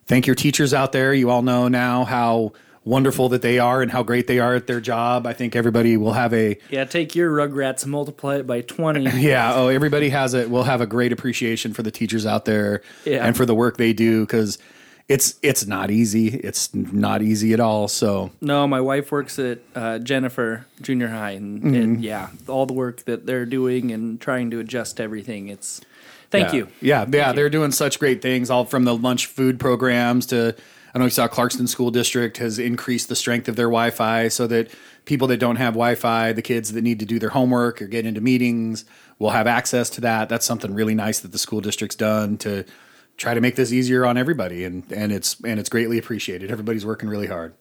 thank 0.07 0.27
your 0.27 0.37
teachers 0.37 0.73
out 0.75 0.93
there. 0.93 1.13
You 1.15 1.31
all 1.31 1.43
know 1.43 1.69
now 1.69 2.05
how 2.05 2.53
wonderful 2.85 3.29
that 3.31 3.43
they 3.43 3.59
are 3.59 3.83
and 3.83 3.91
how 3.91 4.03
great 4.05 4.29
they 4.29 4.39
are 4.39 4.55
at 4.55 4.67
their 4.69 4.81
job. 4.81 5.27
I 5.27 5.33
think 5.33 5.57
everybody 5.57 5.97
will 5.97 6.13
have 6.13 6.33
a 6.33 6.57
Yeah, 6.71 6.85
take 6.85 7.15
your 7.17 7.31
Rugrats 7.31 7.83
and 7.83 7.91
multiply 7.91 8.37
it 8.37 8.47
by 8.47 8.61
20. 8.61 9.01
yeah. 9.21 9.53
Oh, 9.55 9.69
everybody 9.69 10.11
has 10.11 10.35
it. 10.35 10.49
We'll 10.51 10.63
have 10.65 10.81
a 10.81 10.87
great 10.87 11.13
appreciation 11.13 11.73
for 11.75 11.83
the 11.83 11.91
teachers 11.91 12.25
out 12.27 12.45
there 12.45 12.83
Yeah. 13.05 13.27
and 13.27 13.37
for 13.37 13.45
the 13.45 13.55
work 13.57 13.77
they 13.77 13.93
do 13.93 14.21
because 14.25 14.59
it's 15.09 15.35
it's 15.43 15.67
not 15.67 15.91
easy. 15.91 16.29
It's 16.29 16.73
not 16.75 17.23
easy 17.23 17.53
at 17.53 17.61
all. 17.61 17.87
So 17.89 18.31
No, 18.41 18.67
my 18.69 18.81
wife 18.81 19.11
works 19.13 19.39
at 19.39 19.59
uh, 19.75 19.99
Jenifer 20.03 20.65
Junior 20.81 21.09
High, 21.09 21.31
and, 21.33 21.59
Mm-hmm. 21.63 21.75
and 21.75 22.05
yeah, 22.05 22.29
all 22.49 22.67
the 22.67 22.73
work 22.73 23.05
that 23.05 23.25
they're 23.27 23.47
doing 23.47 23.91
and 23.93 24.21
trying 24.21 24.51
to 24.53 24.59
adjust 24.61 25.01
everything. 25.01 25.49
It's 25.49 25.81
thank 26.31 26.49
yeah. 26.49 26.55
you. 26.55 26.69
Yeah, 26.81 27.07
yeah. 27.13 27.33
They're 27.33 27.51
doing 27.51 27.73
such 27.73 27.99
great 27.99 28.23
things, 28.23 28.51
all 28.51 28.65
from 28.65 28.85
the 28.85 28.97
lunch 28.97 29.27
food 29.27 29.59
programs 29.59 30.27
to. 30.27 30.55
I 30.95 30.99
know 30.99 31.05
you 31.05 31.11
saw 31.11 31.29
Clarkston 31.29 31.69
School 31.69 31.91
District 31.91 32.39
has 32.39 32.59
increased 32.59 33.11
the 33.11 33.17
strength 33.17 33.49
of 33.49 33.57
their 33.57 33.67
Wi-Fi 33.67 34.29
so 34.29 34.47
that 34.47 34.71
people 35.05 35.29
that 35.29 35.37
don't 35.37 35.57
have 35.57 35.75
Wi-Fi, 35.75 36.33
the 36.33 36.41
kids 36.41 36.73
that 36.73 36.81
need 36.81 37.01
to 37.01 37.05
do 37.05 37.19
their 37.19 37.29
homework 37.29 37.83
or 37.83 37.87
get 37.87 38.07
into 38.07 38.23
meetings, 38.23 38.87
will 39.19 39.31
have 39.31 39.47
access 39.47 39.91
to 39.91 40.01
that. 40.01 40.31
That's 40.31 40.47
something 40.47 40.73
really 40.73 40.95
nice 40.95 41.21
that 41.21 41.33
the 41.33 41.39
school 41.39 41.61
district's 41.61 41.97
done 41.97 42.39
to 42.39 42.65
try 43.19 43.35
to 43.35 43.43
make 43.43 43.57
this 43.57 43.73
easier 43.73 44.07
on 44.07 44.17
everybody, 44.17 44.65
and 44.65 44.91
and 44.91 45.13
it's 45.13 45.37
and 45.45 45.61
it's 45.61 45.69
greatly 45.69 45.99
appreciated. 45.99 46.51
Everybody's 46.51 46.87
working 46.87 47.09
really 47.09 47.27
hard. 47.27 47.55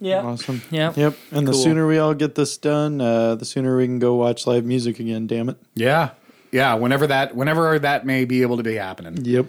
Yeah. 0.00 0.22
Awesome. 0.22 0.62
Yeah. 0.70 0.92
Yep. 0.96 1.16
And 1.30 1.46
the 1.46 1.54
sooner 1.54 1.86
we 1.86 1.98
all 1.98 2.12
get 2.12 2.34
this 2.34 2.56
done, 2.56 3.00
uh, 3.00 3.36
the 3.36 3.44
sooner 3.44 3.76
we 3.76 3.86
can 3.86 4.00
go 4.00 4.16
watch 4.16 4.48
live 4.48 4.64
music 4.64 4.98
again. 4.98 5.28
Damn 5.28 5.48
it. 5.48 5.58
Yeah, 5.74 6.10
yeah. 6.52 6.74
Whenever 6.74 7.06
that, 7.08 7.34
whenever 7.34 7.78
that 7.78 8.06
may 8.06 8.24
be 8.24 8.42
able 8.42 8.58
to 8.58 8.62
be 8.62 8.74
happening. 8.74 9.24
Yep. 9.24 9.46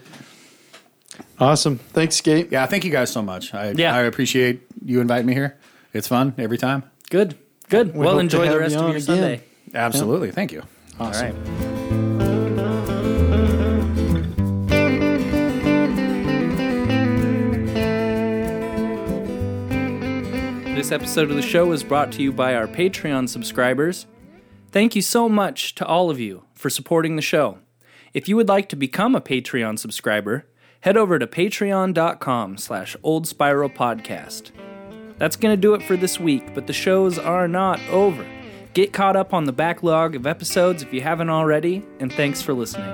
Awesome. 1.39 1.77
Thanks, 1.77 2.15
Skate. 2.15 2.51
Yeah, 2.51 2.65
thank 2.65 2.83
you 2.85 2.91
guys 2.91 3.11
so 3.11 3.21
much. 3.21 3.53
I 3.53 3.71
Yeah. 3.71 3.95
I 3.95 4.01
appreciate 4.01 4.61
you 4.83 5.01
inviting 5.01 5.27
me 5.27 5.33
here. 5.33 5.57
It's 5.93 6.07
fun 6.07 6.33
every 6.37 6.57
time. 6.57 6.83
Good. 7.09 7.35
Good. 7.69 7.93
We 7.93 8.05
well, 8.05 8.19
enjoy 8.19 8.49
the 8.49 8.59
rest 8.59 8.73
you 8.73 8.79
of 8.81 8.87
your 8.87 8.97
again. 8.97 9.01
Sunday. 9.01 9.43
Absolutely. 9.73 10.31
Thank 10.31 10.51
you. 10.51 10.63
Awesome. 10.99 11.27
All 11.27 11.33
right. 11.33 12.43
This 20.75 20.91
episode 20.91 21.29
of 21.29 21.35
the 21.35 21.41
show 21.41 21.71
is 21.71 21.83
brought 21.83 22.11
to 22.13 22.21
you 22.21 22.33
by 22.33 22.55
our 22.55 22.67
Patreon 22.67 23.29
subscribers. 23.29 24.05
Thank 24.71 24.95
you 24.95 25.01
so 25.01 25.29
much 25.29 25.75
to 25.75 25.85
all 25.85 26.09
of 26.09 26.19
you 26.19 26.43
for 26.63 26.69
supporting 26.69 27.17
the 27.17 27.21
show. 27.21 27.57
If 28.13 28.29
you 28.29 28.37
would 28.37 28.47
like 28.47 28.69
to 28.69 28.77
become 28.77 29.15
a 29.15 29.21
Patreon 29.21 29.77
subscriber, 29.77 30.47
head 30.79 30.95
over 30.95 31.19
to 31.19 31.27
patreon.com 31.27 32.57
slash 32.57 32.95
old 33.03 33.27
spiral 33.27 33.69
podcast. 33.69 34.51
That's 35.17 35.35
going 35.35 35.51
to 35.51 35.61
do 35.61 35.73
it 35.73 35.83
for 35.83 35.97
this 35.97 36.21
week, 36.21 36.55
but 36.55 36.65
the 36.65 36.73
shows 36.73 37.19
are 37.19 37.49
not 37.49 37.81
over. 37.89 38.25
Get 38.73 38.93
caught 38.93 39.17
up 39.17 39.33
on 39.33 39.43
the 39.43 39.51
backlog 39.51 40.15
of 40.15 40.25
episodes 40.25 40.81
if 40.81 40.93
you 40.93 41.01
haven't 41.01 41.29
already, 41.29 41.85
and 41.99 42.11
thanks 42.13 42.41
for 42.41 42.53
listening. 42.53 42.89